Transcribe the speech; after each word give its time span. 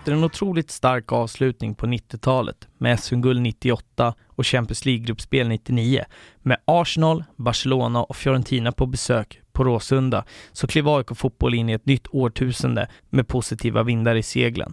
Efter 0.00 0.12
en 0.12 0.24
otroligt 0.24 0.70
stark 0.70 1.12
avslutning 1.12 1.74
på 1.74 1.86
90-talet 1.86 2.68
med 2.78 3.00
SM-guld 3.00 3.42
98 3.42 4.14
och 4.26 4.46
Champions 4.46 4.84
League-gruppspel 4.84 5.48
99 5.48 6.04
med 6.42 6.58
Arsenal, 6.64 7.24
Barcelona 7.36 8.02
och 8.02 8.16
Fiorentina 8.16 8.72
på 8.72 8.86
besök 8.86 9.40
på 9.52 9.64
Råsunda 9.64 10.24
så 10.52 10.66
klev 10.66 10.88
AIK 10.88 11.16
fotboll 11.16 11.54
in 11.54 11.68
i 11.68 11.72
ett 11.72 11.86
nytt 11.86 12.06
årtusende 12.10 12.88
med 13.10 13.28
positiva 13.28 13.82
vindar 13.82 14.14
i 14.14 14.22
seglen. 14.22 14.72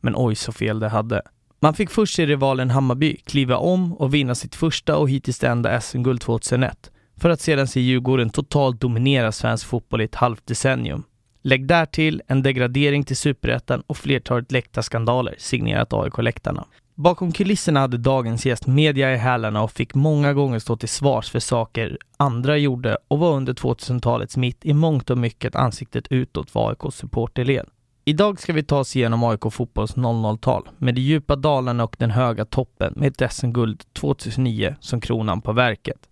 Men 0.00 0.14
oj 0.16 0.34
så 0.34 0.52
fel 0.52 0.80
det 0.80 0.88
hade. 0.88 1.22
Man 1.60 1.74
fick 1.74 1.90
först 1.90 2.14
se 2.14 2.26
rivalen 2.26 2.70
Hammarby 2.70 3.16
kliva 3.16 3.56
om 3.56 3.92
och 3.92 4.14
vinna 4.14 4.34
sitt 4.34 4.54
första 4.54 4.96
och 4.96 5.10
hittills 5.10 5.44
enda 5.44 5.80
SM-guld 5.80 6.20
2001 6.20 6.90
för 7.16 7.30
att 7.30 7.40
sedan 7.40 7.66
se 7.66 7.80
Djurgården 7.80 8.30
totalt 8.30 8.80
dominera 8.80 9.32
svensk 9.32 9.66
fotboll 9.66 10.00
i 10.00 10.04
ett 10.04 10.14
halvt 10.14 10.46
decennium. 10.46 11.04
Lägg 11.42 11.66
därtill 11.66 12.22
en 12.26 12.42
degradering 12.42 13.04
till 13.04 13.16
superettan 13.16 13.82
och 13.86 13.96
flertalet 13.96 14.52
läktarskandaler 14.52 15.34
signerat 15.38 15.92
AIK-läktarna. 15.92 16.64
Bakom 16.94 17.32
kulisserna 17.32 17.80
hade 17.80 17.98
dagens 17.98 18.46
gäst 18.46 18.66
media 18.66 19.14
i 19.14 19.16
hälarna 19.16 19.62
och 19.62 19.72
fick 19.72 19.94
många 19.94 20.34
gånger 20.34 20.58
stå 20.58 20.76
till 20.76 20.88
svars 20.88 21.30
för 21.30 21.38
saker 21.38 21.98
andra 22.16 22.56
gjorde 22.56 22.98
och 23.08 23.18
var 23.18 23.32
under 23.32 23.52
2000-talets 23.52 24.36
mitt 24.36 24.64
i 24.64 24.72
mångt 24.72 25.10
och 25.10 25.18
mycket 25.18 25.56
ansiktet 25.56 26.06
utåt 26.10 26.50
för 26.50 26.68
AIKs 26.68 26.96
supporterled. 26.96 27.66
Idag 28.04 28.40
ska 28.40 28.52
vi 28.52 28.62
ta 28.62 28.78
oss 28.78 28.96
igenom 28.96 29.24
AIK 29.24 29.52
fotbolls 29.52 29.96
00-tal 29.96 30.68
med 30.78 30.94
de 30.94 31.00
djupa 31.00 31.36
dalarna 31.36 31.84
och 31.84 31.96
den 31.98 32.10
höga 32.10 32.44
toppen 32.44 32.92
med 32.96 33.22
ett 33.22 33.32
SM-guld 33.32 33.82
2009 33.92 34.76
som 34.80 35.00
kronan 35.00 35.40
på 35.40 35.52
verket. 35.52 36.09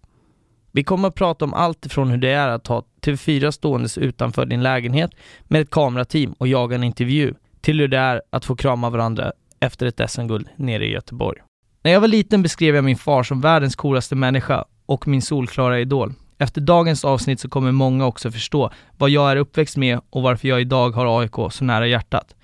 Vi 0.78 0.84
kommer 0.84 1.08
att 1.08 1.14
prata 1.14 1.44
om 1.44 1.54
allt 1.54 1.86
ifrån 1.86 2.10
hur 2.10 2.18
det 2.18 2.30
är 2.30 2.48
att 2.48 2.66
ha 2.66 2.84
TV4 3.02 3.50
ståendes 3.50 3.98
utanför 3.98 4.46
din 4.46 4.62
lägenhet 4.62 5.10
med 5.42 5.60
ett 5.60 5.70
kamerateam 5.70 6.32
och 6.32 6.48
jaga 6.48 6.76
en 6.76 6.84
intervju 6.84 7.34
till 7.60 7.80
hur 7.80 7.88
det 7.88 7.98
är 7.98 8.22
att 8.30 8.44
få 8.44 8.56
krama 8.56 8.90
varandra 8.90 9.32
efter 9.60 9.86
ett 9.86 10.10
SM-guld 10.10 10.48
nere 10.56 10.86
i 10.86 10.92
Göteborg. 10.92 11.38
När 11.82 11.92
jag 11.92 12.00
var 12.00 12.08
liten 12.08 12.42
beskrev 12.42 12.74
jag 12.74 12.84
min 12.84 12.96
far 12.96 13.22
som 13.22 13.40
världens 13.40 13.76
coolaste 13.76 14.14
människa 14.14 14.64
och 14.86 15.08
min 15.08 15.22
solklara 15.22 15.80
idol. 15.80 16.12
Efter 16.38 16.60
dagens 16.60 17.04
avsnitt 17.04 17.40
så 17.40 17.48
kommer 17.48 17.72
många 17.72 18.06
också 18.06 18.30
förstå 18.30 18.70
vad 18.98 19.10
jag 19.10 19.32
är 19.32 19.36
uppväxt 19.36 19.76
med 19.76 20.00
och 20.10 20.22
varför 20.22 20.48
jag 20.48 20.60
idag 20.60 20.90
har 20.90 21.20
AIK 21.20 21.52
så 21.52 21.64
nära 21.64 21.86
hjärtat. 21.86 22.34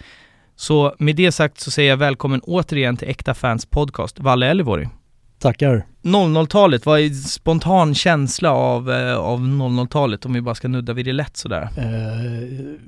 Så 0.56 0.94
med 0.98 1.16
det 1.16 1.32
sagt 1.32 1.60
så 1.60 1.70
säger 1.70 1.90
jag 1.90 1.96
välkommen 1.96 2.40
återigen 2.40 2.96
till 2.96 3.08
Äkta 3.08 3.34
Fans 3.34 3.66
Podcast, 3.66 4.20
Valle 4.20 4.46
Elivori. 4.46 4.88
Tackar. 5.44 5.86
00-talet, 6.02 6.86
vad 6.86 7.00
är 7.00 7.10
spontan 7.10 7.94
känsla 7.94 8.52
av, 8.52 8.90
eh, 8.90 9.16
av 9.16 9.40
00-talet 9.40 10.26
om 10.26 10.32
vi 10.32 10.40
bara 10.40 10.54
ska 10.54 10.68
nudda 10.68 10.92
vid 10.92 11.04
det 11.04 11.12
lätt 11.12 11.36
sådär? 11.36 11.68
Eh, 11.76 12.78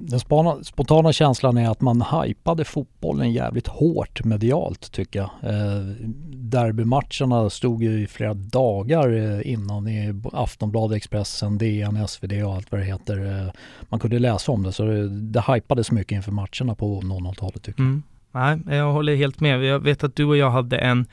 den 0.00 0.20
spana, 0.20 0.64
spontana 0.64 1.12
känslan 1.12 1.56
är 1.56 1.70
att 1.70 1.80
man 1.80 2.02
hypade 2.02 2.64
fotbollen 2.64 3.32
jävligt 3.32 3.66
hårt 3.66 4.24
medialt 4.24 4.92
tycker 4.92 5.18
jag. 5.18 5.30
Eh, 5.42 5.84
derbymatcherna 6.30 7.50
stod 7.50 7.82
ju 7.82 8.02
i 8.02 8.06
flera 8.06 8.34
dagar 8.34 9.42
innan 9.46 9.88
i 9.88 10.20
Aftonbladet, 10.32 10.96
Expressen, 10.96 11.58
DN, 11.58 12.08
SvD 12.08 12.44
och 12.44 12.54
allt 12.54 12.72
vad 12.72 12.80
det 12.80 12.84
heter. 12.84 13.46
Eh, 13.46 13.52
man 13.88 14.00
kunde 14.00 14.18
läsa 14.18 14.52
om 14.52 14.62
det 14.62 14.72
så 14.72 14.84
det, 14.84 15.08
det 15.08 15.44
hypades 15.54 15.90
mycket 15.90 16.16
inför 16.16 16.32
matcherna 16.32 16.74
på 16.74 17.00
00-talet 17.00 17.62
tycker 17.62 17.82
jag. 17.82 17.88
Mm. 17.88 18.02
Nej, 18.32 18.76
jag 18.76 18.92
håller 18.92 19.16
helt 19.16 19.40
med. 19.40 19.64
Jag 19.64 19.80
vet 19.80 20.04
att 20.04 20.16
du 20.16 20.24
och 20.24 20.36
jag 20.36 20.50
hade 20.50 20.78
en 20.78 21.06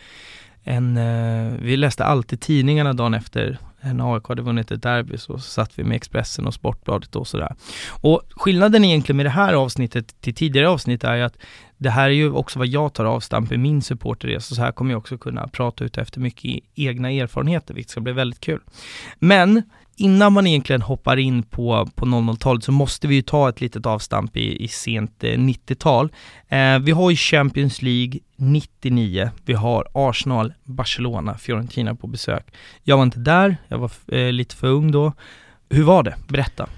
en, 0.69 0.97
eh, 0.97 1.53
vi 1.61 1.77
läste 1.77 2.05
alltid 2.05 2.41
tidningarna 2.41 2.93
dagen 2.93 3.13
efter 3.13 3.57
när 3.81 4.15
AIK 4.15 4.27
hade 4.27 4.41
vunnit 4.41 4.71
ett 4.71 4.83
derby 4.83 5.17
så 5.17 5.37
satt 5.37 5.79
vi 5.79 5.83
med 5.83 5.95
Expressen 5.95 6.47
och 6.47 6.53
Sportbladet 6.53 7.15
och 7.15 7.27
sådär. 7.27 7.55
Och 8.01 8.21
skillnaden 8.29 8.85
egentligen 8.85 9.17
med 9.17 9.25
det 9.25 9.29
här 9.29 9.53
avsnittet 9.53 10.21
till 10.21 10.35
tidigare 10.35 10.69
avsnitt 10.69 11.03
är 11.03 11.15
ju 11.15 11.23
att 11.23 11.37
det 11.77 11.89
här 11.89 12.05
är 12.05 12.13
ju 12.13 12.31
också 12.31 12.59
vad 12.59 12.67
jag 12.67 12.93
tar 12.93 13.05
avstamp 13.05 13.51
i 13.51 13.57
min 13.57 13.81
supporterresa, 13.81 14.55
så 14.55 14.61
här 14.61 14.71
kommer 14.71 14.91
jag 14.91 14.97
också 14.97 15.17
kunna 15.17 15.47
prata 15.47 15.83
ut 15.83 15.97
efter 15.97 16.19
mycket 16.19 16.45
e-, 16.45 16.61
egna 16.75 17.11
erfarenheter, 17.11 17.73
vilket 17.73 17.91
ska 17.91 18.01
bli 18.01 18.13
väldigt 18.13 18.39
kul. 18.39 18.59
Men 19.19 19.63
innan 19.99 20.33
man 20.33 20.47
egentligen 20.47 20.81
hoppar 20.81 21.17
in 21.17 21.43
på, 21.43 21.89
på 21.95 22.05
00-talet 22.05 22.63
så 22.63 22.71
måste 22.71 23.07
vi 23.07 23.15
ju 23.15 23.21
ta 23.21 23.49
ett 23.49 23.61
litet 23.61 23.85
avstamp 23.85 24.37
i, 24.37 24.63
i 24.63 24.67
sent 24.67 25.23
eh, 25.23 25.27
90-tal. 25.27 26.09
Eh, 26.47 26.79
vi 26.79 26.91
har 26.91 27.09
ju 27.09 27.15
Champions 27.15 27.81
League 27.81 28.19
99, 28.35 29.29
vi 29.45 29.53
har 29.53 29.87
Arsenal, 29.93 30.53
Barcelona, 30.63 31.37
Fiorentina 31.37 31.95
på 31.95 32.07
besök. 32.07 32.53
Jag 32.83 32.97
var 32.97 33.03
inte 33.03 33.19
där, 33.19 33.57
jag 33.67 33.77
var 33.77 33.91
eh, 34.07 34.31
lite 34.31 34.55
för 34.55 34.67
ung 34.67 34.91
då. 34.91 35.13
Hur 35.69 35.83
var 35.83 36.03
det? 36.03 36.15
Berätta. 36.27 36.69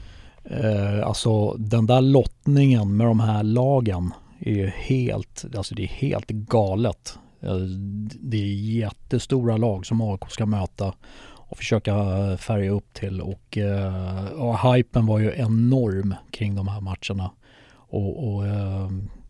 Eh, 0.44 1.08
alltså 1.08 1.54
den 1.54 1.86
där 1.86 2.02
lottningen 2.02 2.98
med 2.98 3.08
de 3.08 3.20
här 3.20 3.44
lagen 3.44 4.14
är 4.40 4.54
ju 4.54 4.68
helt, 4.68 5.46
alltså 5.58 5.76
det 5.76 5.84
är 5.84 5.88
helt 5.88 6.28
galet. 6.28 7.18
Eh, 7.42 7.56
det 8.20 8.38
är 8.38 8.76
jättestora 8.78 9.58
lag 9.58 9.86
som 9.86 10.02
AIK 10.02 10.30
ska 10.30 10.46
möta 10.46 10.94
och 11.52 11.58
försöka 11.58 11.92
eh, 11.92 12.38
färga 12.38 12.72
upp 12.72 12.94
till 12.94 13.22
och, 13.22 13.58
eh, 13.58 14.26
och 14.26 14.74
hypen 14.74 15.06
var 15.06 15.20
ju 15.20 15.34
enorm 15.36 16.16
kring 16.32 16.56
de 16.56 16.68
här 16.68 16.82
matcherna. 16.82 17.32
Och, 17.74 18.34
och 18.34 18.48
eh, 18.48 18.90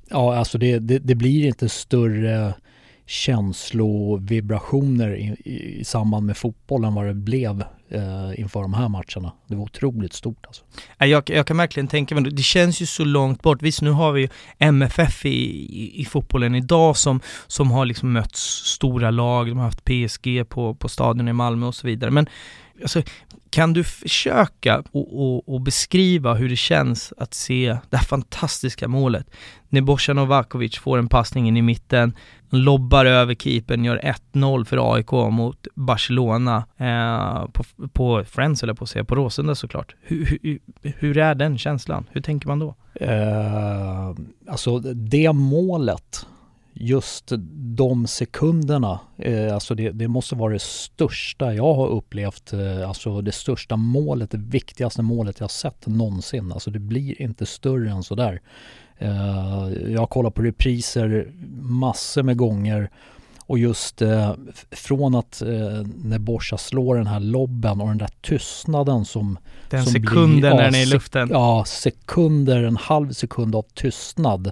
ja, 0.10 0.36
alltså 0.36 0.58
det, 0.58 0.80
det, 0.80 1.00
det, 1.00 1.16
blir 1.16 1.48
inte 1.48 1.70
större 1.70 2.54
känslovibrationer 3.06 5.16
i, 5.16 5.36
i, 5.46 5.80
i 5.80 5.84
samband 5.84 6.26
med 6.26 6.38
fotbollen 6.38 6.94
vad 6.94 7.06
det 7.06 7.14
blev 7.14 7.64
eh, 7.92 8.40
inför 8.40 8.62
de 8.62 8.74
här 8.74 8.90
matcherna. 8.90 9.34
Det 9.48 9.56
var 9.56 9.64
otroligt 9.64 10.14
stort 10.14 10.46
alltså. 10.46 10.64
Jag, 10.98 11.30
jag 11.30 11.48
kan 11.48 11.58
verkligen 11.58 11.88
tänka 11.88 12.16
mig, 12.16 12.24
det 12.24 12.44
känns 12.44 12.82
ju 12.82 12.86
så 12.86 13.04
långt 13.04 13.42
bort. 13.42 13.62
Visst, 13.62 13.82
nu 13.82 13.92
har 13.92 14.12
vi 14.12 14.22
ju 14.22 14.30
MFF 14.60 15.26
i, 15.26 15.30
i, 15.30 16.02
i 16.02 16.06
fotbollen 16.06 16.56
idag 16.56 16.98
som, 16.98 17.22
som 17.48 17.72
har 17.72 17.86
liksom 17.86 18.14
mött 18.14 18.36
stora 18.36 19.12
lag, 19.12 19.48
de 19.48 19.58
har 19.58 19.66
haft 19.66 19.86
PSG 19.86 20.50
på, 20.50 20.76
på 20.76 20.90
stadion 20.90 21.28
i 21.28 21.34
Malmö 21.34 21.66
och 21.66 21.76
så 21.76 21.88
vidare. 21.88 22.12
Men 22.12 22.28
alltså, 22.82 23.02
kan 23.50 23.74
du 23.74 23.84
försöka 23.84 24.84
och, 24.92 25.62
beskriva 25.62 26.34
hur 26.34 26.50
det 26.50 26.56
känns 26.56 27.14
att 27.18 27.34
se 27.34 27.78
det 27.90 27.98
här 27.98 28.06
fantastiska 28.06 28.88
målet? 28.88 29.28
När 29.70 29.82
Bosan 29.82 30.16
Novakovic 30.16 30.78
får 30.78 30.98
en 30.98 31.08
passning 31.08 31.48
in 31.48 31.58
i 31.58 31.62
mitten, 31.62 32.14
lobbar 32.52 33.06
över 33.06 33.36
keepern, 33.36 33.86
gör 33.86 34.16
1-0 34.34 34.66
för 34.66 34.94
AIK 34.96 35.12
mot 35.12 35.68
Barcelona 35.76 36.66
eh, 36.78 37.46
på, 37.52 37.64
på 37.94 38.24
Friends, 38.24 38.64
eller 38.64 38.74
på 38.74 38.84
att 38.84 38.90
säga, 38.90 39.06
på 39.06 39.16
Råsunda 39.16 39.56
såklart. 39.56 39.96
Hur, 40.02 40.40
hur, 40.42 40.60
hur, 40.82 41.18
är 41.18 41.36
den 41.36 41.58
känslan? 41.58 42.06
Hur 42.12 42.22
tänker 42.22 42.48
man 42.48 42.60
då? 42.60 42.76
Eh, 42.94 44.16
alltså 44.48 44.80
det 44.80 45.34
målet 45.34 46.26
just 46.74 47.32
de 47.54 48.08
sekunderna, 48.08 49.00
eh, 49.18 49.54
alltså 49.54 49.76
det, 49.76 49.92
det, 49.92 50.08
måste 50.08 50.36
vara 50.36 50.54
det 50.54 50.62
största 50.62 51.54
jag 51.54 51.74
har 51.74 51.88
upplevt, 51.88 52.54
eh, 52.54 52.90
alltså 52.90 53.22
det 53.22 53.32
största 53.32 53.76
målet, 53.76 54.32
det 54.32 54.38
viktigaste 54.38 55.02
målet 55.02 55.40
jag 55.40 55.52
sett 55.52 55.88
någonsin. 55.88 56.52
Alltså 56.52 56.72
det 56.72 56.80
blir 56.80 57.22
inte 57.22 57.46
större 57.46 57.92
än 57.92 58.04
sådär. 58.04 58.42
Eh, 59.02 59.92
jag 59.92 60.00
har 60.00 60.08
kollat 60.08 60.34
på 60.34 60.42
repriser 60.42 61.32
massor 61.62 62.24
med 62.24 62.38
gånger 62.38 62.90
och 63.46 63.60
just 63.60 64.02
eh, 64.02 64.34
från 64.72 65.16
att 65.16 65.42
eh, 65.42 65.48
när 66.04 66.20
Borsa 66.20 66.58
slår 66.58 66.96
den 66.96 67.08
här 67.08 67.20
lobben 67.20 67.82
och 67.82 67.88
den 67.88 67.98
där 67.98 68.10
tystnaden 68.22 69.06
som 69.06 69.38
Den 69.70 69.84
som 69.84 69.94
sekunden 69.94 70.40
blir, 70.40 70.50
när 70.50 70.64
den 70.64 70.76
är 70.76 70.84
i 70.84 70.86
luften. 70.86 71.30
Ja, 71.32 71.64
sekunder, 71.68 72.64
en 72.64 72.78
halv 72.78 73.12
sekund 73.12 73.56
av 73.56 73.66
tystnad 73.74 74.52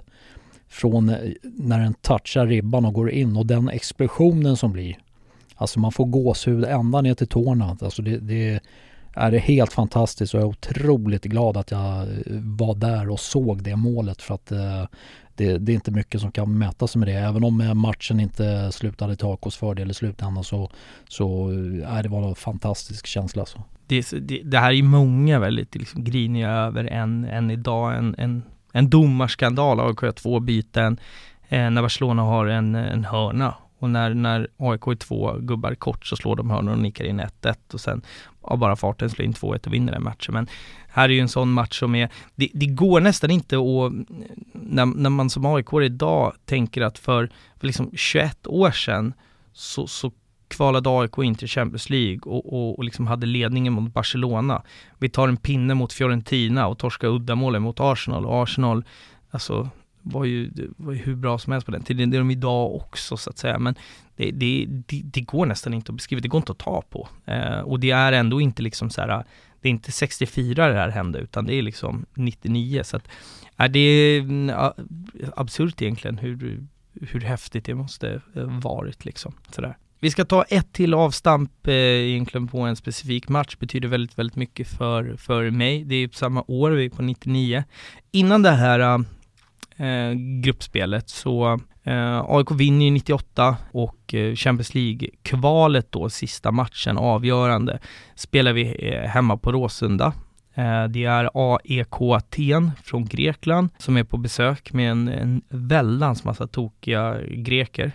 från 0.68 1.06
när 1.42 1.80
den 1.80 1.94
touchar 1.94 2.46
ribban 2.46 2.84
och 2.84 2.94
går 2.94 3.10
in 3.10 3.36
och 3.36 3.46
den 3.46 3.68
explosionen 3.68 4.56
som 4.56 4.72
blir. 4.72 4.98
Alltså 5.54 5.80
man 5.80 5.92
får 5.92 6.04
gåshud 6.04 6.64
ända 6.64 7.00
ner 7.00 7.14
till 7.14 7.28
tårna. 7.28 7.76
Alltså 7.80 8.02
det, 8.02 8.18
det 8.18 8.60
är 9.14 9.30
det 9.30 9.38
helt 9.38 9.72
fantastiskt 9.72 10.34
och 10.34 10.40
jag 10.40 10.46
är 10.46 10.50
otroligt 10.50 11.24
glad 11.24 11.56
att 11.56 11.70
jag 11.70 12.06
var 12.30 12.74
där 12.74 13.10
och 13.10 13.20
såg 13.20 13.62
det 13.62 13.76
målet 13.76 14.22
för 14.22 14.34
att 14.34 14.52
eh, 14.52 14.84
det, 15.34 15.58
det, 15.58 15.72
är 15.72 15.74
inte 15.74 15.90
mycket 15.90 16.20
som 16.20 16.32
kan 16.32 16.58
mäta 16.58 16.86
sig 16.86 16.98
med 16.98 17.08
det. 17.08 17.14
Även 17.14 17.44
om 17.44 17.60
eh, 17.60 17.74
matchen 17.74 18.20
inte 18.20 18.72
slutade 18.72 19.16
till 19.16 19.26
AKs 19.26 19.56
fördel 19.56 19.90
i 19.90 19.94
slutändan 19.94 20.44
så, 20.44 20.70
så 21.08 21.50
eh, 21.50 21.96
är 21.96 22.02
det 22.02 22.08
var 22.08 22.28
en 22.28 22.34
fantastisk 22.34 23.06
känsla. 23.06 23.42
Alltså. 23.42 23.58
Så. 23.58 23.64
Det, 23.86 24.10
det, 24.20 24.42
det 24.44 24.58
här 24.58 24.72
är 24.72 24.82
många 24.82 25.38
väldigt 25.38 25.74
liksom 25.74 26.04
griniga 26.04 26.50
över 26.50 26.84
än, 26.84 27.24
än 27.24 27.50
idag. 27.50 27.96
En, 27.96 28.14
en 28.18 28.42
en 28.72 28.90
domarskandal, 28.90 29.80
AIK 29.80 30.00
har 30.00 30.12
två 30.12 30.40
byten, 30.40 30.98
eh, 31.48 31.70
när 31.70 31.82
Barcelona 31.82 32.22
har 32.22 32.46
en, 32.46 32.74
en 32.74 33.04
hörna 33.04 33.54
och 33.78 33.90
när, 33.90 34.14
när 34.14 34.48
AIK 34.56 34.86
är 34.86 34.94
två 34.94 35.32
gubbar 35.40 35.74
kort 35.74 36.06
så 36.06 36.16
slår 36.16 36.36
de 36.36 36.50
hörnor 36.50 36.72
och 36.72 36.78
nickar 36.78 37.04
in 37.04 37.20
1-1 37.20 37.54
och 37.72 37.80
sen 37.80 38.02
av 38.42 38.58
bara 38.58 38.76
farten 38.76 39.10
slår 39.10 39.24
in 39.24 39.32
2-1 39.32 39.66
och 39.66 39.74
vinner 39.74 39.92
den 39.92 40.02
matchen. 40.02 40.34
Men 40.34 40.48
här 40.88 41.08
är 41.08 41.12
ju 41.12 41.20
en 41.20 41.28
sån 41.28 41.52
match 41.52 41.78
som 41.78 41.94
är, 41.94 42.08
det, 42.34 42.48
det 42.54 42.66
går 42.66 43.00
nästan 43.00 43.30
inte 43.30 43.56
att, 43.56 43.92
när, 44.52 44.86
när 44.86 45.10
man 45.10 45.30
som 45.30 45.46
AIK 45.46 45.72
idag 45.72 46.34
tänker 46.44 46.82
att 46.82 46.98
för, 46.98 47.30
för 47.60 47.66
liksom 47.66 47.90
21 47.94 48.46
år 48.46 48.70
sedan 48.70 49.12
så, 49.52 49.86
så 49.86 50.12
kvalade 50.48 50.90
AIK 50.90 51.18
in 51.18 51.34
till 51.34 51.48
Champions 51.48 51.90
League 51.90 52.20
och, 52.24 52.52
och, 52.52 52.78
och 52.78 52.84
liksom 52.84 53.06
hade 53.06 53.26
ledningen 53.26 53.72
mot 53.72 53.94
Barcelona. 53.94 54.62
Vi 54.98 55.08
tar 55.08 55.28
en 55.28 55.36
pinne 55.36 55.74
mot 55.74 55.92
Fiorentina 55.92 56.66
och 56.66 56.78
torskar 56.78 57.08
uddamålen 57.08 57.62
mot 57.62 57.80
Arsenal 57.80 58.26
och 58.26 58.42
Arsenal, 58.42 58.84
alltså 59.30 59.68
var 60.02 60.24
ju, 60.24 60.50
var 60.76 60.92
ju 60.92 60.98
hur 60.98 61.16
bra 61.16 61.38
som 61.38 61.52
helst 61.52 61.66
på 61.66 61.72
den 61.72 61.82
tiden. 61.82 62.10
Det 62.10 62.16
är 62.16 62.18
de 62.18 62.30
idag 62.30 62.74
också 62.74 63.16
så 63.16 63.30
att 63.30 63.38
säga. 63.38 63.58
Men 63.58 63.74
det, 64.16 64.30
det, 64.30 64.66
det, 64.86 65.02
det 65.04 65.20
går 65.20 65.46
nästan 65.46 65.74
inte 65.74 65.92
att 65.92 65.96
beskriva, 65.96 66.20
det 66.20 66.28
går 66.28 66.38
inte 66.38 66.52
att 66.52 66.58
ta 66.58 66.82
på. 66.90 67.08
Eh, 67.24 67.60
och 67.60 67.80
det 67.80 67.90
är 67.90 68.12
ändå 68.12 68.40
inte 68.40 68.62
liksom 68.62 68.90
så 68.90 69.00
här, 69.00 69.24
det 69.60 69.68
är 69.68 69.70
inte 69.70 69.92
64 69.92 70.68
det 70.68 70.74
här 70.74 70.88
hände, 70.88 71.18
utan 71.18 71.46
det 71.46 71.54
är 71.54 71.62
liksom 71.62 72.06
99. 72.14 72.82
Så 72.84 72.96
att, 72.96 73.08
är 73.56 73.68
det 73.68 74.18
mm, 74.18 74.50
är 74.50 74.72
absurt 75.36 75.82
egentligen 75.82 76.18
hur, 76.18 76.66
hur 77.00 77.20
häftigt 77.20 77.64
det 77.64 77.74
måste 77.74 78.20
varit 78.34 79.04
liksom. 79.04 79.34
Sådär. 79.50 79.76
Vi 80.02 80.10
ska 80.10 80.24
ta 80.24 80.42
ett 80.42 80.72
till 80.72 80.94
avstamp 80.94 81.66
eh, 81.66 81.74
egentligen 81.74 82.48
på 82.48 82.60
en 82.60 82.76
specifik 82.76 83.28
match, 83.28 83.56
betyder 83.56 83.88
väldigt, 83.88 84.18
väldigt 84.18 84.36
mycket 84.36 84.68
för, 84.68 85.16
för 85.16 85.50
mig. 85.50 85.84
Det 85.84 85.94
är 85.94 86.08
på 86.08 86.14
samma 86.14 86.44
år, 86.46 86.70
vi 86.70 86.84
är 86.84 86.90
på 86.90 87.02
99. 87.02 87.64
Innan 88.10 88.42
det 88.42 88.50
här 88.50 88.80
eh, 88.80 88.98
eh, 89.80 90.12
gruppspelet 90.42 91.08
så 91.08 91.60
eh, 91.84 92.24
AIK 92.28 92.50
vinner 92.50 92.84
ju 92.84 92.90
98 92.90 93.56
och 93.72 94.14
eh, 94.14 94.34
Champions 94.34 94.74
League-kvalet 94.74 95.92
då, 95.92 96.10
sista 96.10 96.50
matchen, 96.50 96.98
avgörande, 96.98 97.78
spelar 98.14 98.52
vi 98.52 98.92
eh, 98.92 99.08
hemma 99.08 99.36
på 99.36 99.52
Råsunda. 99.52 100.12
Eh, 100.54 100.84
det 100.84 101.04
är 101.04 101.30
AEK 101.34 102.00
Aten 102.00 102.70
från 102.84 103.04
Grekland 103.04 103.70
som 103.78 103.96
är 103.96 104.04
på 104.04 104.16
besök 104.16 104.72
med 104.72 104.90
en, 104.90 105.08
en 105.08 105.42
väldans 105.48 106.24
massa 106.24 106.46
tokiga 106.46 107.16
greker. 107.22 107.92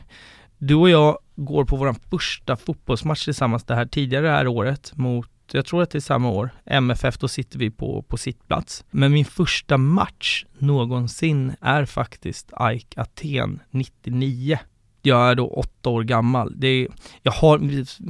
Du 0.58 0.76
och 0.76 0.90
jag 0.90 1.18
går 1.36 1.66
på 1.66 1.76
vår 1.76 1.96
första 2.10 2.56
fotbollsmatch 2.56 3.26
tillsammans 3.26 3.64
det 3.64 3.76
här 3.76 3.86
tidigare 3.86 4.26
det 4.26 4.32
här 4.32 4.48
året 4.48 4.92
mot 4.96 5.30
jag 5.54 5.66
tror 5.66 5.84
att 5.84 5.90
det 5.90 5.98
är 5.98 6.00
samma 6.00 6.30
år, 6.30 6.50
MFF, 6.66 7.18
då 7.18 7.28
sitter 7.28 7.60
vi 7.60 7.72
på, 7.72 8.02
på 8.02 8.18
sittplats. 8.18 8.86
Men 8.92 9.12
min 9.12 9.26
första 9.26 9.78
match 9.78 10.46
någonsin 10.58 11.56
är 11.62 11.86
faktiskt 11.86 12.50
AIK 12.54 12.98
Aten 12.98 13.60
99 13.70 14.60
jag 15.06 15.30
är 15.30 15.36
då 15.36 15.48
åtta 15.48 15.90
år 15.90 16.04
gammal. 16.04 16.54
Det 16.56 16.68
är, 16.68 16.88
jag 17.22 17.32
har 17.32 17.60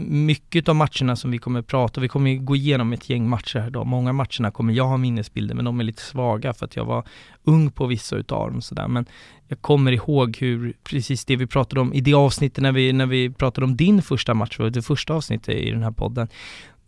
mycket 0.10 0.70
av 0.70 0.76
matcherna 0.76 1.16
som 1.16 1.32
vi 1.32 1.38
kommer 1.38 1.60
att 1.60 1.68
prata, 1.68 2.02
vi 2.02 2.08
kommer 2.08 2.36
gå 2.36 2.56
igenom 2.56 2.94
ett 2.94 3.10
gäng 3.10 3.30
matcher 3.30 3.60
här 3.60 3.70
då. 3.70 3.84
Många 3.84 4.14
matcherna 4.14 4.52
kommer 4.52 4.74
jag 4.74 4.88
ha 4.88 4.98
minnesbilder, 4.98 5.56
men 5.56 5.66
de 5.66 5.80
är 5.80 5.84
lite 5.84 6.02
svaga 6.02 6.54
för 6.54 6.66
att 6.66 6.76
jag 6.76 6.86
var 6.86 7.08
ung 7.44 7.72
på 7.72 7.86
vissa 7.86 8.16
utav 8.16 8.52
dem 8.52 8.62
sådär. 8.62 8.88
Men 8.88 9.06
jag 9.48 9.62
kommer 9.62 9.92
ihåg 9.92 10.38
hur, 10.38 10.74
precis 10.84 11.26
det 11.26 11.36
vi 11.36 11.48
pratade 11.48 11.82
om 11.82 11.94
i 11.94 12.02
det 12.02 12.14
avsnittet 12.14 12.62
när 12.62 12.72
vi, 12.72 12.94
när 12.94 13.06
vi 13.06 13.30
pratade 13.30 13.66
om 13.66 13.76
din 13.76 14.02
första 14.02 14.34
match, 14.34 14.58
det 14.72 14.82
första 14.82 15.14
avsnittet 15.14 15.56
i 15.56 15.72
den 15.72 15.84
här 15.84 15.92
podden. 15.92 16.28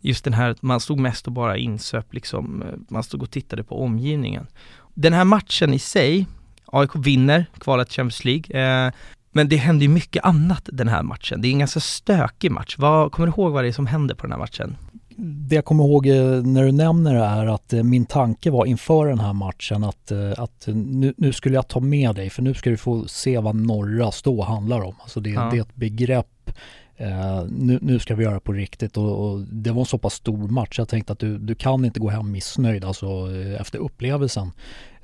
Just 0.00 0.24
den 0.24 0.34
här, 0.34 0.56
man 0.60 0.80
stod 0.80 0.98
mest 0.98 1.26
och 1.26 1.32
bara 1.32 1.56
insöp 1.56 2.14
liksom, 2.14 2.64
man 2.88 3.02
stod 3.02 3.22
och 3.22 3.30
tittade 3.30 3.64
på 3.64 3.82
omgivningen. 3.82 4.46
Den 4.94 5.12
här 5.12 5.24
matchen 5.24 5.74
i 5.74 5.78
sig, 5.78 6.26
AIK 6.66 6.90
vinner 6.96 7.46
kvalet 7.58 7.92
Champions 7.92 8.24
League. 8.24 8.60
Eh, 8.86 8.92
men 9.32 9.48
det 9.48 9.56
händer 9.56 9.86
ju 9.86 9.88
mycket 9.88 10.24
annat 10.24 10.68
den 10.72 10.88
här 10.88 11.02
matchen. 11.02 11.40
Det 11.40 11.48
är 11.48 11.52
en 11.52 11.58
ganska 11.58 11.80
stökig 11.80 12.50
match. 12.50 12.76
Vad, 12.78 13.12
kommer 13.12 13.26
du 13.26 13.30
ihåg 13.30 13.52
vad 13.52 13.64
det 13.64 13.68
är 13.68 13.72
som 13.72 13.86
händer 13.86 14.14
på 14.14 14.22
den 14.22 14.32
här 14.32 14.38
matchen? 14.38 14.76
Det 15.20 15.54
jag 15.54 15.64
kommer 15.64 15.84
ihåg 15.84 16.06
eh, 16.06 16.42
när 16.42 16.64
du 16.64 16.72
nämner 16.72 17.14
det 17.14 17.24
är 17.24 17.46
att 17.46 17.72
eh, 17.72 17.82
min 17.82 18.06
tanke 18.06 18.50
var 18.50 18.66
inför 18.66 19.06
den 19.06 19.20
här 19.20 19.32
matchen 19.32 19.84
att, 19.84 20.10
eh, 20.10 20.32
att 20.36 20.68
nu, 20.74 21.14
nu 21.16 21.32
skulle 21.32 21.54
jag 21.54 21.68
ta 21.68 21.80
med 21.80 22.14
dig 22.14 22.30
för 22.30 22.42
nu 22.42 22.54
ska 22.54 22.70
du 22.70 22.76
få 22.76 23.08
se 23.08 23.38
vad 23.38 23.54
norra 23.54 24.12
stå 24.12 24.42
handlar 24.42 24.80
om. 24.80 24.94
Alltså 25.00 25.20
det, 25.20 25.30
ja. 25.30 25.48
det 25.50 25.56
är 25.56 25.62
ett 25.62 25.74
begrepp 25.74 26.50
Uh, 27.00 27.44
nu, 27.50 27.78
nu, 27.82 27.98
ska 27.98 28.14
vi 28.14 28.24
göra 28.24 28.40
på 28.40 28.52
riktigt 28.52 28.96
och, 28.96 29.30
och, 29.30 29.40
det 29.40 29.70
var 29.70 29.80
en 29.80 29.86
så 29.86 29.98
pass 29.98 30.14
stor 30.14 30.48
match. 30.48 30.78
Jag 30.78 30.88
tänkte 30.88 31.12
att 31.12 31.18
du, 31.18 31.38
du 31.38 31.54
kan 31.54 31.84
inte 31.84 32.00
gå 32.00 32.10
hem 32.10 32.30
missnöjd 32.30 32.84
alltså, 32.84 33.06
efter 33.60 33.78
upplevelsen. 33.78 34.52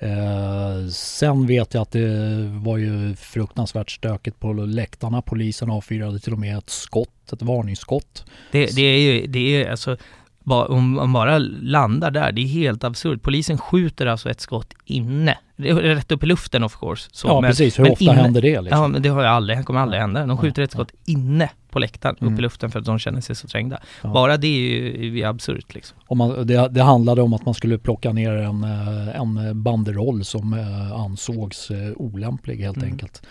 Uh, 0.03 0.89
sen 0.89 1.47
vet 1.47 1.75
jag 1.75 1.83
att 1.83 1.91
det 1.91 2.49
var 2.63 2.77
ju 2.77 3.17
fruktansvärt 3.17 3.91
stökigt 3.91 4.41
på 4.41 4.53
läktarna. 4.53 5.23
Polisen 5.23 5.71
avfyrade 5.71 6.19
till 6.19 6.33
och 6.33 6.39
med 6.39 6.59
ett 6.59 6.71
skott, 6.71 7.33
ett 7.33 7.43
varningsskott. 7.43 8.25
Det, 8.53 8.77
det 8.77 8.83
är 8.83 8.99
ju, 8.99 9.27
det 9.27 9.63
är 9.63 9.71
alltså 9.71 9.97
om 10.45 10.91
man 10.91 11.13
bara 11.13 11.39
landar 11.39 12.11
där, 12.11 12.33
det 12.33 12.41
är 12.43 12.47
helt 12.47 12.85
absurt. 12.85 13.23
Polisen 13.23 13.59
skjuter 13.59 14.07
alltså 14.07 14.31
ett 14.31 14.41
skott 14.41 14.75
inne. 14.85 15.39
Rätt 15.57 16.13
upp 16.13 16.23
i 16.23 16.27
luften 16.27 16.65
of 16.65 16.79
course. 16.81 17.09
Så, 17.13 17.29
ja 17.29 17.41
men, 17.41 17.51
precis, 17.51 17.79
hur 17.79 17.91
ofta 17.91 18.05
inne, 18.05 18.15
händer 18.15 18.43
det 18.43 18.61
liksom? 18.61 18.81
Ja 18.81 18.89
men 18.89 19.03
det 19.03 19.09
har 19.09 19.23
ju 19.23 19.29
aldrig, 19.29 19.59
det 19.59 19.63
kommer 19.65 19.81
aldrig 19.81 20.01
hända. 20.01 20.27
De 20.27 20.39
skjuter 20.39 20.63
ett 20.63 20.71
skott 20.71 20.93
inne 21.05 21.51
på 21.75 21.81
läktaren, 21.81 22.17
mm. 22.21 22.33
upp 22.33 22.39
i 22.39 22.43
luften 22.43 22.71
för 22.71 22.79
att 22.79 22.85
de 22.85 22.99
känner 22.99 23.21
sig 23.21 23.37
så 23.37 23.49
trängda. 23.49 23.81
Ja. 24.03 24.09
Bara 24.09 24.37
det 24.37 24.47
är 24.47 25.03
ju 25.03 25.21
är 25.21 25.27
absurt 25.27 25.75
liksom. 25.75 25.99
Man, 26.19 26.47
det, 26.47 26.69
det, 26.69 26.83
handlade 26.83 27.23
om 27.23 27.35
att 27.35 27.45
man 27.45 27.55
skulle 27.55 27.79
plocka 27.79 28.13
ner 28.13 28.33
en, 28.33 28.65
eh, 28.65 29.21
en 29.21 29.63
banderoll 29.63 30.25
som 30.25 30.55
eh, 30.55 30.93
ansågs 30.93 31.71
eh, 31.71 31.93
olämplig 31.97 32.57
helt 32.57 32.77
mm. 32.77 32.91
enkelt. 32.91 33.23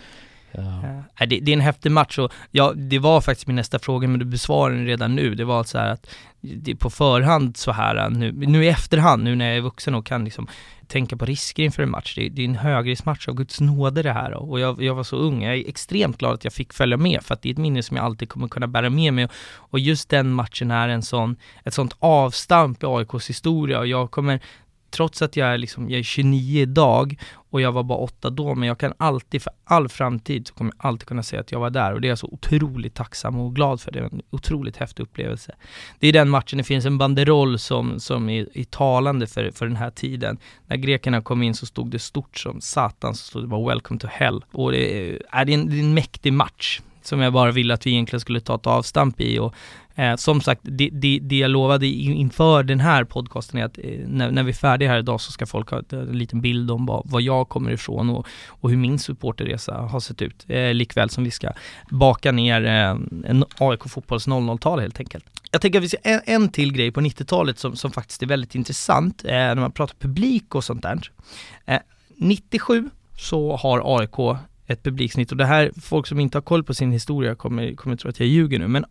Ja. 0.52 1.26
Det, 1.26 1.40
det, 1.40 1.52
är 1.52 1.54
en 1.54 1.62
häftig 1.62 1.92
match 1.92 2.20
och 2.20 2.32
ja, 2.52 2.74
det 2.76 3.00
var 3.00 3.22
faktiskt 3.22 3.48
min 3.48 3.56
nästa 3.56 3.80
fråga 3.80 4.08
men 4.08 4.20
du 4.20 4.26
besvarade 4.26 4.78
den 4.78 4.86
redan 4.86 5.16
nu. 5.16 5.36
Det 5.36 5.46
var 5.46 5.64
så 5.64 5.78
här 5.78 5.90
att 5.90 6.10
det 6.42 6.76
på 6.76 6.90
förhand 6.90 7.58
så 7.58 7.72
här 7.72 8.10
nu, 8.10 8.32
nu 8.32 8.66
i 8.66 8.70
efterhand, 8.70 9.24
nu 9.24 9.36
när 9.36 9.46
jag 9.46 9.58
är 9.58 9.62
vuxen 9.62 9.96
och 9.96 10.06
kan 10.06 10.26
liksom 10.26 10.48
tänka 10.94 11.18
på 11.18 11.26
risker 11.26 11.64
inför 11.64 11.84
en 11.84 11.90
match. 11.90 12.16
Det, 12.16 12.30
det 12.30 12.42
är 12.42 12.46
en 12.46 12.56
högriskmatch 12.56 13.28
av 13.28 13.36
Guds 13.36 13.62
nåde 13.62 14.02
det 14.02 14.12
här 14.12 14.34
och 14.34 14.60
jag, 14.60 14.84
jag, 14.84 14.96
var 14.96 15.04
så 15.04 15.16
ung. 15.16 15.44
Jag 15.44 15.56
är 15.56 15.70
extremt 15.70 16.18
glad 16.18 16.34
att 16.34 16.44
jag 16.44 16.54
fick 16.54 16.74
följa 16.74 16.98
med 16.98 17.24
för 17.24 17.34
att 17.34 17.42
det 17.42 17.50
är 17.50 17.54
ett 17.54 17.58
minne 17.58 17.84
som 17.84 17.98
jag 17.98 18.06
alltid 18.06 18.30
kommer 18.30 18.48
kunna 18.48 18.68
bära 18.68 18.90
med 18.90 19.14
mig 19.14 19.28
och 19.56 19.80
just 19.80 20.10
den 20.10 20.34
matchen 20.34 20.72
är 20.72 20.90
en 20.90 21.02
sån, 21.02 21.36
ett 21.64 21.74
sånt 21.74 21.96
avstamp 22.00 22.84
i 22.84 22.86
AIKs 22.86 23.30
historia 23.30 23.80
och 23.80 23.88
jag 23.88 24.12
kommer 24.12 24.40
trots 24.94 25.22
att 25.22 25.38
jag 25.38 25.48
är, 25.48 25.58
liksom, 25.58 25.90
jag 25.90 26.00
är 26.00 26.04
29 26.04 26.62
idag 26.62 27.18
och 27.50 27.62
jag 27.62 27.72
var 27.72 27.84
bara 27.84 27.98
8 27.98 28.30
då, 28.30 28.56
men 28.56 28.68
jag 28.68 28.78
kan 28.78 28.94
alltid, 28.98 29.42
för 29.42 29.54
all 29.64 29.90
framtid, 29.90 30.48
så 30.48 30.54
kommer 30.54 30.74
jag 30.78 30.86
alltid 30.88 31.08
kunna 31.08 31.24
säga 31.24 31.40
att 31.40 31.52
jag 31.52 31.60
var 31.60 31.70
där 31.70 31.94
och 31.94 32.02
det 32.02 32.08
är 32.08 32.10
jag 32.10 32.20
så 32.20 32.28
otroligt 32.28 32.94
tacksam 32.94 33.40
och 33.40 33.56
glad 33.56 33.82
för. 33.82 33.92
Det 33.92 34.00
är 34.00 34.04
en 34.04 34.22
otroligt 34.30 34.78
häftig 34.78 35.04
upplevelse. 35.04 35.56
Det 36.00 36.08
är 36.08 36.14
den 36.14 36.30
matchen, 36.30 36.58
det 36.58 36.64
finns 36.64 36.86
en 36.86 36.98
banderoll 36.98 37.60
som, 37.60 38.00
som 38.00 38.30
är, 38.30 38.48
är 38.54 38.64
talande 38.64 39.28
för, 39.28 39.52
för 39.52 39.66
den 39.66 39.76
här 39.76 39.92
tiden. 39.92 40.38
När 40.68 40.78
grekerna 40.78 41.22
kom 41.22 41.44
in 41.44 41.56
så 41.56 41.66
stod 41.66 41.92
det 41.92 42.00
stort 42.00 42.38
som 42.38 42.62
satan, 42.62 43.16
så 43.16 43.24
stod 43.26 43.44
det 43.44 43.48
bara 43.48 43.74
'Welcome 43.74 44.00
to 44.00 44.08
Hell' 44.08 44.42
och 44.52 44.72
det 44.72 45.10
är, 45.10 45.22
är, 45.32 45.46
det 45.46 45.54
en, 45.54 45.70
det 45.70 45.76
är 45.76 45.80
en 45.80 45.94
mäktig 45.94 46.34
match 46.34 46.82
som 47.02 47.20
jag 47.20 47.34
bara 47.34 47.52
ville 47.52 47.74
att 47.74 47.86
vi 47.86 47.92
egentligen 47.92 48.20
skulle 48.20 48.40
ta 48.40 48.56
ett 48.56 48.68
avstamp 48.68 49.22
i 49.22 49.40
och 49.40 49.54
Eh, 49.96 50.16
som 50.16 50.42
sagt, 50.42 50.62
det, 50.64 50.90
det, 50.90 51.20
det, 51.22 51.38
jag 51.38 51.52
lovade 51.52 51.88
inför 51.88 52.64
den 52.64 52.80
här 52.80 53.04
podcasten 53.04 53.60
är 53.60 53.66
att 53.66 53.78
eh, 53.78 54.08
när, 54.08 54.32
när, 54.32 54.44
vi 54.44 54.50
är 54.50 54.54
färdiga 54.56 54.90
här 54.90 55.00
idag 55.00 55.22
så 55.22 55.32
ska 55.32 55.46
folk 55.46 55.70
ha 55.70 55.78
eh, 55.78 56.00
en 56.00 56.18
liten 56.18 56.42
bild 56.42 56.72
om 56.72 56.86
vad, 56.86 57.02
vad 57.06 57.22
jag 57.22 57.50
kommer 57.50 57.72
ifrån 57.72 58.10
och, 58.10 58.28
och 58.48 58.70
hur 58.70 58.78
min 58.78 59.00
supporterresa 59.00 59.74
har 59.74 60.00
sett 60.00 60.22
ut. 60.22 60.46
Eh, 60.48 60.74
likväl 60.74 61.10
som 61.10 61.24
vi 61.24 61.32
ska 61.32 61.52
baka 61.90 62.32
ner 62.32 62.66
eh, 62.66 62.98
en 63.30 63.46
AIK 63.58 63.84
fotbolls 63.84 64.28
00-tal 64.28 64.80
helt 64.80 65.00
enkelt. 65.00 65.26
Jag 65.52 65.62
tänker 65.62 65.80
att 65.80 65.84
vi 65.84 65.90
ska 65.90 65.98
en, 66.04 66.22
en 66.26 66.50
till 66.50 66.74
grej 66.74 66.92
på 66.92 67.02
90-talet 67.02 67.60
som, 67.60 67.76
som 67.76 67.92
faktiskt 67.92 68.24
är 68.24 68.28
väldigt 68.28 68.56
intressant 68.56 69.26
eh, 69.26 69.32
när 69.32 69.56
man 69.56 69.72
pratar 69.72 69.96
publik 70.00 70.56
och 70.56 70.64
sånt 70.64 70.82
där. 70.82 71.12
Eh, 71.66 71.80
97 72.18 72.90
så 73.18 73.56
har 73.56 74.00
AIK 74.00 74.40
ett 74.68 74.84
publiksnitt 74.84 75.32
och 75.32 75.38
det 75.38 75.46
här, 75.46 75.72
folk 75.82 76.08
som 76.08 76.20
inte 76.20 76.38
har 76.38 76.44
koll 76.44 76.64
på 76.64 76.74
sin 76.74 76.92
historia 76.92 77.36
kommer, 77.36 77.76
kommer 77.76 77.96
tro 77.96 78.10
att 78.10 78.20
jag 78.20 78.30
ljuger 78.30 78.60
nu, 78.60 78.68
men 78.68 78.86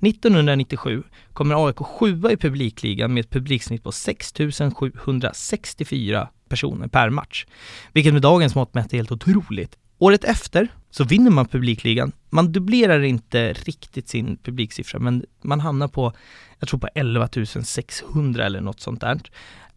1997 0.00 1.02
kommer 1.32 1.66
AIK 1.66 1.78
sjua 1.78 2.32
i 2.32 2.36
publikligan 2.36 3.14
med 3.14 3.20
ett 3.20 3.30
publiksnitt 3.30 3.82
på 3.82 3.92
6764 3.92 6.28
personer 6.48 6.88
per 6.88 7.10
match. 7.10 7.46
Vilket 7.92 8.12
med 8.12 8.22
dagens 8.22 8.54
mått 8.54 8.74
mätt 8.74 8.92
är 8.92 8.96
helt 8.96 9.12
otroligt. 9.12 9.76
Året 9.98 10.24
efter 10.24 10.68
så 10.90 11.04
vinner 11.04 11.30
man 11.30 11.46
publikligan. 11.46 12.12
Man 12.30 12.52
dubblerar 12.52 13.02
inte 13.02 13.52
riktigt 13.52 14.08
sin 14.08 14.36
publiksiffra, 14.36 14.98
men 14.98 15.24
man 15.42 15.60
hamnar 15.60 15.88
på, 15.88 16.12
jag 16.58 16.68
tror 16.68 16.80
på 16.80 16.88
11 16.94 17.28
600 17.64 18.46
eller 18.46 18.60
något 18.60 18.80
sånt 18.80 19.00
där. 19.00 19.20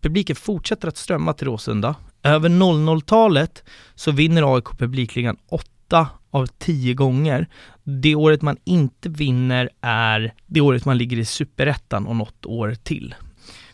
Publiken 0.01 0.35
fortsätter 0.35 0.87
att 0.87 0.97
strömma 0.97 1.33
till 1.33 1.47
Råsunda. 1.47 1.95
Över 2.23 2.49
00-talet 2.49 3.63
så 3.95 4.11
vinner 4.11 4.55
AIK 4.55 4.65
publikligan 4.77 5.37
8 5.49 6.07
av 6.31 6.45
10 6.45 6.93
gånger. 6.93 7.47
Det 7.83 8.15
året 8.15 8.41
man 8.41 8.57
inte 8.63 9.09
vinner 9.09 9.69
är 9.81 10.33
det 10.47 10.61
året 10.61 10.85
man 10.85 10.97
ligger 10.97 11.17
i 11.17 11.25
superettan 11.25 12.07
och 12.07 12.15
något 12.15 12.45
år 12.45 12.75
till. 12.83 13.15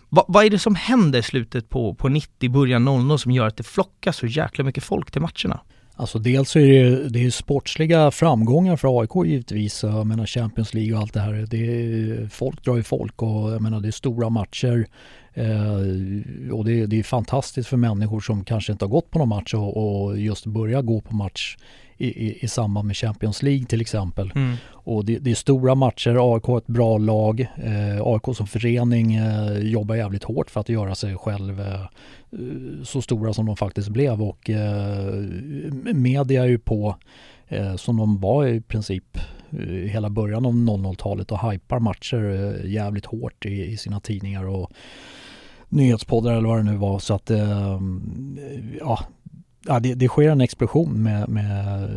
Va, 0.10 0.25
vad 0.27 0.46
är 0.46 0.50
det 0.50 0.60
som 0.60 0.75
händer 0.75 1.22
slutet 1.22 1.70
på, 1.70 1.94
på 1.94 2.10
90, 2.10 2.50
början 2.50 2.86
00 2.86 3.20
som 3.20 3.32
gör 3.32 3.48
att 3.48 3.58
det 3.58 3.63
flockas 3.63 4.18
så 4.18 4.27
jäkla 4.27 4.63
mycket 4.63 4.84
folk 4.84 5.12
till 5.12 5.22
matcherna? 5.22 5.60
Alltså 6.00 6.20
dels 6.20 6.50
så 6.50 6.60
är 6.60 6.84
det, 6.84 7.10
det 7.10 7.25
är 7.25 7.30
sportsliga 7.30 8.12
framgångar 8.12 8.75
för 8.75 9.01
AIK 9.01 9.30
givetvis. 9.30 9.84
Jag 9.84 10.08
menar 10.08 10.25
Champions 10.25 10.74
League 10.74 10.96
och 10.96 11.01
allt 11.01 11.13
det 11.13 11.20
här. 11.20 11.48
Det 11.50 11.58
är, 11.58 12.27
folk 12.27 12.63
drar 12.63 12.75
ju 12.75 12.84
folk 12.84 13.22
och 13.22 13.51
jag 13.51 13.62
menar 13.62 13.80
det 13.80 13.88
är 13.88 13.92
stora 13.92 14.30
matcher. 14.30 14.88
Eh, 15.38 16.53
och 16.53 16.65
det, 16.65 16.86
det, 16.86 17.00
är 17.00 17.03
fantastiskt 17.03 17.70
för 17.70 17.77
människor 17.77 18.20
som 18.20 18.44
kanske 18.44 18.72
inte 18.72 18.86
har 18.86 18.89
gått 18.89 19.12
på 19.12 19.20
någon 19.20 19.29
match 19.29 19.53
och, 19.53 20.06
och 20.06 20.20
just 20.20 20.46
börja 20.46 20.82
gå 20.82 21.01
på 21.01 21.15
match 21.15 21.58
i, 21.98 22.08
i, 22.08 22.38
i, 22.41 22.48
samband 22.48 22.88
med 22.88 22.98
Champions 22.98 23.44
League 23.44 23.65
till 23.65 23.82
exempel. 23.82 24.32
Mm. 24.36 24.56
Och 24.72 25.06
det, 25.06 25.20
det, 25.20 25.32
är 25.32 25.36
stora 25.36 25.75
matcher, 25.75 26.34
AIK 26.34 26.44
har 26.44 26.58
ett 26.58 26.67
bra 26.67 26.98
lag. 26.98 27.41
Eh, 27.41 28.01
AIK 28.01 28.36
som 28.36 28.48
förening 28.48 29.15
eh, 29.15 29.58
jobbar 29.58 29.96
jävligt 29.96 30.24
hårt 30.24 30.50
för 30.50 30.60
att 30.60 30.70
göra 30.70 30.96
sig 30.96 31.15
själv 31.15 31.62
eh, 31.62 31.86
så 32.84 33.01
stora 33.01 33.34
som 33.34 33.46
de 33.46 33.58
faktiskt 33.58 33.89
blev 33.89 34.22
och 34.22 34.50
eh, 34.50 35.13
media 35.94 36.44
är 36.44 36.48
ju 36.48 36.60
på 36.60 36.96
eh, 37.48 37.75
som 37.75 37.98
de 37.98 38.20
var 38.20 38.48
i 38.48 38.62
princip 38.62 39.17
eh, 39.50 39.58
hela 39.67 40.10
början 40.10 40.46
av 40.46 40.53
00-talet 40.53 41.32
och 41.32 41.51
hypar 41.51 41.79
matcher 41.79 42.62
jävligt 42.65 43.06
hårt 43.06 43.46
i, 43.46 43.65
i 43.65 43.77
sina 43.77 44.00
tidningar 44.00 44.48
och 44.48 44.72
nyhetspoddar 45.69 46.33
eller 46.33 46.50
vad 46.50 46.57
det 46.59 46.71
nu 46.71 46.77
var. 46.77 47.00
Så 47.00 47.13
att 47.13 47.31
eh, 47.31 47.79
ja, 48.79 49.00
ja, 49.67 49.79
det, 49.79 49.93
det 49.93 50.07
sker 50.07 50.29
en 50.29 50.41
explosion 50.41 51.03
med, 51.03 51.29
med 51.29 51.89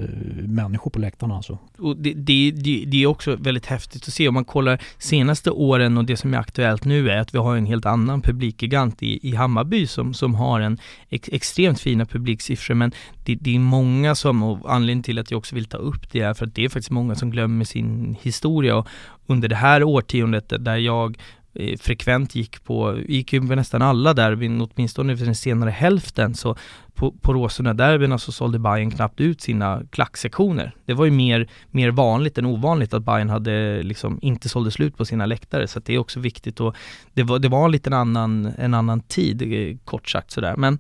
människor 0.49 0.91
på 0.91 0.99
läktarna 0.99 1.37
alltså. 1.37 1.59
Och 1.79 1.97
det, 1.97 2.13
det, 2.15 2.51
det, 2.87 3.03
är 3.03 3.07
också 3.07 3.37
väldigt 3.37 3.67
häftigt 3.67 4.09
att 4.09 4.15
se 4.15 4.29
om 4.29 4.35
man 4.35 4.45
kollar 4.45 4.83
senaste 4.99 5.51
åren 5.51 5.99
och 5.99 6.05
det 6.05 6.17
som 6.17 6.35
är 6.35 6.39
aktuellt 6.39 6.85
nu 6.85 7.11
är 7.11 7.17
att 7.17 7.35
vi 7.35 7.39
har 7.39 7.57
en 7.57 7.67
helt 7.67 7.87
annan 7.87 8.23
publikgigant 8.23 9.03
i, 9.03 9.29
i 9.29 9.35
Hammarby 9.35 9.87
som, 9.87 10.15
som 10.15 10.35
har 10.35 10.61
en 10.61 10.79
ex, 11.11 11.29
extremt 11.33 11.81
fina 11.81 12.07
publiksiffror 12.07 12.75
men 12.75 12.93
det, 13.25 13.35
det, 13.35 13.55
är 13.55 13.59
många 13.59 14.15
som, 14.15 14.43
och 14.43 14.75
anledningen 14.75 15.03
till 15.03 15.19
att 15.19 15.31
jag 15.31 15.39
också 15.39 15.55
vill 15.55 15.65
ta 15.65 15.79
upp 15.79 16.13
det 16.13 16.21
är 16.21 16.35
för 16.35 16.47
att 16.47 16.55
det 16.55 16.65
är 16.65 16.69
faktiskt 16.69 16.91
många 16.91 17.15
som 17.15 17.31
glömmer 17.31 17.65
sin 17.65 18.17
historia 18.23 18.77
och 18.77 18.87
under 19.27 19.49
det 19.49 19.57
här 19.57 19.83
årtiondet 19.83 20.53
där 20.59 20.77
jag 20.77 21.17
Eh, 21.55 21.79
frekvent 21.79 22.35
gick 22.35 22.65
på, 22.65 22.99
gick 23.09 23.33
ju 23.33 23.49
på 23.49 23.55
nästan 23.55 23.83
alla 23.83 24.15
derbyn, 24.15 24.61
åtminstone 24.61 25.17
för 25.17 25.25
den 25.25 25.35
senare 25.35 25.71
hälften, 25.71 26.35
så 26.35 26.57
på, 26.95 27.13
på 27.13 27.33
Råsunda-derbyna 27.33 28.19
så 28.19 28.33
sålde 28.33 28.59
Bayern 28.59 28.91
knappt 28.91 29.21
ut 29.21 29.41
sina 29.41 29.83
klacksektioner. 29.91 30.75
Det 30.87 30.95
var 30.95 31.05
ju 31.05 31.11
mer, 31.11 31.49
mer 31.71 31.91
vanligt 31.91 32.39
än 32.39 32.47
ovanligt 32.47 32.95
att 32.95 33.03
Bayern 33.03 33.31
hade 33.31 33.83
liksom 33.83 34.19
inte 34.23 34.49
sålde 34.49 34.71
slut 34.71 34.97
på 34.97 35.05
sina 35.05 35.27
läktare, 35.27 35.69
så 35.69 35.81
det 35.81 35.95
är 35.95 35.99
också 35.99 36.21
viktigt 36.21 36.61
och 36.61 36.77
det 37.15 37.23
var, 37.23 37.39
det 37.39 37.49
var 37.49 37.65
en 37.65 37.73
liten 37.73 37.93
annan, 37.93 38.53
en 38.59 38.75
annan 38.75 39.01
tid, 39.01 39.43
eh, 39.43 39.77
kort 39.85 40.09
sagt 40.09 40.31
sådär. 40.31 40.55
Men 40.57 40.79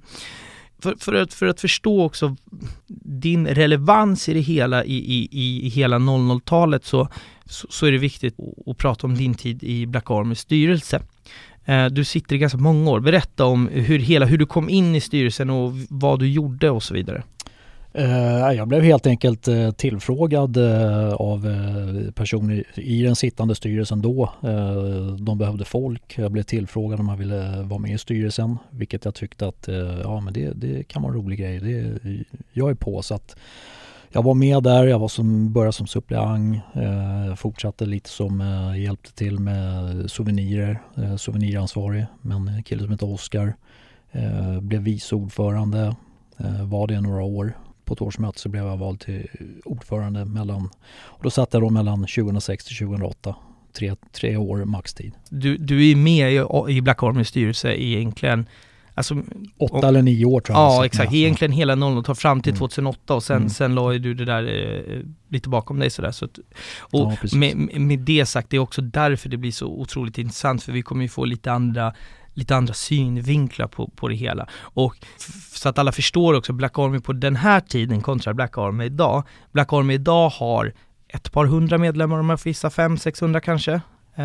för, 0.83 0.95
för, 0.99 1.15
att, 1.15 1.35
för 1.35 1.47
att 1.47 1.61
förstå 1.61 2.03
också 2.03 2.37
din 3.05 3.47
relevans 3.47 4.29
i 4.29 4.35
det 4.35 4.41
hela, 4.41 4.85
i, 4.85 4.97
i, 4.97 5.67
i 5.67 5.69
hela 5.69 5.99
00-talet 5.99 6.85
så 6.85 7.09
så, 7.51 7.67
så 7.71 7.87
är 7.87 7.93
det 7.93 7.99
viktigt 7.99 8.37
att, 8.67 8.79
prata 8.79 9.07
om 9.07 9.15
din 9.15 9.35
tid 9.35 9.65
i 9.65 9.87
Black 9.87 10.11
Armys 10.11 10.39
styrelse. 10.39 11.03
Eh, 11.65 11.87
du 11.87 12.05
sitter 12.05 12.37
i 12.37 12.39
ganska 12.39 12.59
många 12.59 12.91
år. 12.91 13.01
Berätta 13.01 13.45
om 13.45 13.69
hur, 13.69 13.99
hela, 13.99 14.27
hur 14.27 14.39
du 14.39 14.47
kom 14.47 14.69
in 14.69 14.95
i 14.95 15.01
styrelsen 15.01 15.51
och 15.51 15.73
vad 15.89 16.19
du 16.19 16.29
gjorde 16.29 16.71
och 16.71 16.83
så 16.83 16.95
vidare. 16.95 17.23
Eh, 17.93 18.53
jag 18.53 18.69
blev 18.69 18.83
helt 18.83 19.07
enkelt 19.07 19.49
eh, 19.49 19.71
tillfrågad 19.71 20.57
eh, 20.57 21.13
av 21.13 21.47
personer 22.15 22.65
i 22.79 23.03
den 23.03 23.17
sittande 23.17 23.55
styrelsen 23.55 24.03
då. 24.03 24.33
De 25.19 25.39
behövde 25.39 25.65
folk. 25.65 26.19
Jag 26.19 26.33
blev 26.33 26.43
tillfrågad 26.43 27.01
om 27.01 27.09
jag 27.09 27.17
ville 27.17 27.63
vara 27.63 27.79
med 27.79 27.95
i 27.95 27.99
styrelsen, 27.99 28.59
vilket 28.71 29.05
jag 29.05 29.15
tyckte 29.15 29.47
att 29.47 29.69
ja, 30.03 30.21
men 30.21 30.33
det, 30.33 30.53
det 30.53 30.89
kan 30.89 31.03
vara 31.03 31.13
en 31.13 31.19
rolig 31.19 31.39
grej. 31.39 31.61
Det, 31.61 31.99
jag 32.53 32.71
är 32.71 32.75
på 32.75 33.03
så 33.03 33.15
att 33.15 33.37
jag 34.13 34.23
var 34.23 34.35
med 34.35 34.63
där, 34.63 34.85
jag 34.85 34.99
var 34.99 35.09
som, 35.09 35.53
började 35.53 35.73
som 35.73 35.87
suppleant, 35.87 36.57
eh, 36.75 37.35
fortsatte 37.35 37.87
lite 37.87 38.09
som 38.11 38.41
eh, 38.41 38.83
hjälpte 38.83 39.15
till 39.15 39.39
med 39.39 40.11
souvenirer, 40.11 40.83
eh, 40.97 41.17
souveniransvarig 41.17 42.07
med 42.21 42.37
en 42.37 42.63
kille 42.63 42.83
som 42.83 42.91
heter 42.91 43.13
Oskar. 43.13 43.55
Eh, 44.13 44.61
blev 44.61 44.83
vice 44.83 45.15
ordförande, 45.15 45.97
var 46.65 46.87
det 46.87 47.01
några 47.01 47.23
år. 47.23 47.55
På 47.91 47.95
ett 47.95 48.03
årsmöte 48.03 48.41
så 48.41 48.49
blev 48.49 48.67
jag 48.67 48.77
vald 48.77 49.01
till 49.01 49.29
ordförande 49.65 50.25
mellan, 50.25 50.71
och 50.93 51.23
då 51.23 51.31
satt 51.31 51.53
jag 51.53 51.63
då 51.63 51.71
mellan 51.71 51.99
2006 52.01 52.65
till 52.65 52.77
2008 52.77 53.35
tre, 53.73 53.95
tre 54.13 54.37
år 54.37 54.65
maxtid. 54.65 55.13
Du, 55.29 55.57
du 55.57 55.91
är 55.91 55.97
med 55.97 56.33
i, 56.33 56.77
i 56.77 56.81
Black 56.81 57.03
Army 57.03 57.25
styrelse 57.25 57.75
egentligen 57.75 58.47
Alltså, 58.95 59.15
Åtta 59.59 59.77
och, 59.77 59.85
eller 59.85 60.03
nio 60.03 60.25
år 60.25 60.41
tror 60.41 60.59
jag. 60.59 60.65
Ja 60.65 60.85
exakt, 60.85 61.13
egentligen 61.13 61.53
hela 61.53 61.75
00 61.75 62.15
fram 62.15 62.41
till 62.41 62.57
2008 62.57 63.01
mm. 63.09 63.17
och 63.17 63.23
sen, 63.23 63.37
mm. 63.37 63.49
sen 63.49 63.75
la 63.75 63.93
du 63.93 64.15
det 64.15 64.25
där 64.25 64.43
eh, 64.43 65.01
lite 65.29 65.49
bakom 65.49 65.79
dig 65.79 65.91
sådär. 65.91 66.11
Så 66.11 66.25
att, 66.25 66.39
och 66.81 67.13
ja, 67.23 67.39
med, 67.39 67.81
med 67.81 67.99
det 67.99 68.27
sagt, 68.27 68.51
det 68.51 68.57
är 68.57 68.61
också 68.61 68.83
därför 68.83 69.29
det 69.29 69.37
blir 69.37 69.53
så 69.53 69.67
otroligt 69.67 70.19
intressant 70.19 70.63
för 70.63 70.73
vi 70.73 70.83
kommer 70.83 71.03
ju 71.03 71.09
få 71.09 71.25
lite 71.25 71.53
andra 71.53 71.95
lite 72.41 72.57
andra 72.57 72.75
synvinklar 72.75 73.67
på, 73.67 73.91
på 73.97 74.09
det 74.09 74.15
hela. 74.15 74.49
Och 74.61 74.97
så 75.53 75.69
att 75.69 75.79
alla 75.79 75.93
förstår 75.93 76.35
också, 76.35 76.53
Black 76.53 76.79
Army 76.79 77.01
på 77.01 77.13
den 77.13 77.37
här 77.37 77.61
tiden 77.61 78.01
kontra 78.01 78.35
Black 78.35 78.59
Army 78.59 78.85
idag. 78.85 79.23
Black 79.53 79.73
Army 79.73 79.95
idag 79.95 80.29
har 80.29 80.73
ett 81.09 81.33
par 81.33 81.45
hundra 81.45 81.79
medlemmar 81.79 82.19
om 82.19 82.31
jag 82.31 82.41
får 82.41 82.51
gissa, 82.51 82.71
fem, 82.71 82.99
600 82.99 83.41
kanske. 83.41 83.81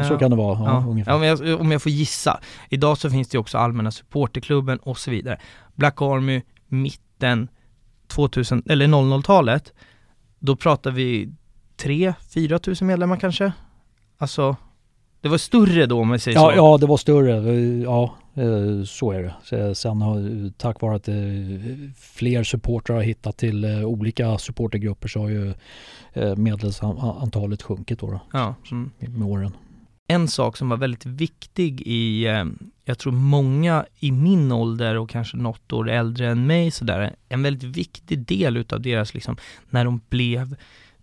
Så 0.07 0.17
kan 0.17 0.29
det 0.29 0.37
vara, 0.37 0.59
ja, 0.59 0.65
ja. 0.65 0.89
ungefär. 0.89 1.11
Ja, 1.11 1.17
om, 1.17 1.23
jag, 1.23 1.61
om 1.61 1.71
jag 1.71 1.81
får 1.81 1.91
gissa. 1.91 2.39
Idag 2.69 2.97
så 2.97 3.09
finns 3.09 3.27
det 3.27 3.37
också 3.37 3.57
allmänna 3.57 3.91
supporterklubben 3.91 4.77
och 4.77 4.97
så 4.97 5.11
vidare. 5.11 5.39
Black 5.75 6.01
Army, 6.01 6.41
mitten 6.67 7.47
2000, 8.07 8.63
eller 8.69 8.87
00-talet, 8.87 9.73
då 10.39 10.55
pratar 10.55 10.91
vi 10.91 11.33
3-4 11.77 12.57
tusen 12.57 12.87
medlemmar 12.87 13.17
kanske? 13.17 13.51
Alltså, 14.17 14.55
det 15.25 15.29
var 15.29 15.37
större 15.37 15.85
då 15.85 15.99
om 15.99 16.07
man 16.07 16.19
säger 16.19 16.37
ja, 16.37 16.51
så? 16.51 16.57
Ja, 16.57 16.77
det 16.77 16.85
var 16.85 16.97
större. 16.97 17.53
Ja, 17.83 18.15
eh, 18.33 18.83
så 18.85 19.11
är 19.11 19.33
det. 19.49 19.75
Sen 19.75 20.01
har, 20.01 20.49
tack 20.57 20.81
vare 20.81 20.95
att 20.95 21.07
eh, 21.07 21.15
fler 21.97 22.43
supportrar 22.43 22.95
har 22.95 23.03
hittat 23.03 23.37
till 23.37 23.63
eh, 23.63 23.85
olika 23.85 24.37
supportergrupper 24.37 25.07
så 25.07 25.19
har 25.19 25.29
ju 25.29 25.53
medlemsantalet 26.37 27.61
sjunkit 27.61 27.99
då, 27.99 28.11
då 28.11 28.19
ja. 28.33 28.55
Mm. 28.71 28.91
med 28.99 29.27
åren 29.27 29.51
en 30.07 30.27
sak 30.27 30.57
som 30.57 30.69
var 30.69 30.77
väldigt 30.77 31.05
viktig 31.05 31.81
i, 31.81 32.25
eh, 32.27 32.45
jag 32.83 32.97
tror 32.97 33.11
många 33.11 33.85
i 33.99 34.11
min 34.11 34.51
ålder 34.51 34.95
och 34.95 35.09
kanske 35.09 35.37
något 35.37 35.73
år 35.73 35.89
äldre 35.89 36.29
än 36.29 36.47
mig 36.47 36.71
sådär, 36.71 37.15
en 37.29 37.43
väldigt 37.43 37.77
viktig 37.77 38.19
del 38.19 38.57
utav 38.57 38.81
deras 38.81 39.13
liksom, 39.13 39.37
när 39.69 39.85
de 39.85 40.01
blev 40.09 40.55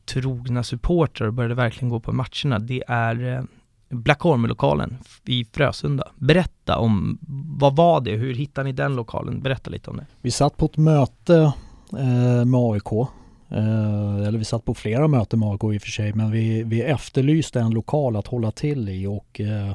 trogna 0.05 0.62
supportrar 0.62 1.26
och 1.26 1.35
började 1.35 1.55
verkligen 1.55 1.88
gå 1.88 2.00
på 2.00 2.12
matcherna, 2.12 2.59
det 2.59 2.83
är 2.88 3.47
Blackholm-lokalen 3.93 4.97
i 5.25 5.45
Frösunda. 5.45 6.09
Berätta 6.17 6.79
om, 6.79 7.19
vad 7.59 7.77
var 7.77 8.01
det? 8.01 8.17
Hur 8.17 8.35
hittade 8.35 8.65
ni 8.65 8.73
den 8.73 8.97
lokalen? 8.97 9.43
Berätta 9.43 9.71
lite 9.71 9.91
om 9.91 9.97
det. 9.97 10.07
Vi 10.21 10.31
satt 10.31 10.57
på 10.57 10.67
ett 10.67 10.77
möte 10.77 11.53
eh, 11.93 12.45
med 12.45 12.61
AIK 12.61 13.09
Eh, 13.55 14.27
eller 14.27 14.39
vi 14.39 14.45
satt 14.45 14.65
på 14.65 14.75
flera 14.75 15.09
möten 15.09 15.39
med 15.39 15.49
AIK 15.49 15.65
i 15.65 15.79
och 15.79 15.83
för 15.83 15.91
sig, 15.91 16.13
men 16.13 16.31
vi, 16.31 16.63
vi 16.63 16.83
efterlyste 16.83 17.61
en 17.61 17.71
lokal 17.71 18.17
att 18.17 18.27
hålla 18.27 18.51
till 18.51 18.89
i 18.89 19.07
och 19.07 19.41
eh, 19.41 19.75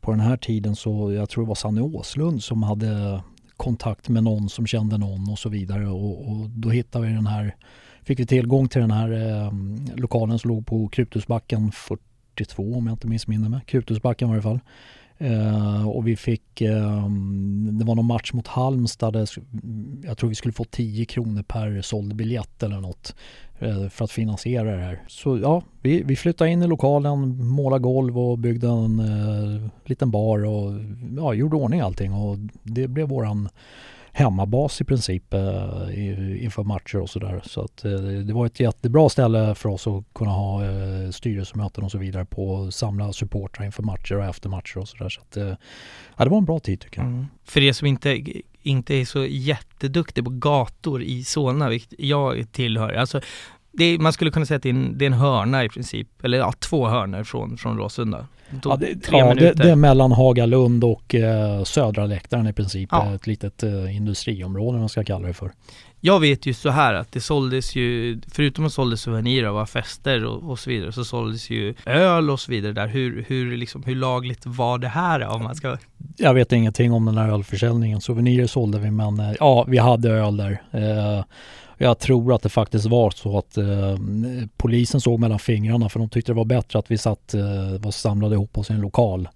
på 0.00 0.10
den 0.10 0.20
här 0.20 0.36
tiden 0.36 0.76
så, 0.76 1.12
jag 1.12 1.28
tror 1.28 1.44
det 1.44 1.48
var 1.48 1.54
Sanne 1.54 1.80
Åslund 1.80 2.42
som 2.42 2.62
hade 2.62 3.22
kontakt 3.56 4.08
med 4.08 4.24
någon 4.24 4.48
som 4.48 4.66
kände 4.66 4.98
någon 4.98 5.30
och 5.30 5.38
så 5.38 5.48
vidare 5.48 5.88
och, 5.88 6.28
och 6.28 6.50
då 6.50 6.70
hittade 6.70 7.06
vi 7.06 7.12
den 7.12 7.26
här, 7.26 7.56
fick 8.02 8.20
vi 8.20 8.26
tillgång 8.26 8.68
till 8.68 8.80
den 8.80 8.90
här 8.90 9.12
eh, 9.12 9.52
lokalen 9.96 10.38
som 10.38 10.50
låg 10.50 10.66
på 10.66 10.88
Kruthusbacken 10.88 11.72
42 12.32 12.74
om 12.74 12.86
jag 12.86 12.94
inte 12.94 13.06
missminner 13.06 13.48
mig, 13.48 13.60
Kruthusbacken 13.66 14.28
i 14.28 14.30
varje 14.30 14.42
fall. 14.42 14.60
Uh, 15.20 15.88
och 15.88 16.06
vi 16.08 16.16
fick, 16.16 16.60
um, 16.60 17.78
det 17.78 17.84
var 17.84 17.94
någon 17.94 18.06
match 18.06 18.32
mot 18.32 18.46
Halmstad 18.46 19.12
där 19.12 19.28
jag 20.04 20.18
tror 20.18 20.28
vi 20.28 20.34
skulle 20.34 20.52
få 20.52 20.64
10 20.64 21.04
kronor 21.04 21.42
per 21.42 21.82
såld 21.82 22.16
biljett 22.16 22.62
eller 22.62 22.80
något 22.80 23.14
uh, 23.62 23.88
för 23.88 24.04
att 24.04 24.10
finansiera 24.10 24.76
det 24.76 24.82
här. 24.82 25.02
Så 25.08 25.38
ja, 25.38 25.62
vi, 25.82 26.02
vi 26.02 26.16
flyttade 26.16 26.50
in 26.50 26.62
i 26.62 26.66
lokalen, 26.66 27.46
målade 27.46 27.82
golv 27.82 28.18
och 28.18 28.38
byggde 28.38 28.68
en 28.68 28.98
eh, 28.98 29.68
liten 29.84 30.10
bar 30.10 30.44
och 30.44 30.72
ja, 31.16 31.34
gjorde 31.34 31.56
ordning 31.56 31.80
allting 31.80 32.12
och 32.12 32.36
det 32.62 32.88
blev 32.88 33.08
våran 33.08 33.48
hemmabas 34.12 34.80
i 34.80 34.84
princip 34.84 35.34
eh, 35.34 36.42
inför 36.44 36.62
matcher 36.62 36.98
och 36.98 37.10
sådär. 37.10 37.42
Så 37.44 37.60
att 37.60 37.84
eh, 37.84 37.92
det 38.00 38.32
var 38.32 38.46
ett 38.46 38.60
jättebra 38.60 39.08
ställe 39.08 39.54
för 39.54 39.68
oss 39.68 39.86
att 39.86 40.04
kunna 40.14 40.30
ha 40.30 40.64
eh, 40.64 41.10
styrelsemöten 41.10 41.84
och 41.84 41.90
så 41.90 41.98
vidare 41.98 42.24
på, 42.24 42.70
samla 42.70 43.12
supportrar 43.12 43.66
inför 43.66 43.82
matcher 43.82 44.14
och 44.14 44.24
efter 44.24 44.48
matcher 44.48 44.78
och 44.78 44.88
sådär. 44.88 45.08
Så 45.08 45.20
att 45.20 45.36
eh, 45.36 45.54
ja, 46.16 46.24
det 46.24 46.30
var 46.30 46.38
en 46.38 46.44
bra 46.44 46.60
tid 46.60 46.80
tycker 46.80 47.00
jag. 47.00 47.08
Mm. 47.08 47.26
För 47.44 47.60
er 47.60 47.72
som 47.72 47.86
inte, 47.86 48.22
inte 48.62 48.94
är 48.94 49.04
så 49.04 49.24
jätteduktig 49.24 50.24
på 50.24 50.30
gator 50.30 51.02
i 51.02 51.24
Solna, 51.24 51.68
vilket 51.68 51.94
jag 51.98 52.52
tillhör, 52.52 52.92
alltså 52.92 53.20
är, 53.78 53.98
man 53.98 54.12
skulle 54.12 54.30
kunna 54.30 54.46
säga 54.46 54.56
att 54.56 54.62
det 54.62 54.68
är, 54.68 54.74
en, 54.74 54.98
det 54.98 55.04
är 55.04 55.06
en 55.06 55.12
hörna 55.12 55.64
i 55.64 55.68
princip, 55.68 56.24
eller 56.24 56.38
ja, 56.38 56.52
två 56.52 56.88
hörnor 56.88 57.24
från, 57.24 57.56
från 57.56 57.78
Råsunda. 57.78 58.26
Ja, 58.64 58.76
det, 58.76 59.08
ja 59.10 59.34
det, 59.34 59.52
det, 59.52 59.70
är 59.70 59.76
mellan 59.76 60.12
Hagalund 60.12 60.84
och 60.84 61.14
eh, 61.14 61.64
södra 61.64 62.06
läktaren 62.06 62.46
i 62.46 62.52
princip, 62.52 62.88
ja. 62.92 63.14
ett 63.14 63.26
litet 63.26 63.62
eh, 63.62 63.96
industriområde 63.96 64.78
man 64.78 64.88
ska 64.88 65.04
kalla 65.04 65.26
det 65.26 65.34
för. 65.34 65.52
Jag 66.04 66.20
vet 66.20 66.46
ju 66.46 66.54
så 66.54 66.70
här 66.70 66.94
att 66.94 67.12
det 67.12 67.20
såldes 67.20 67.76
ju, 67.76 68.20
förutom 68.28 68.66
att 68.66 68.72
såldes 68.72 69.00
souvenirer 69.00 69.50
och 69.50 69.68
fester 69.68 70.24
och, 70.24 70.50
och, 70.50 70.58
så 70.58 70.70
vidare, 70.70 70.92
så 70.92 71.04
såldes 71.04 71.50
ju 71.50 71.74
öl 71.86 72.30
och 72.30 72.40
så 72.40 72.50
vidare 72.50 72.72
där. 72.72 72.88
Hur, 72.88 73.24
hur, 73.28 73.56
liksom, 73.56 73.82
hur 73.82 73.96
lagligt 73.96 74.46
var 74.46 74.78
det 74.78 74.88
här 74.88 75.26
om 75.28 75.42
man 75.42 75.54
ska... 75.54 75.76
Jag 76.16 76.34
vet 76.34 76.52
ingenting 76.52 76.92
om 76.92 77.04
den 77.04 77.18
här 77.18 77.28
ölförsäljningen. 77.28 78.00
Souvenirer 78.00 78.46
sålde 78.46 78.78
vi 78.78 78.90
men 78.90 79.20
eh, 79.20 79.32
ja, 79.40 79.64
vi 79.68 79.78
hade 79.78 80.10
öl 80.10 80.36
där. 80.36 80.62
Eh, 80.70 81.24
jag 81.82 81.98
tror 81.98 82.34
att 82.34 82.42
det 82.42 82.48
faktiskt 82.48 82.86
var 82.86 83.10
så 83.10 83.38
att 83.38 83.56
eh, 83.56 83.96
polisen 84.56 85.00
såg 85.00 85.20
mellan 85.20 85.38
fingrarna 85.38 85.88
för 85.88 85.98
de 85.98 86.08
tyckte 86.08 86.32
det 86.32 86.36
var 86.36 86.44
bättre 86.44 86.78
att 86.78 86.90
vi 86.90 86.98
satt, 86.98 87.34
eh, 87.34 87.42
var 87.78 87.90
samlade 87.90 88.34
ihop 88.34 88.58
oss 88.58 88.70
i 88.70 88.72
en 88.72 88.80
lokal 88.80 89.28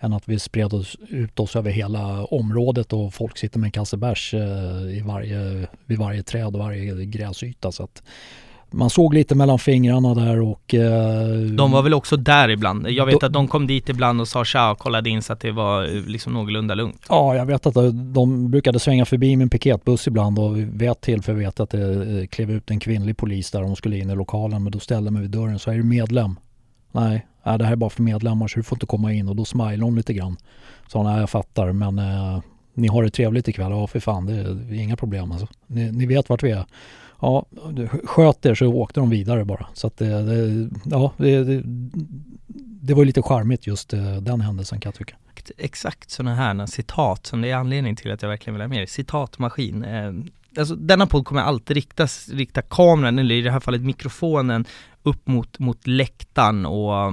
än 0.00 0.12
att 0.12 0.28
vi 0.28 0.38
spred 0.38 0.72
oss, 0.72 0.96
ut 1.08 1.40
oss 1.40 1.56
över 1.56 1.70
hela 1.70 2.24
området 2.24 2.92
och 2.92 3.14
folk 3.14 3.38
sitter 3.38 3.58
med 3.58 3.68
en 3.68 3.72
kasse 3.72 3.96
bärs 3.96 4.34
eh, 4.34 4.96
i 4.96 5.02
varje, 5.06 5.68
vid 5.86 5.98
varje 5.98 6.22
träd 6.22 6.46
och 6.46 6.58
varje 6.58 7.04
gräsyta. 7.04 7.72
Så 7.72 7.82
att 7.82 8.02
man 8.74 8.90
såg 8.90 9.14
lite 9.14 9.34
mellan 9.34 9.58
fingrarna 9.58 10.14
där 10.14 10.40
och... 10.40 10.74
Eh, 10.74 11.36
de 11.36 11.70
var 11.70 11.82
väl 11.82 11.94
också 11.94 12.16
där 12.16 12.48
ibland? 12.48 12.90
Jag 12.90 13.06
vet 13.06 13.20
då, 13.20 13.26
att 13.26 13.32
de 13.32 13.48
kom 13.48 13.66
dit 13.66 13.88
ibland 13.88 14.20
och 14.20 14.28
sa 14.28 14.44
tja 14.44 14.70
och 14.70 14.78
kollade 14.78 15.10
in 15.10 15.22
så 15.22 15.32
att 15.32 15.40
det 15.40 15.52
var 15.52 15.84
eh, 15.84 16.02
liksom 16.06 16.32
någorlunda 16.32 16.74
lugnt. 16.74 17.06
Ja, 17.08 17.36
jag 17.36 17.46
vet 17.46 17.66
att 17.66 17.74
de 18.14 18.50
brukade 18.50 18.78
svänga 18.78 19.04
förbi 19.04 19.36
med 19.36 19.44
en 19.44 19.50
piketbuss 19.50 20.06
ibland 20.06 20.38
och 20.38 20.56
vid 20.56 20.82
ett 20.82 21.00
tillfälle 21.00 21.38
vet 21.38 21.60
att 21.60 21.70
det 21.70 22.20
eh, 22.20 22.26
klev 22.26 22.50
ut 22.50 22.70
en 22.70 22.80
kvinnlig 22.80 23.16
polis 23.16 23.50
där 23.50 23.60
de 23.60 23.76
skulle 23.76 23.98
in 23.98 24.10
i 24.10 24.14
lokalen 24.14 24.62
men 24.62 24.72
då 24.72 24.78
ställde 24.78 25.10
mig 25.10 25.22
vid 25.22 25.30
dörren 25.30 25.58
så 25.58 25.70
är 25.70 25.74
du 25.74 25.82
medlem? 25.82 26.36
Nej, 26.92 27.26
nej, 27.42 27.58
det 27.58 27.64
här 27.64 27.72
är 27.72 27.76
bara 27.76 27.90
för 27.90 28.02
medlemmar 28.02 28.48
så 28.48 28.58
du 28.58 28.62
får 28.62 28.76
inte 28.76 28.86
komma 28.86 29.12
in 29.12 29.28
och 29.28 29.36
då 29.36 29.44
smilade 29.44 29.82
hon 29.82 29.96
lite 29.96 30.14
grann. 30.14 30.36
Sa 30.88 31.02
nej 31.02 31.20
jag 31.20 31.30
fattar 31.30 31.72
men 31.72 31.98
eh, 31.98 32.40
ni 32.74 32.88
har 32.88 33.02
det 33.02 33.10
trevligt 33.10 33.48
ikväll? 33.48 33.70
Ja 33.70 33.86
för 33.86 34.00
fan 34.00 34.26
det 34.26 34.32
är, 34.32 34.44
det 34.44 34.76
är 34.76 34.80
inga 34.80 34.96
problem 34.96 35.32
alltså. 35.32 35.46
Ni, 35.66 35.92
ni, 35.92 36.06
vet 36.06 36.28
vart 36.28 36.42
vi 36.42 36.50
är. 36.50 36.64
Ja, 37.20 37.46
sköt 38.04 38.46
er 38.46 38.54
så 38.54 38.66
åkte 38.66 39.00
de 39.00 39.10
vidare 39.10 39.44
bara. 39.44 39.66
Så 39.74 39.86
att 39.86 39.96
det, 39.96 40.22
det 40.22 40.70
ja, 40.84 41.12
det, 41.16 41.44
det, 41.44 41.62
det 42.82 42.94
var 42.94 43.04
lite 43.04 43.22
charmigt 43.22 43.66
just 43.66 43.92
eh, 43.92 44.16
den 44.16 44.40
händelsen 44.40 44.80
kan 44.80 44.90
jag 44.90 44.98
tycka. 44.98 45.16
Exakt 45.58 46.10
sådana 46.10 46.34
här 46.34 46.66
citat 46.66 47.26
som 47.26 47.40
det 47.40 47.50
är 47.50 47.56
anledning 47.56 47.96
till 47.96 48.12
att 48.12 48.22
jag 48.22 48.28
verkligen 48.28 48.54
vill 48.54 48.62
ha 48.62 48.68
mer. 48.68 48.86
Citatmaskin. 48.86 49.84
Eh, 49.84 50.12
alltså 50.58 50.74
denna 50.74 51.06
podd 51.06 51.24
kommer 51.24 51.42
alltid 51.42 51.74
riktas, 51.74 52.28
rikta 52.28 52.62
kameran, 52.62 53.18
eller 53.18 53.34
i 53.34 53.40
det 53.40 53.50
här 53.50 53.60
fallet 53.60 53.82
mikrofonen, 53.82 54.64
upp 55.02 55.26
mot, 55.26 55.58
mot 55.58 55.86
läktaren 55.86 56.66
och 56.66 57.12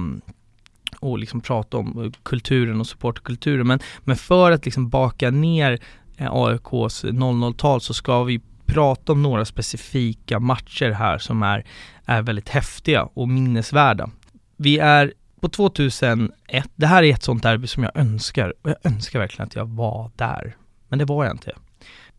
och 1.00 1.18
liksom 1.18 1.40
prata 1.40 1.76
om 1.76 2.12
kulturen 2.22 2.80
och 2.80 2.86
supportkulturen. 2.86 3.66
Men, 3.66 3.78
men 4.00 4.16
för 4.16 4.50
att 4.50 4.64
liksom 4.64 4.88
baka 4.88 5.30
ner 5.30 5.78
AIKs 6.18 7.04
00-tal 7.04 7.80
så 7.80 7.94
ska 7.94 8.24
vi 8.24 8.40
prata 8.72 9.12
om 9.12 9.22
några 9.22 9.44
specifika 9.44 10.40
matcher 10.40 10.90
här 10.90 11.18
som 11.18 11.42
är, 11.42 11.64
är 12.04 12.22
väldigt 12.22 12.48
häftiga 12.48 13.02
och 13.02 13.28
minnesvärda. 13.28 14.10
Vi 14.56 14.78
är 14.78 15.12
på 15.40 15.48
2001, 15.48 16.32
det 16.74 16.86
här 16.86 17.02
är 17.02 17.12
ett 17.12 17.22
sånt 17.22 17.42
derby 17.42 17.66
som 17.66 17.82
jag 17.82 17.96
önskar, 17.96 18.54
och 18.62 18.70
jag 18.70 18.76
önskar 18.82 19.18
verkligen 19.18 19.46
att 19.46 19.54
jag 19.54 19.66
var 19.66 20.10
där. 20.16 20.56
Men 20.88 20.98
det 20.98 21.04
var 21.04 21.24
jag 21.24 21.34
inte. 21.34 21.52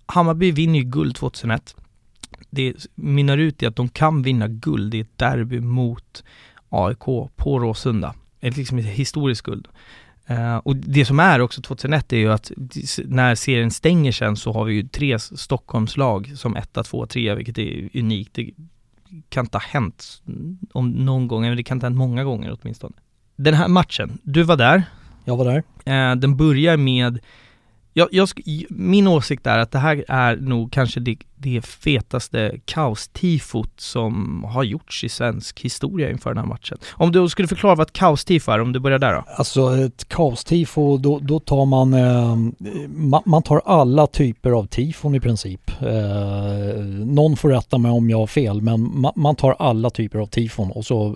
Hammarby 0.05 0.51
vinner 0.51 0.79
ju 0.79 0.85
guld 0.85 1.15
2001. 1.15 1.75
Det 2.49 2.87
mynnar 2.95 3.37
ut 3.37 3.63
i 3.63 3.65
att 3.65 3.75
de 3.75 3.89
kan 3.89 4.21
vinna 4.21 4.47
guld 4.47 4.95
i 4.95 4.99
ett 4.99 5.17
derby 5.17 5.59
mot 5.59 6.23
AIK 6.69 6.99
på 7.35 7.59
Råsunda. 7.59 8.15
Ett 8.39 8.57
liksom 8.57 8.77
ett 8.77 8.85
historiskt 8.85 9.41
guld. 9.41 9.67
Uh, 10.31 10.57
och 10.57 10.75
det 10.75 11.05
som 11.05 11.19
är 11.19 11.39
också 11.39 11.61
2001 11.61 12.13
är 12.13 12.17
ju 12.17 12.31
att 12.31 12.51
när 13.05 13.35
serien 13.35 13.71
stänger 13.71 14.11
sen 14.11 14.35
så 14.35 14.53
har 14.53 14.65
vi 14.65 14.73
ju 14.73 14.83
tre 14.83 15.19
Stockholmslag 15.19 16.31
som 16.35 16.55
etta, 16.55 16.83
två, 16.83 17.05
tre, 17.05 17.35
vilket 17.35 17.57
är 17.57 17.89
unikt. 17.93 18.33
Det 18.33 18.51
kan 19.29 19.45
inte 19.45 19.57
ha 19.57 19.63
hänt 19.63 20.21
om 20.71 20.89
någon 20.89 21.27
gång, 21.27 21.41
men 21.41 21.57
det 21.57 21.63
kan 21.63 21.77
inte 21.77 21.85
ha 21.85 21.89
hänt 21.89 21.97
många 21.97 22.23
gånger 22.23 22.57
åtminstone. 22.61 22.93
Den 23.35 23.53
här 23.53 23.67
matchen, 23.67 24.17
du 24.23 24.43
var 24.43 24.57
där. 24.57 24.83
Jag 25.25 25.37
var 25.37 25.45
där. 25.45 25.63
Uh, 26.11 26.15
den 26.19 26.37
börjar 26.37 26.77
med 26.77 27.19
jag, 27.93 28.07
jag, 28.11 28.29
min 28.69 29.07
åsikt 29.07 29.47
är 29.47 29.57
att 29.57 29.71
det 29.71 29.79
här 29.79 30.05
är 30.07 30.35
nog 30.35 30.71
kanske 30.71 30.99
det, 30.99 31.17
det 31.43 31.65
fetaste 31.65 32.59
kaostifot 32.65 33.69
som 33.77 34.43
har 34.43 34.63
gjorts 34.63 35.03
i 35.03 35.09
svensk 35.09 35.59
historia 35.59 36.09
inför 36.09 36.29
den 36.29 36.37
här 36.37 36.45
matchen. 36.45 36.77
Om 36.91 37.11
du 37.11 37.29
skulle 37.29 37.47
förklara 37.47 37.75
vad 37.75 37.87
ett 37.87 37.93
kaostifo 37.93 38.51
är, 38.51 38.61
om 38.61 38.73
du 38.73 38.79
börjar 38.79 38.99
där 38.99 39.13
då? 39.13 39.23
Alltså 39.27 39.77
ett 39.77 40.09
kaostifo, 40.09 40.97
då, 40.97 41.19
då 41.19 41.39
tar 41.39 41.65
man, 41.65 41.93
eh, 41.93 42.35
man, 43.25 43.43
tar 43.43 43.61
alla 43.65 44.07
typer 44.07 44.51
av 44.51 44.65
tifon 44.65 45.15
i 45.15 45.19
princip. 45.19 45.71
Eh, 45.81 46.83
någon 47.05 47.37
får 47.37 47.49
rätta 47.49 47.77
mig 47.77 47.91
om 47.91 48.09
jag 48.09 48.17
har 48.17 48.27
fel, 48.27 48.61
men 48.61 49.01
man, 49.01 49.13
man 49.15 49.35
tar 49.35 49.55
alla 49.59 49.89
typer 49.89 50.19
av 50.19 50.25
tifon 50.25 50.71
och 50.71 50.85
så 50.85 51.07
eh, 51.07 51.13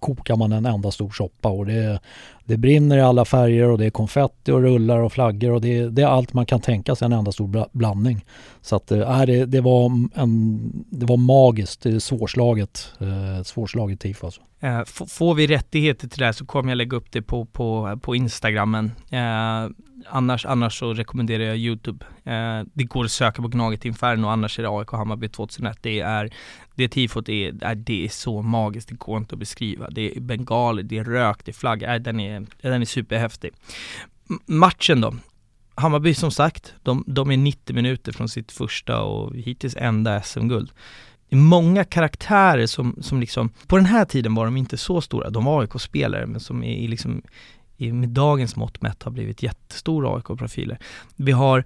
kokar 0.00 0.36
man 0.36 0.52
en 0.52 0.66
enda 0.66 0.90
stor 0.90 1.10
soppa 1.10 1.48
och 1.48 1.66
det, 1.66 2.00
det 2.44 2.56
brinner 2.56 2.96
i 2.96 3.00
alla 3.00 3.24
färger 3.24 3.68
och 3.68 3.78
det 3.78 3.86
är 3.86 3.90
konfetti 3.90 4.52
och 4.52 4.62
rullar 4.62 4.98
och 4.98 5.12
flaggor 5.12 5.50
och 5.50 5.60
det, 5.60 5.88
det 5.88 6.02
är 6.02 6.06
allt 6.06 6.32
man 6.32 6.46
kan 6.46 6.60
tänka 6.60 6.94
sig 6.94 7.06
en 7.06 7.12
enda 7.12 7.32
stor 7.32 7.66
blandning. 7.72 8.24
Så 8.62 8.76
att 8.76 8.90
äh, 8.90 9.22
det, 9.22 9.35
det, 9.44 9.60
var 9.60 9.86
en, 10.14 10.84
det 10.90 11.06
var 11.06 11.16
magiskt, 11.16 11.82
det 11.82 11.90
är 11.90 11.98
svårslaget, 11.98 12.92
eh, 13.00 13.42
svårslaget 13.42 14.00
tifo 14.00 14.26
alltså. 14.26 14.40
Eh, 14.60 14.84
får 15.08 15.34
vi 15.34 15.46
rättigheter 15.46 16.08
till 16.08 16.18
det 16.18 16.24
här 16.24 16.32
så 16.32 16.46
kommer 16.46 16.70
jag 16.70 16.76
lägga 16.76 16.96
upp 16.96 17.12
det 17.12 17.22
på, 17.22 17.44
på, 17.44 17.98
på 18.02 18.16
Instagrammen. 18.16 18.92
Eh, 19.10 19.70
annars, 20.08 20.46
annars 20.46 20.78
så 20.78 20.94
rekommenderar 20.94 21.44
jag 21.44 21.56
Youtube. 21.56 22.04
Eh, 22.24 22.62
det 22.72 22.84
går 22.84 23.04
att 23.04 23.10
söka 23.10 23.42
på 23.42 23.48
Gnaget 23.48 23.84
Inferno, 23.84 24.26
annars 24.26 24.58
är 24.58 24.62
det 24.62 24.68
AIK 24.70 24.90
Hammarby 24.90 25.28
2001. 25.28 25.78
Det 25.80 26.00
är, 26.00 26.30
det 26.74 26.88
tifot 26.88 27.28
är, 27.28 27.64
är, 27.64 27.74
det 27.74 28.04
är 28.04 28.08
så 28.08 28.42
magiskt, 28.42 28.88
det 28.88 28.94
går 28.94 29.18
inte 29.18 29.34
att 29.34 29.38
beskriva. 29.38 29.90
Det 29.90 30.16
är 30.16 30.20
bengaler, 30.20 30.82
det 30.82 30.98
är 30.98 31.04
rök, 31.04 31.44
det 31.44 31.50
är 31.50 31.54
flagg, 31.54 31.82
äh, 31.82 31.94
den, 31.94 32.20
är, 32.20 32.46
den 32.60 32.82
är 32.82 32.86
superhäftig. 32.86 33.50
M 34.30 34.38
matchen 34.46 35.00
då, 35.00 35.14
Hammarby 35.76 36.14
som 36.14 36.30
sagt, 36.30 36.74
de, 36.82 37.04
de 37.06 37.30
är 37.30 37.36
90 37.36 37.74
minuter 37.74 38.12
från 38.12 38.28
sitt 38.28 38.52
första 38.52 39.02
och 39.02 39.36
hittills 39.36 39.76
enda 39.76 40.22
SM-guld. 40.22 40.70
Många 41.30 41.84
karaktärer 41.84 42.66
som, 42.66 42.96
som 43.00 43.20
liksom, 43.20 43.50
på 43.66 43.76
den 43.76 43.86
här 43.86 44.04
tiden 44.04 44.34
var 44.34 44.44
de 44.44 44.56
inte 44.56 44.76
så 44.76 45.00
stora, 45.00 45.30
de 45.30 45.44
var 45.44 45.60
AIK-spelare 45.60 46.26
men 46.26 46.40
som 46.40 46.64
är 46.64 46.88
liksom, 46.88 47.22
med 47.76 48.08
dagens 48.08 48.56
mått 48.56 48.82
mätt 48.82 49.02
har 49.02 49.10
blivit 49.10 49.42
jättestora 49.42 50.16
AIK-profiler. 50.16 50.78
Vi 51.16 51.32
har 51.32 51.64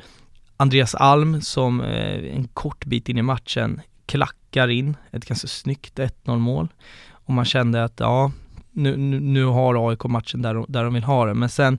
Andreas 0.57 0.94
Alm 0.94 1.40
som 1.40 1.81
eh, 1.81 2.35
en 2.37 2.49
kort 2.49 2.85
bit 2.85 3.09
in 3.09 3.18
i 3.18 3.23
matchen 3.23 3.81
klackar 4.07 4.68
in 4.68 4.96
ett 5.11 5.25
ganska 5.25 5.49
snyggt 5.49 5.99
1-0 5.99 6.38
mål 6.38 6.68
och 7.11 7.35
man 7.35 7.44
kände 7.44 7.85
att 7.85 8.01
ja, 8.01 8.33
nu, 8.70 8.96
nu, 8.96 9.20
nu 9.20 9.44
har 9.44 9.90
AIK 9.90 10.05
matchen 10.05 10.42
där, 10.42 10.64
där 10.68 10.85
de 10.85 10.94
vill 10.94 11.05
ha 11.05 11.27
den, 11.27 11.38
men 11.38 11.49
sen 11.49 11.79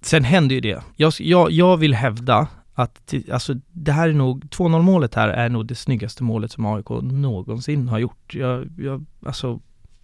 sen 0.00 0.24
händer 0.24 0.54
ju 0.54 0.60
det. 0.60 0.82
Jag, 0.96 1.12
jag, 1.18 1.50
jag 1.50 1.76
vill 1.76 1.94
hävda 1.94 2.48
att 2.74 3.14
alltså, 3.32 3.54
det 3.72 3.92
här 3.92 4.08
är 4.08 4.12
nog, 4.12 4.44
2-0 4.44 4.82
målet 4.82 5.14
här 5.14 5.28
är 5.28 5.48
nog 5.48 5.66
det 5.66 5.74
snyggaste 5.74 6.22
målet 6.22 6.52
som 6.52 6.66
AIK 6.66 6.88
någonsin 7.02 7.88
har 7.88 7.98
gjort. 7.98 8.34
Jag, 8.34 8.68
jag, 8.78 9.04
alltså 9.26 9.60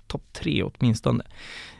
topp 0.06 0.22
tre 0.32 0.62
åtminstone. 0.62 1.24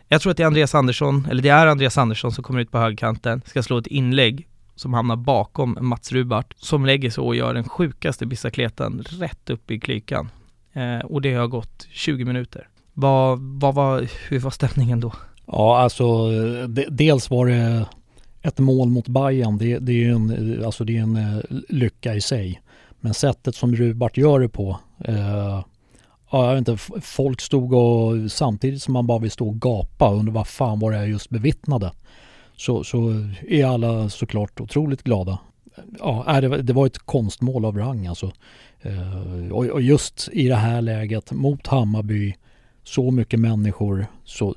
Jag 0.09 0.20
tror 0.20 0.31
att 0.31 0.37
det 0.37 0.42
är 0.42 0.46
Andreas 0.46 0.74
Andersson, 0.74 1.26
eller 1.31 1.42
det 1.42 1.48
är 1.48 1.66
Andreas 1.66 1.98
Andersson 1.98 2.33
som 2.33 2.44
kommer 2.44 2.61
ut 2.61 2.70
på 2.70 2.79
högerkanten, 2.79 3.42
ska 3.46 3.62
slå 3.62 3.79
ett 3.79 3.87
inlägg 3.87 4.48
som 4.74 4.94
hamnar 4.94 5.16
bakom 5.16 5.79
Mats 5.81 6.12
Rubart, 6.12 6.55
som 6.57 6.87
lägger 6.87 7.11
sig 7.11 7.22
och 7.22 7.37
gör 7.37 7.55
den 7.55 7.68
sjukaste 7.68 8.26
bicicleten 8.26 9.05
rätt 9.11 9.50
upp 9.50 9.70
i 9.70 9.81
klykan. 9.81 10.31
Eh, 10.72 10.98
och 10.98 11.22
det 11.22 11.35
har 11.35 11.46
gått 11.46 11.87
20 11.90 12.24
minuter. 12.24 12.68
Vad, 12.94 13.38
vad 13.40 13.74
var, 13.74 14.07
hur 14.29 14.38
var 14.38 14.50
stämningen 14.50 15.00
då? 15.00 15.12
Ja, 15.46 15.79
alltså 15.79 16.31
de, 16.66 16.87
dels 16.90 17.31
var 17.31 17.46
det 17.46 17.87
ett 18.47 18.59
mål 18.59 18.89
mot 18.89 19.09
Bayern, 19.09 19.59
det, 19.59 19.79
det, 19.79 20.05
är 20.05 20.11
en, 20.11 20.65
alltså 20.65 20.85
det 20.85 20.97
är 20.97 21.03
en 21.03 21.17
eh, 21.17 21.41
lycka 21.69 22.15
i 22.15 22.21
sig. 22.21 22.61
Men 23.01 23.15
sättet 23.15 23.55
som 23.55 23.77
Rubart 23.77 24.17
gör 24.17 24.41
det 24.41 24.49
på, 24.49 24.79
eh, 25.05 25.63
ja, 26.31 26.47
jag 26.47 26.55
vet 26.55 26.69
inte, 26.69 27.01
folk 27.01 27.41
stod 27.41 27.73
och 27.75 28.33
samtidigt 28.33 28.83
som 28.83 28.93
man 28.93 29.07
bara 29.07 29.19
vill 29.19 29.31
stå 29.31 29.49
och 29.49 29.61
gapa 29.61 30.13
under 30.13 30.33
vad 30.33 30.47
fan 30.47 30.79
var 30.79 30.93
det 30.93 30.99
jag 30.99 31.09
just 31.09 31.31
bevittnade. 31.31 31.93
Så, 32.57 32.85
så 32.85 33.29
är 33.49 33.67
alla 33.67 34.09
såklart 34.09 34.61
otroligt 34.61 35.03
glada. 35.03 35.39
Ja, 35.99 36.41
det, 36.41 36.63
det 36.63 36.73
var 36.73 36.87
ett 36.87 36.99
konstmål 36.99 37.65
av 37.65 37.79
rang 37.79 38.07
alltså. 38.07 38.33
Eh, 38.81 39.53
och, 39.53 39.65
och 39.65 39.83
just 39.83 40.29
i 40.33 40.49
det 40.49 40.57
här 40.57 40.83
läget 40.83 41.33
mot 41.33 41.67
Hammarby 41.67 42.35
så 42.88 43.11
mycket 43.11 43.40
människor. 43.40 44.07
Så, 44.25 44.55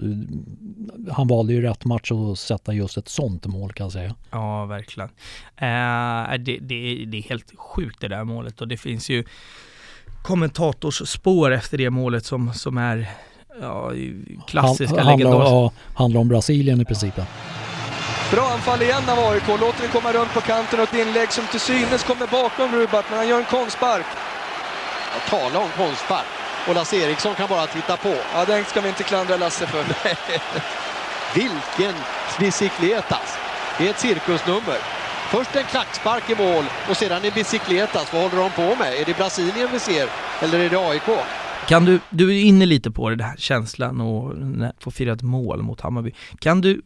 han 1.11 1.27
valde 1.27 1.53
ju 1.53 1.61
rätt 1.61 1.85
match 1.85 2.11
att 2.11 2.39
sätta 2.39 2.73
just 2.73 2.97
ett 2.97 3.09
sånt 3.09 3.45
mål 3.45 3.73
kan 3.73 3.85
jag 3.85 3.91
säga. 3.91 4.15
Ja, 4.31 4.65
verkligen. 4.65 5.09
Eh, 5.57 6.39
det, 6.39 6.57
det, 6.61 7.05
det 7.05 7.17
är 7.17 7.29
helt 7.29 7.53
sjukt 7.57 8.01
det 8.01 8.07
där 8.07 8.23
målet 8.23 8.61
och 8.61 8.67
det 8.67 8.77
finns 8.77 9.09
ju 9.09 9.23
kommentatorspår 10.23 11.51
efter 11.51 11.77
det 11.77 11.89
målet 11.89 12.25
som, 12.25 12.53
som 12.53 12.77
är 12.77 13.09
ja, 13.61 13.91
klassiska, 14.47 14.95
Han, 14.97 15.05
handlar, 15.05 15.31
ja, 15.31 15.71
handlar 15.93 16.21
om 16.21 16.27
Brasilien 16.27 16.81
i 16.81 16.85
princip. 16.85 17.15
Bra 18.31 18.49
anfall 18.53 18.81
igen 18.81 19.09
av 19.09 19.19
AIK, 19.19 19.47
låter 19.47 19.81
den 19.81 19.91
komma 19.91 20.13
runt 20.13 20.33
på 20.33 20.41
kanten 20.41 20.79
och 20.79 20.93
ett 20.93 21.07
inlägg 21.07 21.31
som 21.31 21.47
till 21.47 21.59
synes 21.59 22.03
kommer 22.03 22.27
bakom 22.27 22.71
Rubat, 22.71 23.05
men 23.09 23.17
han 23.17 23.27
gör 23.27 23.39
en 23.39 23.45
konstspark. 23.45 24.05
Ja, 25.13 25.37
tala 25.39 25.59
om 25.59 25.69
konstpark. 25.77 26.38
Och 26.67 26.75
Lasse 26.75 26.95
Eriksson 26.97 27.35
kan 27.35 27.49
bara 27.49 27.67
titta 27.67 27.97
på. 27.97 28.15
Ja, 28.33 28.45
den 28.45 28.65
ska 28.65 28.81
vi 28.81 28.89
inte 28.89 29.03
klandra 29.03 29.37
Lasse 29.37 29.67
för. 29.67 29.83
Vilken 31.35 31.93
bicicletas! 32.39 33.37
Det 33.77 33.87
är 33.87 33.89
ett 33.89 33.99
cirkusnummer. 33.99 34.77
Först 35.31 35.55
en 35.55 35.63
klackspark 35.63 36.29
i 36.29 36.35
mål 36.35 36.63
och 36.89 36.97
sedan 36.97 37.25
en 37.25 37.31
bicicletas. 37.35 38.13
Vad 38.13 38.21
håller 38.21 38.43
de 38.43 38.51
på 38.51 38.75
med? 38.83 38.93
Är 38.93 39.05
det 39.05 39.17
Brasilien 39.17 39.69
vi 39.71 39.79
ser 39.79 40.09
eller 40.41 40.59
är 40.59 40.69
det 40.69 40.89
AIK? 40.89 41.19
Kan 41.67 41.85
du, 41.85 41.99
du 42.09 42.37
är 42.37 42.43
inne 42.43 42.65
lite 42.65 42.91
på 42.91 43.09
det 43.09 43.23
här 43.23 43.37
känslan 43.37 44.01
och 44.01 44.33
få 44.79 44.91
fira 44.91 45.13
ett 45.13 45.21
mål 45.21 45.61
mot 45.61 45.81
Hammarby. 45.81 46.11
Kan 46.39 46.61
du, 46.61 46.81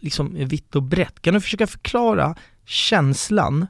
liksom 0.00 0.34
vitt 0.34 0.76
och 0.76 0.82
brett, 0.82 1.22
kan 1.22 1.34
du 1.34 1.40
försöka 1.40 1.66
förklara 1.66 2.34
känslan 2.64 3.66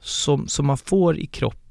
som, 0.00 0.48
som 0.48 0.66
man 0.66 0.76
får 0.76 1.18
i 1.18 1.26
kroppen 1.26 1.63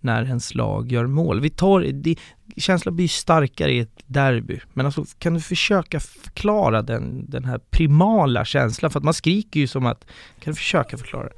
när 0.00 0.24
ens 0.24 0.54
lag 0.54 0.92
gör 0.92 1.06
mål? 1.06 1.40
Vi 1.40 1.50
tar, 1.50 1.80
det, 1.80 2.16
känslan 2.56 2.96
blir 2.96 3.08
starkare 3.08 3.72
i 3.72 3.78
ett 3.78 4.02
derby, 4.06 4.60
men 4.72 4.86
alltså 4.86 5.04
kan 5.18 5.34
du 5.34 5.40
försöka 5.40 6.00
förklara 6.00 6.82
den, 6.82 7.30
den 7.30 7.44
här 7.44 7.58
primala 7.58 8.44
känslan? 8.44 8.90
För 8.90 8.98
att 8.98 9.04
man 9.04 9.14
skriker 9.14 9.60
ju 9.60 9.66
som 9.66 9.86
att, 9.86 10.04
kan 10.40 10.52
du 10.52 10.54
försöka 10.54 10.98
förklara? 10.98 11.28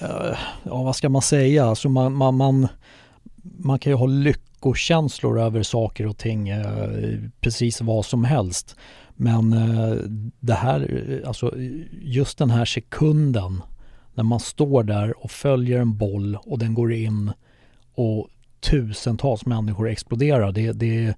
Ja, 0.00 0.82
vad 0.82 0.96
ska 0.96 1.08
man 1.08 1.22
säga? 1.22 1.64
Alltså 1.64 1.88
man, 1.88 2.14
man, 2.14 2.36
man, 2.36 2.68
man 3.42 3.78
kan 3.78 3.92
ju 3.92 3.96
ha 3.96 4.06
lyckokänslor 4.06 5.40
över 5.40 5.62
saker 5.62 6.06
och 6.06 6.18
ting, 6.18 6.48
eh, 6.48 7.18
precis 7.40 7.80
vad 7.80 8.04
som 8.04 8.24
helst. 8.24 8.76
Men 9.14 9.52
eh, 9.52 9.94
det 10.40 10.54
här, 10.54 11.22
alltså 11.26 11.54
just 12.02 12.38
den 12.38 12.50
här 12.50 12.64
sekunden 12.64 13.62
när 14.14 14.24
man 14.24 14.40
står 14.40 14.82
där 14.82 15.24
och 15.24 15.30
följer 15.30 15.80
en 15.80 15.98
boll 15.98 16.36
och 16.36 16.58
den 16.58 16.74
går 16.74 16.92
in 16.92 17.32
och 18.00 18.28
tusentals 18.60 19.46
människor 19.46 19.88
exploderar. 19.88 20.52
Det, 20.52 20.72
det, 20.72 21.14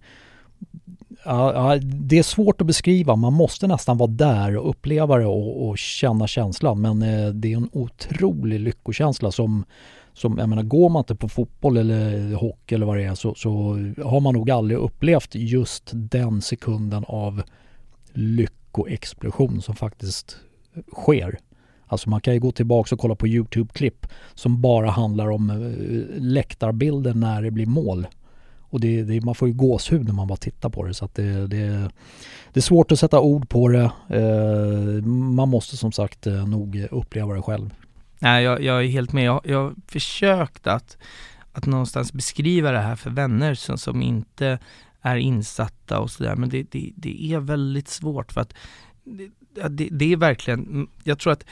ja, 1.25 1.79
det 1.83 2.19
är 2.19 2.23
svårt 2.23 2.61
att 2.61 2.67
beskriva. 2.67 3.17
Man 3.17 3.33
måste 3.33 3.67
nästan 3.67 3.99
vara 3.99 4.11
där 4.11 4.57
och 4.57 4.71
uppleva 4.71 5.17
det 5.17 5.27
och, 5.27 5.69
och 5.69 5.79
känna 5.79 6.27
känslan. 6.27 6.81
Men 6.81 7.03
eh, 7.03 7.29
det 7.29 7.53
är 7.53 7.57
en 7.57 7.71
otrolig 7.73 8.61
lyckokänsla 8.61 9.33
som, 9.33 9.65
som, 10.13 10.39
jag 10.39 10.49
menar, 10.49 10.63
går 10.63 10.89
man 10.89 11.01
inte 11.01 11.15
på 11.15 11.29
fotboll 11.29 11.77
eller 11.77 12.35
hockey 12.35 12.75
eller 12.75 12.87
vad 12.87 12.97
det 12.97 13.05
är 13.05 13.15
så, 13.15 13.35
så 13.35 13.51
har 14.05 14.21
man 14.21 14.35
nog 14.35 14.51
aldrig 14.51 14.79
upplevt 14.79 15.35
just 15.35 15.91
den 15.93 16.43
sekunden 16.43 17.05
av 17.09 17.43
lyckoexplosion 18.13 19.63
som 19.63 19.77
faktiskt 19.77 20.37
sker. 20.93 21.39
Alltså 21.93 22.11
man 22.11 22.21
kan 22.21 22.35
ju 22.35 22.41
gå 22.41 22.53
tillbaka 22.53 22.95
och 22.95 23.01
kolla 23.01 23.15
på 23.15 23.27
Youtube-klipp 23.27 24.07
som 24.35 24.61
bara 24.61 24.91
handlar 24.91 25.31
om 25.31 25.47
läktarbilden 25.49 26.33
läktarbilder 26.33 27.15
när 27.15 27.43
det 27.43 27.51
blir 27.51 27.67
mål. 27.67 28.07
Och 28.61 28.81
det, 28.81 29.03
det, 29.03 29.25
man 29.25 29.35
får 29.35 29.49
ju 29.49 29.55
gåshud 29.55 30.07
när 30.07 30.13
man 30.13 30.29
bara 30.29 30.37
tittar 30.37 30.69
på 30.69 30.85
det 30.85 30.95
så 30.95 31.05
att 31.05 31.15
det, 31.15 31.47
det, 31.47 31.91
det 32.53 32.61
är 32.61 32.61
svårt 32.61 32.93
att 32.93 32.99
sätta 32.99 33.21
ord 33.21 33.49
på 33.49 33.69
det. 33.69 33.91
Eh, 34.09 35.05
man 35.07 35.49
måste 35.49 35.77
som 35.77 35.93
sagt 35.93 36.27
eh, 36.27 36.49
nog 36.49 36.87
uppleva 36.91 37.35
det 37.35 37.43
själv. 37.43 37.71
Nej, 38.19 38.45
jag, 38.45 38.63
jag 38.63 38.85
är 38.85 38.89
helt 38.89 39.13
med. 39.13 39.25
Jag, 39.25 39.41
jag 39.45 39.63
har 39.63 39.75
försökt 39.87 40.67
att, 40.67 40.97
att 41.53 41.67
någonstans 41.67 42.13
beskriva 42.13 42.73
det 42.73 42.81
här 42.81 42.97
för 42.97 43.11
vänner 43.11 43.55
som, 43.55 43.79
som 43.79 44.03
inte 44.03 44.59
är 45.03 45.17
insatta 45.17 46.01
och 46.01 46.11
sådär 46.11 46.37
men 46.37 46.49
det, 46.49 46.63
det, 46.71 46.93
det 46.97 47.33
är 47.33 47.41
väldigt 47.41 47.89
svårt 47.89 48.33
för 48.33 48.41
att 48.41 48.55
det, 49.05 49.31
det, 49.69 49.89
det, 49.91 50.13
är 50.13 50.17
verkligen, 50.17 50.89
jag 51.05 51.19
tror 51.19 51.33
att 51.33 51.45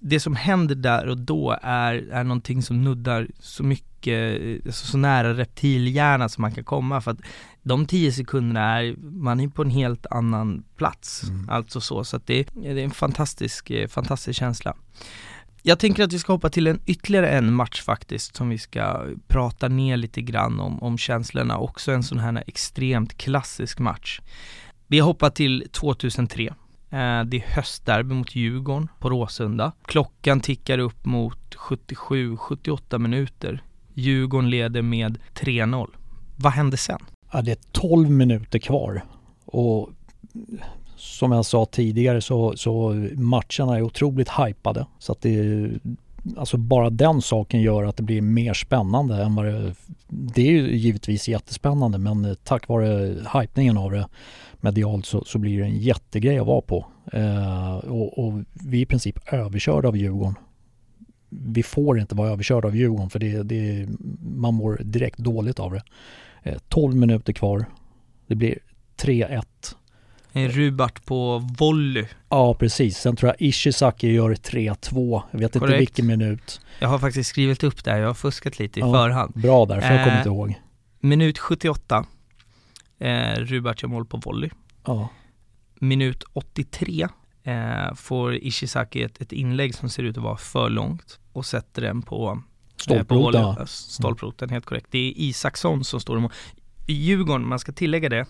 det 0.00 0.20
som 0.20 0.36
händer 0.36 0.74
där 0.74 1.06
och 1.08 1.18
då 1.18 1.58
är, 1.62 1.94
är 1.94 2.24
någonting 2.24 2.62
som 2.62 2.84
nuddar 2.84 3.28
så 3.38 3.62
mycket, 3.62 4.40
alltså 4.66 4.86
så 4.86 4.98
nära 4.98 5.34
reptilhjärna 5.34 6.28
som 6.28 6.42
man 6.42 6.52
kan 6.52 6.64
komma 6.64 7.00
för 7.00 7.10
att 7.10 7.20
de 7.62 7.86
tio 7.86 8.12
sekunderna 8.12 8.60
är, 8.60 8.96
man 8.96 9.40
är 9.40 9.48
på 9.48 9.62
en 9.62 9.70
helt 9.70 10.06
annan 10.10 10.64
plats, 10.76 11.22
mm. 11.22 11.50
alltså 11.50 11.80
så, 11.80 12.04
så 12.04 12.16
att 12.16 12.26
det, 12.26 12.48
det 12.54 12.68
är 12.68 12.76
en 12.76 12.90
fantastisk, 12.90 13.72
fantastisk 13.88 14.38
känsla. 14.38 14.76
Jag 15.62 15.78
tänker 15.78 16.04
att 16.04 16.12
vi 16.12 16.18
ska 16.18 16.32
hoppa 16.32 16.50
till 16.50 16.66
en 16.66 16.80
ytterligare 16.86 17.28
en 17.28 17.54
match 17.54 17.82
faktiskt 17.82 18.36
som 18.36 18.48
vi 18.48 18.58
ska 18.58 19.06
prata 19.28 19.68
ner 19.68 19.96
lite 19.96 20.22
grann 20.22 20.60
om, 20.60 20.82
om 20.82 20.98
känslorna, 20.98 21.58
också 21.58 21.92
en 21.92 22.02
sån 22.02 22.18
här 22.18 22.44
extremt 22.46 23.16
klassisk 23.18 23.78
match. 23.78 24.20
Vi 24.86 24.98
hoppar 24.98 25.30
till 25.30 25.68
2003 25.72 26.42
Eh, 26.44 26.54
Eh, 26.90 27.24
det 27.24 27.36
är 27.36 27.54
höstderby 27.54 28.14
mot 28.14 28.36
Djurgården 28.36 28.88
på 28.98 29.10
Råsunda. 29.10 29.72
Klockan 29.84 30.40
tickar 30.40 30.78
upp 30.78 31.04
mot 31.04 31.54
77-78 31.56 32.98
minuter. 32.98 33.62
Djurgården 33.94 34.50
leder 34.50 34.82
med 34.82 35.18
3-0. 35.34 35.90
Vad 36.36 36.52
händer 36.52 36.76
sen? 36.76 37.00
Ja, 37.32 37.42
det 37.42 37.50
är 37.50 37.58
12 37.72 38.10
minuter 38.10 38.58
kvar 38.58 39.04
och 39.44 39.90
som 40.96 41.32
jag 41.32 41.46
sa 41.46 41.66
tidigare 41.66 42.20
så, 42.20 42.56
så 42.56 42.90
matcherna 43.14 43.76
är 43.76 43.82
otroligt 43.82 44.28
hypade. 44.28 44.86
Så 44.98 45.12
att 45.12 45.22
det 45.22 45.70
Alltså 46.36 46.56
bara 46.56 46.90
den 46.90 47.22
saken 47.22 47.60
gör 47.60 47.84
att 47.84 47.96
det 47.96 48.02
blir 48.02 48.20
mer 48.20 48.54
spännande 48.54 49.22
än 49.22 49.34
vad 49.34 49.46
det... 49.46 49.74
Det 50.08 50.42
är 50.42 50.52
ju 50.52 50.76
givetvis 50.76 51.28
jättespännande 51.28 51.98
men 51.98 52.36
tack 52.44 52.68
vare 52.68 53.14
hypningen 53.40 53.78
av 53.78 53.90
det 53.90 54.08
medialt 54.62 55.06
så, 55.06 55.24
så 55.24 55.38
blir 55.38 55.58
det 55.58 55.64
en 55.64 55.78
jättegrej 55.78 56.38
att 56.38 56.46
vara 56.46 56.60
på. 56.60 56.86
Eh, 57.12 57.76
och, 57.76 58.18
och, 58.18 58.32
vi 58.52 58.78
är 58.78 58.82
i 58.82 58.86
princip 58.86 59.32
överkörda 59.32 59.88
av 59.88 59.96
Djurgården. 59.96 60.34
Vi 61.28 61.62
får 61.62 62.00
inte 62.00 62.14
vara 62.14 62.30
överkörda 62.30 62.68
av 62.68 62.76
Djurgården 62.76 63.10
för 63.10 63.18
det, 63.18 63.42
det, 63.42 63.88
man 64.20 64.54
mår 64.54 64.80
direkt 64.84 65.18
dåligt 65.18 65.60
av 65.60 65.72
det. 65.72 65.82
Eh, 66.42 66.58
12 66.68 66.96
minuter 66.96 67.32
kvar. 67.32 67.64
Det 68.26 68.34
blir 68.34 68.58
3-1. 68.96 69.44
En 70.32 70.48
Rubart 70.48 71.04
på 71.04 71.38
volley. 71.58 72.06
Ja, 72.28 72.54
precis. 72.54 72.98
Sen 72.98 73.16
tror 73.16 73.28
jag 73.28 73.48
Ishizaki 73.48 74.12
gör 74.12 74.34
3-2. 74.34 75.22
Jag 75.30 75.38
vet 75.38 75.52
Korrekt. 75.52 75.54
inte 75.54 75.78
vilken 75.78 76.06
minut. 76.06 76.60
Jag 76.80 76.88
har 76.88 76.98
faktiskt 76.98 77.30
skrivit 77.30 77.64
upp 77.64 77.84
det 77.84 77.90
här. 77.90 77.98
Jag 77.98 78.06
har 78.06 78.14
fuskat 78.14 78.58
lite 78.58 78.80
i 78.80 78.82
ja, 78.82 78.92
förhand. 78.92 79.32
Bra 79.34 79.66
där, 79.66 79.80
för 79.80 79.94
jag 79.94 80.04
kommer 80.04 80.18
inte 80.18 80.28
eh, 80.28 80.34
ihåg. 80.34 80.54
Minut 81.00 81.38
78 81.38 82.06
Eh, 83.00 83.34
Rubart 83.34 83.82
gör 83.82 83.88
mål 83.88 84.06
på 84.06 84.16
volley. 84.16 84.50
Ja. 84.86 85.08
Minut 85.80 86.24
83 86.32 87.08
eh, 87.42 87.94
får 87.94 88.34
Ishizaki 88.34 89.02
ett, 89.02 89.20
ett, 89.20 89.32
inlägg 89.32 89.74
som 89.74 89.88
ser 89.88 90.02
ut 90.02 90.16
att 90.16 90.22
vara 90.22 90.36
för 90.36 90.70
långt 90.70 91.18
och 91.32 91.46
sätter 91.46 91.82
den 91.82 92.02
på 92.02 92.42
Stolproten. 92.76 93.44
Eh, 93.44 93.64
Stolproten, 93.64 94.48
helt 94.48 94.66
korrekt. 94.66 94.86
Det 94.90 94.98
är 94.98 95.12
Isaksson 95.16 95.84
som 95.84 96.00
står 96.00 96.16
emot. 96.16 96.32
Djurgården, 96.86 97.48
man 97.48 97.58
ska 97.58 97.72
tillägga 97.72 98.08
det, 98.08 98.26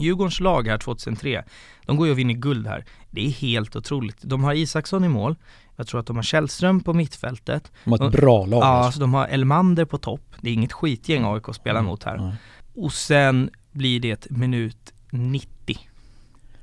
Djurgårdens 0.00 0.40
lag 0.40 0.68
här 0.68 0.78
2003, 0.78 1.44
de 1.86 1.96
går 1.96 2.06
ju 2.06 2.12
och 2.12 2.18
vinner 2.18 2.34
guld 2.34 2.66
här. 2.66 2.84
Det 3.10 3.26
är 3.26 3.30
helt 3.30 3.76
otroligt. 3.76 4.16
De 4.20 4.44
har 4.44 4.54
Isaksson 4.54 5.04
i 5.04 5.08
mål, 5.08 5.36
jag 5.76 5.86
tror 5.86 6.00
att 6.00 6.06
de 6.06 6.16
har 6.16 6.22
Källström 6.22 6.80
på 6.80 6.94
mittfältet. 6.94 7.72
De 7.84 7.90
har 7.90 8.08
ett 8.08 8.12
bra 8.12 8.46
lag. 8.46 8.62
Ja, 8.62 8.66
alltså. 8.66 9.00
de 9.00 9.14
har 9.14 9.26
Elmander 9.26 9.84
på 9.84 9.98
topp. 9.98 10.34
Det 10.40 10.50
är 10.50 10.54
inget 10.54 10.72
skitgäng 10.72 11.24
AIK 11.24 11.54
spelar 11.54 11.80
mm. 11.80 11.90
mot 11.90 12.04
här. 12.04 12.16
Mm. 12.16 12.32
Och 12.74 12.92
sen 12.92 13.50
blir 13.72 14.00
det 14.00 14.30
minut 14.30 14.92
90. 15.10 15.78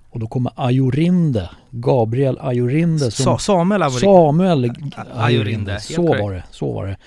Och 0.09 0.19
då 0.19 0.27
kommer 0.27 0.51
Ajorinde, 0.55 1.49
Gabriel 1.71 2.37
Ajorinde 2.41 3.11
som, 3.11 3.25
Sa 3.25 3.37
Samuel 3.37 3.83
Ajorinde. 3.83 3.99
Samuel 3.99 4.71
Ajorinde, 5.13 5.79
så 5.79 6.07
var 6.07 6.33
det. 6.33 6.43
Så 6.51 6.73
var 6.73 6.85
det. 6.87 6.97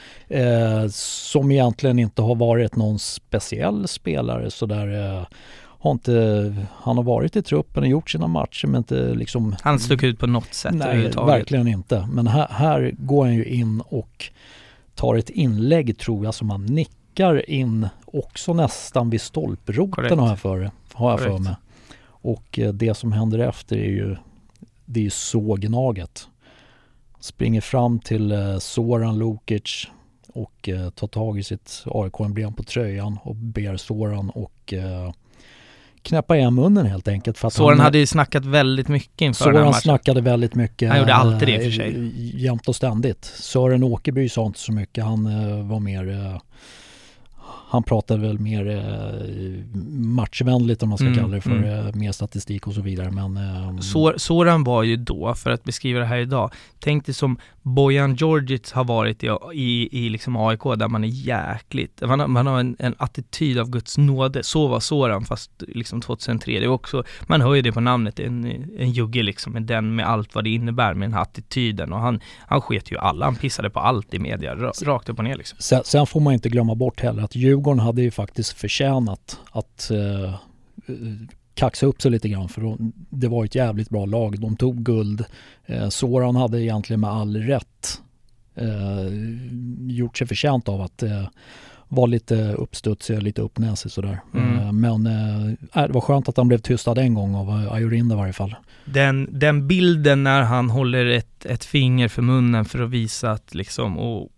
Eh, 0.40 0.88
som 0.92 1.52
egentligen 1.52 1.98
inte 1.98 2.22
har 2.22 2.34
varit 2.34 2.76
någon 2.76 2.98
speciell 2.98 3.88
spelare 3.88 4.50
sådär. 4.50 5.16
Eh, 5.18 5.26
har 5.82 5.90
inte, 5.90 6.56
han 6.74 6.96
har 6.96 7.04
varit 7.04 7.36
i 7.36 7.42
truppen 7.42 7.82
och 7.82 7.88
gjort 7.88 8.10
sina 8.10 8.26
matcher 8.26 8.66
men 8.66 8.78
inte 8.78 9.14
liksom... 9.14 9.56
Han 9.62 9.78
stuck 9.78 10.02
ut 10.02 10.18
på 10.18 10.26
något 10.26 10.54
sätt 10.54 10.74
Nej, 10.74 11.10
verkligen 11.16 11.68
inte. 11.68 12.08
Men 12.12 12.26
här, 12.26 12.48
här 12.50 12.94
går 12.98 13.24
han 13.24 13.34
ju 13.34 13.44
in 13.44 13.80
och 13.80 14.30
tar 14.94 15.14
ett 15.14 15.30
inlägg 15.30 15.98
tror 15.98 16.24
jag 16.24 16.34
som 16.34 16.50
han 16.50 16.66
nickar 16.66 17.01
nickar 17.12 17.50
in 17.50 17.88
också 18.06 18.54
nästan 18.54 19.10
vid 19.10 19.20
stolproten 19.20 20.18
har 20.18 20.28
jag 20.28 20.38
för, 20.38 20.70
har 20.92 21.10
jag 21.10 21.20
för 21.20 21.38
mig. 21.38 21.54
Och 22.04 22.58
eh, 22.58 22.72
det 22.72 22.94
som 22.94 23.12
händer 23.12 23.38
efter 23.38 23.76
är 23.76 23.90
ju 23.90 24.16
det 24.84 25.00
är 25.00 25.04
ju 25.04 25.10
så 25.10 25.54
gnaget. 25.54 26.28
Springer 27.20 27.60
fram 27.60 27.98
till 27.98 28.32
eh, 28.32 28.58
Soran 28.58 29.18
Lukic 29.18 29.88
och 30.32 30.68
eh, 30.68 30.90
tar 30.90 31.06
tag 31.06 31.38
i 31.38 31.42
sitt 31.42 31.84
AIK-emblem 31.86 32.52
på 32.54 32.62
tröjan 32.62 33.18
och 33.22 33.34
ber 33.34 33.76
Soran 33.76 34.30
och 34.30 34.74
knäppa 36.02 36.36
igen 36.36 36.54
munnen 36.54 36.86
helt 36.86 37.08
enkelt. 37.08 37.38
För 37.38 37.48
att 37.48 37.54
Soran 37.54 37.80
hade 37.80 37.98
ju 37.98 38.06
snackat 38.06 38.44
väldigt 38.44 38.88
mycket 38.88 39.20
inför 39.20 39.44
Soran 39.44 39.54
den 39.54 39.62
här 39.62 39.70
matchen. 39.70 39.82
snackade 39.82 40.20
väldigt 40.20 40.54
mycket. 40.54 40.88
Han 40.88 40.98
gjorde 40.98 41.14
alltid 41.14 41.48
det 41.48 41.54
i 41.54 41.58
och 41.58 41.62
för 41.62 41.70
sig. 41.70 42.42
Jämt 42.42 42.68
och 42.68 42.76
ständigt. 42.76 43.24
Sören 43.24 43.84
Åkerby 43.84 44.28
sa 44.28 44.46
inte 44.46 44.58
så 44.58 44.72
mycket. 44.72 45.04
Han 45.04 45.24
var 45.68 45.80
mer 45.80 46.40
han 47.72 47.82
pratar 47.82 48.18
väl 48.18 48.38
mer 48.38 48.66
eh, 48.70 49.64
matchvänligt 50.06 50.82
om 50.82 50.88
man 50.88 50.98
ska 50.98 51.06
Mm, 51.06 51.18
kalla 51.18 51.34
det 51.34 51.40
för, 51.40 51.50
mm. 51.50 51.86
eh, 51.86 51.94
mer 51.94 52.12
statistik 52.12 52.66
och 52.66 52.74
så 52.74 52.80
vidare. 52.80 53.10
Men, 53.10 53.36
eh, 53.36 53.78
Så, 53.78 54.14
Soran 54.16 54.64
var 54.64 54.82
ju 54.82 54.96
då, 54.96 55.34
för 55.34 55.50
att 55.50 55.64
beskriva 55.64 56.00
det 56.00 56.06
här 56.06 56.18
idag, 56.18 56.50
tänk 56.80 57.06
dig 57.06 57.14
som 57.14 57.36
Bojan 57.62 58.14
Djordjic 58.14 58.72
har 58.72 58.84
varit 58.84 59.24
i, 59.24 59.28
i, 59.54 59.88
i 60.06 60.08
liksom 60.08 60.36
AIK 60.36 60.60
där 60.76 60.88
man 60.88 61.04
är 61.04 61.08
jäkligt, 61.08 62.00
man 62.06 62.20
har, 62.20 62.26
man 62.26 62.46
har 62.46 62.60
en, 62.60 62.76
en 62.78 62.94
attityd 62.98 63.58
av 63.58 63.70
Guds 63.70 63.98
nåde, 63.98 64.42
så 64.42 64.66
var 64.66 64.80
Soran 64.80 65.24
fast 65.24 65.50
liksom 65.68 66.00
2003, 66.00 66.60
det 66.60 66.66
var 66.66 66.74
också, 66.74 67.04
man 67.26 67.40
hör 67.40 67.54
ju 67.54 67.62
det 67.62 67.72
på 67.72 67.80
namnet, 67.80 68.20
en, 68.20 68.44
en 68.78 68.90
jugge 68.90 69.22
liksom, 69.22 69.52
med 69.52 69.62
den 69.62 69.94
med 69.94 70.06
allt 70.08 70.34
vad 70.34 70.44
det 70.44 70.50
innebär 70.50 70.94
med 70.94 71.08
den 71.08 71.14
här 71.14 71.22
attityden 71.22 71.92
och 71.92 72.00
han, 72.00 72.20
han 72.46 72.60
sket 72.60 72.92
ju 72.92 72.98
alla, 72.98 73.24
han 73.24 73.36
pissade 73.36 73.70
på 73.70 73.80
allt 73.80 74.14
i 74.14 74.18
media, 74.18 74.54
ra- 74.54 74.84
rakt 74.84 75.08
upp 75.08 75.18
och 75.18 75.24
ner 75.24 75.36
liksom. 75.36 75.58
sen, 75.60 75.80
sen 75.84 76.06
får 76.06 76.20
man 76.20 76.32
inte 76.32 76.48
glömma 76.48 76.74
bort 76.74 77.00
heller 77.00 77.22
att 77.22 77.34
Djurgården 77.36 77.61
hade 77.64 78.02
ju 78.02 78.10
faktiskt 78.10 78.52
förtjänat 78.52 79.40
att 79.52 79.90
eh, 79.90 80.34
kaxa 81.54 81.86
upp 81.86 82.02
sig 82.02 82.10
lite 82.10 82.28
grann 82.28 82.48
för 82.48 82.60
de, 82.60 82.92
det 83.10 83.28
var 83.28 83.44
ett 83.44 83.54
jävligt 83.54 83.90
bra 83.90 84.06
lag. 84.06 84.40
De 84.40 84.56
tog 84.56 84.82
guld. 84.82 85.24
Eh, 85.66 85.88
Soran 85.88 86.36
hade 86.36 86.62
egentligen 86.62 87.00
med 87.00 87.10
all 87.10 87.36
rätt 87.36 88.00
eh, 88.54 89.08
gjort 89.80 90.18
sig 90.18 90.26
förtjänt 90.26 90.68
av 90.68 90.80
att 90.80 91.02
eh, 91.02 91.26
vara 91.88 92.06
lite 92.06 92.52
uppstudsig, 92.52 93.22
lite 93.22 93.42
uppnäsig 93.42 93.92
sådär. 93.92 94.20
Mm. 94.34 94.58
Eh, 94.58 94.72
men 94.72 95.06
eh, 95.06 95.86
det 95.86 95.92
var 95.92 96.00
skönt 96.00 96.28
att 96.28 96.36
han 96.36 96.48
blev 96.48 96.58
tystad 96.58 96.98
en 96.98 97.14
gång 97.14 97.34
av 97.34 97.48
eh, 97.48 97.72
Ayorin 97.72 98.10
i 98.10 98.14
varje 98.14 98.32
fall. 98.32 98.54
Den, 98.84 99.28
den 99.38 99.68
bilden 99.68 100.22
när 100.22 100.42
han 100.42 100.70
håller 100.70 101.06
ett, 101.06 101.46
ett 101.46 101.64
finger 101.64 102.08
för 102.08 102.22
munnen 102.22 102.64
för 102.64 102.82
att 102.82 102.90
visa 102.90 103.30
att 103.30 103.54
liksom, 103.54 103.98
och 103.98 104.28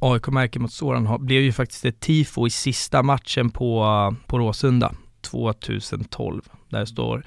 AIK-märket 0.00 0.62
mot 0.62 0.72
Soran 0.72 1.06
har, 1.06 1.18
blev 1.18 1.42
ju 1.42 1.52
faktiskt 1.52 1.84
ett 1.84 2.00
tifo 2.00 2.46
i 2.46 2.50
sista 2.50 3.02
matchen 3.02 3.50
på, 3.50 3.84
på 4.26 4.38
Råsunda 4.38 4.92
2012. 5.20 6.42
Där 6.68 6.84
står 6.84 7.24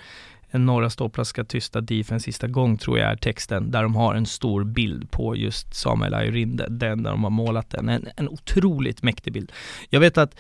en 0.52 0.66
norra 0.66 0.90
ståplats 0.90 1.30
ska 1.30 1.44
tysta 1.44 1.82
DIF 1.82 2.12
en 2.12 2.20
sista 2.20 2.48
gång 2.48 2.78
tror 2.78 3.00
jag 3.00 3.12
är 3.12 3.16
texten, 3.16 3.72
där 3.72 3.84
de 3.84 3.96
har 3.96 4.16
en 4.16 4.26
stor 4.26 4.64
bild 4.64 5.12
på 5.12 5.36
just 5.36 5.74
Samuel 5.74 6.14
Ayrinde, 6.14 6.68
den 6.70 7.04
där 7.04 7.12
de 7.12 7.24
har 7.24 7.32
målat 7.32 7.70
den. 7.70 7.90
En, 7.90 8.08
en 8.16 8.30
otroligt 8.30 9.04
mäktig 9.04 9.34
bild. 9.34 9.52
Jag 9.90 10.00
vet 10.00 10.18
att 10.18 10.36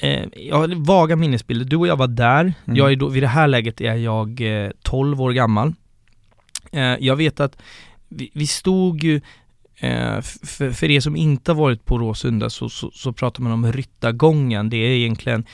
Eh, 0.00 0.24
jag 0.36 0.56
har 0.56 0.84
vaga 0.86 1.16
minnesbilder, 1.16 1.64
du 1.64 1.76
och 1.76 1.86
jag 1.86 1.96
var 1.96 2.06
där, 2.06 2.40
Mm. 2.64 2.76
jag 2.76 2.92
är 2.92 2.96
då, 2.96 3.08
vid 3.08 3.22
det 3.22 3.28
här 3.28 3.46
läget 3.46 3.80
är 3.80 3.94
jag 3.94 4.40
eh, 4.64 4.70
12 4.82 5.22
år 5.22 5.32
gammal. 5.32 5.74
Eh, 6.72 6.80
jag 6.80 7.16
vet 7.16 7.40
att 7.40 7.56
vi, 8.08 8.30
vi 8.34 8.46
stod 8.46 9.02
ju, 9.04 9.20
eh, 9.78 10.20
för, 10.20 10.70
för 10.70 10.90
er 10.90 11.00
som 11.00 11.16
inte 11.16 11.50
har 11.52 11.56
varit 11.56 11.84
på 11.84 11.98
Råsunda 11.98 12.50
så, 12.50 12.68
så, 12.68 12.90
så 12.94 13.12
pratar 13.12 13.42
man 13.42 13.52
om 13.52 13.72
Ryttargången, 13.72 14.70
det 14.70 14.76
är 14.76 14.88
egentligen 14.90 15.44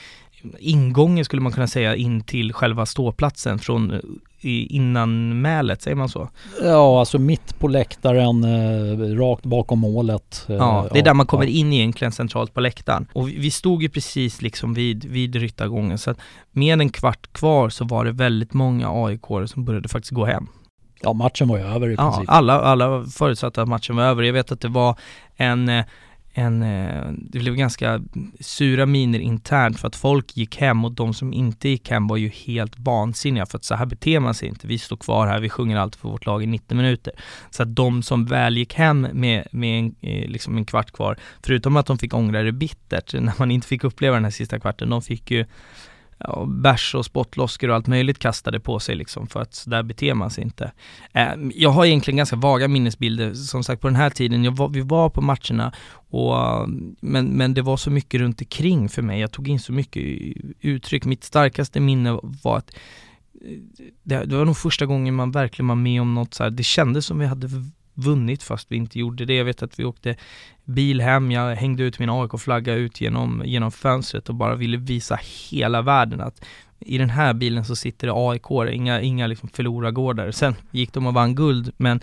ingången 0.59 1.25
skulle 1.25 1.41
man 1.41 1.51
kunna 1.51 1.67
säga 1.67 1.95
in 1.95 2.21
till 2.21 2.53
själva 2.53 2.85
ståplatsen 2.85 3.59
från 3.59 3.91
eh, 3.91 3.99
i- 4.43 4.75
innan 4.75 5.41
mälet, 5.41 5.81
säger 5.81 5.95
man 5.95 6.09
så? 6.09 6.29
Ja, 6.63 6.99
alltså 6.99 7.19
mitt 7.19 7.59
på 7.59 7.67
läktaren, 7.67 8.43
eh, 8.43 9.15
rakt 9.17 9.43
bakom 9.45 9.79
målet. 9.79 10.45
Eh, 10.49 10.55
Ja, 10.55 10.87
det 10.93 10.99
är 10.99 11.03
där 11.03 11.13
man 11.13 11.25
kommer 11.25 11.43
ja. 11.43 11.49
in 11.49 11.73
egentligen 11.73 12.11
centralt 12.11 12.53
på 12.53 12.59
läktaren. 12.61 13.07
Och 13.13 13.29
vi, 13.29 13.37
vi 13.39 13.51
stod 13.51 13.83
ju 13.83 13.89
precis 13.89 14.41
liksom 14.41 14.73
vid, 14.73 15.05
vid 15.05 15.35
Ryttargången, 15.35 15.97
så 15.97 16.11
att 16.11 16.17
med 16.51 16.81
en 16.81 16.89
kvart 16.89 17.33
kvar 17.33 17.69
så 17.69 17.85
var 17.85 18.05
det 18.05 18.11
väldigt 18.11 18.53
många 18.53 19.05
aik 19.05 19.21
som 19.45 19.65
började 19.65 19.89
faktiskt 19.89 20.11
gå 20.11 20.25
hem. 20.25 20.47
Ja, 21.03 21.13
matchen 21.13 21.47
var 21.47 21.57
ju 21.57 21.63
över 21.63 21.89
i 21.89 21.95
Ja, 21.97 22.11
princip. 22.11 22.29
alla, 22.29 22.61
alla 22.61 23.05
förutsatte 23.05 23.61
att 23.61 23.67
matchen 23.67 23.95
var 23.95 24.03
över. 24.03 24.23
Jag 24.23 24.33
vet 24.33 24.51
att 24.51 24.61
det 24.61 24.67
var 24.67 24.99
en, 25.35 25.69
eh, 25.69 25.85
en, 26.33 26.63
eh, 26.63 27.11
det 27.17 27.39
blev 27.39 27.55
ganska 27.55 28.01
sura 28.39 28.85
miner 28.85 29.19
internt 29.19 29.79
för 29.79 29.87
att 29.87 29.95
folk 29.95 30.37
gick 30.37 30.57
hem 30.57 30.85
och 30.85 30.91
de 30.91 31.13
som 31.13 31.33
inte 31.33 31.69
gick 31.69 31.89
hem 31.89 32.07
var 32.07 32.17
ju 32.17 32.29
helt 32.29 32.79
vansinniga 32.79 33.45
för 33.45 33.57
att 33.57 33.63
så 33.63 33.75
här 33.75 33.85
beter 33.85 34.19
man 34.19 34.33
sig 34.33 34.47
inte. 34.47 34.67
Vi 34.67 34.77
står 34.77 34.97
kvar 34.97 35.27
här, 35.27 35.39
vi 35.39 35.49
sjunger 35.49 35.77
allt 35.77 35.95
för 35.95 36.09
vårt 36.09 36.25
lag 36.25 36.43
i 36.43 36.45
90 36.45 36.77
minuter. 36.77 37.13
Så 37.49 37.63
att 37.63 37.75
de 37.75 38.03
som 38.03 38.25
väl 38.25 38.57
gick 38.57 38.73
hem 38.73 39.01
med, 39.13 39.47
med 39.51 39.79
en, 39.79 39.95
eh, 40.01 40.29
liksom 40.29 40.57
en 40.57 40.65
kvart 40.65 40.91
kvar, 40.91 41.17
förutom 41.43 41.77
att 41.77 41.85
de 41.85 41.97
fick 41.97 42.13
ångra 42.13 42.43
det 42.43 42.51
bittert 42.51 43.13
när 43.13 43.33
man 43.39 43.51
inte 43.51 43.67
fick 43.67 43.83
uppleva 43.83 44.15
den 44.15 44.23
här 44.23 44.31
sista 44.31 44.59
kvarten, 44.59 44.89
de 44.89 45.01
fick 45.01 45.31
ju 45.31 45.45
ja, 46.23 46.45
bärs 46.45 46.95
och 46.95 47.05
spottloskor 47.05 47.69
och 47.69 47.75
allt 47.75 47.87
möjligt 47.87 48.19
kastade 48.19 48.59
på 48.59 48.79
sig 48.79 48.95
liksom 48.95 49.27
för 49.27 49.41
att 49.41 49.63
där 49.67 49.83
beter 49.83 50.13
man 50.13 50.29
sig 50.29 50.43
inte. 50.43 50.71
Eh, 51.13 51.29
jag 51.55 51.69
har 51.69 51.85
egentligen 51.85 52.17
ganska 52.17 52.35
vaga 52.35 52.67
minnesbilder, 52.67 53.33
som 53.33 53.63
sagt 53.63 53.81
på 53.81 53.87
den 53.87 53.95
här 53.95 54.09
tiden, 54.09 54.43
jag 54.43 54.57
var, 54.57 54.69
vi 54.69 54.81
var 54.81 55.09
på 55.09 55.21
matcherna 55.21 55.73
och, 55.93 56.69
men, 56.99 57.25
men 57.25 57.53
det 57.53 57.61
var 57.61 57.77
så 57.77 57.91
mycket 57.91 58.21
runt 58.21 58.41
omkring 58.41 58.89
för 58.89 59.01
mig, 59.01 59.19
jag 59.19 59.31
tog 59.31 59.47
in 59.47 59.59
så 59.59 59.73
mycket 59.73 60.03
uttryck. 60.61 61.05
Mitt 61.05 61.23
starkaste 61.23 61.79
minne 61.79 62.19
var 62.23 62.57
att 62.57 62.71
eh, 63.45 63.57
det, 64.03 64.25
det 64.25 64.37
var 64.37 64.45
nog 64.45 64.57
första 64.57 64.85
gången 64.85 65.15
man 65.15 65.31
verkligen 65.31 65.67
var 65.67 65.75
med 65.75 66.01
om 66.01 66.13
något 66.13 66.33
så 66.33 66.43
här. 66.43 66.49
det 66.49 66.63
kändes 66.63 67.05
som 67.05 67.19
vi 67.19 67.25
hade 67.25 67.47
vunnit 67.93 68.43
fast 68.43 68.71
vi 68.71 68.75
inte 68.75 68.99
gjorde 68.99 69.25
det. 69.25 69.35
Jag 69.35 69.45
vet 69.45 69.63
att 69.63 69.79
vi 69.79 69.85
åkte 69.85 70.15
bil 70.65 71.01
hem, 71.01 71.31
jag 71.31 71.55
hängde 71.55 71.83
ut 71.83 71.99
min 71.99 72.09
AIK-flagga 72.09 72.73
ut 72.73 73.01
genom, 73.01 73.41
genom 73.45 73.71
fönstret 73.71 74.29
och 74.29 74.35
bara 74.35 74.55
ville 74.55 74.77
visa 74.77 75.19
hela 75.49 75.81
världen 75.81 76.21
att 76.21 76.41
i 76.79 76.97
den 76.97 77.09
här 77.09 77.33
bilen 77.33 77.65
så 77.65 77.75
sitter 77.75 78.07
det 78.07 78.13
aik 78.13 78.73
inga, 78.73 79.01
inga 79.01 79.27
liksom 79.27 79.49
förlorargårdar. 79.49 80.31
Sen 80.31 80.55
gick 80.71 80.93
de 80.93 81.07
och 81.07 81.13
vann 81.13 81.35
guld, 81.35 81.71
men 81.77 82.01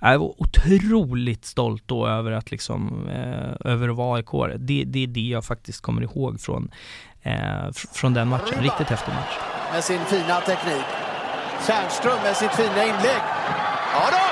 jag 0.00 0.18
var 0.18 0.42
otroligt 0.42 1.44
stolt 1.44 1.82
då 1.86 2.06
över 2.06 2.32
att 2.32 2.50
liksom, 2.50 3.08
eh, 3.08 3.72
över 3.72 3.88
att 3.88 3.96
vara 3.96 4.16
aik 4.18 4.58
det, 4.58 4.84
det 4.84 5.02
är 5.02 5.06
det 5.06 5.20
jag 5.20 5.44
faktiskt 5.44 5.80
kommer 5.80 6.02
ihåg 6.02 6.40
från, 6.40 6.70
eh, 7.22 7.32
fr- 7.32 7.94
från 7.94 8.14
den 8.14 8.28
matchen. 8.28 8.62
Riktigt 8.62 8.88
häftig 8.88 9.12
match. 9.12 9.38
med 9.72 9.84
sin 9.84 10.00
fina 10.04 10.40
teknik. 10.40 10.84
Tjärnström 11.66 12.18
med 12.22 12.36
sitt 12.36 12.52
fina 12.54 12.84
inlägg. 12.84 13.22
Ja 13.94 14.08
då! 14.10 14.29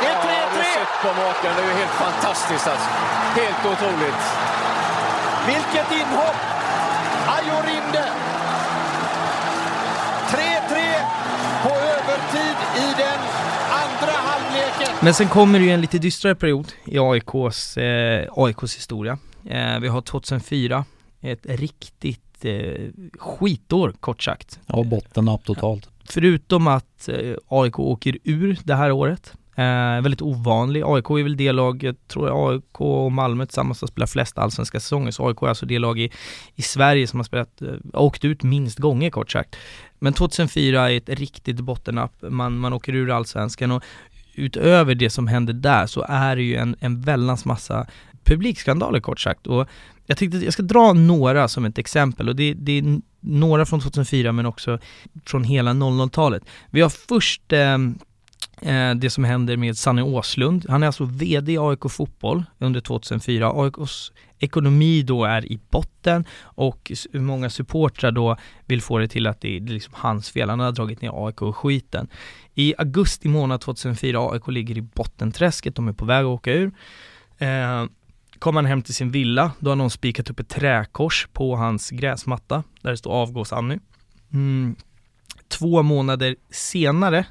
Det 0.00 0.06
är 0.06 0.16
3-3! 0.16 0.74
sett 0.74 1.02
på 1.02 1.08
maken, 1.20 1.50
det 1.56 1.62
är 1.62 1.68
ju 1.68 1.74
helt 1.82 1.96
fantastiskt 2.06 2.66
alltså. 2.66 2.88
Helt 3.40 3.62
otroligt. 3.72 4.22
Vilket 5.46 5.90
inhopp! 6.00 6.40
Ajo 7.36 7.56
Rinde! 7.68 8.04
3-3 10.28 10.94
på 11.62 11.68
övertid 11.68 12.56
i 12.76 12.86
den 12.98 13.20
andra 13.70 14.12
halvleken. 14.12 14.94
Men 15.02 15.14
sen 15.14 15.28
kommer 15.28 15.58
det 15.58 15.64
ju 15.64 15.70
en 15.70 15.80
lite 15.80 15.98
dystrare 15.98 16.34
period 16.34 16.72
i 16.84 16.98
AIKs, 16.98 17.76
eh, 17.76 18.28
AIKs 18.36 18.76
historia. 18.76 19.18
Eh, 19.50 19.80
vi 19.80 19.88
har 19.88 20.00
2004, 20.00 20.84
ett 21.20 21.46
riktigt 21.46 22.44
eh, 22.44 22.52
skitår 23.18 23.94
kort 24.00 24.22
sagt. 24.22 24.60
Ja, 24.66 24.82
bottennapp 24.82 25.44
totalt. 25.44 25.88
Förutom 26.04 26.66
att 26.66 27.08
eh, 27.08 27.34
AIK 27.48 27.78
åker 27.78 28.18
ur 28.24 28.58
det 28.64 28.74
här 28.74 28.92
året, 28.92 29.32
eh, 29.56 30.02
väldigt 30.02 30.22
ovanlig. 30.22 30.82
AIK 30.86 31.10
är 31.10 31.22
väl 31.22 31.36
det 31.36 31.52
lag, 31.52 31.82
jag 31.82 31.96
tror 32.08 32.50
AIK 32.50 32.80
och 32.80 33.12
Malmö 33.12 33.46
tillsammans 33.46 33.80
har 33.80 33.88
spelat 33.88 34.10
flest 34.10 34.38
allsvenska 34.38 34.80
säsonger, 34.80 35.10
så 35.10 35.28
AIK 35.28 35.42
är 35.42 35.48
alltså 35.48 35.66
det 35.66 35.78
lag 35.78 35.98
i, 35.98 36.10
i 36.54 36.62
Sverige 36.62 37.06
som 37.06 37.18
har 37.18 37.24
spelat, 37.24 37.62
eh, 37.62 37.68
åkt 37.92 38.24
ut 38.24 38.42
minst 38.42 38.78
gånger 38.78 39.10
kort 39.10 39.30
sagt. 39.30 39.56
Men 39.98 40.12
2004 40.12 40.90
är 40.90 40.96
ett 40.96 41.08
riktigt 41.08 41.60
bottennapp, 41.60 42.12
man, 42.22 42.58
man 42.58 42.72
åker 42.72 42.94
ur 42.94 43.10
allsvenskan 43.10 43.70
och 43.70 43.82
utöver 44.34 44.94
det 44.94 45.10
som 45.10 45.26
händer 45.26 45.52
där 45.52 45.86
så 45.86 46.04
är 46.08 46.36
det 46.36 46.42
ju 46.42 46.56
en, 46.56 46.76
en 46.80 47.00
väldans 47.00 47.44
massa 47.44 47.86
publikskandaler 48.24 49.00
kort 49.00 49.20
sagt. 49.20 49.46
Och 49.46 49.68
jag 50.06 50.18
tänkte 50.18 50.38
att 50.38 50.44
jag 50.44 50.52
ska 50.52 50.62
dra 50.62 50.92
några 50.92 51.48
som 51.48 51.64
ett 51.64 51.78
exempel 51.78 52.28
och 52.28 52.36
det, 52.36 52.54
det 52.54 52.78
är 52.78 53.00
några 53.20 53.66
från 53.66 53.80
2004 53.80 54.32
men 54.32 54.46
också 54.46 54.78
från 55.26 55.44
hela 55.44 55.70
00-talet. 55.70 56.42
Vi 56.70 56.80
har 56.80 56.88
först 56.88 57.52
eh, 57.52 57.60
eh, 57.60 57.78
Eh, 58.64 58.94
det 58.94 59.10
som 59.10 59.24
händer 59.24 59.56
med 59.56 59.78
Sanne 59.78 60.02
Åslund. 60.02 60.66
Han 60.68 60.82
är 60.82 60.86
alltså 60.86 61.04
VD 61.04 61.52
i 61.52 61.58
AIK 61.58 61.90
Fotboll 61.90 62.44
under 62.58 62.80
2004. 62.80 63.52
AIKs 63.54 64.12
ekonomi 64.38 65.02
då 65.02 65.24
är 65.24 65.52
i 65.52 65.60
botten 65.70 66.24
och 66.42 66.92
många 67.12 67.50
supportrar 67.50 68.10
då 68.12 68.36
vill 68.66 68.82
få 68.82 68.98
det 68.98 69.08
till 69.08 69.26
att 69.26 69.40
det 69.40 69.56
är 69.56 69.60
liksom 69.60 69.94
hans 69.96 70.30
fel. 70.30 70.50
Han 70.50 70.60
har 70.60 70.72
dragit 70.72 71.02
ner 71.02 71.26
AIK 71.26 71.42
och 71.42 71.56
skiten. 71.56 72.08
I 72.54 72.74
augusti 72.78 73.28
månad 73.28 73.60
2004, 73.60 74.30
AIK 74.30 74.48
ligger 74.48 74.78
i 74.78 74.82
bottenträsket, 74.82 75.74
de 75.74 75.88
är 75.88 75.92
på 75.92 76.04
väg 76.04 76.24
att 76.24 76.24
åka 76.24 76.52
ur. 76.52 76.72
Eh, 77.38 77.84
kommer 78.38 78.58
han 78.58 78.66
hem 78.66 78.82
till 78.82 78.94
sin 78.94 79.10
villa, 79.10 79.52
då 79.58 79.70
har 79.70 79.76
någon 79.76 79.90
spikat 79.90 80.30
upp 80.30 80.40
ett 80.40 80.48
träkors 80.48 81.28
på 81.32 81.56
hans 81.56 81.90
gräsmatta 81.90 82.64
där 82.82 82.90
det 82.90 82.96
står 82.96 83.12
avgås 83.12 83.52
Anny. 83.52 83.78
Mm. 84.32 84.76
Två 85.48 85.82
månader 85.82 86.36
senare 86.50 87.26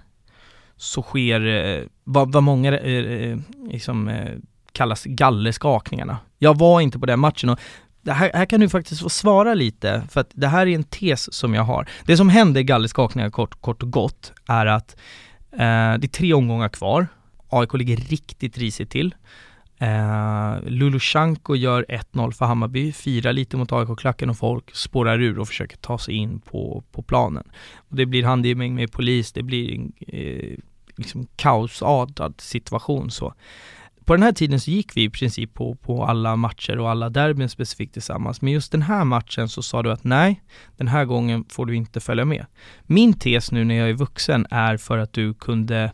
så 0.83 1.01
sker 1.01 1.45
eh, 1.45 1.83
vad, 2.03 2.31
vad 2.31 2.43
många 2.43 2.79
eh, 2.79 2.93
eh 2.93 3.37
liksom, 3.69 4.07
eh, 4.07 4.31
kallas 4.71 5.03
gallerskakningarna. 5.03 6.17
Jag 6.39 6.57
var 6.57 6.81
inte 6.81 6.99
på 6.99 7.05
den 7.05 7.19
matchen 7.19 7.49
och 7.49 7.59
det 8.01 8.11
här, 8.11 8.31
här 8.33 8.45
kan 8.45 8.59
du 8.59 8.69
faktiskt 8.69 9.01
få 9.01 9.09
svara 9.09 9.53
lite, 9.53 10.03
för 10.09 10.21
att 10.21 10.29
det 10.33 10.47
här 10.47 10.67
är 10.67 10.75
en 10.75 10.83
tes 10.83 11.33
som 11.33 11.53
jag 11.53 11.63
har. 11.63 11.89
Det 12.05 12.17
som 12.17 12.29
händer 12.29 12.61
i 12.61 12.63
gallerskakningar 12.63 13.29
kort, 13.29 13.61
kort 13.61 13.83
och 13.83 13.91
gott 13.91 14.33
är 14.47 14.65
att 14.65 14.95
eh, 15.51 15.57
det 15.99 16.05
är 16.05 16.07
tre 16.07 16.33
omgångar 16.33 16.69
kvar. 16.69 17.07
AIK 17.49 17.73
ligger 17.73 17.97
riktigt 17.97 18.57
risigt 18.57 18.89
till. 18.89 19.15
Eh, 19.77 20.55
Lulushanko 20.63 21.55
gör 21.55 21.85
1-0 21.89 22.31
för 22.31 22.45
Hammarby, 22.45 22.91
firar 22.91 23.33
lite 23.33 23.57
mot 23.57 23.71
AIK-klacken 23.71 24.29
och 24.29 24.37
folk 24.37 24.75
spårar 24.75 25.21
ur 25.21 25.39
och 25.39 25.47
försöker 25.47 25.77
ta 25.77 25.97
sig 25.97 26.15
in 26.15 26.39
på, 26.39 26.83
på 26.91 27.01
planen. 27.01 27.43
Och 27.75 27.95
det 27.95 28.05
blir 28.05 28.23
handgivning 28.23 28.75
med 28.75 28.91
polis, 28.91 29.31
det 29.31 29.43
blir 29.43 29.81
eh, 30.07 30.57
liksom 30.95 31.27
kaosartad 31.35 32.33
situation 32.41 33.11
så. 33.11 33.33
På 34.05 34.13
den 34.13 34.23
här 34.23 34.31
tiden 34.31 34.59
så 34.59 34.71
gick 34.71 34.97
vi 34.97 35.03
i 35.03 35.09
princip 35.09 35.53
på, 35.53 35.75
på 35.75 36.05
alla 36.05 36.35
matcher 36.35 36.79
och 36.79 36.89
alla 36.89 37.09
derbyn 37.09 37.49
specifikt 37.49 37.93
tillsammans. 37.93 38.41
Men 38.41 38.53
just 38.53 38.71
den 38.71 38.81
här 38.81 39.03
matchen 39.03 39.49
så 39.49 39.61
sa 39.63 39.83
du 39.83 39.91
att 39.91 40.03
nej, 40.03 40.43
den 40.77 40.87
här 40.87 41.05
gången 41.05 41.45
får 41.49 41.65
du 41.65 41.75
inte 41.75 41.99
följa 41.99 42.25
med. 42.25 42.45
Min 42.83 43.13
tes 43.13 43.51
nu 43.51 43.63
när 43.63 43.75
jag 43.75 43.89
är 43.89 43.93
vuxen 43.93 44.47
är 44.49 44.77
för 44.77 44.97
att 44.97 45.13
du 45.13 45.33
kunde, 45.33 45.93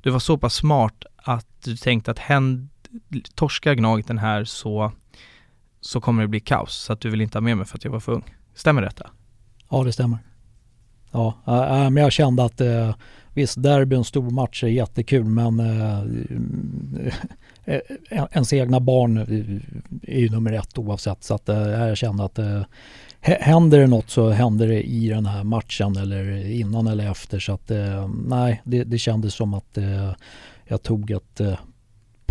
du 0.00 0.10
var 0.10 0.18
så 0.18 0.38
pass 0.38 0.54
smart 0.54 1.04
att 1.16 1.46
du 1.64 1.76
tänkte 1.76 2.10
att 2.10 2.18
händ, 2.18 2.68
torskar 3.34 3.74
Gnaget 3.74 4.06
den 4.06 4.18
här 4.18 4.44
så, 4.44 4.92
så 5.80 6.00
kommer 6.00 6.22
det 6.22 6.28
bli 6.28 6.40
kaos. 6.40 6.76
Så 6.76 6.92
att 6.92 7.00
du 7.00 7.10
vill 7.10 7.20
inte 7.20 7.38
ha 7.38 7.42
med 7.42 7.56
mig 7.56 7.66
för 7.66 7.76
att 7.78 7.84
jag 7.84 7.90
var 7.90 8.00
för 8.00 8.12
ung. 8.12 8.34
Stämmer 8.54 8.82
detta? 8.82 9.10
Ja, 9.70 9.84
det 9.84 9.92
stämmer. 9.92 10.18
Ja, 11.12 11.34
äh, 11.46 11.84
äh, 11.84 11.90
men 11.90 12.02
jag 12.02 12.12
kände 12.12 12.44
att 12.44 12.60
äh, 12.60 12.94
visst, 13.34 13.62
derby 13.62 13.96
en 13.96 14.04
stor 14.04 14.30
match 14.30 14.64
är 14.64 14.68
jättekul 14.68 15.24
men 15.24 15.60
äh, 15.60 16.02
ens 18.32 18.52
egna 18.52 18.80
barn 18.80 19.18
är 20.02 20.18
ju 20.18 20.30
nummer 20.30 20.52
ett 20.52 20.78
oavsett. 20.78 21.24
Så 21.24 21.34
att 21.34 21.48
äh, 21.48 21.68
jag 21.68 21.96
kände 21.96 22.24
att 22.24 22.38
äh, 22.38 22.62
händer 23.20 23.78
det 23.78 23.86
något 23.86 24.10
så 24.10 24.30
händer 24.30 24.68
det 24.68 24.82
i 24.82 25.08
den 25.08 25.26
här 25.26 25.44
matchen 25.44 25.96
eller 25.96 26.50
innan 26.50 26.86
eller 26.86 27.10
efter. 27.10 27.38
Så 27.38 27.52
att 27.52 27.70
nej, 28.26 28.62
det, 28.64 28.84
det 28.84 28.98
kändes 28.98 29.34
som 29.34 29.54
att 29.54 29.78
jag 30.64 30.82
tog 30.82 31.10
ett 31.10 31.40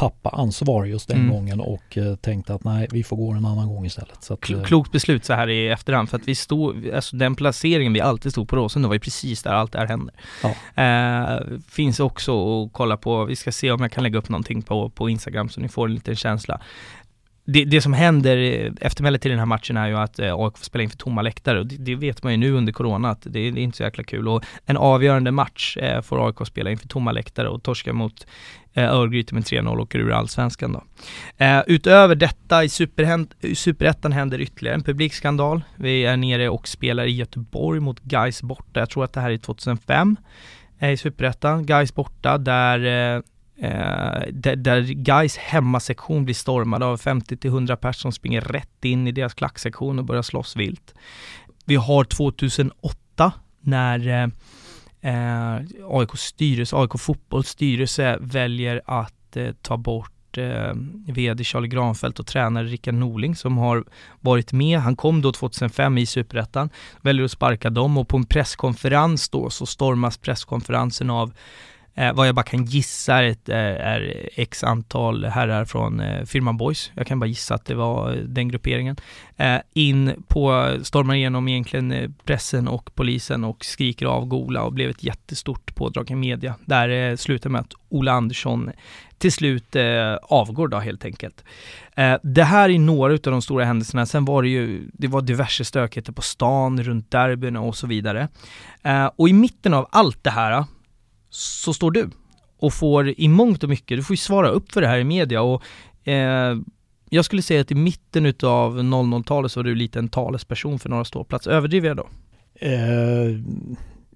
pappa-ansvar 0.02 0.86
just 0.86 1.08
den 1.08 1.18
mm. 1.18 1.32
gången 1.32 1.60
och 1.60 1.98
eh, 1.98 2.16
tänkte 2.16 2.54
att 2.54 2.64
nej, 2.64 2.88
vi 2.92 3.04
får 3.04 3.18
gå 3.18 3.32
en 3.32 3.46
annan 3.46 3.68
gång 3.68 3.86
istället. 3.86 4.24
Så 4.24 4.34
att, 4.34 4.50
eh, 4.50 4.64
Klokt 4.64 4.92
beslut 4.92 5.26
så 5.26 5.34
här 5.34 5.50
i 5.50 5.68
efterhand 5.68 6.10
för 6.10 6.18
att 6.18 6.28
vi 6.28 6.36
stod, 6.36 6.90
alltså 6.90 7.16
den 7.16 7.36
placeringen 7.36 7.94
vi 7.94 8.02
alltid 8.02 8.32
stod 8.32 8.50
på 8.50 8.56
Råsunda 8.56 8.88
var 8.88 8.96
ju 8.96 9.00
precis 9.00 9.44
där 9.44 9.52
allt 9.52 9.72
det 9.72 9.80
här 9.80 9.88
händer. 9.88 10.16
Ja. 10.44 10.84
Eh, 10.84 11.40
finns 11.70 12.00
också 12.00 12.64
att 12.64 12.74
kolla 12.74 12.98
på, 12.98 13.26
vi 13.26 13.36
ska 13.36 13.52
se 13.52 13.72
om 13.72 13.82
jag 13.82 13.92
kan 13.92 14.04
lägga 14.04 14.20
upp 14.20 14.30
någonting 14.30 14.62
på, 14.62 14.90
på 14.90 15.10
Instagram 15.10 15.50
så 15.50 15.62
ni 15.62 15.70
får 15.70 15.88
en 15.88 15.94
liten 15.94 16.16
känsla 16.16 16.62
det, 17.46 17.66
det 17.66 17.82
som 17.82 17.94
händer 17.94 18.72
eftermälet 18.82 19.22
till 19.22 19.32
den 19.32 19.40
här 19.40 19.46
matchen 19.46 19.78
är 19.78 19.88
ju 19.88 19.98
att 19.98 20.20
eh, 20.20 20.36
AIK 20.36 20.58
får 20.58 20.66
spela 20.66 20.84
inför 20.84 20.98
tomma 20.98 21.22
läktare 21.22 21.60
och 21.60 21.66
det, 21.66 21.78
det, 21.78 21.96
vet 21.96 22.24
man 22.24 22.34
ju 22.34 22.38
nu 22.38 22.52
under 22.52 22.74
corona 22.74 23.10
att 23.10 23.22
det, 23.22 23.30
det, 23.30 23.40
är 23.40 23.64
inte 23.64 23.78
så 23.78 23.84
jäkla 23.84 24.04
kul 24.04 24.28
och 24.28 24.44
en 24.66 24.78
avgörande 24.78 25.32
match 25.32 25.78
eh, 25.78 26.02
får 26.02 26.28
AIK 26.28 26.48
spela 26.48 26.72
inför 26.72 26.88
tomma 26.88 27.12
läktare 27.12 27.50
och 27.50 27.64
torska 27.64 27.94
mot 27.94 28.28
eh, 28.74 28.94
Örgryte 28.94 29.34
med 29.34 29.44
3-0 29.44 29.68
och 29.68 29.80
åker 29.80 30.00
ur 30.00 30.12
allsvenskan 30.12 30.72
då. 30.72 30.84
Eh, 31.46 31.62
utöver 31.68 32.16
detta 32.16 32.64
i 32.64 32.70
superettan 33.56 34.12
händer 34.12 34.42
ytterligare 34.42 34.76
en 34.76 34.84
publikskandal. 34.84 35.62
Vi 35.76 36.06
är 36.06 36.18
nere 36.18 36.50
och 36.50 36.68
spelar 36.68 37.06
i 37.06 37.12
Göteborg 37.12 37.80
mot 37.80 38.00
Gais 38.00 38.42
borta. 38.42 38.80
Jag 38.80 38.90
tror 38.90 39.04
att 39.04 39.14
det 39.14 39.22
här 39.22 39.32
är 39.32 39.38
2005 39.38 40.18
eh, 40.80 40.92
i 40.92 40.98
superettan. 40.98 41.66
Gais 41.66 41.96
borta 41.96 42.38
där 42.38 43.16
eh, 43.16 43.22
Eh, 43.64 44.22
där, 44.32 44.56
där 44.56 44.82
Gais 44.82 45.38
hemmasektion 45.38 46.26
blir 46.26 46.36
stormad 46.36 46.84
av 46.84 47.00
50-100 47.00 47.76
personer 47.76 47.92
som 47.94 48.12
springer 48.12 48.42
rätt 48.42 48.86
in 48.86 49.08
i 49.08 49.12
deras 49.12 49.34
klacksektion 49.34 50.00
och 50.00 50.06
börjar 50.06 50.22
slåss 50.22 50.56
vilt. 50.56 50.94
Vi 51.66 51.76
har 51.76 52.04
2008 52.04 53.34
när 53.60 54.08
eh, 54.08 54.28
eh, 55.02 55.56
AIKs 55.56 56.12
AIK 56.12 56.18
styrelse, 56.18 56.76
AIK 56.76 57.00
fotbolls 57.00 57.48
styrelse 57.48 58.18
väljer 58.22 58.82
att 58.86 59.38
eh, 59.38 59.52
ta 59.62 59.78
bort 59.78 60.38
eh, 60.38 60.74
VD 61.08 61.44
Charlie 61.44 61.68
Granfeldt 61.68 62.20
och 62.20 62.28
tränare 62.28 62.68
Rickard 62.68 62.94
Norling 62.94 63.36
som 63.36 63.58
har 63.58 63.84
varit 64.20 64.54
med. 64.54 64.80
Han 64.80 64.96
kom 64.96 65.22
då 65.22 65.32
2005 65.32 65.98
i 65.98 66.06
Superettan, 66.06 66.70
väljer 67.02 67.26
att 67.26 67.32
sparka 67.32 67.70
dem 67.70 67.98
och 67.98 68.08
på 68.08 68.18
en 68.18 68.26
presskonferens 68.26 69.30
då 69.30 69.50
så 69.50 69.66
stormas 69.66 70.18
presskonferensen 70.18 71.10
av 71.10 71.34
Eh, 72.02 72.14
vad 72.14 72.28
jag 72.28 72.36
bara 72.36 72.44
kan 72.44 72.66
gissa 72.66 73.16
är, 73.16 73.24
ett, 73.24 73.50
eh, 73.50 73.58
är 73.58 74.30
x 74.36 74.64
antal 74.64 75.26
herrar 75.26 75.66
från 75.66 76.00
eh, 76.00 76.26
firman 76.26 76.58
Boys. 76.58 76.92
Jag 76.96 77.08
kan 77.08 77.20
bara 77.20 77.26
gissa 77.26 77.56
att 77.56 77.66
det 77.66 77.76
var 77.76 78.12
eh, 78.12 78.18
den 78.18 78.48
grupperingen. 78.48 78.96
Eh, 79.38 79.58
in 79.74 80.24
på, 80.28 80.72
stormar 80.84 81.16
igenom 81.16 81.48
egentligen 81.48 81.92
eh, 81.92 82.10
pressen 82.24 82.68
och 82.68 82.96
polisen 82.96 83.44
och 83.44 83.66
skriker 83.66 84.06
av 84.06 84.26
Gola 84.26 84.64
och 84.64 84.74
blev 84.74 84.90
ett 84.90 85.04
jättestort 85.04 85.76
pådrag 85.76 86.12
i 86.12 86.16
media. 86.16 86.56
Där 86.66 86.90
eh, 86.90 87.16
slutar 87.16 87.50
med 87.50 87.62
att 87.62 87.74
Ola 87.90 88.12
Andersson 88.12 88.72
till 89.18 89.32
slut 89.32 89.76
eh, 89.76 90.16
avgår 90.24 90.68
då 90.68 90.80
helt 90.80 91.06
enkelt. 91.06 91.44
Eh, 91.96 92.16
det 92.24 92.44
här 92.44 92.70
är 92.70 92.80
några 92.80 93.14
av 93.14 93.20
de 93.20 93.42
stora 93.42 93.66
händelserna. 93.66 94.06
Sen 94.06 94.26
var 94.26 94.44
det 94.44 94.50
ju, 94.50 94.90
det 94.94 95.08
var 95.08 95.22
diverse 95.22 95.66
stökigheter 95.66 96.14
på 96.14 96.22
stan, 96.22 96.84
runt 96.84 97.12
derbyna 97.12 97.62
och 97.62 97.76
så 97.76 97.88
vidare. 97.88 98.28
Eh, 98.84 99.10
och 99.16 99.30
i 99.30 99.34
mitten 99.34 99.74
av 99.74 99.88
allt 99.92 100.24
det 100.24 100.32
här 100.32 100.66
så 101.32 101.74
står 101.74 101.91
du 101.91 102.10
och 102.60 102.74
får 102.74 103.20
i 103.20 103.28
mångt 103.28 103.63
och 103.63 103.70
mycket, 103.70 103.98
du 103.98 104.04
får 104.04 104.13
ju 104.13 104.17
svara 104.17 104.50
upp 104.50 104.72
för 104.72 104.82
det 104.82 104.88
här 104.88 105.00
i 105.00 105.04
media 105.04 105.41
och 105.41 105.63
eh, 106.08 106.58
jag 107.10 107.26
skulle 107.26 107.41
säga 107.41 107.62
att 107.62 107.72
i 107.72 107.76
mitten 107.76 108.26
utav 108.26 108.80
00-talet 108.80 109.52
så 109.52 109.60
var 109.60 109.63
du 109.63 109.76
lite 109.76 110.00
en 110.00 110.10
talesperson 110.10 110.80
för 110.80 110.89
Norra 110.89 111.06
Ståplats. 111.06 111.48
Överdriver 111.48 111.88
jag 111.88 111.98
då? 111.98 112.08
Eh, 112.56 113.39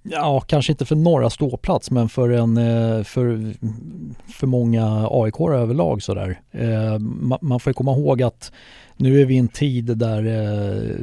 ja, 0.03 0.39
kanske 0.39 0.71
inte 0.71 0.85
för 0.85 0.95
Norra 0.95 1.29
Ståplats 1.29 1.91
men 1.91 2.09
för, 2.09 2.29
en, 2.29 2.57
eh, 2.57 3.03
för, 3.03 3.53
för 4.31 4.47
många 4.47 5.07
aik 5.11 5.39
överlag 5.39 6.03
sådär. 6.03 6.41
Eh, 6.51 6.99
man, 7.41 7.59
får 7.59 7.69
ju 7.69 7.73
komma 7.73 7.91
ihåg 7.91 8.21
att 8.21 8.51
nu 8.97 9.21
är 9.21 9.25
vi 9.25 9.35
i 9.35 9.37
en 9.37 9.47
tid 9.47 9.97
där 9.97 10.25
eh, 10.25 10.95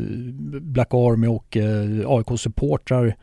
Black 0.61 0.94
Army 0.94 1.27
och 1.27 1.57
eh, 1.57 2.11
AIK-supportrar 2.11 3.16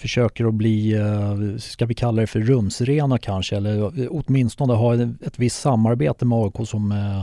försöker 0.00 0.44
att 0.44 0.54
bli, 0.54 0.92
eh, 0.92 1.58
ska 1.58 1.86
vi 1.86 1.94
kalla 1.94 2.20
det 2.20 2.26
för 2.26 2.40
rumsrena 2.40 3.18
kanske, 3.18 3.56
eller 3.56 4.02
eh, 4.02 4.08
åtminstone 4.10 4.74
ha 4.74 4.94
ett 4.94 5.38
visst 5.38 5.60
samarbete 5.60 6.24
med 6.24 6.38
AIK 6.38 6.68
som, 6.68 6.92
eh, 6.92 7.22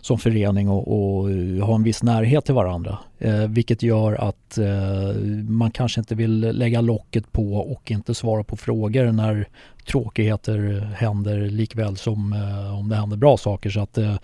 som 0.00 0.18
förening 0.18 0.68
och, 0.68 0.88
och 0.88 1.30
ha 1.66 1.74
en 1.74 1.82
viss 1.82 2.02
närhet 2.02 2.44
till 2.44 2.54
varandra. 2.54 2.98
Eh, 3.18 3.48
vilket 3.48 3.82
gör 3.82 4.12
att 4.28 4.58
eh, 4.58 5.20
man 5.48 5.70
kanske 5.70 6.00
inte 6.00 6.14
vill 6.14 6.40
lägga 6.40 6.80
locket 6.80 7.32
på 7.32 7.54
och 7.54 7.90
inte 7.90 8.14
svara 8.14 8.44
på 8.44 8.56
frågor 8.56 9.12
när 9.12 9.48
tråkigheter 9.86 10.88
händer 10.96 11.40
likväl 11.40 11.96
som 11.96 12.32
eh, 12.32 12.78
om 12.78 12.88
det 12.88 12.96
händer 12.96 13.16
bra 13.16 13.36
saker. 13.36 13.70
Så 13.70 13.80
att, 13.80 13.98
eh, 13.98 14.14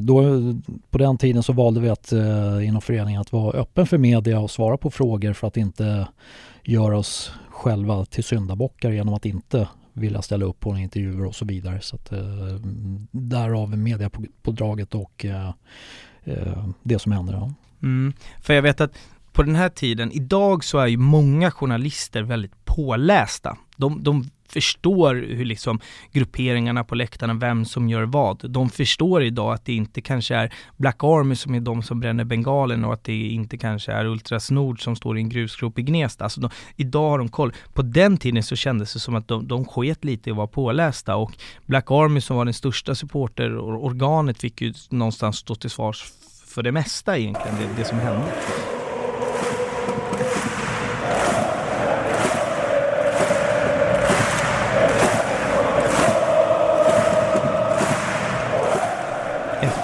då, 0.00 0.22
på 0.90 0.98
den 0.98 1.18
tiden 1.18 1.42
så 1.42 1.52
valde 1.52 1.80
vi 1.80 1.88
att 1.88 2.12
inom 2.62 2.80
föreningen 2.80 3.20
att 3.20 3.32
vara 3.32 3.58
öppen 3.58 3.86
för 3.86 3.98
media 3.98 4.40
och 4.40 4.50
svara 4.50 4.76
på 4.76 4.90
frågor 4.90 5.32
för 5.32 5.46
att 5.46 5.56
inte 5.56 6.06
göra 6.64 6.98
oss 6.98 7.32
själva 7.48 8.04
till 8.04 8.24
syndabockar 8.24 8.90
genom 8.90 9.14
att 9.14 9.26
inte 9.26 9.68
vilja 9.92 10.22
ställa 10.22 10.44
upp 10.44 10.60
på 10.60 10.76
intervjuer 10.76 11.26
och 11.26 11.34
så 11.34 11.44
vidare. 11.44 11.80
Så 11.80 11.96
att, 11.96 12.12
eh, 12.12 12.20
därav 13.10 13.78
mediapådraget 13.78 14.94
och 14.94 15.24
eh, 15.24 15.52
eh, 16.24 16.68
det 16.82 16.98
som 16.98 17.12
händer. 17.12 17.32
Ja. 17.32 17.54
Mm. 17.82 18.12
För 18.40 18.54
jag 18.54 18.62
vet 18.62 18.80
att 18.80 18.92
på 19.32 19.42
den 19.42 19.54
här 19.54 19.68
tiden, 19.68 20.12
idag 20.12 20.64
så 20.64 20.78
är 20.78 20.86
ju 20.86 20.96
många 20.96 21.50
journalister 21.50 22.22
väldigt 22.22 22.64
pålästa. 22.64 23.58
De, 23.76 24.02
de 24.02 24.30
förstår 24.52 25.14
hur 25.14 25.44
liksom 25.44 25.80
grupperingarna 26.12 26.84
på 26.84 26.94
läktarna, 26.94 27.34
vem 27.34 27.64
som 27.64 27.88
gör 27.88 28.02
vad. 28.02 28.50
De 28.50 28.70
förstår 28.70 29.22
idag 29.22 29.52
att 29.52 29.64
det 29.64 29.74
inte 29.74 30.00
kanske 30.00 30.34
är 30.34 30.54
Black 30.76 31.04
Army 31.04 31.34
som 31.34 31.54
är 31.54 31.60
de 31.60 31.82
som 31.82 32.00
bränner 32.00 32.24
bengalen 32.24 32.84
och 32.84 32.92
att 32.92 33.04
det 33.04 33.28
inte 33.28 33.58
kanske 33.58 33.92
är 33.92 34.04
Ultras 34.04 34.50
Nord 34.50 34.82
som 34.82 34.96
står 34.96 35.18
i 35.18 35.20
en 35.20 35.28
grusgrop 35.28 35.78
i 35.78 35.82
Gnesta. 35.82 36.24
Alltså 36.24 36.40
de, 36.40 36.50
idag 36.76 37.10
har 37.10 37.18
de 37.18 37.28
koll. 37.28 37.52
På 37.72 37.82
den 37.82 38.16
tiden 38.16 38.42
så 38.42 38.56
kändes 38.56 38.92
det 38.92 39.00
som 39.00 39.14
att 39.14 39.28
de, 39.28 39.48
de 39.48 39.64
sket 39.64 40.04
lite 40.04 40.30
i 40.30 40.32
att 40.32 40.36
vara 40.36 40.46
pålästa 40.46 41.16
och 41.16 41.32
Black 41.66 41.90
Army 41.90 42.20
som 42.20 42.36
var 42.36 42.44
den 42.44 42.54
största 42.54 42.94
supporterorganet 42.94 44.38
fick 44.38 44.60
ju 44.60 44.74
någonstans 44.90 45.36
stå 45.36 45.54
till 45.54 45.70
svars 45.70 46.04
för 46.46 46.62
det 46.62 46.72
mesta 46.72 47.18
egentligen, 47.18 47.56
det, 47.58 47.82
det 47.82 47.84
som 47.84 47.98
hände. 47.98 48.32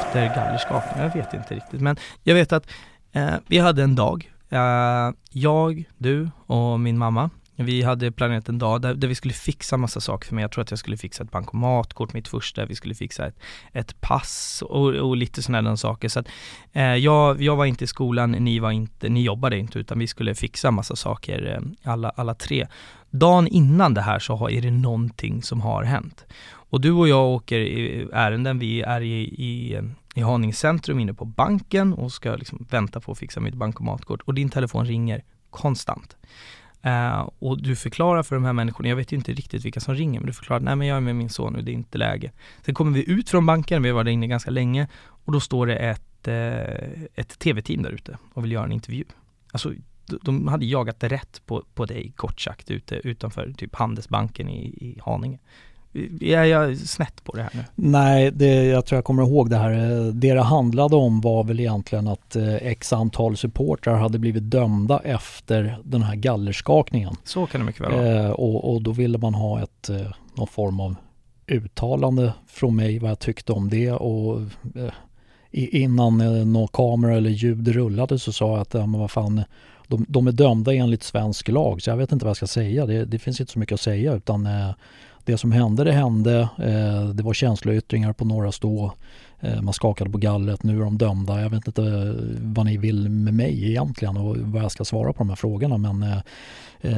Efter 0.08 0.34
gallerskapning. 0.34 1.04
Jag 1.04 1.14
vet 1.14 1.34
inte 1.34 1.54
riktigt, 1.54 1.80
men 1.80 1.96
jag 2.22 2.34
vet 2.34 2.52
att 2.52 2.70
eh, 3.12 3.34
vi 3.46 3.58
hade 3.58 3.82
en 3.82 3.94
dag. 3.94 4.32
Eh, 4.48 5.10
jag, 5.30 5.84
du 5.98 6.30
och 6.46 6.80
min 6.80 6.98
mamma. 6.98 7.30
Vi 7.56 7.82
hade 7.82 8.12
planerat 8.12 8.48
en 8.48 8.58
dag 8.58 8.82
där, 8.82 8.94
där, 8.94 9.08
vi 9.08 9.14
skulle 9.14 9.34
fixa 9.34 9.76
massa 9.76 10.00
saker 10.00 10.28
för 10.28 10.34
mig. 10.34 10.42
Jag 10.42 10.52
tror 10.52 10.62
att 10.62 10.70
jag 10.70 10.78
skulle 10.78 10.96
fixa 10.96 11.24
ett 11.24 11.30
bankomatkort, 11.30 12.12
mitt 12.12 12.28
första. 12.28 12.66
Vi 12.66 12.74
skulle 12.74 12.94
fixa 12.94 13.26
ett, 13.26 13.38
ett 13.72 14.00
pass 14.00 14.62
och, 14.66 14.94
och 14.94 15.16
lite 15.16 15.42
sådana 15.42 15.76
saker. 15.76 16.08
Så 16.08 16.20
att, 16.20 16.28
eh, 16.72 16.94
jag, 16.94 17.42
jag 17.42 17.56
var 17.56 17.64
inte 17.64 17.84
i 17.84 17.86
skolan, 17.86 18.32
ni 18.32 18.58
var 18.58 18.70
inte, 18.70 19.08
ni 19.08 19.22
jobbade 19.22 19.58
inte, 19.58 19.78
utan 19.78 19.98
vi 19.98 20.06
skulle 20.06 20.34
fixa 20.34 20.70
massa 20.70 20.96
saker, 20.96 21.54
eh, 21.54 21.92
alla, 21.92 22.10
alla 22.10 22.34
tre. 22.34 22.66
Dagen 23.10 23.46
innan 23.46 23.94
det 23.94 24.02
här 24.02 24.18
så 24.18 24.36
har, 24.36 24.50
är 24.50 24.62
det 24.62 24.70
någonting 24.70 25.42
som 25.42 25.60
har 25.60 25.82
hänt. 25.84 26.24
Och 26.70 26.80
du 26.80 26.92
och 26.92 27.08
jag 27.08 27.26
åker 27.26 27.58
i 27.58 28.08
ärenden, 28.12 28.58
vi 28.58 28.82
är 28.82 29.00
i, 29.00 29.22
i, 29.22 29.80
i 30.14 30.20
Haninge 30.20 30.52
centrum 30.52 31.00
inne 31.00 31.14
på 31.14 31.24
banken 31.24 31.92
och 31.92 32.12
ska 32.12 32.36
liksom 32.36 32.66
vänta 32.70 33.00
på 33.00 33.12
att 33.12 33.18
fixa 33.18 33.40
mitt 33.40 33.54
bankomatkort 33.54 34.20
och 34.22 34.34
din 34.34 34.50
telefon 34.50 34.86
ringer 34.86 35.22
konstant. 35.50 36.16
Uh, 36.86 37.30
och 37.38 37.62
du 37.62 37.76
förklarar 37.76 38.22
för 38.22 38.36
de 38.36 38.44
här 38.44 38.52
människorna, 38.52 38.88
jag 38.88 38.96
vet 38.96 39.12
ju 39.12 39.16
inte 39.16 39.32
riktigt 39.32 39.64
vilka 39.64 39.80
som 39.80 39.94
ringer, 39.94 40.20
men 40.20 40.26
du 40.26 40.32
förklarar, 40.32 40.60
nej 40.60 40.76
men 40.76 40.86
jag 40.86 40.96
är 40.96 41.00
med 41.00 41.16
min 41.16 41.30
son 41.30 41.52
nu, 41.52 41.62
det 41.62 41.70
är 41.70 41.74
inte 41.74 41.98
läge. 41.98 42.32
Sen 42.62 42.74
kommer 42.74 42.92
vi 42.92 43.10
ut 43.10 43.30
från 43.30 43.46
banken, 43.46 43.82
vi 43.82 43.88
har 43.88 43.96
varit 43.96 44.12
inne 44.12 44.26
ganska 44.26 44.50
länge, 44.50 44.88
och 45.24 45.32
då 45.32 45.40
står 45.40 45.66
det 45.66 45.76
ett, 45.76 46.28
uh, 46.28 47.04
ett 47.14 47.38
tv-team 47.38 47.82
där 47.82 47.90
ute 47.90 48.18
och 48.34 48.44
vill 48.44 48.52
göra 48.52 48.64
en 48.64 48.72
intervju. 48.72 49.04
Alltså, 49.52 49.72
de 50.22 50.48
hade 50.48 50.66
jagat 50.66 51.04
rätt 51.04 51.42
på, 51.46 51.64
på 51.74 51.84
dig, 51.84 52.12
kort 52.16 52.40
sagt, 52.40 52.70
ute 52.70 52.94
utanför 52.94 53.52
typ 53.56 53.74
Handelsbanken 53.74 54.48
i, 54.48 54.66
i 54.66 55.00
Haninge. 55.04 55.38
Är 56.20 56.44
jag 56.44 56.76
snett 56.76 57.24
på 57.24 57.36
det 57.36 57.42
här 57.42 57.50
nu? 57.54 57.64
Nej, 57.74 58.30
det, 58.30 58.64
jag 58.64 58.86
tror 58.86 58.96
jag 58.96 59.04
kommer 59.04 59.22
ihåg 59.22 59.50
det 59.50 59.56
här. 59.56 59.72
Det 60.12 60.34
det 60.34 60.42
handlade 60.42 60.96
om 60.96 61.20
var 61.20 61.44
väl 61.44 61.60
egentligen 61.60 62.08
att 62.08 62.36
eh, 62.36 62.54
x 62.54 62.92
antal 62.92 63.36
supportrar 63.36 63.96
hade 63.96 64.18
blivit 64.18 64.50
dömda 64.50 65.00
efter 65.04 65.78
den 65.84 66.02
här 66.02 66.14
gallerskakningen. 66.14 67.14
Så 67.24 67.46
kan 67.46 67.60
det 67.60 67.66
mycket 67.66 67.80
väl 67.80 67.92
vara. 67.92 68.24
Eh, 68.24 68.30
och, 68.30 68.74
och, 68.74 68.82
då 68.82 68.90
ville 68.90 69.18
man 69.18 69.34
ha 69.34 69.62
ett, 69.62 69.88
eh, 69.88 70.12
någon 70.34 70.46
form 70.46 70.80
av 70.80 70.94
uttalande 71.46 72.32
från 72.46 72.76
mig 72.76 72.98
vad 72.98 73.10
jag 73.10 73.18
tyckte 73.18 73.52
om 73.52 73.68
det 73.68 73.92
och 73.92 74.40
eh, 74.74 74.92
innan 75.50 76.20
eh, 76.20 76.46
någon 76.46 76.68
kamera 76.68 77.16
eller 77.16 77.30
ljud 77.30 77.68
rullade 77.68 78.18
så 78.18 78.32
sa 78.32 78.52
jag 78.52 78.60
att 78.60 78.74
ja, 78.74 78.86
men 78.86 79.00
vad 79.00 79.10
fan, 79.10 79.42
de, 79.86 80.06
de 80.08 80.26
är 80.26 80.32
dömda 80.32 80.74
enligt 80.74 81.02
svensk 81.02 81.48
lag 81.48 81.82
så 81.82 81.90
jag 81.90 81.96
vet 81.96 82.12
inte 82.12 82.24
vad 82.24 82.30
jag 82.30 82.36
ska 82.36 82.46
säga. 82.46 82.86
Det, 82.86 83.04
det 83.04 83.18
finns 83.18 83.40
inte 83.40 83.52
så 83.52 83.58
mycket 83.58 83.74
att 83.74 83.80
säga 83.80 84.14
utan 84.14 84.46
eh, 84.46 84.70
det 85.28 85.38
som 85.38 85.52
hände, 85.52 85.84
det 85.84 85.92
hände. 85.92 86.48
Eh, 86.58 87.08
det 87.08 87.22
var 87.22 87.32
känsloyttringar 87.32 88.12
på 88.12 88.24
några 88.24 88.52
stå. 88.52 88.92
Eh, 89.40 89.62
man 89.62 89.74
skakade 89.74 90.10
på 90.10 90.18
gallret. 90.18 90.62
Nu 90.62 90.80
är 90.80 90.84
de 90.84 90.98
dömda. 90.98 91.40
Jag 91.40 91.50
vet 91.50 91.66
inte 91.66 91.82
eh, 91.82 92.14
vad 92.40 92.66
ni 92.66 92.76
vill 92.76 93.08
med 93.08 93.34
mig 93.34 93.68
egentligen 93.68 94.16
och 94.16 94.36
vad 94.36 94.62
jag 94.62 94.70
ska 94.70 94.84
svara 94.84 95.12
på 95.12 95.18
de 95.18 95.28
här 95.28 95.36
frågorna. 95.36 95.78
Men 95.78 96.04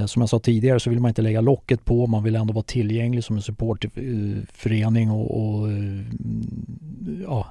som 0.08 0.22
jag 0.22 0.28
sa 0.28 0.38
tidigare 0.38 0.80
så 0.80 0.90
vill 0.90 1.00
man 1.00 1.08
inte 1.08 1.22
lägga 1.22 1.40
locket 1.40 1.84
på. 1.84 2.06
Man 2.06 2.22
vill 2.22 2.36
ändå 2.36 2.52
vara 2.52 2.64
tillgänglig 2.64 3.24
som 3.24 3.36
en 3.36 3.42
supportförening 3.42 5.10
och, 5.10 5.40
och 5.40 5.68
ja, 7.26 7.46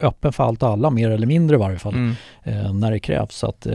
öppen 0.00 0.32
för 0.32 0.44
allt 0.44 0.62
och 0.62 0.68
alla, 0.68 0.90
mer 0.90 1.10
eller 1.10 1.26
mindre 1.26 1.56
i 1.56 1.58
varje 1.58 1.78
fall, 1.78 1.94
mm. 1.94 2.80
när 2.80 2.90
det 2.90 2.98
krävs. 2.98 3.34
Så 3.34 3.46
att, 3.46 3.66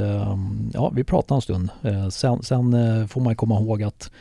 ja, 0.74 0.92
vi 0.96 1.04
pratar 1.04 1.36
en 1.36 1.42
stund. 1.42 1.70
sen, 2.12 2.44
sen 2.44 3.08
får 3.08 3.22
man 3.22 3.36
komma 3.36 3.60
ihåg 3.60 3.84
att 3.84 4.12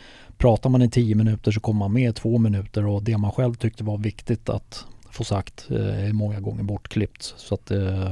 pratar 0.43 0.71
man 0.71 0.83
i 0.83 0.91
tio 0.91 1.15
minuter 1.15 1.53
så 1.53 1.61
kommer 1.61 1.79
man 1.79 1.93
med 1.93 2.11
i 2.11 2.13
två 2.13 2.39
minuter 2.39 2.87
och 2.87 3.03
det 3.03 3.19
man 3.19 3.33
själv 3.33 3.55
tyckte 3.55 3.85
var 3.85 3.99
viktigt 3.99 4.49
att 4.49 4.87
få 5.11 5.25
sagt 5.25 5.67
eh, 5.71 6.09
är 6.09 6.13
många 6.13 6.41
gånger 6.41 6.63
bortklippt. 6.63 7.35
Så 7.37 7.55
att 7.55 7.71
eh, 7.71 8.11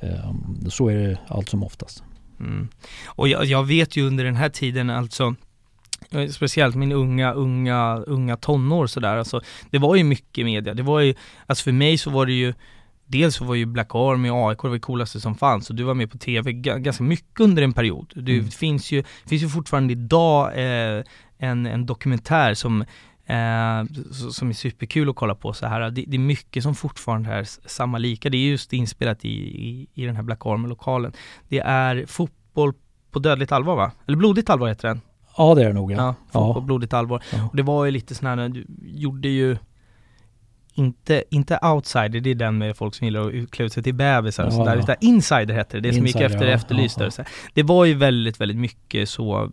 eh, 0.00 0.34
så 0.68 0.88
är 0.88 0.96
det 0.96 1.18
allt 1.28 1.48
som 1.48 1.62
oftast. 1.62 2.02
Mm. 2.40 2.68
Och 3.06 3.28
jag, 3.28 3.44
jag, 3.44 3.64
vet 3.64 3.96
ju 3.96 4.06
under 4.06 4.24
den 4.24 4.36
här 4.36 4.48
tiden 4.48 4.90
alltså 4.90 5.34
eh, 6.10 6.28
Speciellt 6.28 6.76
min 6.76 6.92
unga, 6.92 7.32
unga, 7.32 7.96
unga 7.96 8.36
tonår 8.36 8.86
sådär, 8.86 9.16
alltså 9.16 9.40
det 9.70 9.78
var 9.78 9.96
ju 9.96 10.04
mycket 10.04 10.44
media, 10.44 10.74
det 10.74 10.82
var 10.82 11.00
ju, 11.00 11.14
alltså 11.46 11.64
för 11.64 11.72
mig 11.72 11.98
så 11.98 12.10
var 12.10 12.26
det 12.26 12.32
ju 12.32 12.54
Dels 13.06 13.34
så 13.34 13.44
var 13.44 13.54
ju 13.54 13.66
Black 13.66 13.94
Army 13.94 14.30
och 14.30 14.48
AIK 14.48 14.62
det 14.62 14.80
coolaste 14.80 15.20
som 15.20 15.34
fanns 15.34 15.70
och 15.70 15.76
du 15.76 15.82
var 15.82 15.94
med 15.94 16.10
på 16.10 16.18
TV 16.18 16.52
ganska 16.52 17.04
mycket 17.04 17.40
under 17.40 17.62
en 17.62 17.72
period. 17.72 18.12
Det 18.16 18.38
mm. 18.38 18.50
finns, 18.50 18.92
ju, 18.92 19.04
finns 19.26 19.42
ju 19.42 19.48
fortfarande 19.48 19.92
idag 19.92 20.52
eh, 20.54 21.04
en, 21.38 21.66
en 21.66 21.86
dokumentär 21.86 22.54
som 22.54 22.84
Eh, 23.28 23.84
som 24.30 24.48
är 24.48 24.52
superkul 24.52 25.10
att 25.10 25.16
kolla 25.16 25.34
på 25.34 25.52
så 25.52 25.66
här. 25.66 25.90
Det, 25.90 26.04
det, 26.06 26.16
är 26.16 26.18
mycket 26.18 26.62
som 26.62 26.74
fortfarande 26.74 27.30
är 27.30 27.44
samma 27.68 27.98
lika. 27.98 28.30
Det 28.30 28.36
är 28.36 28.50
just 28.50 28.72
inspelat 28.72 29.24
i, 29.24 29.28
i, 29.28 29.86
i 29.94 30.04
den 30.04 30.16
här 30.16 30.22
Black 30.22 30.46
Army-lokalen. 30.46 31.12
Det 31.48 31.58
är 31.58 32.06
fotboll 32.06 32.72
på 33.10 33.18
dödligt 33.18 33.52
allvar 33.52 33.76
va? 33.76 33.92
Eller 34.06 34.16
blodigt 34.16 34.50
allvar 34.50 34.68
heter 34.68 34.88
den. 34.88 35.00
Ja 35.36 35.54
det 35.54 35.62
är 35.62 35.66
det 35.66 35.72
nog 35.72 35.92
ja. 35.92 35.96
ja 35.96 36.14
fotboll 36.32 36.62
ja. 36.62 36.66
blodigt 36.66 36.92
allvar. 36.92 37.22
Ja. 37.32 37.48
Och 37.50 37.56
det 37.56 37.62
var 37.62 37.84
ju 37.84 37.90
lite 37.90 38.14
sån 38.14 38.26
här, 38.26 38.48
du 38.48 38.66
gjorde 38.84 39.28
ju 39.28 39.56
inte, 40.78 41.24
inte 41.30 41.58
outsider, 41.62 42.20
det 42.20 42.30
är 42.30 42.34
den 42.34 42.58
med 42.58 42.76
folk 42.76 42.94
som 42.94 43.04
gillar 43.04 43.28
att 43.28 43.50
klä 43.50 43.64
ut 43.64 43.72
sig 43.72 43.82
till 43.82 43.94
bebisar 43.94 44.44
och 44.44 44.52
ja, 44.52 44.56
sådär. 44.56 44.84
Ja. 44.88 44.94
Insider 45.00 45.54
hette 45.54 45.80
det, 45.80 45.88
det 45.88 45.94
som 45.94 46.06
gick 46.06 46.16
efter 46.16 46.46
ja, 46.46 46.52
Efterlyst. 46.52 47.00
Ja, 47.00 47.10
ja. 47.18 47.24
Det 47.54 47.62
var 47.62 47.84
ju 47.84 47.94
väldigt, 47.94 48.40
väldigt 48.40 48.56
mycket 48.56 49.08
så 49.08 49.52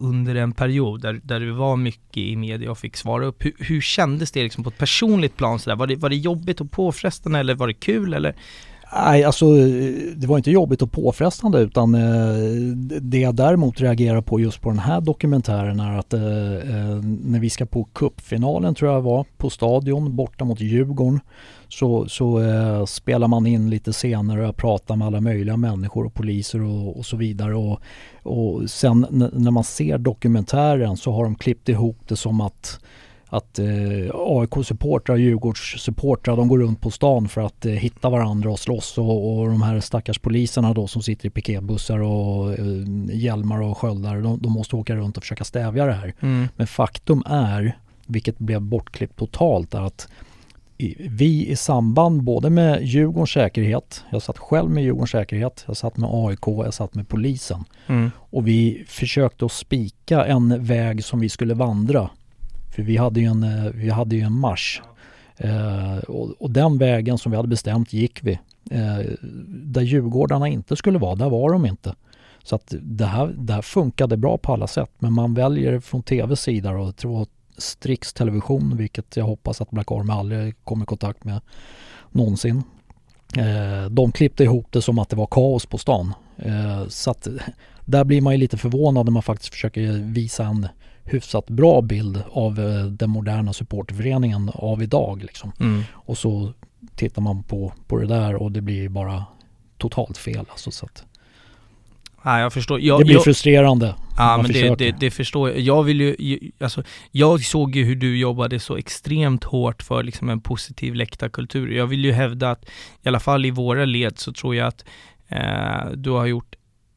under 0.00 0.34
en 0.34 0.52
period 0.52 1.00
där, 1.00 1.20
där 1.24 1.40
det 1.40 1.52
var 1.52 1.76
mycket 1.76 2.16
i 2.16 2.36
media 2.36 2.70
och 2.70 2.78
fick 2.78 2.96
svara 2.96 3.26
upp. 3.26 3.44
Hur, 3.44 3.52
hur 3.58 3.80
kändes 3.80 4.32
det 4.32 4.42
liksom 4.42 4.64
på 4.64 4.70
ett 4.70 4.78
personligt 4.78 5.36
plan 5.36 5.58
sådär? 5.58 5.76
Var 5.76 5.86
det, 5.86 5.96
var 5.96 6.08
det 6.08 6.16
jobbigt 6.16 6.60
och 6.60 6.70
påfrestande 6.70 7.38
eller 7.38 7.54
var 7.54 7.66
det 7.66 7.74
kul 7.74 8.14
eller? 8.14 8.34
Nej, 8.92 9.24
alltså 9.24 9.46
det 10.16 10.26
var 10.26 10.36
inte 10.36 10.50
jobbigt 10.50 10.82
och 10.82 10.92
påfrestande 10.92 11.60
utan 11.60 11.94
eh, 11.94 12.76
det 13.00 13.18
jag 13.18 13.34
däremot 13.34 13.80
reagerar 13.80 14.20
på 14.20 14.40
just 14.40 14.60
på 14.60 14.68
den 14.68 14.78
här 14.78 15.00
dokumentären 15.00 15.80
är 15.80 15.98
att 15.98 16.14
eh, 16.14 16.22
eh 16.22 17.00
när 17.24 17.40
vi 17.40 17.50
ska 17.50 17.66
på 17.66 17.84
kuppfinalen 17.84 18.74
tror 18.74 18.92
jag 18.92 19.02
var 19.02 19.26
på 19.36 19.50
Stadion 19.50 20.16
borta 20.16 20.44
mot 20.44 20.60
Djurgården 20.60 21.20
så, 21.68 22.08
så 22.08 22.40
eh, 22.40 22.84
spelar 22.84 23.28
man 23.28 23.46
in 23.46 23.70
lite 23.70 23.92
scener 23.92 24.38
och 24.38 24.44
jag 24.44 24.56
pratar 24.56 24.96
med 24.96 25.06
alla 25.06 25.20
möjliga 25.20 25.56
människor 25.56 26.06
och 26.06 26.14
poliser 26.14 26.62
och, 26.62 26.98
och 26.98 27.06
så 27.06 27.16
vidare. 27.16 27.54
Och, 27.54 27.80
och 28.22 28.70
sen 28.70 29.06
när 29.32 29.50
man 29.50 29.64
ser 29.64 29.98
dokumentären 29.98 30.96
så 30.96 31.12
har 31.12 31.24
de 31.24 31.34
klippt 31.34 31.68
ihop 31.68 31.98
det 32.08 32.16
som 32.16 32.40
att 32.40 32.80
att 33.34 33.58
eh, 33.58 33.66
AIK-supportrar 34.14 35.16
Djurgårdssupportrar 35.16 36.36
de 36.36 36.48
går 36.48 36.58
runt 36.58 36.80
på 36.80 36.90
stan 36.90 37.28
för 37.28 37.40
att 37.40 37.66
eh, 37.66 37.72
hitta 37.72 38.10
varandra 38.10 38.50
och 38.50 38.58
slåss 38.58 38.98
och, 38.98 39.38
och 39.38 39.46
de 39.46 39.62
här 39.62 39.80
stackars 39.80 40.18
poliserna 40.18 40.74
då 40.74 40.86
som 40.86 41.02
sitter 41.02 41.26
i 41.26 41.30
piketbussar 41.30 41.98
och 41.98 42.52
eh, 42.52 42.84
hjälmar 43.12 43.62
och 43.62 43.78
sköldar 43.78 44.20
de, 44.20 44.38
de, 44.42 44.52
måste 44.52 44.76
åka 44.76 44.96
runt 44.96 45.16
och 45.16 45.22
försöka 45.22 45.44
stävja 45.44 45.86
det 45.86 45.92
här. 45.92 46.14
Mm. 46.20 46.48
Men 46.56 46.66
faktum 46.66 47.22
är, 47.26 47.78
vilket 48.06 48.38
blev 48.38 48.60
bortklippt 48.60 49.18
totalt, 49.18 49.74
att 49.74 50.08
vi 50.98 51.46
i 51.46 51.56
samband 51.56 52.22
både 52.22 52.50
med 52.50 52.82
Djurgårdens 52.82 53.30
säkerhet, 53.30 54.04
jag 54.10 54.22
satt 54.22 54.38
själv 54.38 54.70
med 54.70 54.82
Djurgårdens 54.82 55.10
säkerhet, 55.10 55.64
jag 55.66 55.76
satt 55.76 55.96
med 55.96 56.10
AIK, 56.12 56.46
jag 56.46 56.74
satt 56.74 56.94
med 56.94 57.08
polisen. 57.08 57.64
Mm. 57.86 58.10
Och 58.18 58.48
vi 58.48 58.84
försökte 58.88 59.44
att 59.44 59.52
spika 59.52 60.24
en 60.24 60.64
väg 60.64 61.04
som 61.04 61.20
vi 61.20 61.28
skulle 61.28 61.54
vandra 61.54 62.10
för 62.74 62.82
vi 62.82 62.96
hade 62.96 63.20
ju 63.20 63.26
en, 63.26 63.42
eh, 63.42 63.72
vi 63.74 63.90
hade 63.90 64.16
ju 64.16 64.22
en 64.22 64.32
marsch. 64.32 64.82
Eh, 65.36 65.98
och, 65.98 66.30
och, 66.38 66.50
den 66.50 66.78
vägen 66.78 67.18
som 67.18 67.32
vi 67.32 67.36
hade 67.36 67.48
bestämt 67.48 67.92
gick 67.92 68.22
vi. 68.22 68.32
Eh, 68.70 68.98
där 69.48 69.82
Djurgårdarna 69.82 70.48
inte 70.48 70.76
skulle 70.76 70.98
vara, 70.98 71.14
där 71.14 71.30
var 71.30 71.52
de 71.52 71.66
inte. 71.66 71.94
Så 72.44 72.56
att 72.56 72.74
det 72.80 73.06
här, 73.06 73.34
det 73.38 73.52
här 73.52 73.62
funkade 73.62 74.16
bra 74.16 74.38
på 74.38 74.52
alla 74.52 74.66
sätt. 74.66 74.90
Men 74.98 75.12
man 75.12 75.34
väljer 75.34 75.80
från 75.80 76.02
tv-sida 76.02 76.70
och 76.70 77.28
Strix 77.58 78.12
Television, 78.12 78.76
vilket 78.76 79.16
jag 79.16 79.24
hoppas 79.24 79.60
att 79.60 79.70
Black 79.70 79.92
Army 79.92 80.12
aldrig 80.12 80.64
kommer 80.64 80.84
i 80.84 80.86
kontakt 80.86 81.24
med 81.24 81.40
någonsin. 82.10 82.62
Eh, 83.36 83.90
de 83.90 84.12
klippte 84.12 84.44
ihop 84.44 84.66
det 84.70 84.82
som 84.82 84.98
att 84.98 85.08
det 85.08 85.16
var 85.16 85.26
kaos 85.26 85.66
på 85.66 85.78
stan. 85.78 86.14
Eh, 86.36 86.88
så 86.88 87.10
att 87.10 87.28
där 87.84 88.04
blir 88.04 88.20
man 88.20 88.32
ju 88.32 88.38
lite 88.38 88.56
förvånad 88.56 89.06
när 89.06 89.12
man 89.12 89.22
faktiskt 89.22 89.52
försöker 89.52 89.92
visa 90.12 90.44
en 90.44 90.68
hyfsat 91.04 91.50
bra 91.50 91.82
bild 91.82 92.22
av 92.30 92.60
eh, 92.60 92.84
den 92.84 93.10
moderna 93.10 93.52
supporterföreningen 93.52 94.50
av 94.54 94.82
idag. 94.82 95.22
Liksom. 95.22 95.52
Mm. 95.60 95.82
Och 95.92 96.18
så 96.18 96.52
tittar 96.94 97.22
man 97.22 97.42
på, 97.42 97.72
på 97.86 97.98
det 97.98 98.06
där 98.06 98.34
och 98.34 98.52
det 98.52 98.60
blir 98.60 98.88
bara 98.88 99.24
totalt 99.78 100.18
fel. 100.18 100.46
Alltså, 100.50 100.70
så 100.70 100.86
att, 100.86 101.04
Ja, 102.26 102.40
jag 102.40 102.52
förstår. 102.52 102.80
Jag, 102.80 103.00
det 103.00 103.04
blir 103.04 103.14
jag, 103.14 103.24
frustrerande. 103.24 103.94
Ja 104.16 104.36
men 104.42 104.52
det, 104.52 104.74
det, 104.74 104.94
det, 105.00 105.10
förstår 105.10 105.50
jag. 105.50 105.60
Jag 105.60 105.82
vill 105.82 106.00
ju, 106.00 106.50
alltså, 106.60 106.82
jag 107.10 107.44
såg 107.44 107.76
ju 107.76 107.84
hur 107.84 107.96
du 107.96 108.18
jobbade 108.18 108.60
så 108.60 108.76
extremt 108.76 109.44
hårt 109.44 109.82
för 109.82 110.02
liksom 110.02 110.28
en 110.28 110.40
positiv 110.40 110.94
läktarkultur. 110.94 111.70
Jag 111.72 111.86
vill 111.86 112.04
ju 112.04 112.12
hävda 112.12 112.50
att, 112.50 112.64
i 113.02 113.08
alla 113.08 113.20
fall 113.20 113.46
i 113.46 113.50
våra 113.50 113.84
led, 113.84 114.18
så 114.18 114.32
tror 114.32 114.54
jag 114.54 114.66
att 114.66 114.84
eh, 115.28 115.90
du 115.94 116.10
har 116.10 116.26
gjort 116.26 116.54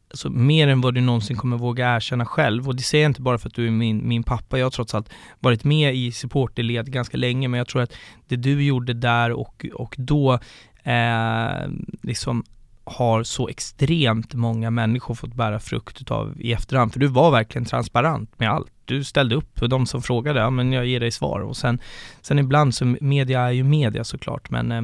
alltså, 0.10 0.30
mer 0.30 0.68
än 0.68 0.82
vad 0.82 0.93
du 0.93 1.01
någonsin 1.01 1.38
kommer 1.38 1.58
våga 1.58 1.95
erkänna 1.95 2.26
själv. 2.26 2.68
Och 2.68 2.76
det 2.76 2.84
säger 2.84 3.03
jag 3.03 3.10
inte 3.10 3.22
bara 3.22 3.38
för 3.38 3.49
att 3.49 3.55
du 3.55 3.68
är 3.68 3.72
min, 3.72 4.08
min 4.08 4.24
pappa. 4.24 4.58
Jag 4.58 4.66
har 4.66 4.72
trots 4.72 4.95
allt 4.95 5.10
varit 5.39 5.64
med 5.64 5.95
i 5.95 6.12
supporterled 6.12 6.91
ganska 6.91 7.18
länge, 7.18 7.47
men 7.47 7.58
jag 7.58 7.68
tror 7.68 7.82
att 7.82 7.93
det 8.28 8.36
du 8.36 8.64
gjorde 8.64 8.93
där 8.93 9.32
och, 9.32 9.66
och 9.74 9.95
då 9.97 10.39
eh, 10.84 11.68
liksom 12.01 12.43
har 12.84 13.24
så 13.24 13.47
extremt 13.47 14.34
många 14.34 14.72
människor 14.72 15.16
fått 15.16 15.34
bära 15.34 15.60
frukt 15.60 16.01
utav 16.01 16.36
i 16.39 16.53
efterhand. 16.53 16.93
För 16.93 16.99
du 16.99 17.08
var 17.08 17.32
verkligen 17.32 17.66
transparent 17.66 18.39
med 18.39 18.49
allt. 18.49 18.72
Du 18.86 19.03
ställde 19.03 19.36
upp 19.36 19.62
och 19.62 19.70
de 19.70 19.86
som 19.86 20.01
frågade, 20.01 20.39
ja 20.39 20.49
men 20.49 20.74
jag 20.74 20.86
ger 20.86 20.99
dig 20.99 21.12
svar. 21.12 21.39
Och 21.39 21.58
sen, 21.58 21.80
sen 22.22 22.39
ibland 22.39 22.76
så, 22.76 22.95
media 23.01 23.41
är 23.41 23.51
ju 23.51 23.64
media 23.64 24.03
såklart, 24.03 24.49
men 24.49 24.72
eh, 24.72 24.78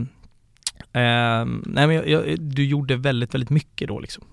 eh 1.03 1.45
nej 1.65 1.87
men 1.87 1.91
jag, 1.91 2.09
jag, 2.09 2.39
du 2.39 2.65
gjorde 2.65 2.95
väldigt, 2.95 3.33
väldigt 3.33 3.49
mycket 3.49 3.87
då 3.87 3.99
liksom. 3.99 4.23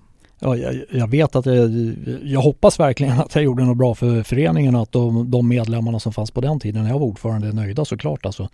Ja, 0.43 0.55
jag, 0.57 0.75
jag 0.91 1.07
vet 1.09 1.35
att 1.35 1.45
jag, 1.45 1.93
jag 2.23 2.41
hoppas 2.41 2.79
verkligen 2.79 3.19
att 3.19 3.35
jag 3.35 3.43
gjorde 3.43 3.63
något 3.63 3.77
bra 3.77 3.95
för 3.95 4.23
föreningen 4.23 4.75
och 4.75 4.81
att 4.81 4.91
de, 4.91 5.31
de 5.31 5.47
medlemmarna 5.47 5.99
som 5.99 6.13
fanns 6.13 6.31
på 6.31 6.41
den 6.41 6.59
tiden 6.59 6.83
när 6.83 6.89
jag 6.89 6.99
var 6.99 7.05
ordförande 7.07 7.47
är 7.47 7.53
nöjda 7.53 7.85
såklart. 7.85 8.25
Alltså. 8.25 8.49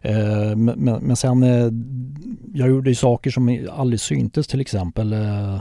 Eh, 0.00 0.56
men, 0.56 0.98
men 1.02 1.16
sen, 1.16 1.42
eh, 1.42 1.68
jag 2.54 2.68
gjorde 2.68 2.90
ju 2.90 2.94
saker 2.94 3.30
som 3.30 3.66
aldrig 3.72 4.00
syntes 4.00 4.46
till 4.46 4.60
exempel. 4.60 5.12
Eh, 5.12 5.58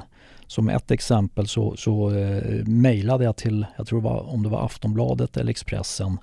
som 0.47 0.69
ett 0.69 0.91
exempel 0.91 1.47
så, 1.47 1.75
så 1.77 2.11
eh, 2.11 2.65
mejlade 2.65 3.23
jag 3.23 3.35
till, 3.35 3.65
jag 3.77 3.87
tror 3.87 4.01
det 4.01 4.05
var, 4.09 4.33
om 4.33 4.43
det 4.43 4.49
var 4.49 4.65
Aftonbladet 4.65 5.37
eller 5.37 5.51
Expressen 5.51 6.17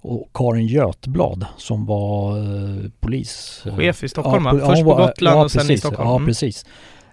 och 0.00 0.30
Karin 0.34 0.66
Götblad 0.66 1.46
som 1.56 1.86
var 1.86 2.38
eh, 2.38 2.90
polis. 3.00 3.62
Chef 3.76 4.04
i 4.04 4.08
Stockholm 4.08 4.44
ja, 4.46 4.52
va? 4.54 4.66
Först 4.66 4.82
på 4.84 4.94
Gotland 4.94 5.38
ja, 5.38 5.44
och 5.44 5.50
sen 5.50 5.60
precis, 5.60 5.76
i 5.76 5.78
Stockholm. 5.78 6.08
Ja, 6.08 6.16
Mm. 6.16 6.26
precis. 6.26 6.64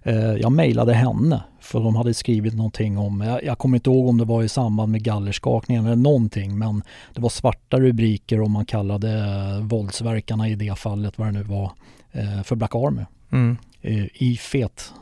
Eh, 0.08 0.34
jag 0.34 0.52
mejlade 0.52 0.94
henne 0.94 1.44
för 1.60 1.80
de 1.80 1.96
hade 1.96 2.14
skrivit 2.14 2.54
någonting 2.54 2.98
om, 2.98 3.22
jag, 3.22 3.44
jag 3.44 3.58
kommer 3.58 3.78
inte 3.78 3.90
ihåg 3.90 4.08
om 4.08 4.18
det 4.18 4.26
var 4.26 4.44
i 4.44 4.50
samband 4.50 4.92
med 4.92 5.04
gallerskakningen 5.04 5.86
eller 5.86 5.96
någonting 5.96 6.58
men 6.58 6.84
det 7.14 7.22
var 7.22 7.30
svarta 7.30 7.80
rubriker 7.80 8.42
och 8.42 8.50
man 8.50 8.66
kallade 8.66 9.12
eh, 9.12 9.66
våldsverkarna 9.66 10.50
i 10.50 10.56
det 10.56 10.80
fallet, 10.80 11.18
vad 11.18 11.28
det 11.28 11.32
nu 11.32 11.44
var, 11.44 11.72
eh, 12.12 12.44
för 12.44 12.56
Black 12.56 12.76
Army. 12.76 13.02
Mm. 13.32 13.58
Eh, 13.82 14.06
I 14.14 14.38
fet, 14.38 14.94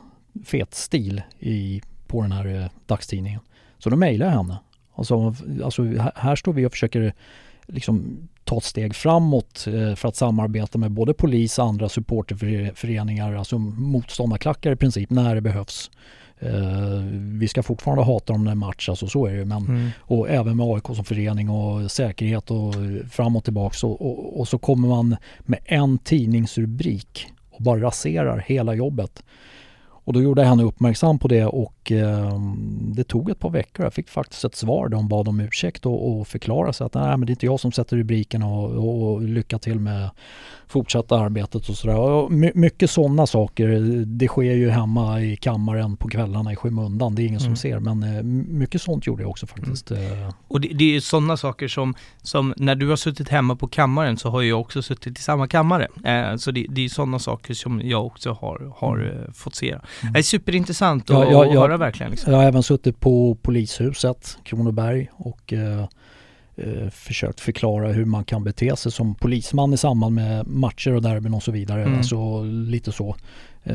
fet 0.44 0.74
stil 0.74 1.22
i, 1.38 1.82
på 2.06 2.22
den 2.22 2.32
här 2.32 2.62
eh, 2.62 2.70
dagstidningen. 2.86 3.40
Så 3.78 3.90
då 3.90 3.96
mejlade 3.96 4.30
jag 4.30 4.38
henne. 4.38 4.58
Alltså, 4.94 5.34
alltså 5.64 5.84
här, 5.84 6.12
här 6.16 6.36
står 6.36 6.52
vi 6.52 6.66
och 6.66 6.72
försöker 6.72 7.14
liksom 7.66 8.28
ta 8.44 8.56
ett 8.56 8.64
steg 8.64 8.94
framåt 8.94 9.66
eh, 9.66 9.94
för 9.94 10.08
att 10.08 10.16
samarbeta 10.16 10.78
med 10.78 10.90
både 10.90 11.14
polis 11.14 11.58
och 11.58 11.64
andra 11.64 11.88
supporterföreningar, 11.88 13.34
alltså 13.34 13.58
motståndarklackar 13.58 14.72
i 14.72 14.76
princip, 14.76 15.10
när 15.10 15.34
det 15.34 15.40
behövs. 15.40 15.90
Eh, 16.38 16.50
vi 17.38 17.48
ska 17.48 17.62
fortfarande 17.62 18.04
hata 18.04 18.32
dem 18.32 18.44
när 18.44 18.50
det 18.50 18.54
är 18.54 18.56
match, 18.56 18.88
alltså 18.88 19.06
så 19.06 19.26
är 19.26 19.32
det 19.32 19.38
ju. 19.38 19.44
Men, 19.44 19.64
Mm. 19.66 19.90
och 19.98 20.30
även 20.30 20.56
med 20.56 20.66
AIK 20.66 20.86
som 20.86 21.04
förening 21.04 21.50
och 21.50 21.90
säkerhet 21.90 22.50
och 22.50 22.74
fram 23.10 23.36
och 23.36 23.44
tillbaks. 23.44 23.84
Och, 23.84 24.02
och, 24.02 24.40
och 24.40 24.48
så 24.48 24.58
kommer 24.58 24.88
man 24.88 25.16
med 25.40 25.58
en 25.64 25.98
tidningsrubrik 25.98 27.26
och 27.50 27.62
bara 27.62 27.80
raserar 27.80 28.44
hela 28.46 28.74
jobbet. 28.74 29.22
Och 30.06 30.12
då 30.12 30.22
gjorde 30.22 30.42
jag 30.42 30.48
henne 30.48 30.62
uppmärksam 30.62 31.18
på 31.18 31.28
det 31.28 31.44
och 31.44 31.83
eh, 31.92 32.40
det 32.94 33.04
tog 33.04 33.30
ett 33.30 33.38
par 33.38 33.50
veckor. 33.50 33.86
Jag 33.86 33.92
fick 33.94 34.08
faktiskt 34.08 34.44
ett 34.44 34.56
svar. 34.56 34.88
De 34.88 35.08
bad 35.08 35.28
om 35.28 35.40
ursäkt 35.40 35.86
och, 35.86 36.10
och 36.20 36.28
förklara 36.28 36.72
sig 36.72 36.84
att 36.86 36.94
nej 36.94 37.16
men 37.16 37.20
det 37.20 37.30
är 37.30 37.34
inte 37.34 37.46
jag 37.46 37.60
som 37.60 37.72
sätter 37.72 37.96
rubriken 37.96 38.42
och, 38.42 38.70
och, 38.70 39.12
och 39.12 39.22
lycka 39.22 39.58
till 39.58 39.78
med 39.80 40.10
fortsatta 40.66 41.18
arbetet 41.18 41.68
och 41.68 41.76
sådär. 41.76 41.96
Och 41.98 42.32
my, 42.32 42.50
mycket 42.54 42.90
sådana 42.90 43.26
saker. 43.26 43.68
Det 44.06 44.28
sker 44.28 44.42
ju 44.42 44.70
hemma 44.70 45.20
i 45.20 45.36
kammaren 45.36 45.96
på 45.96 46.08
kvällarna 46.08 46.52
i 46.52 46.56
skymundan. 46.56 47.14
Det 47.14 47.22
är 47.22 47.26
ingen 47.26 47.40
Mm. 47.40 47.56
som 47.56 47.56
ser 47.56 47.78
men 47.80 48.02
eh, 48.16 48.22
mycket 48.58 48.82
sånt 48.82 49.06
gjorde 49.06 49.22
jag 49.22 49.30
också 49.30 49.46
faktiskt. 49.46 49.90
Eh, 49.90 49.98
Och 50.48 50.60
det, 50.60 50.68
det 50.68 50.96
är 50.96 51.00
sådana 51.00 51.36
saker 51.36 51.68
som, 51.68 51.94
som 52.22 52.54
när 52.56 52.74
du 52.74 52.88
har 52.88 52.96
suttit 52.96 53.28
hemma 53.28 53.56
på 53.56 53.68
kammaren 53.68 54.16
så 54.16 54.30
har 54.30 54.42
jag 54.42 54.60
också 54.60 54.82
suttit 54.82 55.18
i 55.18 55.22
samma 55.22 55.46
kammare. 55.48 55.88
Eh, 56.04 56.36
så 56.36 56.50
det, 56.50 56.66
det 56.68 56.84
är 56.84 56.88
sådana 56.88 57.18
saker 57.18 57.54
som 57.54 57.80
jag 57.84 58.06
också 58.06 58.32
har, 58.32 58.72
har 58.76 58.94
Mm. 58.98 59.08
eh, 59.24 59.32
fått 59.32 59.54
se. 59.54 59.70
Mm. 59.70 60.12
Det 60.12 60.18
är 60.18 60.22
superintressant 60.22 61.10
att 61.10 61.30
ja, 61.30 61.44
att 61.46 61.54
ja. 61.54 61.60
Höra 61.74 61.86
verkligen. 61.86 62.10
Liksom. 62.10 62.32
Jag 62.32 62.38
har 62.38 62.46
även 62.46 62.62
suttit 62.62 63.00
på 63.00 63.34
polishuset, 63.42 64.38
Kronoberg 64.44 65.08
och 65.16 65.52
eh, 65.52 65.80
eh, 66.56 66.88
försökt 66.90 67.40
förklara 67.40 67.88
hur 67.92 68.04
man 68.04 68.24
kan 68.24 68.44
bete 68.44 68.76
sig 68.76 68.92
som 68.92 69.14
polisman 69.14 69.72
i 69.72 69.76
samband 69.76 70.14
med 70.14 70.46
matcher 70.46 70.94
och 70.94 71.02
derbyn 71.02 71.34
och 71.34 71.42
så 71.42 71.52
vidare. 71.52 71.82
Mm. 71.82 71.98
Alltså 71.98 72.42
lite 72.42 72.92
så. 72.92 73.16
Eh, 73.66 73.74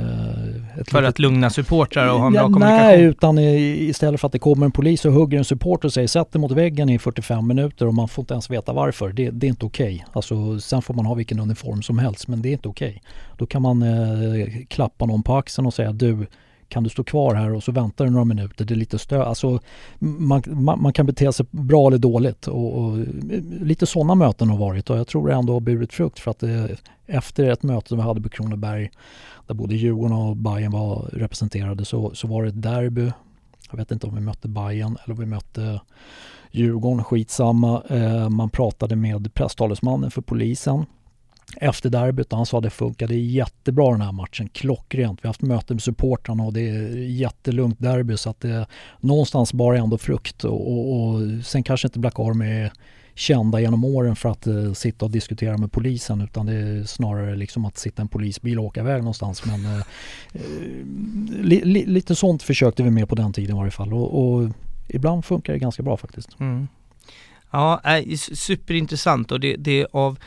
ett 0.80 0.90
För 0.90 1.02
litet- 1.02 1.06
att 1.10 1.20
lugna 1.20 1.50
supportrar 1.50 2.14
och 2.14 2.20
ha 2.20 2.28
en 2.28 2.34
Ja, 2.34 2.42
bra 2.42 2.54
kommunikation. 2.54 2.86
Nej, 2.88 3.02
utan 3.04 3.40
istället 3.40 4.20
för 4.22 4.28
att 4.28 4.32
det 4.32 4.40
kommer 4.40 4.66
en 4.66 4.72
polis 4.72 5.06
och 5.06 5.14
hugger 5.14 5.38
en 5.38 5.46
supporter 5.46 5.88
och 5.88 5.94
säger 5.94 6.08
sätt 6.08 6.32
dig 6.32 6.42
mot 6.42 6.52
väggen 6.52 6.90
i 6.90 7.00
45 7.00 7.48
minuter 7.48 7.88
och 7.88 7.94
man 7.94 8.08
får 8.08 8.22
inte 8.22 8.34
ens 8.34 8.50
veta 8.50 8.74
varför. 8.74 9.10
Det, 9.14 9.30
det 9.30 9.48
är 9.48 9.50
inte 9.50 9.66
okej. 9.66 10.06
Alltså, 10.14 10.60
sen 10.60 10.82
får 10.82 10.94
man 10.94 11.06
ha 11.06 11.14
vilken 11.14 11.40
uniform 11.40 11.82
som 11.82 12.00
helst 12.00 12.28
men 12.28 12.42
det 12.42 12.50
är 12.50 12.54
inte 12.54 12.68
okej. 12.70 13.02
Då 13.38 13.46
kan 13.46 13.62
man 13.62 13.82
eh, 13.84 14.48
klappa 14.68 15.06
någon 15.06 15.24
på 15.24 15.36
axeln 15.36 15.66
och 15.66 15.74
säga 15.74 15.92
du 15.92 16.28
kan 16.70 16.84
du 16.84 16.90
stå 16.90 17.04
kvar 17.04 17.36
här 17.36 17.54
och 17.54 17.64
så 17.64 17.72
väntar 17.72 18.06
du 18.06 18.12
några 18.12 18.26
minuter. 18.26 18.66
Det 18.66 18.74
är 18.74 18.76
lite 18.76 19.00
stö. 19.00 19.24
Alltså, 19.24 19.60
man, 20.00 20.44
man, 20.46 20.82
man 20.82 20.94
kan 20.94 21.06
bete 21.06 21.34
sig 21.34 21.46
bra 21.52 21.88
eller 21.88 21.98
dåligt 21.98 22.48
och, 22.48 22.78
och 22.78 22.98
lite 23.62 23.86
sådana 23.86 24.16
möten 24.16 24.50
har 24.50 24.58
varit 24.58 24.90
och 24.90 24.98
jag 24.98 25.08
tror 25.08 25.28
det 25.28 25.34
ändå 25.34 25.54
har 25.54 25.60
burit 25.60 25.94
frukt 25.94 26.20
för 26.20 26.32
att 26.32 26.40
det, 26.40 26.78
efter 27.06 27.50
ett 27.50 27.64
möte 27.64 27.88
som 27.88 27.98
vi 27.98 28.04
hade 28.04 28.22
på 28.22 28.30
Kronoberg 28.30 28.90
där 29.48 29.54
både 29.54 29.76
Djurgården 29.76 30.18
och 30.18 30.36
Bayern 30.36 30.72
var 30.72 31.10
representerade 31.14 31.86
så, 31.86 32.16
så 32.16 32.28
var 32.28 32.44
det 32.44 32.50
ett 32.50 32.62
derby. 32.62 33.12
Jag 33.72 33.78
vet 33.78 33.92
inte 33.92 34.08
om 34.08 34.16
vi 34.16 34.22
mötte 34.22 34.48
Bayern 34.48 34.98
eller 35.04 35.14
om 35.14 35.20
vi 35.20 35.26
mötte 35.26 35.82
Djurgården, 36.52 37.04
skitsamma. 37.04 37.84
Eh, 37.90 38.30
man 38.30 38.50
pratade 38.50 38.96
med 38.96 39.34
presstalesmannen 39.34 40.12
för 40.12 40.22
polisen 40.22 40.86
efter 41.58 41.90
derbyt 41.90 42.32
och 42.32 42.38
han 42.38 42.46
sa 42.46 42.58
att 42.58 42.64
det 42.64 42.70
funkade 42.70 43.16
jättebra 43.16 43.92
den 43.92 44.02
här 44.02 44.12
matchen, 44.12 44.50
klockrent. 44.50 45.20
Vi 45.24 45.28
har 45.28 45.30
haft 45.30 45.42
möte 45.42 45.74
med 45.74 45.84
supportrarna 45.84 46.44
och 46.44 46.54
det 46.54 46.70
är 46.70 46.98
jättelugnt 46.98 47.80
derby 47.80 48.18
så 48.18 48.30
att 48.30 48.40
det 48.40 48.66
någonstans 49.00 49.54
bara 49.54 49.78
ändå 49.78 49.98
frukt 49.98 50.44
och, 50.44 50.72
och, 50.72 51.04
och 51.04 51.22
sen 51.46 51.64
kanske 51.64 51.88
inte 51.88 52.00
Black 52.00 52.20
Army 52.20 52.46
är 52.46 52.72
kända 53.16 53.60
genom 53.60 53.86
åren 53.86 54.16
för 54.16 54.30
att 54.30 54.48
eh, 54.48 54.74
sitta 54.74 55.06
och 55.06 55.12
diskutera 55.12 55.58
med 55.58 55.72
polisen 55.72 56.22
utan 56.22 56.46
det 56.46 56.54
är 56.54 56.84
snarare 56.84 57.36
liksom 57.36 57.66
att 57.66 57.78
sitta 57.78 58.02
i 58.02 58.04
en 58.04 58.08
polisbil 58.08 58.60
och 58.60 58.66
åka 58.66 58.80
iväg 58.80 58.98
någonstans. 58.98 59.46
Men 59.46 59.66
eh, 59.66 59.78
eh 60.34 60.42
li, 61.42 61.62
li, 61.66 61.86
lite 61.86 62.16
sånt 62.16 62.44
försökte 62.44 62.84
vi 62.84 62.90
med 62.90 63.10
på 63.10 63.16
den 63.16 63.34
tiden 63.34 63.56
i 63.56 63.60
varje 63.60 63.72
fall 63.72 63.94
och, 63.94 64.34
och 64.34 64.50
ibland 64.88 65.26
funkar 65.26 65.54
det 65.54 65.60
ganska 65.60 65.84
bra 65.84 65.98
faktiskt. 65.98 66.40
Mm. 66.40 66.68
Ja, 67.52 67.82
eh, 67.84 68.16
superintressant 68.18 69.32
och 69.32 69.40
det, 69.40 69.56
det 69.56 69.82
är 69.82 69.88
av 69.92 70.20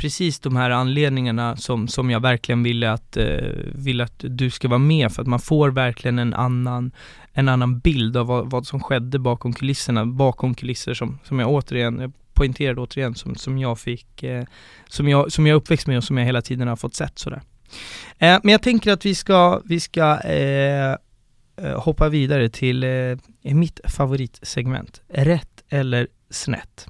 precis 0.00 0.40
de 0.40 0.56
här 0.56 0.70
anledningarna 0.70 1.56
som, 1.56 1.88
som 1.88 2.10
jag 2.10 2.20
verkligen 2.20 2.62
ville 2.62 2.92
att, 2.92 3.16
eh, 3.16 3.26
vill 3.74 4.00
att 4.00 4.14
du 4.18 4.50
ska 4.50 4.68
vara 4.68 4.78
med 4.78 5.12
för 5.12 5.22
att 5.22 5.28
man 5.28 5.40
får 5.40 5.70
verkligen 5.70 6.18
en 6.18 6.34
annan, 6.34 6.92
en 7.32 7.48
annan 7.48 7.78
bild 7.78 8.16
av 8.16 8.26
vad, 8.26 8.50
vad 8.50 8.66
som 8.66 8.80
skedde 8.80 9.18
bakom 9.18 9.52
kulisserna, 9.52 10.06
bakom 10.06 10.54
kulisser 10.54 10.94
som, 10.94 11.18
som 11.24 11.38
jag 11.38 11.50
återigen, 11.50 11.98
jag 12.00 12.12
poängterade 12.34 12.80
återigen, 12.80 13.14
som, 13.14 13.34
som 13.34 13.58
jag 13.58 13.78
fick, 13.78 14.22
eh, 14.22 14.44
som 14.88 15.08
jag, 15.08 15.32
som 15.32 15.46
jag 15.46 15.54
är 15.54 15.56
uppväxt 15.56 15.86
med 15.86 15.96
och 15.96 16.04
som 16.04 16.18
jag 16.18 16.24
hela 16.24 16.42
tiden 16.42 16.68
har 16.68 16.76
fått 16.76 16.94
sett 16.94 17.18
sådär. 17.18 17.42
Eh, 18.18 18.38
men 18.42 18.52
jag 18.52 18.62
tänker 18.62 18.92
att 18.92 19.06
vi 19.06 19.14
ska, 19.14 19.60
vi 19.64 19.80
ska 19.80 20.20
eh, 20.20 20.96
eh, 21.56 21.80
hoppa 21.80 22.08
vidare 22.08 22.48
till 22.48 22.84
eh, 22.84 23.18
mitt 23.54 23.80
favoritsegment, 23.84 25.02
rätt 25.08 25.64
eller 25.68 26.08
snett. 26.30 26.86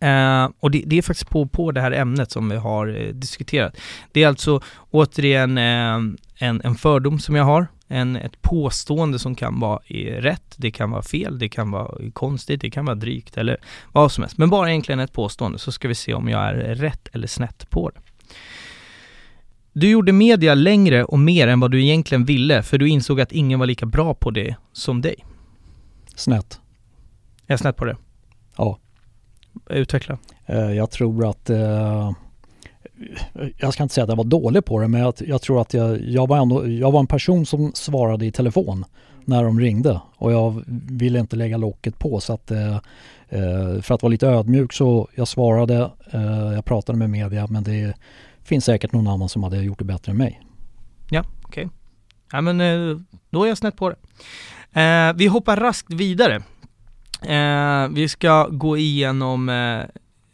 Eh, 0.00 0.48
och 0.60 0.70
det, 0.70 0.82
det 0.86 0.98
är 0.98 1.02
faktiskt 1.02 1.30
på, 1.30 1.46
på 1.46 1.72
det 1.72 1.80
här 1.80 1.92
ämnet 1.92 2.30
som 2.30 2.48
vi 2.48 2.56
har 2.56 2.86
eh, 2.86 3.14
diskuterat. 3.14 3.76
Det 4.12 4.22
är 4.22 4.28
alltså 4.28 4.60
återigen 4.90 5.58
eh, 5.58 5.98
en, 6.38 6.60
en 6.64 6.74
fördom 6.74 7.18
som 7.18 7.34
jag 7.34 7.44
har, 7.44 7.66
en, 7.88 8.16
ett 8.16 8.42
påstående 8.42 9.18
som 9.18 9.34
kan 9.34 9.60
vara 9.60 9.80
eh, 9.86 10.22
rätt, 10.22 10.54
det 10.56 10.70
kan 10.70 10.90
vara 10.90 11.02
fel, 11.02 11.38
det 11.38 11.48
kan 11.48 11.70
vara 11.70 12.10
konstigt, 12.12 12.60
det 12.60 12.70
kan 12.70 12.84
vara 12.84 12.94
drygt 12.94 13.36
eller 13.36 13.56
vad 13.92 14.12
som 14.12 14.22
helst. 14.22 14.38
Men 14.38 14.50
bara 14.50 14.70
egentligen 14.70 15.00
ett 15.00 15.12
påstående 15.12 15.58
så 15.58 15.72
ska 15.72 15.88
vi 15.88 15.94
se 15.94 16.14
om 16.14 16.28
jag 16.28 16.42
är 16.48 16.54
rätt 16.54 17.08
eller 17.12 17.26
snett 17.26 17.70
på 17.70 17.90
det. 17.90 18.00
Du 19.72 19.90
gjorde 19.90 20.12
media 20.12 20.54
längre 20.54 21.04
och 21.04 21.18
mer 21.18 21.48
än 21.48 21.60
vad 21.60 21.70
du 21.70 21.82
egentligen 21.82 22.24
ville 22.24 22.62
för 22.62 22.78
du 22.78 22.88
insåg 22.88 23.20
att 23.20 23.32
ingen 23.32 23.58
var 23.58 23.66
lika 23.66 23.86
bra 23.86 24.14
på 24.14 24.30
det 24.30 24.56
som 24.72 25.00
dig. 25.00 25.24
Snett. 26.14 26.60
Är 27.46 27.52
jag 27.52 27.58
snett 27.60 27.76
på 27.76 27.84
det? 27.84 27.96
Ja. 28.56 28.78
Utveckla. 29.70 30.18
Eh, 30.46 30.72
Jag 30.72 30.90
tror 30.90 31.30
att 31.30 31.50
eh, 31.50 32.12
jag 33.56 33.72
ska 33.72 33.82
inte 33.82 33.94
säga 33.94 34.02
att 34.04 34.08
jag 34.08 34.16
var 34.16 34.24
dålig 34.24 34.64
på 34.64 34.80
det 34.80 34.88
men 34.88 35.00
jag, 35.00 35.14
jag 35.18 35.42
tror 35.42 35.60
att 35.60 35.74
jag, 35.74 36.00
jag, 36.00 36.26
var 36.28 36.38
ändå, 36.38 36.68
jag 36.68 36.92
var 36.92 37.00
en 37.00 37.06
person 37.06 37.46
som 37.46 37.72
svarade 37.74 38.26
i 38.26 38.32
telefon 38.32 38.84
när 39.24 39.44
de 39.44 39.60
ringde 39.60 40.00
och 40.16 40.32
jag 40.32 40.62
ville 40.90 41.18
inte 41.18 41.36
lägga 41.36 41.56
locket 41.56 41.98
på 41.98 42.20
så 42.20 42.32
att 42.32 42.50
eh, 42.50 42.78
för 43.82 43.92
att 43.94 44.02
vara 44.02 44.10
lite 44.10 44.26
ödmjuk 44.28 44.72
så 44.72 45.08
jag 45.14 45.28
svarade, 45.28 45.90
jag 46.54 46.64
pratade 46.64 46.98
med 46.98 47.10
media 47.10 47.46
men 47.46 47.62
det 47.62 47.94
finns 48.44 48.64
säkert 48.64 48.92
någon 48.92 49.06
annan 49.06 49.28
som 49.28 49.42
hade 49.42 49.56
gjort 49.62 49.78
det 49.78 49.84
bättre 49.84 50.12
än 50.12 50.18
mig. 50.18 50.40
Ja, 51.10 51.24
okej. 51.42 51.68
Ja 52.32 52.40
men 52.40 52.58
då 53.30 53.44
är 53.44 53.48
jag 53.48 53.58
snett 53.58 53.76
på 53.76 53.90
det. 53.90 55.14
Vi 55.16 55.26
hoppar 55.26 55.56
raskt 55.56 55.92
vidare. 55.92 56.42
Eh, 57.22 57.88
vi 57.88 58.08
ska 58.08 58.48
gå 58.48 58.76
igenom 58.76 59.48
eh, 59.48 59.84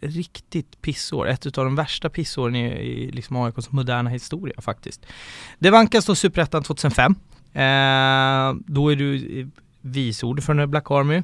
riktigt 0.01 0.83
pissår, 0.83 1.29
ett 1.29 1.59
av 1.59 1.65
de 1.65 1.75
värsta 1.75 2.09
pissåren 2.09 2.57
i, 2.57 2.67
i 2.67 3.11
liksom 3.11 3.37
AIKs 3.37 3.73
moderna 3.73 4.11
historia 4.11 4.61
faktiskt. 4.61 5.07
Det 5.59 5.71
vankas 5.71 6.07
då 6.07 6.15
Superettan 6.15 6.63
2005. 6.63 7.15
Eh, 7.53 8.55
då 8.67 8.93
är 8.93 8.97
du 8.97 9.41
eh, 9.41 9.47
vice 9.81 10.27
ordförande 10.27 10.63
i 10.63 10.67
Black 10.67 10.91
Army. 10.91 11.23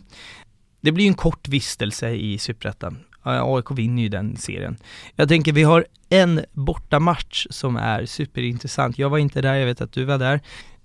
Det 0.80 0.92
blir 0.92 1.06
en 1.06 1.14
kort 1.14 1.48
vistelse 1.48 2.10
i 2.10 2.38
Superettan. 2.38 2.98
Eh, 3.26 3.42
AIK 3.44 3.70
vinner 3.70 4.02
ju 4.02 4.08
den 4.08 4.36
serien. 4.36 4.76
Jag 5.16 5.28
tänker 5.28 5.52
vi 5.52 5.62
har 5.62 5.86
en 6.08 6.44
bortamatch 6.52 7.46
som 7.50 7.76
är 7.76 8.06
superintressant. 8.06 8.98
Jag 8.98 9.10
var 9.10 9.18
inte 9.18 9.42
där, 9.42 9.54
jag 9.54 9.66
vet 9.66 9.80
att 9.80 9.92
du 9.92 10.04
var 10.04 10.18
där. 10.18 10.40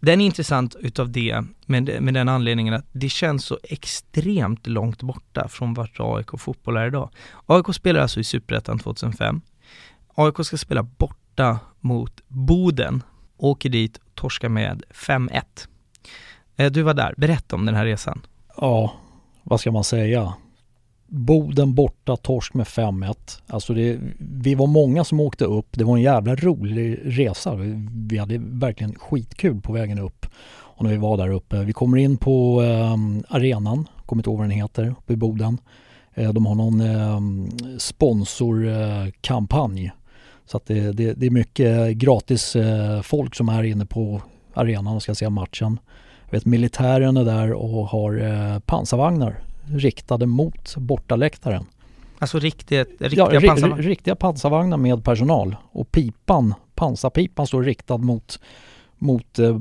Den 0.05 0.21
är 0.21 0.25
intressant 0.25 0.75
utav 0.79 1.11
det, 1.11 1.43
med, 1.65 2.01
med 2.01 2.13
den 2.13 2.29
anledningen 2.29 2.73
att 2.73 2.85
det 2.91 3.09
känns 3.09 3.45
så 3.45 3.59
extremt 3.63 4.67
långt 4.67 5.01
borta 5.01 5.47
från 5.47 5.73
vart 5.73 5.99
AIK 5.99 6.29
fotboll 6.37 6.77
är 6.77 6.87
idag. 6.87 7.09
AIK 7.45 7.75
spelar 7.75 7.99
alltså 7.99 8.19
i 8.19 8.23
Superettan 8.23 8.79
2005. 8.79 9.41
AIK 10.15 10.45
ska 10.45 10.57
spela 10.57 10.83
borta 10.83 11.59
mot 11.79 12.21
Boden, 12.27 13.03
åker 13.37 13.69
dit 13.69 13.99
torskar 14.13 14.49
med 14.49 14.83
5-1. 14.91 15.41
Eh, 16.55 16.71
du 16.71 16.81
var 16.81 16.93
där, 16.93 17.13
berätta 17.17 17.55
om 17.55 17.65
den 17.65 17.75
här 17.75 17.85
resan. 17.85 18.21
Ja, 18.57 18.93
vad 19.43 19.59
ska 19.59 19.71
man 19.71 19.83
säga? 19.83 20.33
Boden 21.15 21.75
borta, 21.75 22.17
torsk 22.17 22.53
med 22.53 22.65
5-1. 22.65 23.15
Alltså 23.47 23.73
det, 23.73 23.99
vi 24.19 24.55
var 24.55 24.67
många 24.67 25.03
som 25.03 25.19
åkte 25.19 25.45
upp. 25.45 25.67
Det 25.71 25.83
var 25.83 25.97
en 25.97 26.03
jävla 26.03 26.35
rolig 26.35 26.99
resa. 27.03 27.55
Vi 28.07 28.17
hade 28.17 28.37
verkligen 28.37 28.95
skitkul 28.95 29.61
på 29.61 29.73
vägen 29.73 29.99
upp. 29.99 30.25
Och 30.47 30.83
när 30.83 30.91
vi 30.91 30.97
var 30.97 31.17
där 31.17 31.29
uppe. 31.29 31.63
Vi 31.63 31.73
kommer 31.73 31.97
in 31.97 32.17
på 32.17 32.63
eh, 32.63 32.95
arenan, 33.35 33.87
kommer 34.05 34.19
inte 34.19 34.29
ihåg 34.29 34.37
vad 34.37 34.49
den 34.49 34.57
heter, 34.57 34.95
uppe 34.99 35.13
i 35.13 35.15
Boden. 35.15 35.57
Eh, 36.13 36.33
de 36.33 36.45
har 36.45 36.55
någon 36.55 36.81
ehm, 36.81 37.45
eh, 37.45 37.49
sponsorkampanj. 37.77 39.91
Så 40.45 40.57
att 40.57 40.65
det, 40.65 40.91
det, 40.91 41.13
det, 41.13 41.25
är 41.25 41.31
mycket 41.31 41.97
gratis 41.97 42.55
eh, 42.55 43.01
folk 43.01 43.35
som 43.35 43.49
är 43.49 43.63
inne 43.63 43.85
på 43.85 44.21
arenan 44.53 44.95
och 44.95 45.03
ska 45.03 45.15
se 45.15 45.29
matchen. 45.29 45.79
Jag 46.25 46.31
vet 46.31 46.45
militären 46.45 47.17
är 47.17 47.25
där 47.25 47.53
och 47.53 47.87
har 47.87 48.21
eh, 48.21 48.59
pansarvagnar 48.59 49.45
riktade 49.67 50.25
mot 50.25 50.75
bortaläktaren. 50.77 51.65
Alltså 52.19 52.39
riktigt, 52.39 53.01
riktiga 53.01 53.33
ja, 53.33 53.41
pansarvagnar? 53.41 53.83
riktiga 53.83 54.15
pansarvagnar 54.15 54.77
med 54.77 55.03
personal. 55.03 55.55
Och 55.71 55.91
pipan, 55.91 56.53
pansarpipan 56.75 57.47
står 57.47 57.63
riktad 57.63 57.97
mot, 57.97 58.39
mot 58.97 59.39
eh, 59.39 59.57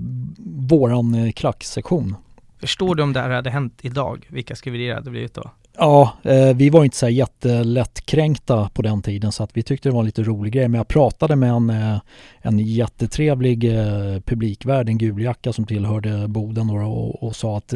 våran 0.69 1.15
eh, 1.15 1.33
klacksektion. 1.33 2.17
Förstår 2.61 2.95
du 2.95 3.03
om 3.03 3.13
det 3.13 3.21
här 3.21 3.31
hade 3.31 3.51
hänt 3.51 3.79
idag? 3.83 4.27
Vilka 4.31 4.57
skriverier 4.57 4.89
det 4.89 4.95
hade 4.95 5.11
blivit 5.11 5.35
då? 5.35 5.51
Ja, 5.79 6.13
eh, 6.23 6.57
vi 6.57 6.71
var 6.71 6.85
inte 6.85 6.97
så 6.97 7.09
jättelättkränkta 7.09 8.71
på 8.75 8.83
den 8.83 9.03
tiden 9.03 9.33
så 9.33 9.43
att 9.43 9.57
vi 9.57 9.63
tyckte 9.63 9.89
det 9.89 9.93
var 9.93 10.01
en 10.01 10.07
lite 10.07 10.23
rolig 10.23 10.53
grej. 10.53 10.69
Men 10.69 10.79
jag 10.79 10.89
pratade 10.89 11.37
med 11.37 11.51
en, 11.51 11.71
eh, 11.71 11.99
en 12.43 12.59
jättetrevlig 12.59 13.65
eh, 13.65 14.21
publikvärd, 14.21 14.89
en 14.89 14.99
guljacka 14.99 15.53
som 15.53 15.67
tillhörde 15.67 16.29
Boden 16.29 16.71
och, 16.71 17.23
och, 17.23 17.37
sa 17.37 17.57
att 17.57 17.69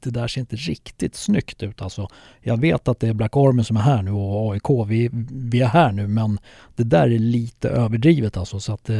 det, 0.00 0.10
där 0.10 0.28
ser 0.28 0.40
inte 0.40 0.56
riktigt 0.56 1.14
snyggt 1.14 1.62
ut. 1.62 1.82
Alltså, 1.82 2.08
jag 2.40 2.60
vet 2.60 2.88
att 2.88 3.00
det 3.00 3.08
är 3.08 3.14
Black 3.14 3.36
Army 3.36 3.64
som 3.64 3.76
är 3.76 3.80
här 3.80 4.02
nu 4.02 4.10
och 4.10 4.52
AIK, 4.52 4.88
vi, 4.88 5.10
vi 5.30 5.60
är 5.60 5.66
här 5.66 5.92
nu 5.92 6.06
men 6.06 6.38
det 6.76 6.84
där 6.84 7.10
är 7.10 7.18
lite 7.18 7.68
överdrivet 7.68 8.36
alltså. 8.36 8.60
Så 8.60 8.72
att, 8.72 8.90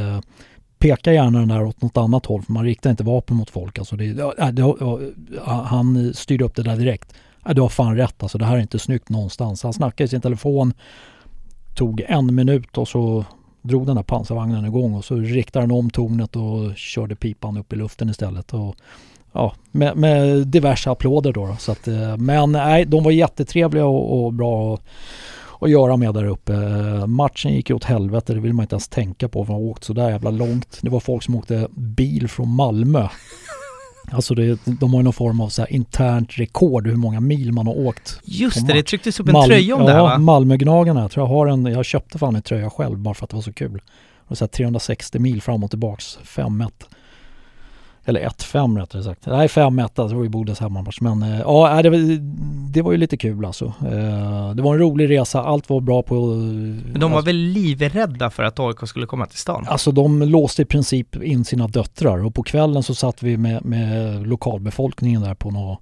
peka 0.78 1.12
gärna 1.12 1.38
den 1.38 1.49
där 1.49 1.64
åt 1.64 1.82
något 1.82 1.97
annat 1.97 2.26
håll 2.26 2.42
för 2.42 2.53
man 2.53 2.64
riktar 2.64 2.90
inte 2.90 3.05
vapen 3.05 3.36
mot 3.36 3.51
folk. 3.51 3.78
Alltså 3.78 3.97
det, 3.97 4.12
det, 4.12 4.53
det, 4.53 4.74
han 5.44 6.14
styrde 6.14 6.44
upp 6.44 6.55
det 6.55 6.62
där 6.62 6.76
direkt 6.76 7.14
ja, 7.47 7.55
du 7.55 7.61
har 7.61 7.68
fan 7.68 7.97
rätt 7.97 8.22
alltså, 8.22 8.38
det 8.38 8.44
här 8.44 8.57
är 8.57 8.61
inte 8.61 8.78
snyggt 8.78 9.09
någonstans. 9.09 9.62
Han 9.62 9.72
snackade 9.72 10.05
i 10.05 10.09
sin 10.09 10.20
telefon, 10.20 10.72
tog 11.74 12.01
en 12.09 12.34
minut 12.34 12.78
och 12.78 12.88
så 12.88 13.24
drog 13.62 13.86
den 13.86 13.97
där 13.97 14.03
pansarvagnen 14.03 14.64
igång 14.64 14.94
och 14.94 15.05
så 15.05 15.16
riktade 15.16 15.62
han 15.62 15.70
om 15.70 15.90
tornet 15.90 16.36
och 16.36 16.76
körde 16.76 17.14
pipan 17.14 17.57
upp 17.57 17.72
i 17.72 17.76
luften 17.76 18.09
istället. 18.09 18.55
Och, 18.55 18.76
ja, 19.32 19.53
med, 19.70 19.97
med 19.97 20.47
diverse 20.47 20.90
applåder 20.90 21.32
då. 21.32 21.47
då 21.47 21.57
så 21.59 21.72
att, 21.72 21.88
eh, 21.88 22.16
men 22.16 22.53
nej, 22.53 22.84
de 22.84 23.05
var 23.05 23.11
jättetrevliga 23.11 23.86
och, 23.86 24.24
och 24.24 24.32
bra 24.32 24.74
att, 24.74 24.82
att 25.61 25.70
göra 25.70 25.97
med 25.97 26.14
där 26.14 26.24
uppe. 26.24 26.53
Matchen 27.07 27.53
gick 27.53 27.70
ju 27.70 27.76
åt 27.76 27.84
helvete, 27.84 28.34
det 28.34 28.40
vill 28.40 28.53
man 28.53 28.64
inte 28.64 28.74
ens 28.74 28.88
tänka 28.88 29.28
på 29.28 29.44
för 29.44 29.53
man 29.53 29.62
åkt 29.62 29.84
så 29.84 29.92
där 29.92 30.11
jävla 30.11 30.30
långt. 30.30 30.78
Det 30.82 30.90
var 30.90 31.01
folk 31.01 31.22
som 31.22 31.34
åkte 31.34 31.68
bil 31.70 32.28
från 32.28 32.49
Malmö 32.49 33.09
Alltså 34.12 34.34
det, 34.34 34.59
de 34.64 34.92
har 34.92 35.00
ju 35.00 35.04
någon 35.04 35.12
form 35.12 35.40
av 35.40 35.48
så 35.48 35.62
här 35.62 35.72
internt 35.72 36.38
rekord 36.38 36.86
hur 36.86 36.96
många 36.96 37.20
mil 37.20 37.52
man 37.52 37.66
har 37.66 37.78
åkt. 37.78 38.20
Just 38.24 38.66
det, 38.66 38.72
det 38.72 38.82
trycktes 38.82 39.20
upp 39.20 39.28
en 39.28 39.32
Mal 39.32 39.48
tröja 39.48 39.74
om 39.74 39.80
ja, 39.80 39.86
det 39.86 39.92
här 39.92 40.02
va? 40.02 40.12
Ja, 40.12 40.18
Malmögnagarna. 40.18 41.00
Jag 41.00 41.11
tror 41.11 41.26
jag 41.26 41.34
har 41.34 41.46
en, 41.46 41.66
jag 41.66 41.84
köpte 41.84 42.18
fan 42.18 42.36
en 42.36 42.42
tröja 42.42 42.70
själv 42.70 42.98
bara 42.98 43.14
för 43.14 43.24
att 43.24 43.30
det 43.30 43.36
var 43.36 43.42
så 43.42 43.52
kul. 43.52 43.82
Och 44.28 44.38
så 44.38 44.44
här 44.44 44.48
360 44.48 45.18
mil 45.18 45.42
fram 45.42 45.64
och 45.64 45.70
tillbaks, 45.70 46.18
5-1. 46.22 46.70
Eller 48.09 48.28
1-5 48.28 48.78
rättare 48.80 49.02
sagt. 49.02 49.26
Nej 49.26 49.46
5-1, 49.46 49.82
alltså, 49.82 50.09
det 50.09 50.14
var 50.14 50.22
ju 50.22 50.28
Bodens 50.28 50.61
hemmamatch. 50.61 51.00
Men 51.00 51.22
äh, 51.22 51.40
ja, 51.40 51.82
det 51.82 51.90
var, 51.90 51.98
det 52.72 52.82
var 52.82 52.92
ju 52.92 52.98
lite 52.98 53.16
kul 53.16 53.44
alltså. 53.44 53.64
Äh, 53.64 54.54
det 54.54 54.62
var 54.62 54.74
en 54.74 54.80
rolig 54.80 55.11
resa, 55.11 55.42
allt 55.42 55.70
var 55.70 55.80
bra 55.80 56.02
på... 56.02 56.14
Men 56.14 57.00
de 57.00 57.11
var 57.11 57.18
alltså, 57.18 57.26
väl 57.26 57.36
livrädda 57.36 58.30
för 58.30 58.42
att 58.42 58.61
AIK 58.61 58.88
skulle 58.88 59.07
komma 59.07 59.26
till 59.26 59.38
stan? 59.38 59.66
Alltså 59.68 59.92
de 59.92 60.22
låste 60.22 60.62
i 60.62 60.64
princip 60.64 61.22
in 61.22 61.44
sina 61.44 61.66
döttrar 61.66 62.24
och 62.24 62.34
på 62.34 62.42
kvällen 62.42 62.82
så 62.82 62.94
satt 62.94 63.22
vi 63.22 63.36
med, 63.36 63.64
med 63.64 64.26
lokalbefolkningen 64.26 65.22
där 65.22 65.34
på 65.34 65.50
något 65.50 65.72
eh, 65.72 65.78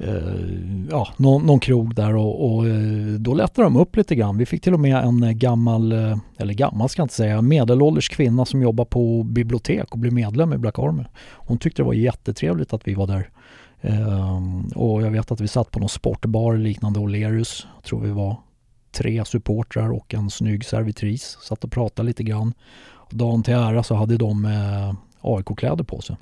Eh, 0.00 0.88
ja, 0.90 1.08
någon, 1.16 1.46
någon 1.46 1.60
krog 1.60 1.94
där 1.94 2.16
och, 2.16 2.52
och 2.52 2.68
eh, 2.68 3.12
då 3.18 3.34
lättade 3.34 3.66
de 3.66 3.76
upp 3.76 3.96
lite 3.96 4.14
grann. 4.14 4.38
Vi 4.38 4.46
fick 4.46 4.62
till 4.62 4.74
och 4.74 4.80
med 4.80 5.04
en 5.04 5.22
eh, 5.22 5.30
gammal, 5.30 5.92
eller 6.36 6.54
gammal 6.54 6.88
ska 6.88 7.00
jag 7.00 7.04
inte 7.04 7.14
säga, 7.14 7.42
medelålders 7.42 8.08
kvinna 8.08 8.44
som 8.44 8.62
jobbar 8.62 8.84
på 8.84 9.22
bibliotek 9.22 9.92
och 9.92 9.98
blev 9.98 10.12
medlem 10.12 10.52
i 10.52 10.58
Black 10.58 10.78
Army. 10.78 11.04
Hon 11.32 11.58
tyckte 11.58 11.82
det 11.82 11.86
var 11.86 11.92
jättetrevligt 11.94 12.72
att 12.72 12.88
vi 12.88 12.94
var 12.94 13.06
där. 13.06 13.30
Och 14.74 15.02
jag 15.02 15.10
vet 15.10 15.30
att 15.30 15.40
vi 15.40 15.48
satt 15.48 15.70
på 15.70 15.80
någon 15.80 15.88
sportbar 15.88 16.56
liknande 16.56 17.00
O'Learys. 17.00 17.66
Jag 17.76 17.84
tror 17.84 18.00
vi 18.00 18.10
var 18.10 18.36
tre 18.92 19.24
supportrar 19.24 19.92
och 19.92 20.14
en 20.14 20.30
snygg 20.30 20.64
servitris. 20.64 21.38
Satt 21.42 21.64
och 21.64 21.72
pratade 21.72 22.06
lite 22.06 22.22
grann. 22.22 22.54
Dagen 23.10 23.42
till 23.42 23.54
ära 23.54 23.82
så 23.82 23.94
hade 23.94 24.16
de 24.16 24.44
eh, 24.44 24.94
AIK-kläder 25.20 25.84
på 25.84 26.00
sig. 26.00 26.16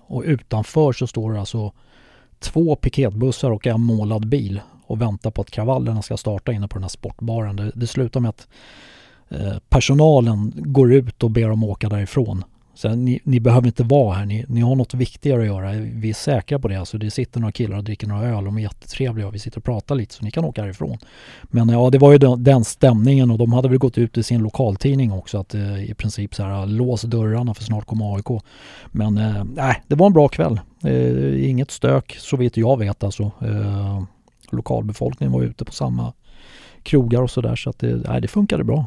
Och 0.00 0.22
utanför 0.26 0.92
så 0.92 1.06
står 1.06 1.32
det 1.32 1.40
alltså 1.40 1.72
två 2.40 2.76
piketbussar 2.76 3.50
och 3.50 3.66
en 3.66 3.80
målad 3.80 4.28
bil 4.28 4.60
och 4.86 5.00
väntar 5.00 5.30
på 5.30 5.42
att 5.42 5.50
kravallerna 5.50 6.02
ska 6.02 6.16
starta 6.16 6.52
inne 6.52 6.68
på 6.68 6.74
den 6.74 6.82
här 6.82 6.88
sportbaren. 6.88 7.56
Det, 7.56 7.72
det 7.74 7.86
slutar 7.86 8.20
med 8.20 8.28
att 8.28 8.48
eh, 9.28 9.58
personalen 9.68 10.52
går 10.56 10.92
ut 10.92 11.22
och 11.22 11.30
ber 11.30 11.48
dem 11.48 11.64
åka 11.64 11.88
därifrån. 11.88 12.44
Så 12.80 12.88
ni, 12.88 13.20
ni, 13.24 13.40
behöver 13.40 13.66
inte 13.66 13.82
vara 13.82 14.14
här, 14.14 14.26
ni, 14.26 14.44
ni, 14.48 14.60
har 14.60 14.76
något 14.76 14.94
viktigare 14.94 15.40
att 15.40 15.46
göra. 15.46 15.72
Vi 15.72 16.10
är 16.10 16.14
säkra 16.14 16.58
på 16.58 16.68
det. 16.68 16.76
Alltså 16.76 16.98
det 16.98 17.10
sitter 17.10 17.40
några 17.40 17.52
killar 17.52 17.76
och 17.76 17.84
dricker 17.84 18.06
några 18.06 18.28
öl, 18.28 18.44
de 18.44 18.56
är 18.56 18.60
jättetrevliga 18.60 19.26
och 19.26 19.34
vi 19.34 19.38
sitter 19.38 19.58
och 19.58 19.64
pratar 19.64 19.94
lite 19.94 20.14
så 20.14 20.24
ni 20.24 20.30
kan 20.30 20.44
åka 20.44 20.62
härifrån. 20.62 20.98
Men 21.42 21.68
ja, 21.68 21.90
det 21.90 21.98
var 21.98 22.12
ju 22.12 22.18
den, 22.18 22.44
den 22.44 22.64
stämningen 22.64 23.30
och 23.30 23.38
de 23.38 23.52
hade 23.52 23.68
väl 23.68 23.78
gått 23.78 23.98
ut 23.98 24.18
i 24.18 24.22
sin 24.22 24.42
lokaltidning 24.42 25.12
också 25.12 25.38
att 25.38 25.54
eh, 25.54 25.90
i 25.90 25.94
princip 25.94 26.34
så 26.34 26.42
här 26.42 26.66
lås 26.66 27.02
dörrarna 27.02 27.54
för 27.54 27.64
snart 27.64 27.86
kommer 27.86 28.16
AIK. 28.16 28.42
Men 28.86 29.18
eh, 29.18 29.44
nej, 29.54 29.82
det 29.86 29.94
var 29.94 30.06
en 30.06 30.12
bra 30.12 30.28
kväll. 30.28 30.60
Eh, 30.84 31.50
inget 31.50 31.70
stök 31.70 32.16
så 32.18 32.36
vitt 32.36 32.56
jag 32.56 32.78
vet 32.78 33.04
alltså. 33.04 33.22
Eh, 33.22 34.02
lokalbefolkningen 34.50 35.32
var 35.32 35.42
ute 35.42 35.64
på 35.64 35.72
samma 35.72 36.12
krogar 36.82 37.22
och 37.22 37.30
sådär 37.30 37.56
så 37.56 37.70
att 37.70 37.78
det, 37.78 37.96
nej, 38.08 38.20
det 38.20 38.28
funkade 38.28 38.64
bra. 38.64 38.86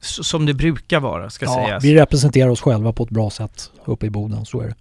Som 0.00 0.46
det 0.46 0.54
brukar 0.54 1.00
vara 1.00 1.30
ska 1.30 1.44
ja, 1.46 1.54
sägas. 1.54 1.84
vi 1.84 1.94
representerar 1.94 2.48
oss 2.48 2.60
själva 2.60 2.92
på 2.92 3.04
ett 3.04 3.10
bra 3.10 3.30
sätt 3.30 3.70
uppe 3.84 4.06
i 4.06 4.10
Boden, 4.10 4.44
så 4.44 4.60
är 4.60 4.68
det. 4.68 4.74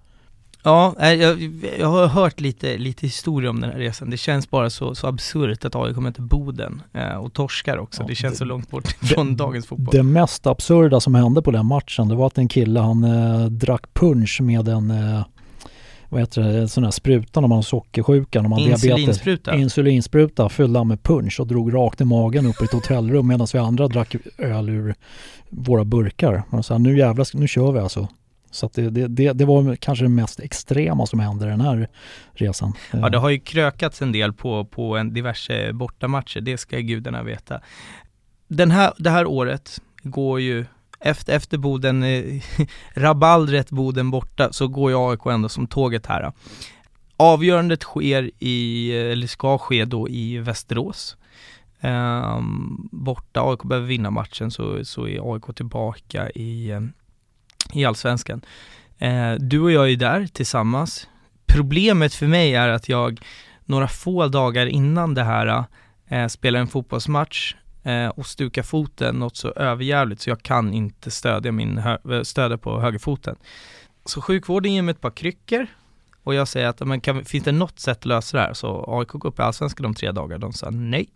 Ja, 0.63 0.95
jag, 0.99 1.51
jag 1.79 1.87
har 1.87 2.07
hört 2.07 2.39
lite, 2.39 2.77
lite 2.77 3.07
historia 3.07 3.49
om 3.49 3.61
den 3.61 3.71
här 3.71 3.77
resan. 3.77 4.09
Det 4.09 4.17
känns 4.17 4.49
bara 4.49 4.69
så, 4.69 4.95
så 4.95 5.07
absurt 5.07 5.65
att 5.65 5.75
AIK 5.75 5.95
kommer 5.95 6.11
till 6.11 6.23
Boden 6.23 6.81
eh, 6.93 7.15
och 7.15 7.33
torskar 7.33 7.77
också. 7.77 8.01
Ja, 8.01 8.07
det 8.07 8.15
känns 8.15 8.33
det, 8.33 8.37
så 8.37 8.45
långt 8.45 8.69
bort 8.69 8.87
från 8.87 9.29
det, 9.29 9.35
dagens 9.35 9.65
fotboll. 9.65 9.95
Det 9.95 10.03
mest 10.03 10.47
absurda 10.47 10.99
som 10.99 11.15
hände 11.15 11.41
på 11.41 11.51
den 11.51 11.65
matchen, 11.65 12.07
det 12.07 12.15
var 12.15 12.27
att 12.27 12.37
en 12.37 12.47
kille, 12.47 12.79
han 12.79 13.03
eh, 13.03 13.45
drack 13.45 13.93
punch 13.93 14.41
med 14.41 14.67
en 14.67 14.91
eh, 14.91 15.25
vad 16.11 16.21
heter 16.21 16.41
det, 16.41 16.67
sån 16.67 16.83
här 16.83 16.91
spruta 16.91 17.41
när 17.41 17.47
man 17.47 17.55
har 17.55 17.63
sockersjuka, 17.63 18.41
när 18.41 18.49
man 18.49 18.61
har 18.61 18.69
Insulinspruta. 18.69 19.51
diabetes. 19.51 19.61
Insulinspruta. 19.63 20.49
Fyllde 20.49 20.79
han 20.79 20.87
med 20.87 21.03
punch 21.03 21.39
och 21.39 21.47
drog 21.47 21.73
rakt 21.73 22.01
i 22.01 22.05
magen 22.05 22.45
upp 22.45 22.61
i 22.61 22.65
ett 22.65 22.71
hotellrum 22.71 23.27
medan 23.27 23.47
vi 23.53 23.59
andra 23.59 23.87
drack 23.87 24.15
öl 24.37 24.69
ur 24.69 24.95
våra 25.49 25.83
burkar. 25.85 26.43
Och 26.49 26.65
så 26.65 26.73
här, 26.73 26.79
nu 26.79 26.97
jävlar, 26.97 27.37
nu 27.37 27.47
kör 27.47 27.71
vi 27.71 27.79
alltså. 27.79 28.07
Så 28.51 28.69
det, 28.73 28.89
det, 28.89 29.33
det, 29.33 29.45
var 29.45 29.75
kanske 29.75 30.05
det 30.05 30.09
mest 30.09 30.39
extrema 30.39 31.05
som 31.05 31.19
hände 31.19 31.45
den 31.45 31.61
här 31.61 31.87
resan. 32.33 32.73
Ja, 32.91 33.09
det 33.09 33.17
har 33.17 33.29
ju 33.29 33.39
krökats 33.39 34.01
en 34.01 34.11
del 34.11 34.33
på, 34.33 34.65
på 34.65 34.97
en 34.97 35.13
diverse 35.13 35.73
bortamatcher, 35.73 36.41
det 36.41 36.57
ska 36.57 36.79
gudarna 36.79 37.23
veta. 37.23 37.61
Den 38.47 38.71
här, 38.71 38.93
det 38.97 39.09
här 39.09 39.25
året 39.25 39.81
går 40.03 40.39
ju 40.39 40.65
efter, 41.01 41.35
efter 41.35 41.57
Boden, 41.57 42.03
eh, 42.03 42.41
rabaldret 42.93 43.69
Boden 43.69 44.11
borta, 44.11 44.53
så 44.53 44.67
går 44.67 44.91
ju 44.91 44.97
AIK 44.97 45.25
ändå 45.25 45.49
som 45.49 45.67
tåget 45.67 46.05
här. 46.05 46.31
Avgörandet 47.17 47.83
sker 47.83 48.31
i, 48.39 48.91
eller 48.91 49.27
ska 49.27 49.57
ske 49.57 49.85
då 49.85 50.09
i 50.09 50.37
Västerås. 50.37 51.17
Um, 51.81 52.89
borta, 52.91 53.41
AIK 53.41 53.63
behöver 53.63 53.87
vinna 53.87 54.11
matchen 54.11 54.51
så, 54.51 54.85
så 54.85 55.07
är 55.07 55.33
AIK 55.33 55.55
tillbaka 55.55 56.29
i, 56.29 56.69
eh, 56.69 56.81
i 57.73 57.85
Allsvenskan. 57.85 58.41
Uh, 59.01 59.33
du 59.39 59.59
och 59.59 59.71
jag 59.71 59.91
är 59.91 59.95
där 59.95 60.27
tillsammans. 60.27 61.07
Problemet 61.45 62.13
för 62.13 62.27
mig 62.27 62.55
är 62.55 62.69
att 62.69 62.89
jag 62.89 63.21
några 63.65 63.87
få 63.87 64.27
dagar 64.27 64.65
innan 64.65 65.13
det 65.13 65.23
här 65.23 65.65
uh, 66.11 66.27
spelar 66.27 66.59
en 66.59 66.67
fotbollsmatch 66.67 67.55
eh, 67.83 68.07
och 68.07 68.25
stuka 68.25 68.63
foten 68.63 69.15
något 69.15 69.37
så 69.37 69.51
överjävligt 69.51 70.21
så 70.21 70.29
jag 70.29 70.43
kan 70.43 70.73
inte 70.73 71.11
stödja, 71.11 71.51
min 71.51 71.77
hö- 71.77 72.23
stödja 72.23 72.57
på 72.57 72.79
högerfoten. 72.79 73.35
Så 74.05 74.21
sjukvården 74.21 74.73
ger 74.73 74.81
mig 74.81 74.91
ett 74.91 75.01
par 75.01 75.11
kryckor 75.11 75.67
och 76.23 76.35
jag 76.35 76.47
säger 76.47 76.67
att, 76.67 76.79
men 76.79 77.01
kan, 77.01 77.25
finns 77.25 77.43
det 77.43 77.51
något 77.51 77.79
sätt 77.79 77.97
att 77.97 78.05
lösa 78.05 78.37
det 78.37 78.43
här? 78.43 78.53
Så 78.53 78.85
AIK 78.87 79.07
går 79.07 79.29
upp 79.29 79.39
i 79.39 79.41
Allsvenskan 79.41 79.85
om 79.85 79.93
tre 79.93 80.11
dagar, 80.11 80.37
de 80.37 80.53
sa 80.53 80.69
nej. 80.69 81.09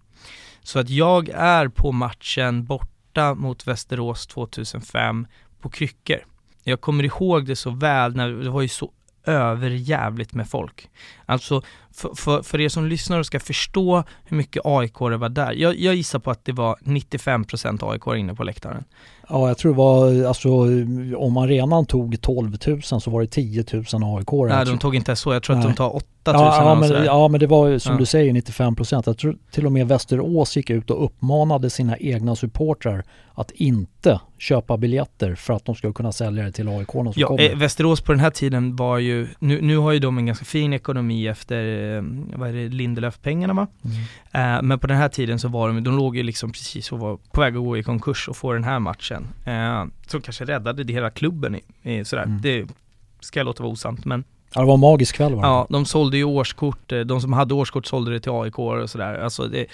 Så 0.61 0.79
att 0.79 0.89
jag 0.89 1.29
är 1.29 1.67
på 1.67 1.91
matchen 1.91 2.65
borta 2.65 3.33
mot 3.33 3.67
Västerås 3.67 4.27
2005 4.27 5.27
på 5.61 5.69
kryckor. 5.69 6.19
Jag 6.63 6.81
kommer 6.81 7.03
ihåg 7.03 7.45
det 7.45 7.55
så 7.55 7.69
väl 7.69 8.15
när 8.15 8.29
det 8.29 8.49
var 8.49 8.61
ju 8.61 8.67
så 8.67 8.91
överjävligt 9.25 10.33
med 10.33 10.49
folk. 10.49 10.89
Alltså 11.25 11.61
för, 11.93 12.15
för, 12.15 12.41
för 12.41 12.61
er 12.61 12.69
som 12.69 12.85
lyssnar 12.87 13.19
och 13.19 13.25
ska 13.25 13.39
förstå 13.39 14.03
hur 14.23 14.37
mycket 14.37 14.61
AIK 14.65 14.99
det 14.99 15.17
var 15.17 15.29
där. 15.29 15.51
Jag, 15.51 15.79
jag 15.79 15.95
gissar 15.95 16.19
på 16.19 16.31
att 16.31 16.45
det 16.45 16.51
var 16.51 16.75
95% 16.83 17.91
AIK 17.91 18.19
inne 18.19 18.35
på 18.35 18.43
läktaren. 18.43 18.83
Ja, 19.29 19.47
jag 19.47 19.57
tror 19.57 19.71
det 19.71 19.77
var, 19.77 20.27
alltså 20.27 20.49
om 21.17 21.37
arenan 21.37 21.85
tog 21.85 22.21
12 22.21 22.57
000 22.67 22.81
så 22.81 23.11
var 23.11 23.21
det 23.21 23.27
10 23.27 23.65
000 23.73 23.83
AIK. 24.17 24.31
Nej, 24.49 24.65
de 24.65 24.77
tog 24.77 24.95
inte 24.95 25.15
så. 25.15 25.33
Jag 25.33 25.43
tror 25.43 25.55
Nej. 25.55 25.65
att 25.65 25.71
de 25.71 25.75
tar 25.75 25.95
8 25.95 26.05
000 26.25 26.35
ja, 26.35 26.55
ja, 26.57 26.75
men, 26.75 27.05
ja, 27.05 27.27
men 27.27 27.39
det 27.39 27.47
var 27.47 27.77
som 27.77 27.93
ja. 27.93 27.99
du 27.99 28.05
säger 28.05 28.33
95 28.33 28.75
Jag 28.89 29.17
tror 29.17 29.37
till 29.51 29.65
och 29.65 29.71
med 29.71 29.87
Västerås 29.87 30.55
gick 30.55 30.69
ut 30.69 30.89
och 30.89 31.05
uppmanade 31.05 31.69
sina 31.69 31.97
egna 31.97 32.35
supportrar 32.35 33.03
att 33.33 33.51
inte 33.51 34.19
köpa 34.37 34.77
biljetter 34.77 35.35
för 35.35 35.53
att 35.53 35.65
de 35.65 35.75
skulle 35.75 35.93
kunna 35.93 36.11
sälja 36.11 36.43
det 36.43 36.51
till 36.51 36.67
AIK 36.67 36.89
ja, 37.15 37.27
kommer. 37.27 37.51
Eh, 37.51 37.57
Västerås 37.57 38.01
på 38.01 38.11
den 38.11 38.19
här 38.19 38.29
tiden 38.29 38.75
var 38.75 38.97
ju, 38.97 39.27
nu, 39.39 39.61
nu 39.61 39.77
har 39.77 39.91
ju 39.91 39.99
de 39.99 40.17
en 40.17 40.25
ganska 40.25 40.45
fin 40.45 40.73
ekonomi 40.73 41.14
efter, 41.23 41.95
eh, 41.97 42.03
vad 42.35 42.49
är 42.49 42.53
det, 42.53 42.69
Lindelöf-pengarna 42.69 43.53
va? 43.53 43.67
Mm. 43.83 44.57
Eh, 44.57 44.61
men 44.61 44.79
på 44.79 44.87
den 44.87 44.97
här 44.97 45.09
tiden 45.09 45.39
så 45.39 45.47
var 45.47 45.67
de, 45.67 45.83
de 45.83 45.97
låg 45.97 46.17
ju 46.17 46.23
liksom 46.23 46.51
precis 46.51 46.91
och 46.91 46.99
var 46.99 47.17
på 47.31 47.41
väg 47.41 47.55
att 47.55 47.63
gå 47.63 47.77
i 47.77 47.83
konkurs 47.83 48.27
och 48.27 48.37
få 48.37 48.53
den 48.53 48.63
här 48.63 48.79
matchen. 48.79 49.27
Eh, 49.45 49.85
som 50.07 50.21
kanske 50.21 50.45
räddade 50.45 50.83
det 50.83 50.93
hela 50.93 51.09
klubben 51.09 51.55
i, 51.55 51.61
i 51.83 52.05
sådär. 52.05 52.23
Mm. 52.23 52.41
Det 52.41 52.67
ska 53.19 53.39
jag 53.39 53.45
låta 53.45 53.63
vara 53.63 53.73
osant 53.73 54.05
men 54.05 54.23
Ja 54.53 54.61
det 54.61 54.67
var 54.67 54.73
en 54.73 54.79
magisk 54.79 55.15
kväll 55.15 55.35
var 55.35 55.41
det? 55.41 55.47
Ja, 55.47 55.67
de 55.69 55.85
sålde 55.85 56.17
ju 56.17 56.23
årskort, 56.23 56.93
de 57.05 57.21
som 57.21 57.33
hade 57.33 57.53
årskort 57.53 57.85
sålde 57.85 58.11
det 58.11 58.19
till 58.19 58.31
AIK 58.31 58.59
och 58.59 58.89
sådär. 58.89 59.19
Alltså 59.19 59.47
det, 59.47 59.65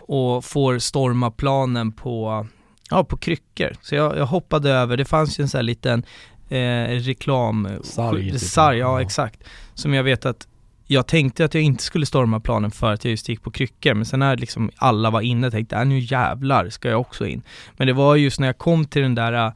och 0.00 0.44
får 0.44 0.78
storma 0.78 1.30
planen 1.30 1.92
på 1.92 2.46
Ja, 2.90 3.04
på 3.04 3.16
kryckor. 3.16 3.72
Så 3.82 3.94
jag, 3.94 4.16
jag 4.16 4.26
hoppade 4.26 4.70
över, 4.70 4.96
det 4.96 5.04
fanns 5.04 5.40
ju 5.40 5.42
en 5.42 5.48
sån 5.48 5.58
här 5.58 5.62
liten 5.62 6.02
eh, 6.48 6.88
reklam... 6.88 7.68
Sarg. 7.82 8.30
Typ. 8.30 8.40
Sarg, 8.40 8.78
ja, 8.78 8.94
ja 8.94 9.02
exakt. 9.02 9.44
Som 9.74 9.94
jag 9.94 10.02
vet 10.02 10.26
att 10.26 10.46
jag 10.92 11.06
tänkte 11.06 11.44
att 11.44 11.54
jag 11.54 11.62
inte 11.62 11.82
skulle 11.82 12.06
storma 12.06 12.40
planen 12.40 12.70
för 12.70 12.92
att 12.92 13.04
jag 13.04 13.10
just 13.10 13.28
gick 13.28 13.42
på 13.42 13.50
kryckor, 13.50 13.94
men 13.94 14.04
sen 14.04 14.20
när 14.20 14.36
liksom 14.36 14.70
alla 14.76 15.10
var 15.10 15.20
inne 15.20 15.50
tänkte 15.50 15.74
jag, 15.74 15.82
äh, 15.82 15.88
nu 15.88 15.98
jävlar 15.98 16.68
ska 16.68 16.88
jag 16.88 17.00
också 17.00 17.26
in. 17.26 17.42
Men 17.76 17.86
det 17.86 17.92
var 17.92 18.16
just 18.16 18.40
när 18.40 18.46
jag 18.46 18.58
kom 18.58 18.84
till 18.84 19.02
den 19.02 19.14
där 19.14 19.52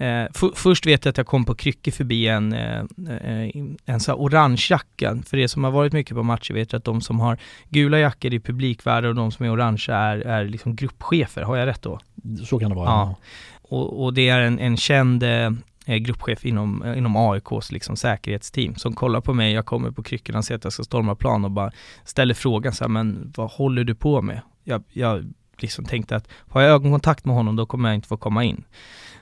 Eh, 0.00 0.26
för, 0.34 0.50
först 0.54 0.86
vet 0.86 1.04
jag 1.04 1.10
att 1.10 1.16
jag 1.16 1.26
kom 1.26 1.44
på 1.44 1.54
kryckor 1.54 1.92
förbi 1.92 2.28
en, 2.28 2.52
eh, 2.52 2.78
eh 2.78 3.50
en 3.84 4.00
här 4.06 4.14
orange 4.14 4.66
jacka. 4.70 5.18
För 5.26 5.36
er 5.36 5.46
som 5.46 5.64
har 5.64 5.70
varit 5.70 5.92
mycket 5.92 6.16
på 6.16 6.22
matcher 6.22 6.54
vet 6.54 6.74
att 6.74 6.84
de 6.84 7.00
som 7.00 7.20
har 7.20 7.38
gula 7.68 7.98
jackor 7.98 8.34
i 8.34 8.40
publikvärde 8.40 9.08
och 9.08 9.14
de 9.14 9.32
som 9.32 9.46
är 9.46 9.52
orangea 9.52 9.96
är, 9.96 10.18
är 10.18 10.44
liksom 10.44 10.76
gruppchefer. 10.76 11.42
Har 11.42 11.56
jag 11.56 11.66
rätt 11.66 11.82
då? 11.82 12.00
Så 12.44 12.58
kan 12.58 12.70
det 12.70 12.76
vara. 12.76 12.88
Ja. 12.88 13.16
Och, 13.62 14.04
och 14.04 14.14
det 14.14 14.28
är 14.28 14.40
en, 14.40 14.58
en 14.58 14.76
känd 14.76 15.22
eh, 15.22 15.50
Eh, 15.88 15.96
gruppchef 15.96 16.44
inom, 16.44 16.82
eh, 16.82 16.98
inom 16.98 17.16
AIKs 17.16 17.72
liksom 17.72 17.96
säkerhetsteam 17.96 18.74
som 18.74 18.92
kollar 18.94 19.20
på 19.20 19.34
mig, 19.34 19.52
jag 19.52 19.66
kommer 19.66 19.90
på 19.90 20.02
kryckorna 20.02 20.38
och 20.38 20.44
ser 20.44 20.54
att 20.54 20.64
jag 20.64 20.72
ska 20.72 20.82
storma 20.82 21.14
plan 21.14 21.44
och 21.44 21.50
bara 21.50 21.72
ställer 22.04 22.34
frågan 22.34 22.72
så 22.72 22.84
här, 22.84 22.88
men 22.88 23.32
vad 23.36 23.50
håller 23.50 23.84
du 23.84 23.94
på 23.94 24.22
med? 24.22 24.40
Jag, 24.64 24.82
jag 24.92 25.32
liksom 25.56 25.84
tänkte 25.84 26.16
att 26.16 26.28
har 26.48 26.60
jag 26.60 26.70
ögonkontakt 26.70 27.24
med 27.24 27.34
honom 27.34 27.56
då 27.56 27.66
kommer 27.66 27.88
jag 27.88 27.94
inte 27.94 28.08
få 28.08 28.16
komma 28.16 28.44
in. 28.44 28.64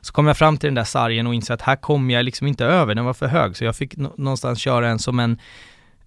Så 0.01 0.13
kom 0.13 0.27
jag 0.27 0.37
fram 0.37 0.57
till 0.57 0.67
den 0.67 0.75
där 0.75 0.85
sargen 0.85 1.27
och 1.27 1.35
insåg 1.35 1.55
att 1.55 1.63
här 1.63 1.77
kommer 1.77 2.15
jag 2.15 2.25
liksom 2.25 2.47
inte 2.47 2.65
över, 2.65 2.95
den 2.95 3.05
var 3.05 3.15
för 3.15 3.27
hög. 3.27 3.57
Så 3.57 3.65
jag 3.65 3.77
fick 3.77 3.97
någonstans 3.97 4.59
köra 4.59 4.89
en 4.89 4.99
som 4.99 5.21
en, 5.21 5.39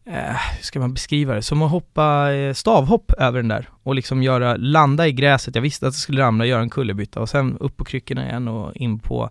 eh, 0.06 0.36
hur 0.58 0.64
ska 0.64 0.80
man 0.80 0.94
beskriva 0.94 1.34
det, 1.34 1.42
som 1.42 1.62
att 1.62 1.72
hoppa 1.72 2.34
eh, 2.34 2.54
stavhopp 2.54 3.12
över 3.12 3.40
den 3.40 3.48
där 3.48 3.70
och 3.84 3.96
liksom 3.96 4.24
göra, 4.24 4.56
landa 4.56 5.08
i 5.08 5.12
gräset. 5.12 5.56
Jag 5.56 5.62
visste 5.62 5.88
att 5.88 5.94
jag 5.94 6.02
skulle 6.02 6.22
ramla, 6.22 6.46
göra 6.46 6.62
en 6.62 6.70
kullerbytta 6.70 7.20
och 7.20 7.30
sen 7.30 7.58
upp 7.60 7.78
på 7.78 7.86
kryckorna 7.86 8.26
igen 8.26 8.48
och 8.48 8.76
in 8.76 9.00
på 9.00 9.30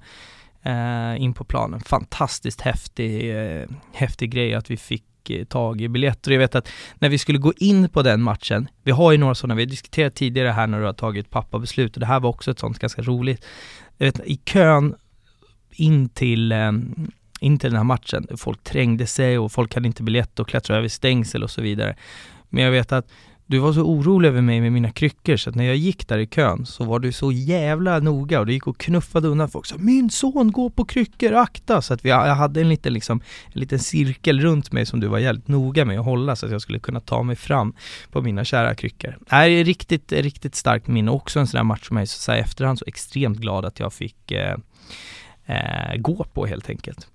Eh, 0.63 1.23
in 1.23 1.35
på 1.35 1.45
planen. 1.45 1.81
Fantastiskt 1.81 2.61
häftig, 2.61 3.37
eh, 3.37 3.69
häftig 3.93 4.31
grej 4.31 4.55
att 4.55 4.71
vi 4.71 4.77
fick 4.77 5.31
eh, 5.31 5.45
tag 5.45 5.81
i 5.81 5.89
biljetter. 5.89 6.31
Jag 6.33 6.39
vet 6.39 6.55
att 6.55 6.69
när 6.95 7.09
vi 7.09 7.19
skulle 7.19 7.39
gå 7.39 7.53
in 7.57 7.89
på 7.89 8.03
den 8.03 8.23
matchen, 8.23 8.69
vi 8.83 8.91
har 8.91 9.13
ju 9.13 9.19
några 9.19 9.35
sådana, 9.35 9.55
vi 9.55 9.63
har 9.63 9.71
diskuterat 9.71 10.15
tidigare 10.15 10.49
här 10.49 10.67
när 10.67 10.81
du 10.81 10.87
har 10.87 10.93
tagit 10.93 11.31
pappabeslut 11.31 11.97
och 11.97 12.01
det 12.01 12.07
här 12.07 12.21
var 12.21 12.31
också 12.31 12.51
ett 12.51 12.59
sånt 12.59 12.79
ganska 12.79 13.03
roligt 13.03 13.45
jag 13.99 14.07
vet, 14.07 14.21
i 14.27 14.37
kön 14.37 14.95
in 15.71 16.09
till, 16.09 16.53
eh, 16.53 16.73
in 17.41 17.59
till 17.59 17.71
den 17.71 17.77
här 17.77 17.85
matchen, 17.85 18.27
folk 18.37 18.65
trängde 18.65 19.07
sig 19.07 19.39
och 19.39 19.53
folk 19.53 19.75
hade 19.75 19.87
inte 19.87 20.03
biljett 20.03 20.39
och 20.39 20.49
klättrade 20.49 20.79
över 20.79 20.89
stängsel 20.89 21.43
och 21.43 21.51
så 21.51 21.63
vidare. 21.63 21.97
Men 22.49 22.65
jag 22.65 22.71
vet 22.71 22.93
att 22.93 23.09
du 23.51 23.59
var 23.59 23.72
så 23.72 23.82
orolig 23.82 24.28
över 24.28 24.40
mig 24.40 24.61
med 24.61 24.72
mina 24.72 24.90
kryckor 24.90 25.36
så 25.36 25.51
att 25.51 25.57
när 25.57 25.64
jag 25.64 25.76
gick 25.76 26.09
där 26.09 26.18
i 26.18 26.26
kön 26.26 26.66
så 26.66 26.84
var 26.84 26.99
du 26.99 27.12
så 27.12 27.32
jävla 27.32 27.99
noga 27.99 28.40
och 28.40 28.46
du 28.46 28.53
gick 28.53 28.66
och 28.66 28.78
knuffade 28.78 29.28
undan 29.28 29.49
folk. 29.49 29.66
Så, 29.66 29.78
Min 29.78 30.11
son 30.11 30.53
går 30.53 30.70
på 30.70 30.84
kryckor, 30.84 31.32
akta! 31.32 31.82
Så 31.82 31.94
att 31.94 32.05
vi, 32.05 32.09
jag 32.09 32.34
hade 32.34 32.61
en 32.61 32.68
liten, 32.68 32.92
liksom, 32.92 33.20
en 33.53 33.61
liten 33.61 33.78
cirkel 33.78 34.40
runt 34.40 34.72
mig 34.72 34.86
som 34.86 35.01
du 35.01 35.07
var 35.07 35.18
jävligt 35.18 35.49
noga 35.49 35.84
med 35.84 35.99
att 35.99 36.05
hålla 36.05 36.36
så 36.36 36.46
att 36.46 36.53
jag 36.53 36.62
skulle 36.62 36.78
kunna 36.78 37.01
ta 37.01 37.22
mig 37.22 37.36
fram 37.36 37.74
på 38.11 38.22
mina 38.22 38.44
kära 38.44 38.74
kryckor. 38.74 39.18
Det 39.20 39.34
här 39.34 39.49
är 39.49 39.64
riktigt, 39.64 40.12
riktigt 40.12 40.55
starkt 40.55 40.86
minne. 40.86 41.11
Också 41.11 41.40
en 41.40 41.46
sån 41.46 41.59
där 41.59 41.64
match 41.64 41.88
som 41.88 41.96
jag 41.96 42.03
är 42.03 42.07
så 42.07 42.32
här, 42.32 42.38
efterhand 42.38 42.78
så 42.78 42.84
extremt 42.88 43.38
glad 43.38 43.64
att 43.64 43.80
jag 43.80 43.92
fick 43.92 44.30
eh, 44.30 44.57
eh, 45.46 45.96
gå 45.96 46.24
på 46.24 46.46
helt 46.46 46.70
enkelt. 46.70 47.09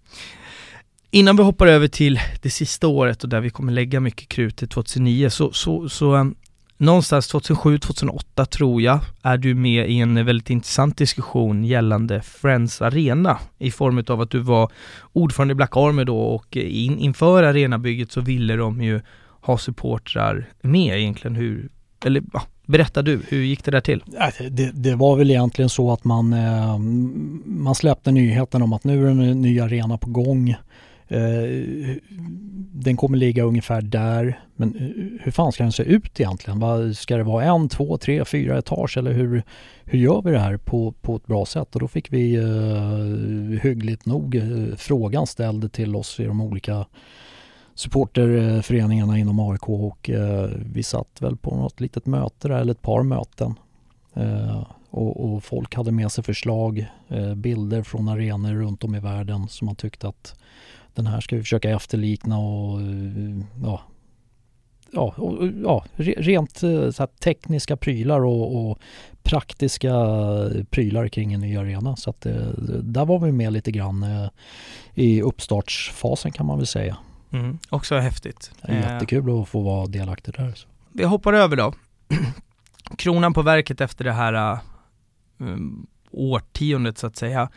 Innan 1.15 1.35
vi 1.35 1.43
hoppar 1.43 1.67
över 1.67 1.87
till 1.87 2.19
det 2.41 2.49
sista 2.49 2.87
året 2.87 3.23
och 3.23 3.29
där 3.29 3.41
vi 3.41 3.49
kommer 3.49 3.71
lägga 3.71 3.99
mycket 3.99 4.29
krut 4.29 4.57
till 4.57 4.67
2009 4.67 5.29
så, 5.29 5.51
så, 5.51 5.89
så 5.89 6.15
um, 6.15 6.35
någonstans 6.77 7.33
2007-2008 7.33 8.45
tror 8.45 8.81
jag 8.81 8.99
är 9.21 9.37
du 9.37 9.55
med 9.55 9.89
i 9.89 9.99
en 9.99 10.25
väldigt 10.25 10.49
intressant 10.49 10.97
diskussion 10.97 11.63
gällande 11.63 12.21
Friends 12.21 12.81
Arena 12.81 13.39
i 13.57 13.71
form 13.71 14.03
av 14.07 14.21
att 14.21 14.29
du 14.29 14.39
var 14.39 14.71
ordförande 15.13 15.51
i 15.51 15.55
Black 15.55 15.77
Army 15.77 16.03
då 16.03 16.17
och 16.17 16.57
in, 16.57 16.99
inför 16.99 17.43
arenabygget 17.43 18.11
så 18.11 18.21
ville 18.21 18.55
de 18.55 18.81
ju 18.81 19.01
ha 19.41 19.57
supportrar 19.57 20.49
med 20.61 20.99
egentligen 20.99 21.35
hur, 21.35 21.69
eller 22.05 22.23
ja, 22.33 22.43
Berätta 22.65 23.01
du, 23.01 23.21
hur 23.27 23.43
gick 23.43 23.65
det 23.65 23.71
där 23.71 23.81
till? 23.81 24.03
Det, 24.49 24.71
det, 24.73 24.95
var 24.95 25.15
väl 25.15 25.31
egentligen 25.31 25.69
så 25.69 25.91
att 25.91 26.03
man, 26.03 26.33
ehm, 26.33 27.43
man 27.45 27.75
släppte 27.75 28.11
nyheten 28.11 28.61
om 28.61 28.73
att 28.73 28.83
nu 28.83 29.05
är 29.05 29.09
en 29.09 29.41
ny 29.41 29.59
arena 29.59 29.97
på 29.97 30.09
gång. 30.09 30.55
Eh, 31.07 31.95
den 32.73 32.97
kommer 32.97 33.17
ligga 33.17 33.43
ungefär 33.43 33.81
där. 33.81 34.39
Men 34.55 34.75
eh, 34.75 35.23
hur 35.23 35.31
fan 35.31 35.51
ska 35.51 35.63
den 35.63 35.71
se 35.71 35.83
ut 35.83 36.19
egentligen? 36.19 36.95
Ska 36.95 37.17
det 37.17 37.23
vara 37.23 37.43
en, 37.43 37.69
två, 37.69 37.97
tre, 37.97 38.25
fyra 38.25 38.57
etage 38.57 38.97
eller 38.97 39.11
hur, 39.11 39.43
hur 39.83 39.99
gör 39.99 40.21
vi 40.21 40.31
det 40.31 40.39
här 40.39 40.57
på, 40.57 40.91
på 40.91 41.15
ett 41.15 41.27
bra 41.27 41.45
sätt? 41.45 41.75
Och 41.75 41.81
då 41.81 41.87
fick 41.87 42.13
vi 42.13 42.37
uh, 42.37 43.59
hyggligt 43.61 44.05
nog 44.05 44.41
frågan 44.77 45.27
ställd 45.27 45.71
till 45.71 45.95
oss 45.95 46.19
i 46.19 46.25
de 46.25 46.41
olika 46.41 46.85
supporterföreningarna 47.75 49.17
inom 49.17 49.39
AIK 49.39 49.69
och 49.69 50.09
uh, 50.13 50.45
vi 50.73 50.83
satt 50.83 51.21
väl 51.21 51.37
på 51.37 51.55
något 51.55 51.81
litet 51.81 52.05
möte 52.05 52.47
där, 52.47 52.55
eller 52.55 52.71
ett 52.71 52.81
par 52.81 53.03
möten. 53.03 53.53
Uh, 54.17 54.63
och, 54.93 55.33
och, 55.33 55.43
folk 55.43 55.75
hade 55.75 55.91
med 55.91 56.11
sig 56.11 56.23
förslag, 56.23 56.91
eh, 57.07 57.35
bilder 57.35 57.83
från 57.83 58.07
arenor 58.07 58.53
runt 58.53 58.83
om 58.83 58.95
i 58.95 58.99
världen 58.99 59.47
som 59.47 59.65
man 59.65 59.75
tyckte 59.75 60.07
att 60.07 60.35
den 60.93 61.07
här 61.07 61.21
ska 61.21 61.35
vi 61.35 61.41
försöka 61.41 61.69
efterlikna 61.69 62.37
och 62.37 62.79
ja, 63.63 63.81
ja, 64.93 65.13
och, 65.17 65.47
ja 65.63 65.85
rent 65.97 66.63
eh, 66.63 66.89
så 66.89 67.07
tekniska 67.07 67.77
prylar 67.77 68.25
och, 68.25 68.69
och, 68.69 68.79
praktiska 69.23 69.93
prylar 70.69 71.07
kring 71.07 71.33
en 71.33 71.39
ny 71.39 71.57
arena. 71.57 71.95
Så 71.95 72.09
att 72.09 72.25
eh, 72.25 72.33
där 72.81 73.05
var 73.05 73.19
vi 73.19 73.31
med 73.31 73.53
lite 73.53 73.71
grann 73.71 74.03
eh, 74.03 74.29
i 74.93 75.21
uppstartsfasen 75.21 76.31
kan 76.31 76.45
man 76.45 76.57
väl 76.57 76.67
säga. 76.67 76.97
Mm, 77.31 77.57
också 77.69 77.95
häftigt. 77.95 78.51
Jättekul 78.67 79.41
att 79.41 79.49
få 79.49 79.61
vara 79.61 79.87
delaktig 79.87 80.33
där. 80.33 80.53
Så. 80.55 80.67
Vi 80.91 81.03
hoppar 81.03 81.33
över 81.33 81.55
då. 81.55 81.73
Kronan 82.97 83.33
på 83.33 83.41
verket 83.41 83.81
efter 83.81 84.03
det 84.05 84.11
här 84.11 84.59
årtiondet 86.11 86.97
så 86.97 87.07
att 87.07 87.15
säga 87.15 87.49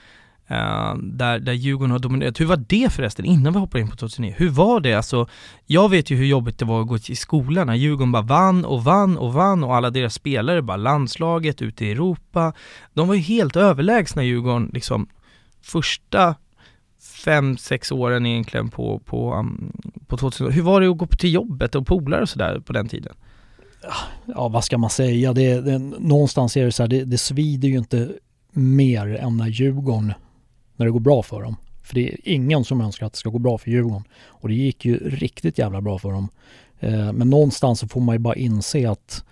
Uh, 0.51 0.97
där, 1.03 1.39
där 1.39 1.53
Djurgården 1.53 1.91
har 1.91 1.99
dominerat. 1.99 2.41
Hur 2.41 2.47
var 2.47 2.65
det 2.69 2.93
förresten, 2.93 3.25
innan 3.25 3.53
vi 3.53 3.59
hoppar 3.59 3.79
in 3.79 3.91
på 3.91 3.97
2009? 3.97 4.35
Hur 4.37 4.49
var 4.49 4.81
det? 4.81 4.95
Alltså, 4.95 5.29
jag 5.67 5.89
vet 5.89 6.11
ju 6.11 6.17
hur 6.17 6.27
jobbigt 6.27 6.59
det 6.59 6.65
var 6.65 6.81
att 6.81 6.89
gå 6.89 6.99
till 6.99 7.17
skolan 7.17 7.67
när 7.67 7.75
Djurgården 7.75 8.13
bara 8.13 8.23
vann 8.23 8.65
och 8.65 8.85
vann 8.85 9.19
och 9.19 9.33
vann 9.33 9.65
och 9.65 9.77
alla 9.77 9.91
deras 9.91 10.15
spelare, 10.15 10.63
bara 10.63 10.77
landslaget 10.77 11.63
ute 11.63 11.87
i 11.87 11.91
Europa. 11.91 12.53
De 12.95 13.09
var 13.09 13.15
ju 13.15 13.21
helt 13.21 13.57
överlägsna 13.57 14.25
Djurgården, 14.25 14.71
liksom 14.73 15.09
första 15.63 16.35
fem, 17.25 17.57
sex 17.57 17.93
åren 17.93 18.27
egentligen 18.27 18.69
på, 18.69 18.99
på, 18.99 19.35
um, 19.35 19.73
på 20.07 20.17
2000 20.17 20.53
Hur 20.53 20.63
var 20.63 20.81
det 20.81 20.87
att 20.87 20.99
gå 20.99 21.07
till 21.07 21.33
jobbet 21.33 21.75
och 21.75 21.87
polare 21.87 22.23
och 22.23 22.29
sådär 22.29 22.61
på 22.61 22.73
den 22.73 22.89
tiden? 22.89 23.15
Ja, 24.27 24.49
vad 24.49 24.65
ska 24.65 24.79
man 24.79 24.91
säga? 24.91 25.33
Det, 25.33 25.61
det, 25.61 25.79
någonstans 25.99 26.57
är 26.57 26.65
det 26.65 26.73
så 26.73 26.83
här, 26.83 26.89
det, 26.89 27.05
det 27.05 27.19
svider 27.19 27.69
ju 27.69 27.79
inte 27.79 28.13
mer 28.53 29.15
än 29.15 29.37
när 29.37 29.47
Djurgården 29.47 30.13
när 30.77 30.87
det 30.87 30.93
går 30.93 31.01
bra 31.01 31.23
för 31.23 31.43
dem. 31.43 31.57
För 31.83 31.95
det 31.95 32.13
är 32.13 32.19
ingen 32.23 32.65
som 32.65 32.81
önskar 32.81 33.07
att 33.07 33.13
det 33.13 33.19
ska 33.19 33.31
gå 33.31 33.39
bra 33.39 33.59
för 33.59 33.71
Djurgården. 33.71 34.05
Och 34.27 34.49
det 34.49 34.55
gick 34.55 34.85
ju 34.85 35.11
riktigt 35.11 35.59
jävla 35.59 35.81
bra 35.81 35.99
för 35.99 36.13
dem. 36.13 36.29
Eh, 36.81 37.13
men 37.13 37.31
någonstans 37.31 37.81
så 37.81 37.89
får 37.89 38.01
man 38.01 38.15
ju 38.15 38.19
bara 38.19 38.35
inse 38.35 38.91
att 38.91 39.25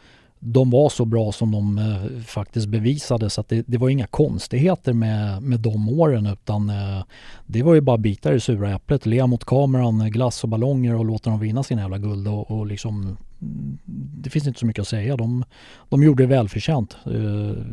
de 0.47 0.71
var 0.71 0.89
så 0.89 1.05
bra 1.05 1.33
som 1.33 1.53
de 1.53 1.79
eh, 1.79 2.23
faktiskt 2.23 2.69
bevisade 2.69 3.31
så 3.31 3.41
att 3.41 3.49
det, 3.49 3.65
det 3.67 3.79
var 3.79 3.89
inga 3.89 4.07
konstigheter 4.07 4.93
med, 4.93 5.43
med 5.43 5.61
de 5.61 5.89
åren 5.89 6.27
utan 6.27 6.71
eh, 6.71 7.05
det 7.47 7.63
var 7.63 7.75
ju 7.75 7.81
bara 7.81 7.99
bitar 7.99 8.33
i 8.33 8.41
sura 8.41 8.75
äpplet, 8.75 9.07
le 9.07 9.27
mot 9.27 9.45
kameran, 9.45 10.11
glass 10.11 10.43
och 10.45 10.49
ballonger 10.49 10.95
och 10.95 11.05
låta 11.05 11.31
dem 11.31 11.41
vinna 11.41 11.63
sina 11.63 11.83
jävla 11.83 11.99
guld 11.99 12.29
och, 12.29 12.51
och 12.51 12.67
liksom 12.67 13.17
mm, 13.41 13.79
det 14.23 14.31
finns 14.31 14.47
inte 14.47 14.61
så 14.61 14.67
mycket 14.67 14.83
att 14.83 14.89
säga. 14.89 15.17
De, 15.17 15.45
de 15.89 16.03
gjorde 16.03 16.23
det 16.23 16.27
välförtjänt. 16.27 16.97
Eh, 17.07 17.65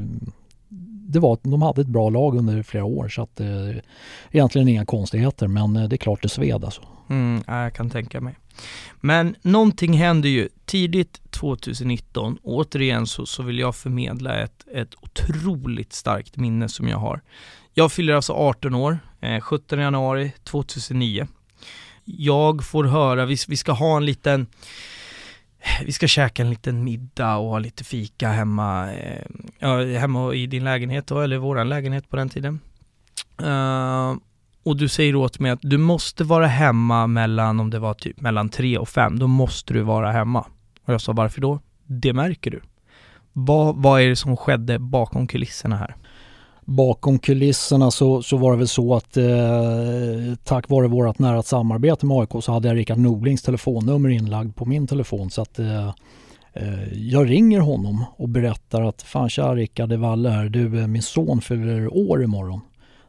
det 1.12 1.20
var, 1.20 1.34
att 1.34 1.44
de 1.44 1.62
hade 1.62 1.82
ett 1.82 1.88
bra 1.88 2.10
lag 2.10 2.38
under 2.38 2.64
flera 2.64 2.86
år 2.86 3.10
så 3.10 3.22
att 3.22 3.40
eh, 3.40 3.48
egentligen 4.32 4.68
inga 4.68 4.86
konstigheter 4.86 5.48
men 5.48 5.76
eh, 5.76 5.88
det 5.88 5.96
är 5.96 5.98
klart 5.98 6.22
det 6.22 6.30
sved 6.30 6.66
alltså. 6.66 6.82
Mm, 7.10 7.44
jag 7.48 7.74
kan 7.74 7.90
tänka 7.90 8.22
mig. 8.22 8.36
Men 8.96 9.36
någonting 9.42 9.94
händer 9.94 10.30
ju 10.30 10.50
tidigt 10.66 11.22
2019 11.32 12.38
återigen 12.44 13.08
så, 13.08 13.26
så 13.26 13.44
vill 13.44 13.60
jag 13.60 13.76
förmedla 13.76 14.40
ett, 14.40 14.66
ett 14.74 14.96
otroligt 15.02 15.94
starkt 15.94 16.38
minne 16.38 16.70
som 16.70 16.88
jag 16.88 16.98
har. 16.98 17.22
Jag 17.74 17.92
fyller 17.92 18.14
alltså 18.14 18.34
18 18.34 18.76
år, 18.76 19.00
eh, 19.22 19.40
17 19.40 19.80
januari 19.80 20.32
2009. 20.44 21.28
Jag 22.06 22.64
får 22.64 22.84
höra, 22.84 23.26
vi, 23.26 23.38
vi 23.48 23.58
ska 23.58 23.72
ha 23.72 23.98
en 23.98 24.06
liten 24.06 24.48
Eh, 25.62 25.86
vi 25.86 25.92
ska 25.92 26.08
käka 26.08 26.44
en 26.44 26.50
liten 26.50 26.84
middag 26.84 27.38
och 27.38 27.50
ha 27.50 27.60
lite 27.60 27.84
fika 27.84 28.30
hemma, 28.30 28.94
eh, 28.94 29.26
ja, 29.60 29.86
hemma 29.86 30.34
i 30.34 30.48
din 30.48 30.64
lägenhet 30.64 31.08
då, 31.08 31.20
eller 31.20 31.38
våran 31.38 31.70
lägenhet 31.70 32.10
på 32.10 32.16
den 32.16 32.30
tiden. 32.30 32.60
Uh, 33.42 34.16
och 34.64 34.78
du 34.78 34.88
säger 34.88 35.16
åt 35.16 35.40
mig 35.40 35.52
att 35.52 35.60
du 35.62 35.78
måste 35.78 36.24
vara 36.24 36.48
hemma 36.48 37.08
mellan, 37.08 37.60
om 37.60 37.70
det 37.70 37.80
var 37.80 37.94
typ 37.94 38.22
mellan 38.22 38.50
tre 38.50 38.78
och 38.78 38.90
fem, 38.90 39.20
då 39.20 39.28
måste 39.28 39.74
du 39.74 39.82
vara 39.82 40.12
hemma. 40.12 40.46
Och 40.86 40.94
jag 40.94 41.02
sa 41.02 41.12
varför 41.12 41.42
då? 41.42 41.60
Det 41.86 42.14
märker 42.14 42.52
du. 42.52 42.62
Vad, 43.34 43.76
vad 43.76 44.02
är 44.02 44.10
det 44.10 44.16
som 44.16 44.38
skedde 44.38 44.80
bakom 44.80 45.28
kulisserna 45.28 45.78
här? 45.78 45.96
Bakom 46.72 47.20
kulisserna 47.20 47.92
så, 47.92 48.24
så 48.24 48.38
var 48.38 48.52
det 48.52 48.58
väl 48.58 48.68
så 48.68 48.96
att 48.96 49.18
eh, 49.18 49.26
tack 50.44 50.70
vare 50.70 50.88
vårt 50.88 51.20
nära 51.20 51.44
samarbete 51.44 52.06
med 52.06 52.18
AIK 52.18 52.44
så 52.44 52.52
hade 52.52 52.68
jag 52.68 52.78
Rickard 52.78 52.98
Norlings 52.98 53.42
telefonnummer 53.42 54.10
inlagd 54.10 54.56
på 54.56 54.66
min 54.66 54.88
telefon 54.88 55.30
så 55.30 55.42
att 55.42 55.60
eh, 55.60 55.88
eh, 56.54 56.94
jag 56.94 57.30
ringer 57.30 57.60
honom 57.60 58.06
och 58.18 58.30
berättar 58.30 58.82
att 58.82 59.02
fan 59.02 59.30
tja 59.30 59.56
Rickard, 59.56 59.90
det 59.90 59.96
är 59.96 60.00
Valle 60.00 60.30
här. 60.30 60.50
Du, 60.50 60.80
eh, 60.80 60.88
min 60.88 61.02
son 61.02 61.42
fyller 61.42 61.98
år 62.10 62.24
imorgon. 62.24 62.62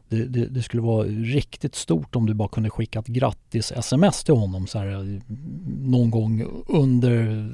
Det, 0.09 0.25
det, 0.25 0.45
det, 0.45 0.61
skulle 0.61 0.83
vara 0.83 1.07
riktigt 1.07 1.75
stort 1.75 2.15
om 2.15 2.25
du 2.25 2.33
bara 2.33 2.47
kunde 2.47 2.69
skicka 2.69 2.99
ett 2.99 3.07
grattis-sms 3.07 4.25
till 4.25 4.35
honom 4.35 4.67
så 4.67 4.79
här, 4.79 4.87
eh, 4.87 5.21
någon 5.81 6.11
gång 6.11 6.45
under 6.67 7.49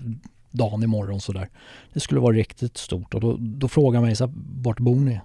dagen 0.51 0.84
imorgon 0.84 1.20
sådär. 1.20 1.49
Det 1.93 1.99
skulle 1.99 2.22
vara 2.22 2.36
riktigt 2.36 2.78
stort 2.78 3.14
och 3.14 3.22
då, 3.22 3.38
då 3.39 3.68
frågar 3.68 4.01
mig 4.01 4.16
så 4.16 4.26
här, 4.26 4.34
vart 4.64 4.80
bor 4.80 4.95
ni? 4.95 5.20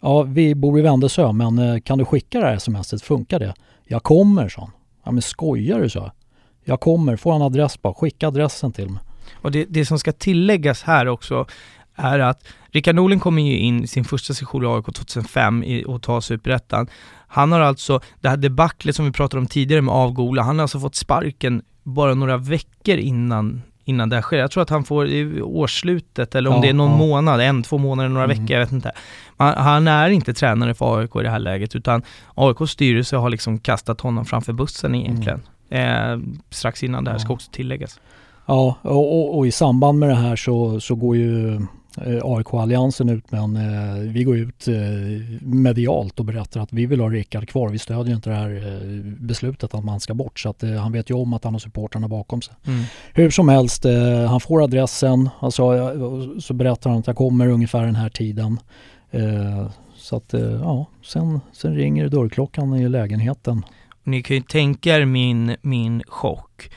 Ja, 0.00 0.22
vi 0.22 0.54
bor 0.54 0.78
i 0.78 0.82
Vändelsö 0.82 1.32
men 1.32 1.58
eh, 1.58 1.80
kan 1.80 1.98
du 1.98 2.04
skicka 2.04 2.40
det 2.40 2.46
här 2.46 2.58
smset? 2.58 3.02
Funkar 3.02 3.38
det? 3.38 3.54
Jag 3.84 4.02
kommer, 4.02 4.48
sa 4.48 4.60
han. 4.60 4.70
Ja 5.04 5.10
men 5.10 5.22
skojar 5.22 5.80
du, 5.80 5.88
så? 5.88 6.12
Jag 6.64 6.80
kommer, 6.80 7.16
får 7.16 7.34
en 7.34 7.42
adress 7.42 7.82
bara, 7.82 7.94
skicka 7.94 8.28
adressen 8.28 8.72
till 8.72 8.90
mig. 8.90 9.02
Och 9.34 9.50
det, 9.50 9.64
det 9.64 9.86
som 9.86 9.98
ska 9.98 10.12
tilläggas 10.12 10.82
här 10.82 11.08
också 11.08 11.46
är 11.94 12.18
att 12.18 12.44
Rickard 12.70 12.94
Norling 12.94 13.20
kommer 13.20 13.42
ju 13.42 13.58
in 13.58 13.84
i 13.84 13.86
sin 13.86 14.04
första 14.04 14.34
session 14.34 14.64
i 14.64 14.66
AIK 14.66 14.84
2005 14.84 15.62
i, 15.64 15.84
och 15.84 16.02
tar 16.02 16.20
Superettan. 16.20 16.88
Han 17.28 17.52
har 17.52 17.60
alltså, 17.60 18.00
det 18.20 18.28
här 18.28 18.36
debaclet 18.36 18.96
som 18.96 19.04
vi 19.04 19.12
pratade 19.12 19.40
om 19.40 19.46
tidigare 19.46 19.82
med 19.82 19.94
Avgola, 19.94 20.42
han 20.42 20.58
har 20.58 20.62
alltså 20.62 20.80
fått 20.80 20.94
sparken 20.94 21.62
bara 21.82 22.14
några 22.14 22.36
veckor 22.36 22.96
innan 22.96 23.62
innan 23.88 24.08
det 24.08 24.22
sker. 24.22 24.36
Jag 24.36 24.50
tror 24.50 24.62
att 24.62 24.70
han 24.70 24.84
får 24.84 25.08
i 25.08 25.42
årsslutet 25.42 26.34
eller 26.34 26.50
om 26.50 26.56
ja, 26.56 26.62
det 26.62 26.68
är 26.68 26.74
någon 26.74 26.90
ja. 26.90 26.96
månad, 26.96 27.40
en, 27.40 27.62
två 27.62 27.78
månader, 27.78 28.08
några 28.08 28.24
mm. 28.24 28.36
veckor, 28.36 28.56
jag 28.56 28.60
vet 28.60 28.72
inte. 28.72 28.92
Han, 29.36 29.54
han, 29.56 29.88
är 29.88 30.10
inte 30.10 30.34
tränare 30.34 30.74
för 30.74 30.98
AIK 30.98 31.16
i 31.16 31.22
det 31.22 31.30
här 31.30 31.38
läget 31.38 31.76
utan 31.76 32.02
AIKs 32.34 32.70
styrelse 32.70 33.16
har 33.16 33.30
liksom 33.30 33.58
kastat 33.58 34.00
honom 34.00 34.24
framför 34.24 34.52
bussen 34.52 34.94
egentligen. 34.94 35.42
Mm. 35.70 36.22
Eh, 36.22 36.38
strax 36.50 36.82
innan 36.82 37.04
det 37.04 37.10
här 37.10 37.18
ja. 37.18 37.20
ska 37.20 37.32
också 37.32 37.50
tilläggas. 37.52 38.00
Ja, 38.46 38.76
och, 38.82 39.18
och, 39.18 39.38
och, 39.38 39.46
i 39.46 39.50
samband 39.50 39.98
med 39.98 40.08
det 40.08 40.14
här 40.14 40.36
så, 40.36 40.80
så 40.80 40.94
går 40.94 41.16
ju 41.16 41.60
AIK-alliansen 42.22 43.08
ut 43.08 43.30
med 43.30 43.40
en, 43.40 43.56
eh, 43.56 44.12
vi 44.12 44.24
går 44.24 44.36
ut 44.36 44.68
eh, 44.68 44.74
medialt 45.40 46.18
och 46.18 46.24
berättar 46.24 46.60
att 46.60 46.72
vi 46.72 46.86
vill 46.86 47.00
ha 47.00 47.08
Rickard 47.08 47.48
kvar. 47.48 47.68
Vi 47.68 47.78
stödjer 47.78 48.14
inte 48.14 48.30
det 48.30 48.36
här 48.36 49.02
beslutet 49.20 49.74
att 49.74 49.84
man 49.84 50.00
ska 50.00 50.14
bort 50.14 50.40
så 50.40 50.50
att 50.50 50.62
han 50.62 50.92
vet 50.92 51.10
ju 51.10 51.14
om 51.14 51.32
att 51.32 51.44
han 51.44 51.54
har 51.54 51.58
supportrarna 51.58 52.08
bakom 52.08 52.42
sig. 52.42 52.54
Mm. 52.66 52.84
Hur 53.14 53.30
som 53.30 53.48
helst, 53.48 53.84
han 54.28 54.40
får 54.40 54.64
adressen, 54.64 55.30
alltså, 55.40 55.72
så 56.40 56.54
berättar 56.54 56.90
han 56.90 56.98
att 56.98 57.06
jag 57.06 57.16
kommer 57.16 57.48
ungefär 57.48 57.84
den 57.84 57.94
här 57.94 58.08
tiden. 58.08 58.60
Så 59.96 60.16
att 60.16 60.34
ja, 60.62 60.86
sen, 61.04 61.40
sen 61.52 61.74
ringer 61.74 62.08
dörrklockan 62.08 62.74
i 62.74 62.88
lägenheten. 62.88 63.64
Ni 64.04 64.22
kan 64.22 64.36
ju 64.36 64.42
tänka 64.42 64.96
er 64.96 65.04
min, 65.04 65.56
min 65.62 66.02
chock. 66.06 66.70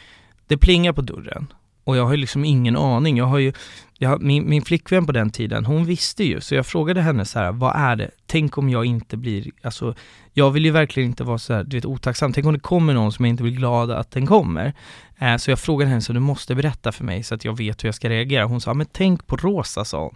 Det 0.47 0.57
plingar 0.57 0.93
på 0.93 1.01
dörren 1.01 1.47
och 1.84 1.97
jag 1.97 2.05
har 2.05 2.11
ju 2.11 2.17
liksom 2.17 2.45
ingen 2.45 2.77
aning. 2.77 3.17
Jag 3.17 3.25
har 3.25 3.38
ju, 3.38 3.53
jag, 3.97 4.21
min, 4.21 4.49
min 4.49 4.61
flickvän 4.61 5.05
på 5.05 5.11
den 5.11 5.29
tiden, 5.29 5.65
hon 5.65 5.86
visste 5.86 6.23
ju, 6.23 6.41
så 6.41 6.55
jag 6.55 6.65
frågade 6.65 7.01
henne 7.01 7.25
så 7.25 7.39
här, 7.39 7.51
vad 7.51 7.75
är 7.75 7.95
det? 7.95 8.11
Tänk 8.25 8.57
om 8.57 8.69
jag 8.69 8.86
inte 8.86 9.17
blir, 9.17 9.51
alltså, 9.61 9.95
jag 10.34 10.51
vill 10.51 10.65
ju 10.65 10.71
verkligen 10.71 11.09
inte 11.09 11.23
vara 11.23 11.38
så 11.38 11.53
här, 11.53 11.63
du 11.63 11.77
vet, 11.77 11.86
otacksam. 11.86 12.34
Tänk 12.34 12.45
om 12.45 12.53
det 12.53 12.59
kommer 12.59 12.93
någon 12.93 13.11
som 13.11 13.25
jag 13.25 13.29
inte 13.29 13.43
blir 13.43 13.53
glad 13.53 13.91
att 13.91 14.11
den 14.11 14.27
kommer. 14.27 14.73
Eh, 15.19 15.38
så 15.38 15.51
jag 15.51 15.59
frågade 15.59 15.89
henne, 15.89 16.01
så 16.01 16.13
du 16.13 16.19
måste 16.19 16.55
berätta 16.55 16.91
för 16.91 17.03
mig 17.03 17.23
så 17.23 17.36
att 17.36 17.45
jag 17.45 17.57
vet 17.57 17.84
hur 17.84 17.88
jag 17.88 17.95
ska 17.95 18.09
reagera. 18.09 18.45
Hon 18.45 18.61
sa, 18.61 18.73
men 18.73 18.88
tänk 18.91 19.27
på 19.27 19.36
Rosa, 19.36 19.86
sa 19.86 20.03
hon. 20.03 20.15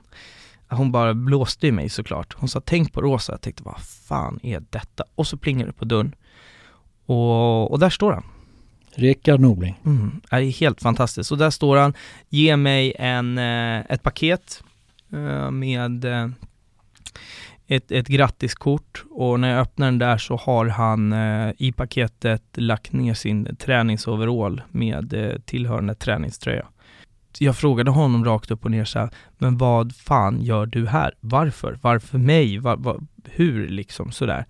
Hon 0.78 0.92
bara 0.92 1.14
blåste 1.14 1.68
i 1.68 1.72
mig 1.72 1.90
såklart. 1.90 2.36
Hon 2.38 2.50
sa, 2.50 2.62
tänk 2.62 2.94
på 2.94 3.02
Rosa. 3.02 3.34
Jag 3.34 3.42
tänkte, 3.42 3.64
vad 3.64 3.80
fan 4.08 4.40
är 4.44 4.64
detta? 4.70 5.04
Och 5.16 5.28
så 5.28 5.38
plingade 5.38 5.70
det 5.70 5.78
på 5.78 5.86
dörren. 5.86 6.16
Och, 7.06 7.72
och 7.72 7.80
där 7.80 7.90
står 7.90 8.14
han. 8.14 8.24
Rickard 8.96 9.40
Norling. 9.40 9.80
Mm, 9.86 10.22
är 10.30 10.42
helt 10.42 10.82
fantastiskt. 10.82 11.32
Och 11.32 11.38
där 11.38 11.50
står 11.50 11.78
han, 11.78 11.94
ge 12.30 12.58
mig 12.58 12.94
en, 13.00 13.38
eh, 13.38 13.80
ett 13.90 14.04
paket 14.04 14.64
eh, 15.14 15.52
med 15.52 16.06
eh, 16.06 16.28
ett, 17.68 17.92
ett 17.92 18.08
grattiskort 18.08 19.04
och 19.12 19.40
när 19.40 19.50
jag 19.50 19.62
öppnar 19.62 19.88
den 19.88 20.00
där 20.00 20.18
så 20.18 20.36
har 20.36 20.66
han 20.66 21.14
i 21.58 21.72
paketet 21.72 22.44
lagt 22.56 22.94
ner 22.94 23.14
sin 23.14 23.56
träningsoverall 23.56 24.62
med 24.72 25.42
tillhörande 25.46 25.96
träningströja. 25.96 26.66
Jag 27.40 27.58
frågade 27.58 27.92
honom 27.92 28.26
rakt 28.26 28.52
upp 28.52 28.66
och 28.66 28.72
ner 28.72 28.86
så 28.86 29.00
här, 29.00 29.10
men 29.38 29.58
vad 29.58 29.96
fan 29.96 30.42
gör 30.42 30.66
du 30.66 30.88
här? 30.88 31.14
Varför? 31.20 31.80
Varför 31.82 32.18
mig? 32.18 32.58
Var, 32.58 32.78
var, 32.78 33.02
hur 33.24 33.68
liksom 33.68 34.12
sådär? 34.12 34.46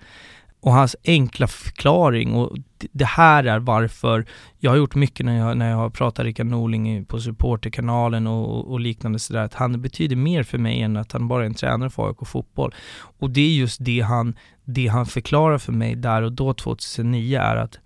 Och 0.65 0.73
hans 0.73 0.95
enkla 1.05 1.47
förklaring 1.47 2.33
och 2.33 2.57
det 2.91 3.05
här 3.05 3.43
är 3.43 3.59
varför 3.59 4.25
jag 4.59 4.71
har 4.71 4.77
gjort 4.77 4.95
mycket 4.95 5.25
när 5.25 5.37
jag, 5.37 5.57
när 5.57 5.69
jag 5.69 5.77
har 5.77 5.89
pratat 5.89 6.25
Rickard 6.25 6.45
Norling 6.45 7.05
på 7.05 7.19
supporterkanalen 7.19 8.27
och, 8.27 8.71
och 8.71 8.79
liknande 8.79 9.19
sådär, 9.19 9.41
att 9.41 9.53
han 9.53 9.81
betyder 9.81 10.15
mer 10.15 10.43
för 10.43 10.57
mig 10.57 10.81
än 10.81 10.97
att 10.97 11.11
han 11.11 11.27
bara 11.27 11.43
är 11.43 11.45
en 11.45 11.53
tränare 11.53 11.89
för 11.89 12.07
AIK 12.07 12.17
fotboll. 12.27 12.73
Och 13.19 13.29
det 13.29 13.41
är 13.41 13.53
just 13.53 13.85
det 13.85 14.01
han, 14.01 14.35
det 14.63 14.87
han 14.87 15.05
förklarar 15.05 15.57
för 15.57 15.71
mig 15.71 15.95
där 15.95 16.21
och 16.21 16.31
då 16.31 16.53
2009 16.53 17.39
är 17.39 17.55
att 17.55 17.79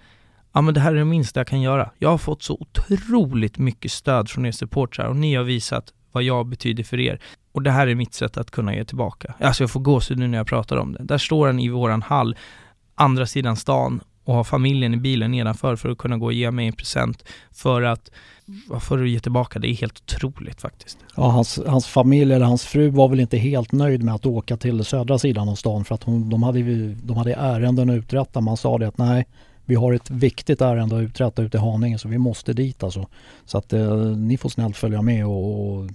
ja 0.53 0.61
men 0.61 0.73
det 0.73 0.79
här 0.79 0.91
är 0.91 0.95
det 0.95 1.05
minsta 1.05 1.39
jag 1.39 1.47
kan 1.47 1.61
göra. 1.61 1.91
Jag 1.97 2.09
har 2.09 2.17
fått 2.17 2.43
så 2.43 2.53
otroligt 2.59 3.57
mycket 3.57 3.91
stöd 3.91 4.29
från 4.29 4.45
er 4.45 4.51
supportrar 4.51 5.05
och 5.05 5.15
ni 5.15 5.35
har 5.35 5.43
visat 5.43 5.93
vad 6.11 6.23
jag 6.23 6.45
betyder 6.45 6.83
för 6.83 6.99
er. 6.99 7.19
Och 7.51 7.61
det 7.61 7.71
här 7.71 7.87
är 7.87 7.95
mitt 7.95 8.13
sätt 8.13 8.37
att 8.37 8.51
kunna 8.51 8.75
ge 8.75 8.85
tillbaka. 8.85 9.33
Alltså 9.39 9.63
jag 9.63 9.71
får 9.71 9.79
gåshud 9.79 10.17
nu 10.17 10.27
när 10.27 10.37
jag 10.37 10.47
pratar 10.47 10.77
om 10.77 10.93
det. 10.93 11.03
Där 11.03 11.17
står 11.17 11.47
han 11.47 11.59
i 11.59 11.69
våran 11.69 12.01
hall 12.01 12.35
andra 12.99 13.25
sidan 13.25 13.55
stan 13.55 14.01
och 14.23 14.35
ha 14.35 14.43
familjen 14.43 14.93
i 14.93 14.97
bilen 14.97 15.31
nedanför 15.31 15.75
för 15.75 15.89
att 15.89 15.97
kunna 15.97 16.17
gå 16.17 16.25
och 16.25 16.33
ge 16.33 16.51
mig 16.51 16.67
en 16.67 16.73
present 16.73 17.23
för 17.51 17.81
att 17.81 18.11
för 18.79 19.03
att 19.03 19.09
ge 19.09 19.19
tillbaka, 19.19 19.59
det 19.59 19.67
är 19.67 19.73
helt 19.73 20.01
otroligt 20.01 20.61
faktiskt. 20.61 20.97
Ja, 21.15 21.23
hans, 21.23 21.59
hans 21.67 21.87
familj 21.87 22.33
eller 22.33 22.45
hans 22.45 22.65
fru 22.65 22.89
var 22.89 23.09
väl 23.09 23.19
inte 23.19 23.37
helt 23.37 23.71
nöjd 23.71 24.03
med 24.03 24.15
att 24.15 24.25
åka 24.25 24.57
till 24.57 24.85
södra 24.85 25.19
sidan 25.19 25.49
av 25.49 25.55
stan 25.55 25.85
för 25.85 25.95
att 25.95 26.03
hon, 26.03 26.29
de, 26.29 26.43
hade, 26.43 26.61
de 26.93 27.17
hade 27.17 27.33
ärenden 27.33 27.89
att 27.89 27.95
uträtta. 27.95 28.41
Man 28.41 28.57
sa 28.57 28.77
det 28.77 28.87
att 28.87 28.97
nej, 28.97 29.27
vi 29.65 29.75
har 29.75 29.93
ett 29.93 30.09
viktigt 30.09 30.61
ärende 30.61 30.97
att 30.97 31.01
uträtta 31.01 31.41
ute 31.41 31.57
i 31.57 31.59
Haninge 31.59 31.97
så 31.97 32.07
vi 32.07 32.17
måste 32.17 32.53
dit 32.53 32.83
alltså. 32.83 33.07
Så 33.45 33.57
att 33.57 33.73
eh, 33.73 33.95
ni 33.97 34.37
får 34.37 34.49
snällt 34.49 34.77
följa 34.77 35.01
med 35.01 35.25
och, 35.25 35.69
och 35.69 35.89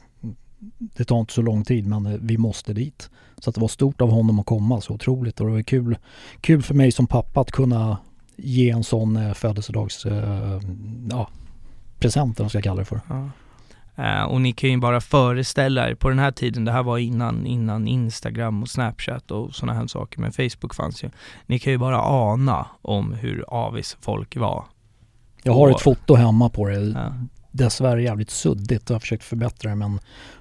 det 0.79 1.05
tar 1.05 1.21
inte 1.21 1.33
så 1.33 1.43
lång 1.43 1.65
tid 1.65 1.87
men 1.87 2.07
eh, 2.07 2.19
vi 2.21 2.39
måste 2.39 2.73
dit. 2.73 3.11
Så 3.39 3.51
att 3.51 3.55
det 3.55 3.61
var 3.61 3.69
stort 3.69 4.01
av 4.01 4.11
honom 4.11 4.41
att 4.41 4.47
komma, 4.47 4.81
så 4.81 4.95
otroligt. 4.95 5.41
Och 5.41 5.47
det 5.47 5.53
var 5.53 5.63
kul, 5.63 5.99
kul 6.41 6.63
för 6.63 6.75
mig 6.75 6.93
som 6.93 7.07
pappa 7.07 7.41
att 7.41 7.51
kunna 7.51 7.99
ge 8.37 8.71
en 8.71 8.85
sån 8.85 9.17
eh, 9.17 9.33
födelsedags... 9.33 10.07
Eh, 10.07 10.61
ja, 11.11 11.29
present, 11.99 12.39
eller 12.39 12.45
vad 12.45 12.51
ska 12.51 12.59
jag 12.59 12.65
kalla 12.65 12.79
det 12.79 12.85
för. 12.85 13.01
Ja. 13.09 13.31
Och 14.27 14.41
ni 14.41 14.53
kan 14.53 14.71
ju 14.71 14.77
bara 14.77 15.01
föreställa 15.01 15.89
er, 15.89 15.95
på 15.95 16.09
den 16.09 16.19
här 16.19 16.33
tiden, 16.33 16.65
det 16.65 16.73
här 16.73 16.83
var 16.83 16.99
innan, 16.99 17.47
innan 17.47 17.89
Instagram 17.89 18.63
och 18.63 18.69
Snapchat 18.69 19.31
och 19.31 19.55
sådana 19.55 19.79
här 19.79 19.87
saker, 19.87 20.21
men 20.21 20.33
Facebook 20.33 20.75
fanns 20.75 21.05
ju. 21.05 21.11
Ni 21.47 21.59
kan 21.59 21.73
ju 21.73 21.79
bara 21.79 22.03
ana 22.03 22.67
om 22.83 23.13
hur 23.13 23.45
avis 23.49 23.97
folk 24.01 24.37
var. 24.37 24.65
Jag 25.43 25.55
har 25.55 25.71
ett 25.71 25.81
foto 25.81 26.15
hemma 26.15 26.49
på 26.49 26.69
det. 26.69 26.81
Ja. 26.81 27.13
Dessvärre 27.57 28.03
jävligt 28.03 28.31
suddigt. 28.31 28.91
Jag 28.91 28.95
har 28.95 29.01
försökt 29.01 29.25
förbättra 29.25 29.71
det 29.71 29.77
men 29.77 30.01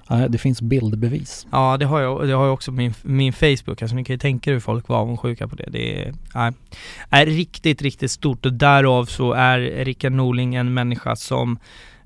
nej, 0.10 0.30
det 0.30 0.38
finns 0.38 0.62
bildbevis. 0.62 1.48
Ja 1.52 1.78
det 1.78 1.86
har 1.86 2.02
jag, 2.02 2.28
det 2.28 2.34
har 2.34 2.46
jag 2.46 2.54
också 2.54 2.72
på 2.72 2.76
min, 2.76 2.94
min 3.02 3.34
Facebook, 3.34 3.82
alltså 3.82 3.96
ni 3.96 4.04
kan 4.04 4.14
ju 4.14 4.18
tänka 4.18 4.50
er 4.50 4.54
hur 4.54 4.60
folk 4.60 4.88
var 4.88 4.98
avundsjuka 4.98 5.48
på 5.48 5.56
det. 5.56 5.70
Det 5.72 6.02
är, 6.02 6.14
nej, 6.36 6.52
är 7.10 7.26
riktigt, 7.26 7.82
riktigt 7.82 8.12
stort 8.12 8.46
och 8.46 8.54
därav 8.54 9.06
så 9.06 9.34
är 9.34 9.60
Rickard 9.86 10.12
Norling 10.12 10.56
en 10.56 10.74
människa 10.74 11.16
som, 11.16 11.60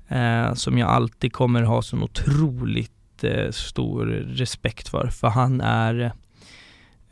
eh, 0.08 0.54
som 0.54 0.78
jag 0.78 0.88
alltid 0.88 1.32
kommer 1.32 1.62
ha 1.62 1.82
sån 1.82 2.02
otroligt 2.02 3.24
eh, 3.24 3.50
stor 3.50 4.06
respekt 4.26 4.88
för. 4.88 5.06
För 5.06 5.28
han 5.28 5.60
är, 5.60 6.12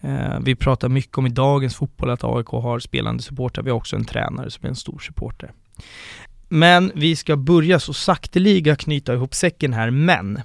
eh, 0.00 0.38
vi 0.40 0.54
pratar 0.54 0.88
mycket 0.88 1.18
om 1.18 1.26
i 1.26 1.30
dagens 1.30 1.74
fotboll 1.74 2.10
att 2.10 2.24
AIK 2.24 2.48
har 2.48 2.78
spelande 2.78 3.22
supportrar, 3.22 3.64
vi 3.64 3.70
har 3.70 3.76
också 3.76 3.96
en 3.96 4.04
tränare 4.04 4.50
som 4.50 4.64
är 4.64 4.68
en 4.68 4.76
stor 4.76 4.98
supporter. 4.98 5.52
Men 6.48 6.92
vi 6.94 7.16
ska 7.16 7.36
börja 7.36 7.80
så 7.80 7.92
sakteliga 7.92 8.76
knyta 8.76 9.14
ihop 9.14 9.34
säcken 9.34 9.72
här, 9.72 9.90
men 9.90 10.40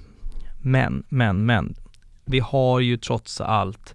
men, 0.62 1.04
men, 1.10 1.46
men. 1.46 1.76
Vi 2.26 2.40
har 2.40 2.80
ju 2.80 2.98
trots 2.98 3.42
allt 3.42 3.94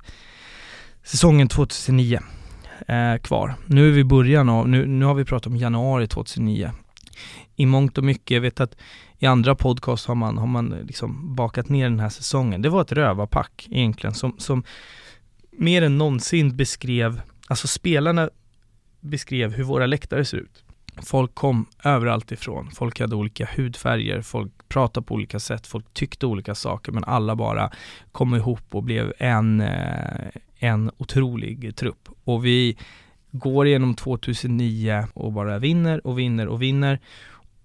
säsongen 1.02 1.48
2009 1.48 2.20
eh, 2.88 3.16
kvar. 3.16 3.54
Nu 3.66 3.88
är 3.88 3.92
vi 3.92 4.00
i 4.00 4.04
början 4.04 4.48
av, 4.48 4.68
nu, 4.68 4.86
nu 4.86 5.04
har 5.04 5.14
vi 5.14 5.24
pratat 5.24 5.46
om 5.46 5.56
januari 5.56 6.06
2009. 6.06 6.70
I 7.56 7.66
mångt 7.66 7.98
och 7.98 8.04
mycket, 8.04 8.30
jag 8.30 8.40
vet 8.40 8.60
att 8.60 8.76
i 9.18 9.26
andra 9.26 9.54
podcast 9.54 10.06
har 10.06 10.14
man, 10.14 10.38
har 10.38 10.46
man 10.46 10.68
liksom 10.68 11.34
bakat 11.34 11.68
ner 11.68 11.88
den 11.88 12.00
här 12.00 12.08
säsongen. 12.08 12.62
Det 12.62 12.68
var 12.68 12.82
ett 12.82 12.92
rövarpack 12.92 13.68
egentligen 13.70 14.14
som, 14.14 14.34
som 14.38 14.64
mer 15.50 15.82
än 15.82 15.98
någonsin 15.98 16.56
beskrev, 16.56 17.20
alltså 17.46 17.68
spelarna 17.68 18.30
beskrev 19.00 19.52
hur 19.52 19.64
våra 19.64 19.86
läktare 19.86 20.24
ser 20.24 20.36
ut. 20.36 20.65
Folk 21.02 21.34
kom 21.34 21.66
överallt 21.84 22.32
ifrån. 22.32 22.70
Folk 22.70 23.00
hade 23.00 23.16
olika 23.16 23.48
hudfärger, 23.56 24.22
folk 24.22 24.52
pratade 24.68 25.06
på 25.06 25.14
olika 25.14 25.40
sätt, 25.40 25.66
folk 25.66 25.94
tyckte 25.94 26.26
olika 26.26 26.54
saker 26.54 26.92
men 26.92 27.04
alla 27.04 27.36
bara 27.36 27.70
kom 28.12 28.34
ihop 28.34 28.74
och 28.74 28.82
blev 28.82 29.12
en, 29.18 29.60
eh, 29.60 30.28
en 30.58 30.90
otrolig 30.96 31.76
trupp. 31.76 32.08
Och 32.24 32.46
vi 32.46 32.76
går 33.30 33.66
igenom 33.66 33.94
2009 33.94 35.06
och 35.14 35.32
bara 35.32 35.58
vinner 35.58 36.06
och 36.06 36.18
vinner 36.18 36.46
och 36.46 36.62
vinner. 36.62 37.00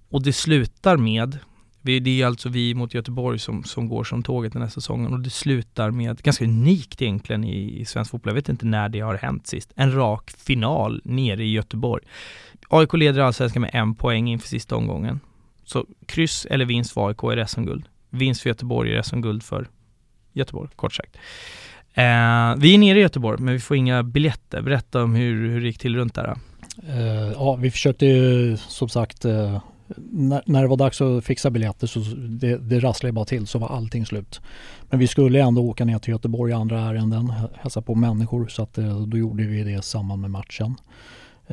Och 0.09 0.23
det 0.23 0.33
slutar 0.33 0.97
med, 0.97 1.39
det 1.81 2.21
är 2.21 2.25
alltså 2.25 2.49
vi 2.49 2.75
mot 2.75 2.93
Göteborg 2.93 3.39
som, 3.39 3.63
som 3.63 3.87
går 3.87 4.03
som 4.03 4.23
tåget 4.23 4.53
den 4.53 4.61
här 4.61 4.69
säsongen 4.69 5.13
och 5.13 5.19
det 5.19 5.29
slutar 5.29 5.91
med, 5.91 6.21
ganska 6.21 6.45
unikt 6.45 7.01
egentligen 7.01 7.43
i, 7.43 7.79
i 7.81 7.85
svensk 7.85 8.11
fotboll, 8.11 8.29
jag 8.29 8.35
vet 8.35 8.49
inte 8.49 8.65
när 8.65 8.89
det 8.89 8.99
har 8.99 9.15
hänt 9.15 9.47
sist, 9.47 9.71
en 9.75 9.95
rak 9.95 10.31
final 10.37 11.01
nere 11.03 11.43
i 11.43 11.51
Göteborg. 11.51 12.03
AIK 12.71 12.93
leder 12.93 13.21
allsvenskan 13.21 13.61
med 13.61 13.71
en 13.73 13.95
poäng 13.95 14.27
inför 14.29 14.47
sista 14.47 14.75
omgången. 14.75 15.19
Så 15.63 15.85
kryss 16.05 16.45
eller 16.49 16.65
vinst 16.65 16.91
för 16.91 17.07
AIK 17.07 17.23
är 17.23 17.45
SM-guld. 17.45 17.85
Vinst 18.09 18.41
för 18.41 18.49
Göteborg 18.49 18.95
är 18.95 19.01
SM-guld 19.01 19.43
för 19.43 19.67
Göteborg, 20.33 20.69
kort 20.75 20.93
sagt. 20.93 21.15
Eh, 21.93 22.55
vi 22.57 22.73
är 22.73 22.77
nere 22.77 22.99
i 22.99 23.01
Göteborg, 23.01 23.41
men 23.41 23.53
vi 23.53 23.59
får 23.59 23.77
inga 23.77 24.03
biljetter. 24.03 24.61
Berätta 24.61 25.03
om 25.03 25.15
hur, 25.15 25.49
hur 25.49 25.61
det 25.61 25.67
gick 25.67 25.79
till 25.79 25.95
runt 25.95 26.15
där. 26.15 26.35
Eh, 26.87 27.31
ja, 27.33 27.55
vi 27.55 27.71
försökte 27.71 28.05
ju 28.05 28.57
som 28.57 28.89
sagt 28.89 29.25
eh, 29.25 29.61
när, 29.97 30.43
när 30.45 30.61
det 30.61 30.67
var 30.67 30.77
dags 30.77 31.01
att 31.01 31.25
fixa 31.25 31.49
biljetter 31.49 31.87
så 31.87 31.99
det, 32.15 32.57
det 32.57 32.79
rasslade 32.79 33.13
bara 33.13 33.25
till 33.25 33.47
så 33.47 33.59
var 33.59 33.69
allting 33.69 34.05
slut. 34.05 34.41
Men 34.89 34.99
vi 34.99 35.07
skulle 35.07 35.41
ändå 35.41 35.61
åka 35.61 35.85
ner 35.85 35.99
till 35.99 36.11
Göteborg 36.11 36.51
i 36.51 36.55
andra 36.55 36.79
ärenden, 36.79 37.33
hälsa 37.55 37.81
på 37.81 37.95
människor 37.95 38.47
så 38.47 38.63
att 38.63 38.77
eh, 38.77 38.99
då 38.99 39.17
gjorde 39.17 39.43
vi 39.43 39.63
det 39.63 39.71
i 39.71 39.81
samband 39.81 40.21
med 40.21 40.31
matchen. 40.31 40.75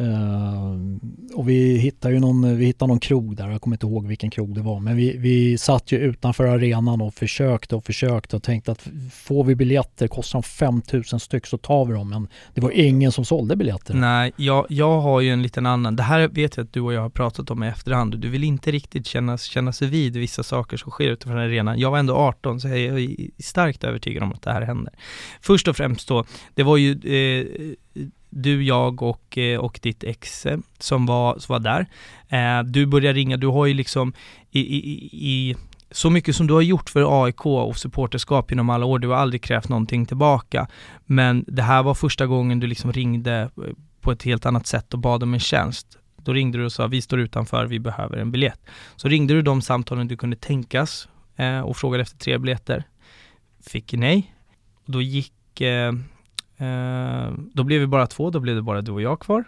Uh, 0.01 0.99
och 1.35 1.49
vi 1.49 1.77
hittade 1.77 2.15
ju 2.15 2.21
någon, 2.21 2.57
vi 2.57 2.65
hittade 2.65 2.89
någon 2.89 3.01
krog 3.01 3.37
där, 3.37 3.51
jag 3.51 3.61
kommer 3.61 3.77
inte 3.77 3.87
ihåg 3.87 4.07
vilken 4.07 4.31
krog 4.31 4.55
det 4.55 4.61
var. 4.61 4.81
Men 4.81 4.97
vi, 4.97 5.17
vi 5.17 5.59
satt 5.59 5.93
ju 5.93 5.99
utanför 5.99 6.47
arenan 6.47 7.01
och 7.01 7.15
försökte 7.15 7.77
och 7.77 7.85
försökte 7.85 8.37
och 8.37 8.43
tänkte 8.43 8.73
att 8.73 8.89
får 9.13 9.45
vi 9.45 9.55
biljetter, 9.55 10.09
kostar 10.09 10.39
de 10.39 10.43
5000 10.43 11.21
styck 11.21 11.47
så 11.47 11.59
tar 11.59 11.85
vi 11.85 11.93
dem. 11.93 12.11
Men 12.11 12.29
det 12.55 12.61
var 12.61 12.71
ingen 12.71 13.13
som 13.13 13.25
sålde 13.25 13.57
biljetter. 13.57 13.95
Nej, 13.95 14.33
jag, 14.37 14.67
jag 14.69 15.01
har 15.01 15.21
ju 15.21 15.31
en 15.31 15.43
liten 15.43 15.67
annan. 15.67 15.97
Det 15.97 16.03
här 16.03 16.29
vet 16.29 16.57
jag 16.57 16.65
att 16.65 16.73
du 16.73 16.81
och 16.81 16.93
jag 16.93 17.01
har 17.01 17.11
pratat 17.11 17.51
om 17.51 17.63
i 17.63 17.69
efterhand 17.69 18.19
du 18.19 18.29
vill 18.29 18.45
inte 18.45 18.71
riktigt 18.71 19.07
känna, 19.07 19.39
känna 19.39 19.73
sig 19.73 19.89
vid 19.89 20.17
vissa 20.17 20.43
saker 20.43 20.77
som 20.77 20.91
sker 20.91 21.09
utanför 21.09 21.39
arenan. 21.39 21.79
Jag 21.79 21.91
var 21.91 21.99
ändå 21.99 22.15
18 22.15 22.61
så 22.61 22.69
jag 22.69 22.77
är 22.79 23.43
starkt 23.43 23.85
övertygad 23.85 24.23
om 24.23 24.33
att 24.33 24.43
det 24.43 24.53
här 24.53 24.63
händer. 24.63 24.95
Först 25.41 25.69
och 25.69 25.77
främst 25.77 26.09
då, 26.09 26.25
det 26.55 26.63
var 26.63 26.77
ju 26.77 26.91
eh, 26.93 27.75
du, 28.31 28.63
jag 28.65 29.03
och, 29.03 29.39
eh, 29.39 29.59
och 29.61 29.79
ditt 29.83 30.05
ex 30.05 30.47
eh, 30.47 30.59
som 30.79 31.07
var, 31.07 31.39
som 31.39 31.53
var 31.53 31.61
där. 31.61 31.87
Eh, 32.29 32.63
du 32.65 32.87
börjar 32.87 33.15
ringa, 33.15 33.37
du 33.37 33.47
har 33.47 33.67
ju 33.67 33.75
liksom 33.75 34.13
i, 34.51 34.61
i, 34.61 35.09
i- 35.13 35.57
så 35.91 36.11
mycket 36.11 36.37
som 36.37 36.47
du 36.47 36.55
har 36.55 36.61
gjort 36.61 36.91
för 36.91 37.25
AIK 37.25 37.47
och 37.47 37.77
supporterskap 37.79 38.51
genom 38.51 38.71
alla 38.71 38.87
år, 38.87 38.99
du 38.99 39.09
har 39.09 39.17
aldrig 39.17 39.43
krävt 39.43 39.69
någonting 39.69 40.07
tillbaka. 40.07 40.69
Men 41.07 41.45
det 41.49 41.63
här 41.63 41.83
var 41.83 41.95
första 41.95 42.27
gången 42.27 42.61
du 42.61 42.67
liksom 42.67 42.93
ringde 42.93 43.51
på 44.01 44.13
ett 44.13 44.23
helt 44.23 44.47
annat 44.47 44.67
sätt 44.67 44.93
och 44.95 44.99
bad 45.01 45.23
om 45.23 45.35
en 45.35 45.41
tjänst. 45.41 45.99
Då 46.17 46.33
ringde 46.33 46.59
du 46.59 46.65
och 46.65 46.73
sa 46.73 46.87
vi 46.87 47.03
står 47.03 47.19
utanför, 47.21 47.67
vi 47.67 47.79
behöver 47.81 48.17
en 48.17 48.31
biljett. 48.33 48.61
Så 48.97 49.09
ringde 49.09 49.35
du 49.35 49.43
de 49.43 49.63
samtalen 49.63 50.09
du 50.09 50.17
kunde 50.17 50.37
tänkas 50.37 51.09
och 51.65 51.77
frågade 51.77 52.03
efter 52.03 52.19
tre 52.19 52.39
biljetter. 52.39 52.85
Fick 53.67 53.93
nej. 53.93 54.35
Och 54.87 54.93
då 54.93 55.03
gick, 55.03 55.61
eh, 55.61 55.93
Eh, 56.59 57.33
då 57.53 57.65
blev 57.65 57.81
vi 57.81 57.87
bara 57.87 58.07
två, 58.07 58.31
då 58.31 58.41
blev 58.41 58.57
det 58.57 58.63
bara 58.63 58.83
du 58.83 58.93
och 58.93 59.03
jag 59.03 59.21
kvar. 59.21 59.45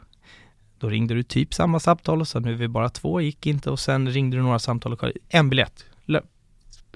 Då 0.78 0.88
ringde 0.88 1.14
du 1.14 1.22
typ 1.22 1.54
samma 1.54 1.80
samtal 1.80 2.20
och 2.20 2.28
sa 2.28 2.40
nu 2.40 2.52
är 2.52 2.56
vi 2.56 2.68
bara 2.68 2.88
två, 2.88 3.20
gick 3.20 3.46
inte 3.46 3.70
och 3.70 3.80
sen 3.80 4.10
ringde 4.10 4.36
du 4.36 4.42
några 4.42 4.58
samtal 4.58 4.92
och 4.92 5.00
sa 5.00 5.10
en 5.28 5.50
biljett. 5.50 5.84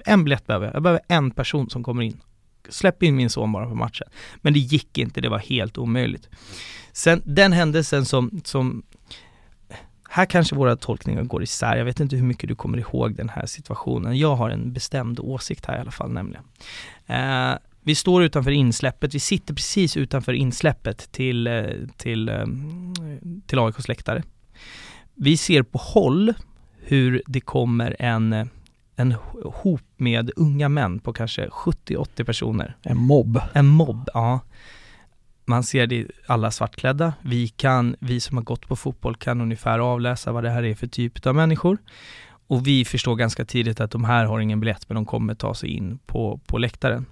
En 0.05 0.23
biljett 0.23 0.47
behöver 0.47 0.65
jag, 0.65 0.75
jag 0.75 0.83
behöver 0.83 1.01
en 1.07 1.31
person 1.31 1.69
som 1.69 1.83
kommer 1.83 2.03
in. 2.03 2.21
Släpp 2.69 3.03
in 3.03 3.15
min 3.15 3.29
son 3.29 3.51
bara 3.51 3.65
på 3.69 3.75
matchen. 3.75 4.07
Men 4.35 4.53
det 4.53 4.59
gick 4.59 4.97
inte, 4.97 5.21
det 5.21 5.29
var 5.29 5.39
helt 5.39 5.77
omöjligt. 5.77 6.29
Sen 6.91 7.21
den 7.25 7.53
händelsen 7.53 8.05
som, 8.05 8.41
som 8.43 8.83
här 10.09 10.25
kanske 10.25 10.55
våra 10.55 10.75
tolkningar 10.75 11.23
går 11.23 11.43
isär. 11.43 11.77
Jag 11.77 11.85
vet 11.85 11.99
inte 11.99 12.15
hur 12.15 12.23
mycket 12.23 12.49
du 12.49 12.55
kommer 12.55 12.77
ihåg 12.77 13.15
den 13.15 13.29
här 13.29 13.45
situationen. 13.45 14.17
Jag 14.17 14.35
har 14.35 14.49
en 14.49 14.73
bestämd 14.73 15.19
åsikt 15.19 15.65
här 15.65 15.77
i 15.77 15.79
alla 15.79 15.91
fall 15.91 16.11
nämligen. 16.11 16.43
Eh, 17.05 17.57
vi 17.85 17.95
står 17.95 18.23
utanför 18.23 18.51
insläppet, 18.51 19.15
vi 19.15 19.19
sitter 19.19 19.53
precis 19.53 19.97
utanför 19.97 20.33
insläppet 20.33 21.11
till, 21.11 21.47
eh, 21.47 21.63
till, 21.97 22.29
eh, 22.29 22.45
till 23.47 23.59
AIKs 23.59 23.87
läktare. 23.87 24.23
Vi 25.15 25.37
ser 25.37 25.63
på 25.63 25.77
håll 25.77 26.33
hur 26.77 27.21
det 27.27 27.39
kommer 27.39 27.95
en, 27.99 28.49
en 28.95 29.15
hop 29.43 29.81
med 29.97 30.31
unga 30.35 30.69
män 30.69 30.99
på 30.99 31.13
kanske 31.13 31.47
70-80 31.47 32.23
personer. 32.23 32.77
En 32.81 32.97
mobb. 32.97 33.41
En 33.53 33.67
mobb, 33.67 34.09
ja. 34.13 34.39
Man 35.45 35.63
ser 35.63 35.87
det 35.87 36.07
alla 36.27 36.51
svartklädda. 36.51 37.13
Vi 37.21 37.47
kan, 37.47 37.95
vi 37.99 38.19
som 38.19 38.37
har 38.37 38.43
gått 38.43 38.67
på 38.67 38.75
fotboll 38.75 39.15
kan 39.15 39.41
ungefär 39.41 39.79
avläsa 39.79 40.31
vad 40.31 40.43
det 40.43 40.49
här 40.49 40.63
är 40.63 40.75
för 40.75 40.87
typ 40.87 41.25
av 41.25 41.35
människor. 41.35 41.77
Och 42.47 42.67
vi 42.67 42.85
förstår 42.85 43.15
ganska 43.15 43.45
tidigt 43.45 43.79
att 43.79 43.91
de 43.91 44.03
här 44.03 44.25
har 44.25 44.39
ingen 44.39 44.59
biljett 44.59 44.89
men 44.89 44.95
de 44.95 45.05
kommer 45.05 45.35
ta 45.35 45.53
sig 45.53 45.69
in 45.69 45.99
på, 46.05 46.39
på 46.45 46.57
läktaren. 46.57 47.05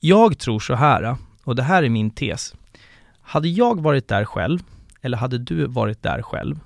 Jag 0.00 0.38
tror 0.38 0.60
så 0.60 0.74
här, 0.74 1.16
och 1.44 1.56
det 1.56 1.62
här 1.62 1.82
är 1.82 1.88
min 1.88 2.10
tes. 2.10 2.54
Hade 3.20 3.48
jag 3.48 3.80
varit 3.80 4.08
där 4.08 4.24
själv, 4.24 4.58
eller 5.00 5.16
hade 5.16 5.38
du 5.38 5.66
varit 5.66 6.02
där 6.02 6.22
själv, 6.22 6.60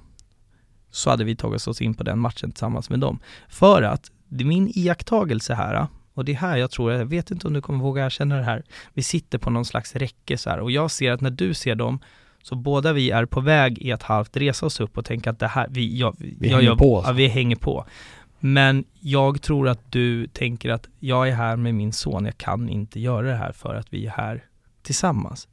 så 0.91 1.11
hade 1.11 1.25
vi 1.25 1.37
tagit 1.37 1.67
oss 1.67 1.81
in 1.81 1.95
på 1.95 2.03
den 2.03 2.19
matchen 2.19 2.51
tillsammans 2.51 2.91
med 2.91 3.01
dem. 3.01 3.19
För 3.49 3.83
att, 3.83 4.11
det 4.29 4.45
är 4.45 4.49
min 4.49 4.73
iakttagelse 4.75 5.55
här, 5.55 5.87
och 6.15 6.25
det 6.25 6.33
är 6.33 6.37
här 6.37 6.57
jag 6.57 6.71
tror, 6.71 6.93
jag 6.93 7.07
vet 7.07 7.31
inte 7.31 7.47
om 7.47 7.53
du 7.53 7.61
kommer 7.61 7.85
våga 7.85 8.07
erkänna 8.07 8.37
det 8.37 8.43
här, 8.43 8.63
vi 8.95 9.03
sitter 9.03 9.39
på 9.39 9.51
någon 9.51 9.65
slags 9.65 9.97
räcke 9.97 10.39
så 10.39 10.51
här 10.51 10.61
och 10.61 10.71
jag 10.71 10.91
ser 10.91 11.13
att 11.13 11.21
när 11.21 11.31
du 11.31 11.55
ser 11.55 11.75
dem 11.75 11.99
så 12.43 12.55
båda 12.55 12.93
vi 12.93 13.11
är 13.11 13.25
på 13.25 13.41
väg 13.41 13.79
i 13.79 13.93
att 13.93 14.03
halvt 14.03 14.37
resa 14.37 14.67
oss 14.67 14.81
upp 14.81 14.99
och 14.99 15.05
tänka 15.05 15.31
att 15.31 15.39
det 15.39 15.47
här, 15.47 15.67
vi, 15.71 15.99
jag, 15.99 16.17
Vi 16.19 16.37
jag, 16.41 16.57
hänger 16.57 16.63
jag, 16.69 16.79
på. 16.79 17.03
Ja, 17.07 17.13
vi 17.13 17.29
hänger 17.29 17.57
på. 17.57 17.87
Men 18.45 18.85
jag 19.01 19.43
tror 19.43 19.69
att 19.69 19.93
du 19.93 20.27
tänker 20.27 20.71
att 20.71 20.89
jag 21.01 21.29
är 21.29 21.33
här 21.33 21.57
med 21.57 21.75
min 21.75 21.93
son, 21.93 22.25
jag 22.25 22.39
kan 22.39 22.69
inte 22.69 23.01
göra 23.01 23.27
det 23.27 23.37
här 23.37 23.53
för 23.53 23.75
att 23.75 23.87
vi 23.91 24.07
är 24.07 24.11
här 24.11 24.45
tillsammans. 24.83 25.49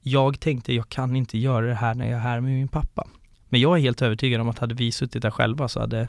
Jag 0.00 0.40
tänkte, 0.40 0.74
jag 0.74 0.88
kan 0.88 1.16
inte 1.16 1.38
göra 1.38 1.66
det 1.66 1.74
här 1.74 1.94
när 1.94 2.04
jag 2.04 2.14
är 2.14 2.22
här 2.22 2.40
med 2.40 2.52
min 2.52 2.68
pappa. 2.68 3.06
Men 3.48 3.60
jag 3.60 3.76
är 3.76 3.80
helt 3.80 4.02
övertygad 4.02 4.40
om 4.40 4.48
att 4.48 4.58
hade 4.58 4.74
vi 4.74 4.92
suttit 4.92 5.22
där 5.22 5.30
själva 5.30 5.68
så 5.68 5.80
hade, 5.80 6.08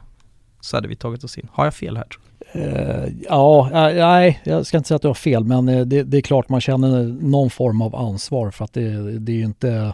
så 0.62 0.78
hade 0.78 0.88
vi 0.88 0.96
tagit 0.96 1.24
oss 1.24 1.38
in. 1.38 1.48
Har 1.52 1.66
jag 1.66 1.74
fel 1.74 1.98
här 1.98 2.04
tror 2.04 2.22
du? 2.22 2.60
Uh, 2.60 3.14
ja, 3.30 3.68
eh, 3.68 4.08
nej, 4.08 4.42
jag 4.44 4.66
ska 4.66 4.78
inte 4.78 4.88
säga 4.88 4.96
att 4.96 5.02
du 5.02 5.08
har 5.08 5.16
fel, 5.16 5.44
men 5.44 5.70
eh, 5.70 5.86
det, 5.86 6.04
det 6.04 6.18
är 6.18 6.22
klart 6.22 6.50
man 6.50 6.62
känner 6.62 7.04
någon 7.04 7.50
form 7.50 7.82
av 7.82 7.96
ansvar 7.96 8.52
för 8.52 8.66
att 8.66 8.74
det, 8.74 9.20
det 9.20 9.32
är 9.32 9.36
ju 9.36 9.46
inte, 9.46 9.94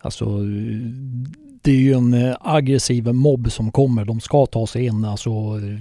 alltså, 0.00 0.24
det 1.68 1.72
är 1.72 1.76
ju 1.76 1.94
en 1.94 2.14
eh, 2.14 2.36
aggressiv 2.40 3.14
mobb 3.14 3.52
som 3.52 3.72
kommer. 3.72 4.04
De 4.04 4.20
ska 4.20 4.46
ta 4.46 4.66
sig 4.66 4.84
in, 4.84 5.04
alltså 5.04 5.30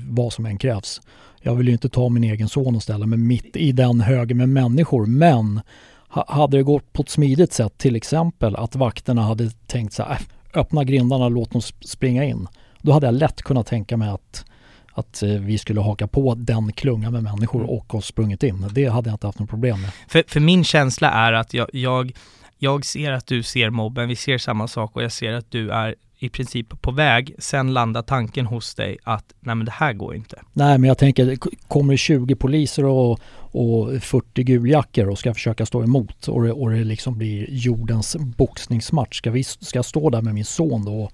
vad 0.10 0.34
som 0.34 0.46
än 0.46 0.58
krävs. 0.58 1.02
Jag 1.42 1.56
vill 1.56 1.68
ju 1.68 1.74
inte 1.74 1.90
ta 1.90 2.10
min 2.10 2.24
egen 2.24 2.50
son 2.50 2.76
och 2.76 2.84
ställa 2.84 3.06
mig 3.06 3.20
mitt 3.20 3.56
i 3.56 3.72
den 3.72 4.02
högen 4.02 4.38
med 4.38 4.50
människor, 4.50 5.06
men 5.06 5.62
hade 6.10 6.58
det 6.58 6.64
gått 6.64 6.94
på 6.94 7.02
ett 7.02 7.10
smidigt 7.10 7.54
sätt, 7.54 7.78
till 7.78 7.96
exempel 7.96 8.56
att 8.56 8.76
vakterna 8.76 9.22
hade 9.22 9.50
tänkt 9.50 9.94
så 9.94 10.04
här, 10.04 10.12
äh, 10.12 10.60
öppna 10.60 10.84
grindarna 10.84 11.26
och 11.26 11.32
låt 11.32 11.52
dem 11.52 11.62
springa 11.82 12.24
in. 12.24 12.48
Då 12.82 12.92
hade 12.92 13.08
jag 13.08 13.16
lätt 13.16 13.42
kunnat 13.42 13.68
tänka 13.68 13.98
mig 13.98 14.10
att, 14.10 14.46
att 14.94 15.24
eh, 15.24 15.30
vi 15.30 15.58
skulle 15.58 15.82
haka 15.82 16.08
på 16.08 16.36
den 16.36 16.72
klungan 16.72 17.14
med 17.14 17.24
människor 17.24 17.60
mm. 17.60 17.70
och 17.70 17.94
ha 17.94 18.02
sprungit 18.02 18.44
in. 18.44 18.70
Det 18.72 18.86
hade 18.86 19.10
jag 19.10 19.16
inte 19.16 19.28
haft 19.28 19.40
något 19.40 19.50
problem 19.50 19.82
med. 19.82 19.92
För, 20.08 20.24
för 20.28 20.40
min 20.40 20.64
känsla 20.64 21.12
är 21.12 21.34
att 21.34 21.54
jag, 21.54 21.68
jag, 21.74 22.14
jag 22.58 22.86
ser 22.86 23.12
att 23.12 23.28
du 23.28 23.44
ser 23.44 23.70
mobben, 23.70 24.10
vi 24.10 24.16
ser 24.16 24.38
samma 24.38 24.68
sak 24.68 24.96
och 24.96 25.04
jag 25.04 25.12
ser 25.12 25.34
att 25.34 25.52
du 25.52 25.72
är 25.72 25.96
i 26.20 26.30
princip 26.30 26.82
på 26.82 26.92
väg, 26.92 27.36
sen 27.40 27.74
landar 27.74 28.02
tanken 28.02 28.46
hos 28.46 28.76
dig 28.76 28.98
att 29.04 29.34
nej 29.40 29.56
men 29.56 29.66
det 29.66 29.72
här 29.72 29.94
går 29.94 30.16
inte. 30.16 30.42
Nej 30.54 30.78
men 30.78 30.88
jag 30.88 30.98
tänker, 30.98 31.38
kommer 31.68 31.94
det 31.94 31.98
20 31.98 32.36
poliser 32.36 32.86
och, 32.86 33.20
och 33.38 34.04
40 34.04 34.44
guljackor 34.44 35.10
och 35.10 35.20
ska 35.20 35.34
försöka 35.34 35.66
stå 35.66 35.84
emot 35.84 36.28
och 36.28 36.44
det, 36.44 36.52
och 36.52 36.70
det 36.70 36.84
liksom 36.84 37.18
blir 37.18 37.46
jordens 37.50 38.16
boxningsmatch, 38.16 39.18
ska, 39.18 39.32
vi, 39.32 39.44
ska 39.44 39.78
jag 39.78 39.86
stå 39.86 40.10
där 40.10 40.22
med 40.22 40.34
min 40.34 40.46
son 40.46 40.86
då 40.86 41.10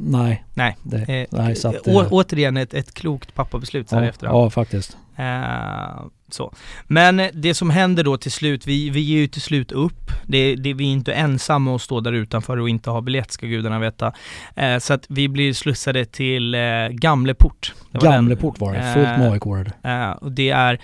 Nej. 0.00 0.44
Nej. 0.54 0.76
Det, 0.82 0.96
eh, 0.96 1.26
nej 1.30 1.56
så 1.56 1.68
att, 1.68 1.88
å, 1.88 2.00
eh, 2.00 2.08
återigen 2.10 2.56
ett, 2.56 2.74
ett 2.74 2.94
klokt 2.94 3.34
pappabeslut 3.34 3.88
så 3.88 3.96
här 3.96 4.02
ja, 4.02 4.08
efterhand. 4.08 4.38
Ja, 4.38 4.50
faktiskt. 4.50 4.96
Eh, 5.16 6.06
så. 6.28 6.52
Men 6.86 7.30
det 7.34 7.54
som 7.54 7.70
händer 7.70 8.04
då 8.04 8.16
till 8.16 8.32
slut, 8.32 8.66
vi, 8.66 8.90
vi 8.90 9.00
ger 9.00 9.18
ju 9.18 9.26
till 9.26 9.42
slut 9.42 9.72
upp. 9.72 10.10
Det, 10.26 10.56
det, 10.56 10.74
vi 10.74 10.84
är 10.84 10.92
inte 10.92 11.12
ensamma 11.12 11.76
att 11.76 11.82
stå 11.82 12.00
där 12.00 12.12
utanför 12.12 12.56
och 12.56 12.68
inte 12.68 12.90
ha 12.90 13.00
biljett 13.00 13.32
ska 13.32 13.46
gudarna 13.46 13.78
veta. 13.78 14.12
Eh, 14.56 14.78
så 14.78 14.94
att 14.94 15.06
vi 15.08 15.28
blir 15.28 15.52
slussade 15.52 16.04
till 16.04 16.54
eh, 16.54 16.60
Gamleport. 16.90 17.74
Gamleport 17.92 18.60
var 18.60 18.72
det, 18.72 18.92
fullt 18.94 19.18
med 19.18 19.32
aik 19.32 19.46
eh, 19.84 20.10
Och 20.10 20.32
det 20.32 20.50
är, 20.50 20.80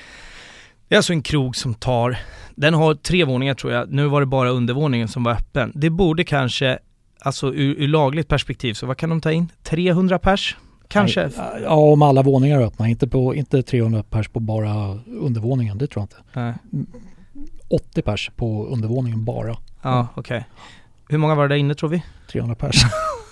det 0.89 0.95
är 0.95 0.97
alltså 0.97 1.13
en 1.13 1.23
krog 1.23 1.57
som 1.57 1.75
tar, 1.75 2.19
den 2.55 2.75
har 2.75 2.95
tre 2.95 3.25
våningar 3.25 3.55
tror 3.55 3.73
jag, 3.73 3.93
nu 3.93 4.07
var 4.07 4.21
det 4.21 4.27
bara 4.27 4.51
undervåningen 4.51 5.09
som 5.09 5.25
var 5.25 5.33
öppen. 5.33 5.73
Det 5.75 5.91
borde 5.91 6.25
kanske 6.25 6.79
alltså 7.21 7.55
ur, 7.55 7.75
ur 7.79 7.89
lagligt 7.89 8.29
perspektiv, 8.29 8.75
så 8.75 8.87
vad 8.87 8.97
kan 8.97 9.11
de 9.11 9.21
ta 9.21 9.33
in? 9.33 9.49
300 9.63 10.19
pers? 10.19 10.57
Kanske? 10.93 11.31
Ja, 11.63 11.75
om 11.75 12.03
alla 12.03 12.23
våningar 12.23 12.61
är 12.61 12.65
öppna, 12.65 12.89
inte, 12.89 13.09
på, 13.09 13.35
inte 13.35 13.63
300 13.63 14.03
pers 14.03 14.29
på 14.29 14.41
bara 14.41 14.99
undervåningen, 15.07 15.79
det 15.79 15.87
tror 15.87 16.01
jag 16.01 16.05
inte. 16.05 16.17
Nej. 16.33 16.55
80 17.69 18.03
pers 18.03 18.31
på 18.37 18.67
undervåningen 18.67 19.25
bara. 19.25 19.57
Ja, 19.83 20.09
okej. 20.15 20.37
Okay. 20.37 20.49
Hur 21.09 21.19
många 21.19 21.35
var 21.35 21.49
det 21.49 21.55
där 21.55 21.59
inne 21.59 21.75
tror 21.75 21.91
vi? 21.91 22.03
300 22.33 22.55
pers. 22.55 22.83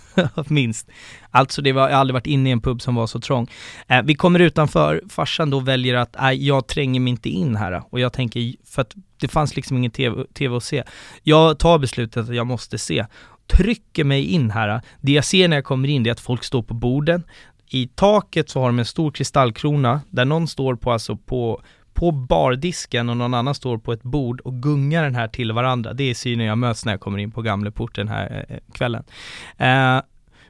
Minst. 0.49 0.89
Alltså 1.31 1.63
det 1.63 1.73
var, 1.73 1.83
jag 1.83 1.95
har 1.97 2.01
aldrig 2.01 2.15
varit 2.15 2.27
inne 2.27 2.49
i 2.49 2.53
en 2.53 2.61
pub 2.61 2.83
som 2.83 2.95
var 2.95 3.07
så 3.07 3.21
trång. 3.21 3.51
Eh, 3.89 4.03
vi 4.03 4.15
kommer 4.15 4.39
utanför, 4.39 5.03
farsan 5.09 5.51
då 5.51 5.61
väljer 5.61 5.95
att, 5.95 6.17
nej 6.21 6.47
jag 6.47 6.67
tränger 6.67 7.01
mig 7.01 7.11
inte 7.11 7.29
in 7.29 7.57
här. 7.57 7.83
Och 7.91 8.01
jag 8.01 8.13
tänker, 8.13 8.55
för 8.65 8.83
att 8.83 8.95
det 9.21 9.29
fanns 9.29 9.57
liksom 9.57 9.77
ingen 9.77 9.91
TV, 9.91 10.25
TV 10.35 10.57
att 10.57 10.65
se. 10.65 10.85
Jag 11.23 11.59
tar 11.59 11.79
beslutet 11.79 12.29
att 12.29 12.35
jag 12.35 12.47
måste 12.47 12.79
se 12.79 13.07
trycker 13.51 14.05
mig 14.05 14.25
in 14.25 14.51
här. 14.51 14.81
Det 15.01 15.13
jag 15.13 15.25
ser 15.25 15.49
när 15.49 15.57
jag 15.57 15.65
kommer 15.65 15.89
in 15.89 16.03
det 16.03 16.11
är 16.11 16.13
att 16.13 16.21
folk 16.21 16.45
står 16.45 16.63
på 16.63 16.75
borden. 16.75 17.23
I 17.73 17.87
taket 17.87 18.51
så 18.51 18.61
har 18.61 18.66
de 18.66 18.79
en 18.79 18.85
stor 18.85 19.11
kristallkrona 19.11 20.01
där 20.11 20.25
någon 20.25 20.49
står 20.49 20.75
på, 20.75 20.93
alltså 20.93 21.16
på, 21.16 21.62
på 21.95 22.12
bardisken 22.12 23.09
och 23.09 23.16
någon 23.16 23.35
annan 23.35 23.55
står 23.55 23.79
på 23.79 23.93
ett 23.93 24.03
bord 24.03 24.41
och 24.41 24.62
gungar 24.62 25.03
den 25.03 25.14
här 25.14 25.29
till 25.29 25.53
varandra. 25.53 25.93
Det 25.93 26.05
är 26.05 26.14
synen 26.14 26.47
jag 26.47 26.59
möts 26.59 26.85
när 26.85 26.93
jag 26.93 27.01
kommer 27.01 27.18
in 27.18 27.31
på 27.31 27.43
Gamleport 27.43 27.95
den 27.95 28.09
här 28.09 28.47
eh, 28.49 28.57
eh, 28.57 28.62
kvällen. 28.73 29.05
Eh, 29.57 30.01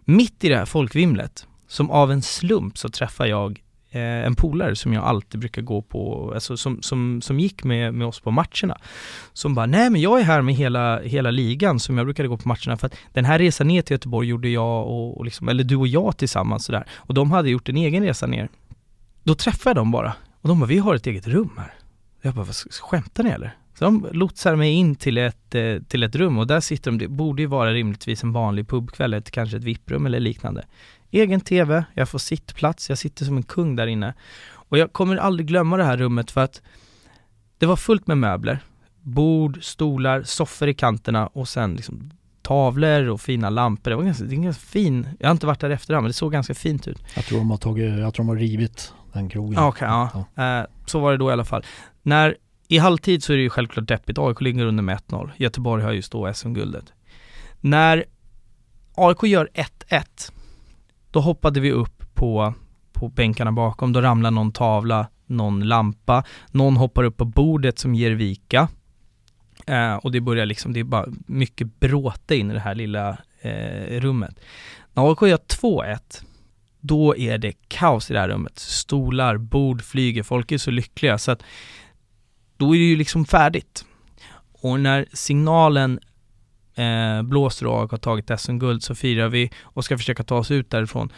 mitt 0.05 0.45
i 0.45 0.49
det 0.49 0.57
här 0.57 0.65
folkvimlet, 0.65 1.47
som 1.67 1.91
av 1.91 2.13
en 2.13 2.23
slump 2.23 2.79
så 2.79 2.89
träffar 2.89 3.27
jag 3.27 3.63
Eh, 3.93 4.27
en 4.27 4.35
polare 4.35 4.77
som 4.77 4.93
jag 4.93 5.05
alltid 5.05 5.41
brukar 5.41 5.63
gå 5.63 5.83
på, 5.83 6.31
alltså 6.35 6.57
som, 6.57 6.83
som, 6.83 7.23
som 7.23 7.41
gick 7.41 7.65
med, 7.65 7.95
med 7.95 8.07
oss 8.07 8.21
på 8.21 8.31
matcherna. 8.31 8.79
Som 9.33 9.55
bara, 9.55 9.67
nej 9.67 9.91
men 9.91 10.01
jag 10.01 10.21
är 10.21 10.25
här 10.25 10.43
med 10.43 10.55
hela, 10.55 11.01
hela 11.01 11.31
ligan 11.31 11.81
som 11.81 11.97
jag 11.97 12.07
brukade 12.07 12.29
gå 12.29 12.37
på 12.37 12.49
matcherna 12.49 12.77
för 12.77 12.87
att 12.87 12.97
den 13.13 13.25
här 13.25 13.39
resan 13.39 13.69
ner 13.69 13.83
till 13.83 13.95
Göteborg 13.95 14.29
gjorde 14.29 14.49
jag 14.49 14.87
och, 14.87 15.19
och 15.19 15.25
liksom, 15.25 15.49
eller 15.49 15.65
du 15.65 15.77
och 15.77 15.89
jag 15.89 16.17
tillsammans 16.17 16.65
sådär. 16.65 16.87
Och 16.97 17.15
de 17.15 17.31
hade 17.31 17.51
gjort 17.51 17.69
en 17.69 17.77
egen 17.77 18.05
resa 18.05 18.27
ner. 18.27 18.49
Då 19.25 19.35
träffade 19.35 19.71
jag 19.71 19.77
dem 19.77 19.91
bara 19.91 20.15
och 20.41 20.49
de 20.49 20.61
bara, 20.61 20.67
vi 20.67 20.79
har 20.79 20.95
ett 20.95 21.07
eget 21.07 21.27
rum 21.27 21.51
här. 21.59 21.75
Jag 22.23 22.35
bara, 22.35 22.47
skämtar 22.81 23.25
ni 23.25 23.31
eller? 23.31 23.57
Så 23.79 23.85
de 23.85 24.07
lotsar 24.13 24.57
mig 24.57 24.73
in 24.73 24.95
till 24.97 25.19
ett, 25.19 25.55
eh, 25.55 25.77
till 25.89 26.03
ett 26.03 26.15
rum 26.15 26.39
och 26.39 26.47
där 26.47 26.61
sitter 26.61 26.91
de, 26.91 26.99
det 26.99 27.09
borde 27.09 27.43
ju 27.43 27.47
vara 27.47 27.73
rimligtvis 27.73 28.23
en 28.23 28.33
vanlig 28.33 28.69
pubkväll, 28.69 29.15
ett, 29.15 29.31
kanske 29.31 29.57
ett 29.57 29.65
VIP-rum 29.65 30.07
eller 30.07 30.21
liknande. 30.21 30.65
Egen 31.11 31.41
TV, 31.41 31.85
jag 31.95 32.09
får 32.09 32.19
sittplats, 32.19 32.89
jag 32.89 32.99
sitter 32.99 33.25
som 33.25 33.37
en 33.37 33.43
kung 33.43 33.77
där 33.77 33.87
inne. 33.87 34.15
Och 34.53 34.79
jag 34.79 34.93
kommer 34.93 35.17
aldrig 35.17 35.47
glömma 35.47 35.77
det 35.77 35.85
här 35.85 35.97
rummet 35.97 36.31
för 36.31 36.41
att 36.41 36.63
det 37.59 37.67
var 37.67 37.77
fullt 37.77 38.07
med 38.07 38.19
möbler. 38.19 38.59
Bord, 39.03 39.65
stolar, 39.65 40.23
soffor 40.23 40.69
i 40.69 40.75
kanterna 40.75 41.27
och 41.27 41.49
sen 41.49 41.75
liksom 41.75 42.11
tavlor 42.43 43.09
och 43.09 43.21
fina 43.21 43.51
lampor. 43.51 43.91
Det 43.91 43.97
var 43.97 44.03
ganska, 44.03 44.25
det 44.25 44.37
var 44.37 44.45
ganska 44.45 44.67
fin, 44.67 45.09
jag 45.19 45.29
har 45.29 45.33
inte 45.33 45.47
varit 45.47 45.61
där 45.61 45.71
efterhand 45.71 46.03
men 46.03 46.09
det 46.09 46.15
såg 46.15 46.33
ganska 46.33 46.55
fint 46.55 46.89
ut. 46.89 47.03
Jag 47.17 47.25
tror 47.25 47.39
de 47.39 47.51
har 47.51 47.59
tagit, 47.59 47.99
jag 47.99 48.15
tror 48.15 48.25
de 48.25 48.29
har 48.29 48.37
rivit 48.37 48.93
den 49.13 49.29
krogen. 49.29 49.59
Okej, 49.59 49.69
okay, 49.69 49.89
ja. 49.89 50.27
ja. 50.35 50.61
Eh, 50.61 50.67
så 50.87 51.01
var 51.01 51.13
det 51.13 51.19
då 51.19 51.31
i 51.31 51.33
alla 51.33 51.45
fall. 51.45 51.65
När, 52.03 52.37
i 52.69 52.79
halvtid 52.79 53.23
så 53.23 53.33
är 53.33 53.37
det 53.37 53.43
ju 53.43 53.51
självklart 53.51 53.89
deppigt, 53.89 54.19
AIK 54.19 54.41
ligger 54.41 54.67
under 54.67 54.83
med 54.83 54.99
1-0. 54.99 55.31
Göteborg 55.37 55.83
har 55.83 55.93
just 55.93 56.13
då 56.13 56.35
SM-guldet. 56.35 56.93
När 57.61 58.05
AIK 58.95 59.23
gör 59.23 59.49
1-1 59.55 60.33
då 61.11 61.21
hoppade 61.21 61.61
vi 61.61 61.73
upp 61.73 62.15
på, 62.15 62.55
på 62.93 63.09
bänkarna 63.09 63.53
bakom, 63.53 63.93
då 63.93 64.01
ramlar 64.01 64.31
någon 64.31 64.53
tavla, 64.53 65.07
någon 65.27 65.61
lampa, 65.69 66.25
någon 66.51 66.77
hoppar 66.77 67.05
upp 67.05 67.17
på 67.17 67.25
bordet 67.25 67.79
som 67.79 67.95
ger 67.95 68.11
vika. 68.11 68.69
Eh, 69.67 69.95
och 69.95 70.13
det 70.13 70.21
börjar 70.21 70.47
liksom, 70.47 70.73
det 70.73 70.81
är 70.81 70.85
bara 70.85 71.07
mycket 71.27 71.81
bråte 71.81 72.37
in 72.37 72.51
i 72.51 72.55
det 72.55 72.61
här 72.61 72.75
lilla 72.75 73.19
eh, 73.41 74.01
rummet. 74.01 74.41
När 74.93 75.09
AIK 75.09 75.23
gör 75.23 75.39
2-1, 75.63 76.23
då 76.81 77.17
är 77.17 77.39
det 77.39 77.53
kaos 77.69 78.11
i 78.11 78.15
det 78.15 78.21
här 78.21 78.29
rummet. 78.29 78.59
Stolar, 78.59 79.37
bord 79.37 79.83
flyger, 79.83 80.23
folk 80.23 80.53
är 80.53 80.59
så 80.59 80.71
lyckliga 80.71 81.19
så 81.19 81.31
att 81.31 81.43
då 82.57 82.75
är 82.75 82.79
det 82.79 82.85
ju 82.85 82.97
liksom 82.97 83.25
färdigt. 83.25 83.85
Och 84.53 84.81
när 84.81 85.07
signalen 85.13 86.01
eh, 86.75 87.23
blåser 87.23 87.67
och 87.67 87.91
har 87.91 87.99
tagit 87.99 88.41
SM-guld 88.41 88.83
så 88.83 88.95
firar 88.95 89.29
vi 89.29 89.51
och 89.63 89.85
ska 89.85 89.99
försöka 89.99 90.23
ta 90.23 90.39
oss 90.39 90.51
ut 90.51 90.71
därifrån. 90.71 91.13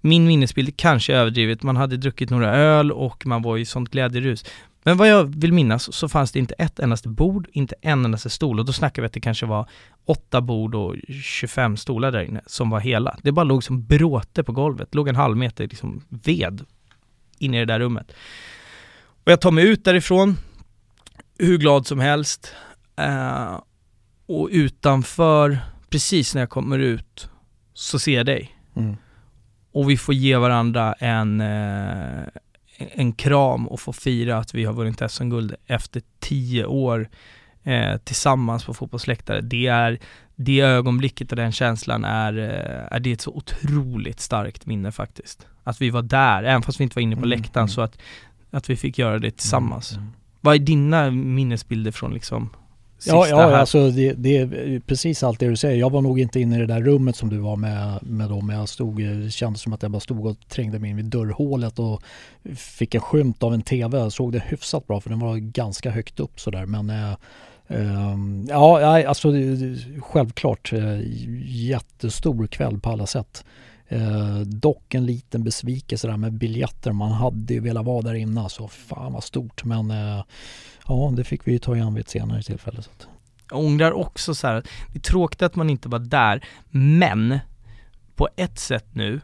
Min 0.00 0.26
minnesbild 0.26 0.76
kanske 0.76 1.14
är 1.14 1.16
överdrivet, 1.16 1.62
man 1.62 1.76
hade 1.76 1.96
druckit 1.96 2.30
några 2.30 2.54
öl 2.56 2.92
och 2.92 3.26
man 3.26 3.42
var 3.42 3.58
i 3.58 3.64
sånt 3.64 3.90
glädjerus. 3.90 4.44
Men 4.84 4.96
vad 4.96 5.08
jag 5.08 5.24
vill 5.24 5.52
minnas 5.52 5.94
så 5.94 6.08
fanns 6.08 6.32
det 6.32 6.38
inte 6.38 6.54
ett 6.54 6.78
endaste 6.78 7.08
bord, 7.08 7.48
inte 7.52 7.74
en 7.80 8.04
endaste 8.04 8.30
stol 8.30 8.58
och 8.58 8.64
då 8.64 8.72
snackar 8.72 9.02
vi 9.02 9.06
att 9.06 9.12
det 9.12 9.20
kanske 9.20 9.46
var 9.46 9.68
åtta 10.04 10.40
bord 10.40 10.74
och 10.74 10.96
25 11.22 11.76
stolar 11.76 12.12
där 12.12 12.22
inne 12.22 12.40
som 12.46 12.70
var 12.70 12.80
hela. 12.80 13.16
Det 13.22 13.32
bara 13.32 13.44
låg 13.44 13.64
som 13.64 13.84
bråte 13.84 14.42
på 14.42 14.52
golvet, 14.52 14.88
det 14.92 14.96
låg 14.96 15.08
en 15.08 15.16
halv 15.16 15.36
meter 15.36 15.68
liksom 15.68 16.04
ved 16.08 16.64
inne 17.38 17.56
i 17.56 17.60
det 17.60 17.72
där 17.72 17.80
rummet. 17.80 18.12
Och 19.24 19.32
jag 19.32 19.40
tar 19.40 19.50
mig 19.50 19.68
ut 19.68 19.84
därifrån, 19.84 20.36
hur 21.38 21.58
glad 21.58 21.86
som 21.86 22.00
helst. 22.00 22.54
Uh, 23.00 23.60
och 24.26 24.48
utanför, 24.52 25.58
precis 25.90 26.34
när 26.34 26.42
jag 26.42 26.50
kommer 26.50 26.78
ut, 26.78 27.28
så 27.74 27.98
ser 27.98 28.16
jag 28.16 28.26
dig. 28.26 28.58
Mm. 28.76 28.96
Och 29.72 29.90
vi 29.90 29.96
får 29.96 30.14
ge 30.14 30.36
varandra 30.36 30.92
en, 30.92 31.40
eh, 31.40 32.22
en 32.76 33.12
kram 33.12 33.68
och 33.68 33.80
få 33.80 33.92
fira 33.92 34.38
att 34.38 34.54
vi 34.54 34.64
har 34.64 34.72
vunnit 34.72 35.02
SM-guld 35.10 35.54
efter 35.66 36.02
tio 36.20 36.64
år 36.64 37.08
eh, 37.62 37.96
tillsammans 37.96 38.64
på 38.64 38.74
fotbollsläktare. 38.74 39.40
Det 39.40 39.66
är, 39.66 39.98
det 40.36 40.60
ögonblicket 40.60 41.30
och 41.30 41.36
den 41.36 41.52
känslan 41.52 42.04
är, 42.04 42.38
eh, 42.38 42.96
är 42.96 43.00
det 43.00 43.12
ett 43.12 43.20
så 43.20 43.30
otroligt 43.30 44.20
starkt 44.20 44.66
minne 44.66 44.92
faktiskt. 44.92 45.46
Att 45.64 45.80
vi 45.80 45.90
var 45.90 46.02
där, 46.02 46.42
även 46.42 46.62
fast 46.62 46.80
vi 46.80 46.84
inte 46.84 46.94
var 46.94 47.02
inne 47.02 47.16
på 47.16 47.26
mm, 47.26 47.30
läktaren, 47.30 47.64
mm. 47.64 47.68
så 47.68 47.80
att, 47.80 47.98
att 48.50 48.70
vi 48.70 48.76
fick 48.76 48.98
göra 48.98 49.18
det 49.18 49.30
tillsammans. 49.30 49.92
Mm, 49.92 50.02
mm. 50.02 50.14
Vad 50.40 50.54
är 50.54 50.58
dina 50.58 51.10
minnesbilder 51.10 51.90
från 51.90 52.14
liksom 52.14 52.50
Ja, 53.06 53.26
ja 53.28 53.36
här. 53.36 53.52
alltså 53.52 53.90
det, 53.90 54.12
det, 54.12 54.36
är 54.36 54.80
precis 54.80 55.22
allt 55.22 55.40
det 55.40 55.48
du 55.48 55.56
säger. 55.56 55.78
Jag 55.78 55.90
var 55.90 56.00
nog 56.00 56.20
inte 56.20 56.40
inne 56.40 56.56
i 56.56 56.58
det 56.58 56.66
där 56.66 56.82
rummet 56.82 57.16
som 57.16 57.30
du 57.30 57.38
var 57.38 57.56
med, 57.56 57.98
med 58.02 58.28
dem. 58.28 58.50
Jag 58.50 58.68
stod, 58.68 59.02
det 59.02 59.30
kändes 59.30 59.62
som 59.62 59.72
att 59.72 59.82
jag 59.82 59.90
bara 59.90 60.00
stod 60.00 60.26
och 60.26 60.36
trängde 60.48 60.78
mig 60.78 60.90
in 60.90 60.96
vid 60.96 61.04
dörrhålet 61.04 61.78
och 61.78 62.02
fick 62.56 62.94
en 62.94 63.00
skymt 63.00 63.42
av 63.42 63.54
en 63.54 63.62
TV. 63.62 63.98
Jag 63.98 64.12
såg 64.12 64.32
det 64.32 64.42
hyfsat 64.46 64.86
bra 64.86 65.00
för 65.00 65.10
den 65.10 65.18
var 65.18 65.36
ganska 65.36 65.90
högt 65.90 66.20
upp 66.20 66.40
sådär. 66.40 66.66
Men 66.66 66.90
äh, 66.90 67.12
äh, 67.68 68.16
ja, 68.48 69.06
alltså 69.08 69.32
självklart 70.00 70.72
jättestor 71.44 72.46
kväll 72.46 72.80
på 72.80 72.90
alla 72.90 73.06
sätt. 73.06 73.44
Eh, 73.92 74.38
dock 74.38 74.94
en 74.94 75.06
liten 75.06 75.44
besvikelse 75.44 76.06
där 76.06 76.16
med 76.16 76.32
biljetter. 76.32 76.92
Man 76.92 77.12
hade 77.12 77.54
ju 77.54 77.60
velat 77.60 77.84
vara 77.84 78.02
där 78.02 78.14
inne 78.14 78.48
så 78.48 78.68
fan 78.68 79.12
vad 79.12 79.24
stort. 79.24 79.64
Men 79.64 79.90
eh, 79.90 80.24
ja, 80.88 81.12
det 81.16 81.24
fick 81.24 81.46
vi 81.46 81.52
ju 81.52 81.58
ta 81.58 81.76
igen 81.76 81.94
vid 81.94 82.00
ett 82.00 82.10
senare 82.10 82.42
tillfälle. 82.42 82.82
Så 82.82 82.90
att 82.90 83.06
jag 83.50 83.60
ångrar 83.60 83.92
också 83.92 84.34
så 84.34 84.46
här, 84.46 84.62
det 84.92 84.98
är 84.98 85.02
tråkigt 85.02 85.42
att 85.42 85.56
man 85.56 85.70
inte 85.70 85.88
var 85.88 85.98
där, 85.98 86.44
men 86.70 87.38
på 88.16 88.28
ett 88.36 88.58
sätt 88.58 88.86
nu, 88.92 89.20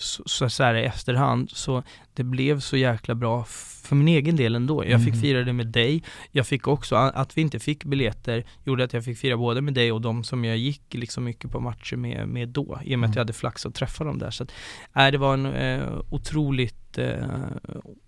så, 0.00 0.22
så, 0.26 0.50
så 0.50 0.62
här 0.64 0.74
i 0.74 0.84
efterhand, 0.84 1.50
så 1.50 1.82
det 2.14 2.22
blev 2.24 2.60
så 2.60 2.76
jäkla 2.76 3.14
bra 3.14 3.44
för 3.84 3.96
min 3.96 4.08
egen 4.08 4.36
del 4.36 4.54
ändå. 4.54 4.84
Jag 4.86 5.00
fick 5.00 5.12
Mm. 5.14 5.20
fira 5.22 5.42
det 5.44 5.52
med 5.52 5.66
dig, 5.66 6.02
jag 6.30 6.46
fick 6.46 6.68
också, 6.68 6.96
att 6.96 7.36
vi 7.38 7.40
inte 7.42 7.58
fick 7.58 7.84
biljetter 7.84 8.44
gjorde 8.64 8.84
att 8.84 8.92
jag 8.92 9.04
fick 9.04 9.18
fira 9.18 9.36
både 9.36 9.60
med 9.60 9.74
dig 9.74 9.92
och 9.92 10.00
de 10.00 10.24
som 10.24 10.44
jag 10.44 10.56
gick 10.56 10.82
liksom 10.94 11.24
mycket 11.24 11.50
på 11.50 11.60
matcher 11.60 11.96
med, 11.96 12.28
med 12.28 12.48
då, 12.48 12.80
i 12.84 12.94
och 12.94 12.98
med 12.98 13.06
att 13.06 13.10
Mm. 13.10 13.12
jag 13.14 13.20
hade 13.20 13.32
flax 13.32 13.66
att 13.66 13.74
träffa 13.74 14.04
dem 14.04 14.18
där. 14.18 14.30
Så 14.30 14.42
att, 14.42 14.52
äh, 14.96 15.06
det 15.10 15.18
var 15.18 15.34
en 15.34 15.46
eh, 15.46 15.88
otroligt, 16.10 16.98
eh, 16.98 17.24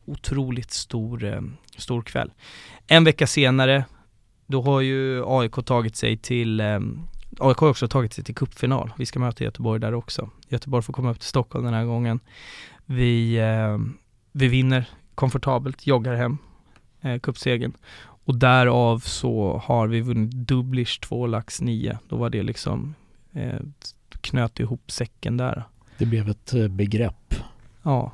otroligt 0.04 0.70
stor, 0.70 1.24
eh, 1.24 1.40
stor 1.76 2.02
kväll. 2.02 2.30
En 2.86 3.04
vecka 3.04 3.26
senare, 3.26 3.84
då 4.46 4.62
har 4.62 4.80
ju 4.80 5.22
AIK 5.26 5.52
tagit 5.66 5.96
sig 5.96 6.16
till 6.16 6.60
eh, 6.60 6.80
AIK 7.40 7.56
har 7.56 7.68
också 7.68 7.88
tagit 7.88 8.12
sig 8.12 8.24
till 8.24 8.34
cupfinal. 8.34 8.92
Vi 8.98 9.06
ska 9.06 9.18
möta 9.18 9.44
Göteborg 9.44 9.80
där 9.80 9.94
också. 9.94 10.30
Göteborg 10.48 10.82
får 10.82 10.92
komma 10.92 11.10
upp 11.10 11.20
till 11.20 11.28
Stockholm 11.28 11.64
den 11.64 11.74
här 11.74 11.84
gången. 11.84 12.20
Vi, 12.86 13.36
eh, 13.36 13.78
vi 14.32 14.48
vinner 14.48 14.88
komfortabelt, 15.14 15.86
joggar 15.86 16.14
hem 16.14 16.38
eh, 17.00 17.18
cupsegern. 17.18 17.72
Och 18.24 18.38
därav 18.38 18.98
så 18.98 19.62
har 19.64 19.86
vi 19.86 20.00
vunnit 20.00 20.32
Dublish 20.32 21.00
2 21.00 21.26
lax 21.26 21.60
9. 21.60 21.98
Då 22.08 22.16
var 22.16 22.30
det 22.30 22.42
liksom 22.42 22.94
eh, 23.32 23.60
knöt 24.20 24.60
ihop 24.60 24.90
säcken 24.90 25.36
där. 25.36 25.64
Det 25.98 26.06
blev 26.06 26.28
ett 26.28 26.54
eh, 26.54 26.68
begrepp. 26.68 27.34
Ja, 27.82 28.12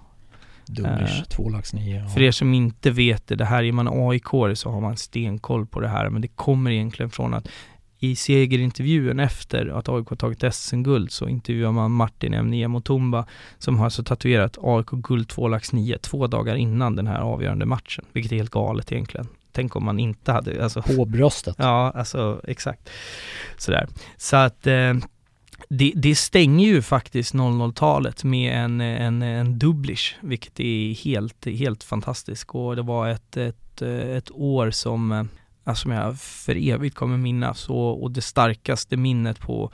Dubbers, 0.68 1.18
Eh, 1.20 1.24
två 1.24 1.48
lax 1.48 1.72
nio. 1.72 2.00
Ja. 2.00 2.08
för 2.08 2.22
er 2.22 2.30
som 2.30 2.54
inte 2.54 2.90
vet 2.90 3.26
det, 3.26 3.36
det 3.36 3.44
här 3.44 3.64
är 3.64 3.72
man 3.72 3.88
aik 3.88 4.24
så 4.54 4.70
har 4.70 4.80
man 4.80 4.96
stenkoll 4.96 5.66
på 5.66 5.80
det 5.80 5.88
här, 5.88 6.10
men 6.10 6.22
det 6.22 6.28
kommer 6.28 6.70
egentligen 6.70 7.10
från 7.10 7.34
att 7.34 7.48
i 7.98 8.16
segerintervjun 8.16 9.20
efter 9.20 9.66
att 9.66 9.88
AIK 9.88 10.18
tagit 10.18 10.54
SM-guld 10.54 11.12
så 11.12 11.28
intervjuar 11.28 11.72
man 11.72 11.90
Martin 11.90 12.34
M. 12.34 12.72
Mutumba 12.72 13.26
som 13.58 13.78
har 13.78 13.84
alltså 13.84 14.04
tatuerat 14.04 14.58
AIK 14.62 14.86
guld 14.90 15.28
2 15.28 15.48
lax 15.48 15.72
9 15.72 15.98
två 15.98 16.26
dagar 16.26 16.56
innan 16.56 16.96
den 16.96 17.06
här 17.06 17.20
avgörande 17.20 17.66
matchen, 17.66 18.04
vilket 18.12 18.32
är 18.32 18.36
helt 18.36 18.50
galet 18.50 18.92
egentligen. 18.92 19.28
Tänk 19.52 19.76
om 19.76 19.84
man 19.84 19.98
inte 19.98 20.32
hade, 20.32 20.62
alltså 20.62 20.82
På 20.82 21.04
bröstet. 21.04 21.56
Ja, 21.58 21.92
alltså 21.94 22.40
exakt. 22.44 22.90
Sådär. 23.56 23.88
Så 24.16 24.36
att 24.36 24.66
eh, 24.66 24.94
det, 25.68 25.92
det 25.96 26.14
stänger 26.14 26.66
ju 26.68 26.82
faktiskt 26.82 27.34
00-talet 27.34 28.24
med 28.24 28.64
en, 28.64 28.80
en, 28.80 29.22
en 29.22 29.58
dubblish, 29.58 30.14
vilket 30.20 30.60
är 30.60 30.94
helt, 30.94 31.46
helt 31.46 31.84
fantastiskt. 31.84 32.50
Och 32.50 32.76
det 32.76 32.82
var 32.82 33.08
ett, 33.08 33.36
ett, 33.36 33.82
ett 33.82 34.30
år 34.30 34.70
som, 34.70 35.12
eh, 35.12 35.24
alltså, 35.68 35.82
som 35.82 35.92
jag 35.92 36.18
för 36.20 36.68
evigt 36.70 36.96
kommer 36.96 37.16
minnas 37.16 37.68
och, 37.68 38.02
och 38.02 38.10
det 38.10 38.22
starkaste 38.22 38.96
minnet 38.96 39.40
på 39.40 39.72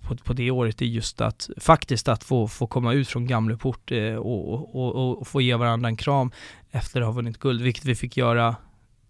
på, 0.00 0.16
på 0.16 0.32
det 0.32 0.50
året 0.50 0.82
är 0.82 0.86
just 0.86 1.20
att 1.20 1.50
faktiskt 1.56 2.08
att 2.08 2.24
få, 2.24 2.48
få 2.48 2.66
komma 2.66 2.92
ut 2.92 3.08
från 3.08 3.26
Gamleport 3.26 3.92
eh, 3.92 4.14
och, 4.14 4.52
och, 4.52 4.74
och, 4.74 5.18
och 5.18 5.28
få 5.28 5.40
ge 5.40 5.54
varandra 5.54 5.88
en 5.88 5.96
kram 5.96 6.30
efter 6.70 7.00
att 7.00 7.06
ha 7.06 7.12
vunnit 7.12 7.38
guld, 7.38 7.62
vilket 7.62 7.84
vi 7.84 7.94
fick 7.94 8.16
göra 8.16 8.56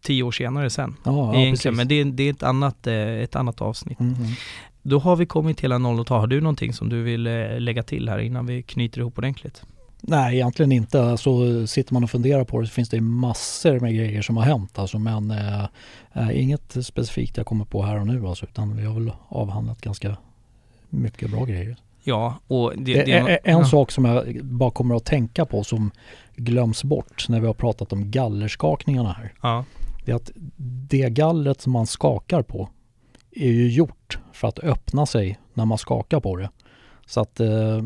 tio 0.03 0.23
år 0.23 0.33
senare 0.33 0.71
sen 0.71 0.97
Ja, 1.05 1.35
ja 1.35 1.41
egentligen, 1.41 1.77
men 1.77 1.89
det 1.89 1.95
är, 1.95 2.05
det 2.05 2.23
är 2.23 2.31
ett, 2.31 2.43
annat, 2.43 2.87
eh, 2.87 2.95
ett 2.95 3.37
annat 3.37 3.61
avsnitt. 3.61 4.01
Mm, 4.01 4.15
mm. 4.15 4.31
Då 4.83 4.99
har 4.99 5.17
vi 5.17 5.27
kommit 5.27 5.57
till 5.57 5.65
hela 5.65 5.79
noll 5.79 6.05
Har 6.09 6.27
du 6.27 6.41
någonting 6.41 6.73
som 6.73 6.89
du 6.89 7.03
vill 7.03 7.27
eh, 7.27 7.61
lägga 7.61 7.83
till 7.83 8.09
här 8.09 8.19
innan 8.19 8.47
vi 8.47 8.63
knyter 8.63 9.01
ihop 9.01 9.19
ordentligt? 9.19 9.65
Nej, 10.07 10.35
egentligen 10.35 10.73
inte. 10.73 11.03
Alltså, 11.03 11.67
sitter 11.67 11.95
man 11.95 12.05
och 12.05 12.11
funderar 12.11 12.45
på 12.45 12.61
det 12.61 12.67
så 12.67 12.73
finns 12.73 12.89
det 12.89 13.01
massor 13.01 13.81
med 13.81 13.95
grejer 13.95 14.23
som 14.23 14.37
har 14.37 14.45
hänt. 14.45 14.79
Alltså, 14.79 14.99
men 14.99 15.31
eh, 15.31 15.65
eh, 16.13 16.43
inget 16.43 16.87
specifikt 16.87 17.37
jag 17.37 17.47
kommer 17.47 17.65
på 17.65 17.83
här 17.83 18.01
och 18.01 18.07
nu. 18.07 18.27
Alltså, 18.27 18.47
utan 18.47 18.77
vi 18.77 18.85
har 18.85 18.95
väl 18.95 19.13
avhandlat 19.29 19.81
ganska 19.81 20.17
mycket 20.91 21.31
bra 21.31 21.45
grejer. 21.45 21.77
Ja, 22.03 22.35
och 22.47 22.73
det, 22.77 22.95
Det, 22.95 23.05
det, 23.05 23.13
är 23.13 23.39
en 23.45 23.59
ja. 23.59 23.65
sak 23.65 23.91
som 23.91 24.05
jag 24.05 24.45
bara 24.45 24.71
kommer 24.71 24.95
att 24.95 25.05
tänka 25.05 25.45
på 25.45 25.65
som 25.65 25.91
glöms 26.37 26.85
bort 26.85 27.29
när 27.29 27.41
vi 27.41 27.47
har 27.47 27.55
pratat 27.55 27.93
om 27.93 28.11
gallerskakningarna 28.11 29.13
här. 29.13 29.33
Ja, 29.43 29.65
Det 30.05 30.13
är 30.13 30.17
att 30.17 30.31
det 30.91 31.11
gallret 31.11 31.61
som 31.61 31.73
man 31.73 31.87
skakar 31.87 32.43
på 32.43 32.69
är 33.31 33.51
ju 33.51 33.71
gjort 33.71 34.19
för 34.33 34.49
att 34.49 34.59
öppna 34.59 35.07
sig 35.07 35.39
när 35.55 35.65
man 35.65 35.79
skakar 35.79 36.21
på 36.21 36.37
det. 36.37 36.51
Så 37.07 37.21
att 37.21 37.41
eh, 37.41 37.83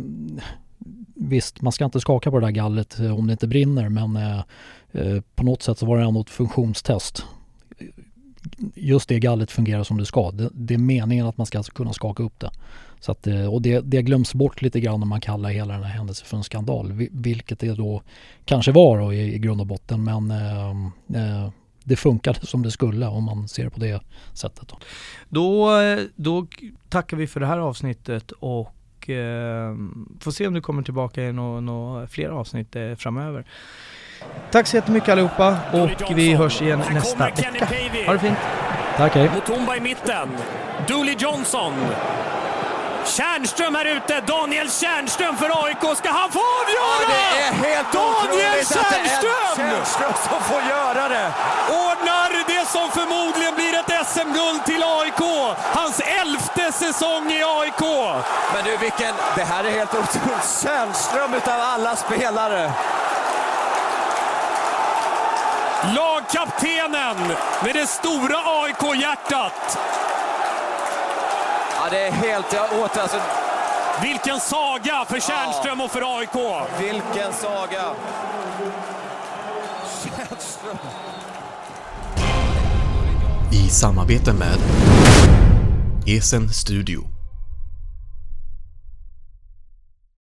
visst, 1.15 1.63
man 1.63 1.73
ska 1.73 1.85
inte 1.85 2.01
skaka 2.01 2.31
på 2.31 2.41
det 2.41 2.47
där 2.47 2.51
gallret 2.51 3.01
eh, 3.01 3.19
om 3.19 3.27
det 3.27 3.33
inte 3.33 3.47
brinner 3.47 3.89
men 3.89 4.17
eh, 4.17 4.39
eh, 4.93 5.21
på 5.35 5.45
något 5.45 5.63
sätt 5.63 5.79
så 5.79 5.87
var 5.87 5.99
det 5.99 6.05
ändå 6.05 6.21
ett 6.21 6.31
funktionstest. 6.31 7.25
Just 8.75 9.09
det 9.09 9.19
gallret 9.19 9.51
fungerar 9.51 9.85
som 9.85 9.97
det 9.97 10.07
ska. 10.07 10.31
Det, 10.31 10.51
det 10.53 10.75
är 10.75 10.79
meningen 10.79 11.27
att 11.27 11.37
man 11.37 11.47
ska 11.47 11.59
alltså 11.59 11.73
kunna 11.73 11.93
skaka 11.93 12.23
upp 12.23 12.41
det. 12.41 12.51
Så 13.01 13.13
att, 13.13 13.27
eh, 13.27 13.55
och 13.55 13.63
det, 13.63 13.81
det 13.81 14.03
glöms 14.03 14.35
bort 14.35 14.63
lite 14.63 14.81
grann 14.81 15.01
när 15.01 15.07
man 15.07 15.21
kallar 15.21 15.51
hela 15.51 15.75
den 15.75 15.83
här 15.83 15.93
händelsen 15.93 16.27
för 16.27 16.37
en 16.37 16.45
skandal. 16.45 16.93
Vilket 17.11 17.59
det 17.59 17.75
då 17.75 18.03
kanske 18.45 18.73
var 18.73 18.99
då 18.99 19.13
i, 19.13 19.35
i 19.35 19.39
grund 19.39 19.61
och 19.61 19.67
botten 19.67 20.05
men 20.05 20.31
eh, 20.31 21.51
det 21.85 21.97
funkade 21.97 22.47
som 22.47 22.63
det 22.63 22.71
skulle 22.71 23.07
om 23.07 23.25
man 23.25 23.49
ser 23.49 23.65
det 23.65 23.71
på 23.71 23.81
det 23.81 24.03
sättet. 24.33 24.69
Då. 24.69 24.79
då, 25.29 25.71
då 26.17 26.47
tackar 26.89 27.17
vi 27.17 27.27
för 27.27 27.41
det 27.41 27.47
här 27.47 27.59
avsnittet 27.59 28.33
och 28.33 28.75
eh, 29.11 29.77
får 30.21 30.31
se 30.31 30.47
om 30.47 30.55
du 30.55 30.61
kommer 30.61 30.83
tillbaka 30.83 31.23
i 31.23 31.33
några 31.33 31.61
nå 31.61 32.07
fler 32.11 32.29
avsnitt 32.29 32.77
eh, 32.77 32.95
framöver. 32.95 33.45
Tack 34.51 34.67
så 34.67 34.77
jättemycket 34.77 35.09
allihopa 35.09 35.57
och 35.73 35.91
vi 36.17 36.35
hörs 36.35 36.63
igen 36.63 36.83
nästa 36.91 37.25
vecka. 37.25 37.51
Ha 38.07 38.13
det 38.13 38.19
fint! 38.19 38.39
Tack 38.97 39.15
hej! 39.15 39.31
Mutumba 39.35 39.77
i 39.77 39.81
mitten. 39.81 40.29
Dooley 40.89 41.17
Johnson. 41.19 41.73
Tjärnström 43.17 43.75
här 43.75 43.85
ute. 43.97 44.21
Daniel 44.27 44.71
Tjärnström 44.71 45.37
för 45.37 45.65
AIK. 45.65 45.85
Ska 45.99 46.09
han 46.21 46.31
få 46.37 46.43
avgöra? 46.61 47.09
Det 47.15 47.43
är 47.47 47.53
helt 47.69 47.93
Daniel 47.93 48.59
Tjärnström! 48.73 49.57
Tjärnström 49.57 50.13
som 50.29 50.41
får 50.51 50.63
göra 50.75 51.09
det. 51.15 51.27
Ordnar 51.87 52.31
det 52.53 52.65
som 52.75 52.87
förmodligen 52.99 53.55
blir 53.59 53.75
ett 53.81 54.07
SM-guld 54.13 54.61
till 54.71 54.83
AIK. 54.99 55.23
Säsong 56.93 57.31
i 57.31 57.43
AIK. 57.43 57.81
Men 58.55 58.65
du, 58.65 58.77
vilken... 58.77 59.15
Det 59.37 59.45
här 59.45 59.65
är 59.65 59.71
helt 59.71 59.95
otroligt. 59.95 60.61
Tjärnström 60.63 61.35
utav 61.35 61.61
alla 61.61 61.97
spelare. 61.97 62.73
Lagkaptenen 65.95 67.17
med 67.65 67.75
det 67.75 67.87
stora 67.87 68.37
AIK-hjärtat. 68.45 69.79
Ja, 71.77 71.87
det 71.91 72.07
är 72.07 72.13
helt... 72.13 72.53
Jag 72.53 72.65
åter, 72.65 73.03
alltså, 73.03 73.21
Vilken 74.03 74.41
saga 74.41 75.05
för 75.09 75.21
Tjärnström 75.21 75.81
och 75.81 75.91
för 75.91 76.19
AIK. 76.19 76.65
vilken 76.79 77.33
saga. 77.33 77.83
Tjärnström. 80.05 80.79
i 83.53 83.71
samarbete 83.71 84.33
med 84.33 84.59
Esen 86.09 86.49
Studio. 86.51 87.18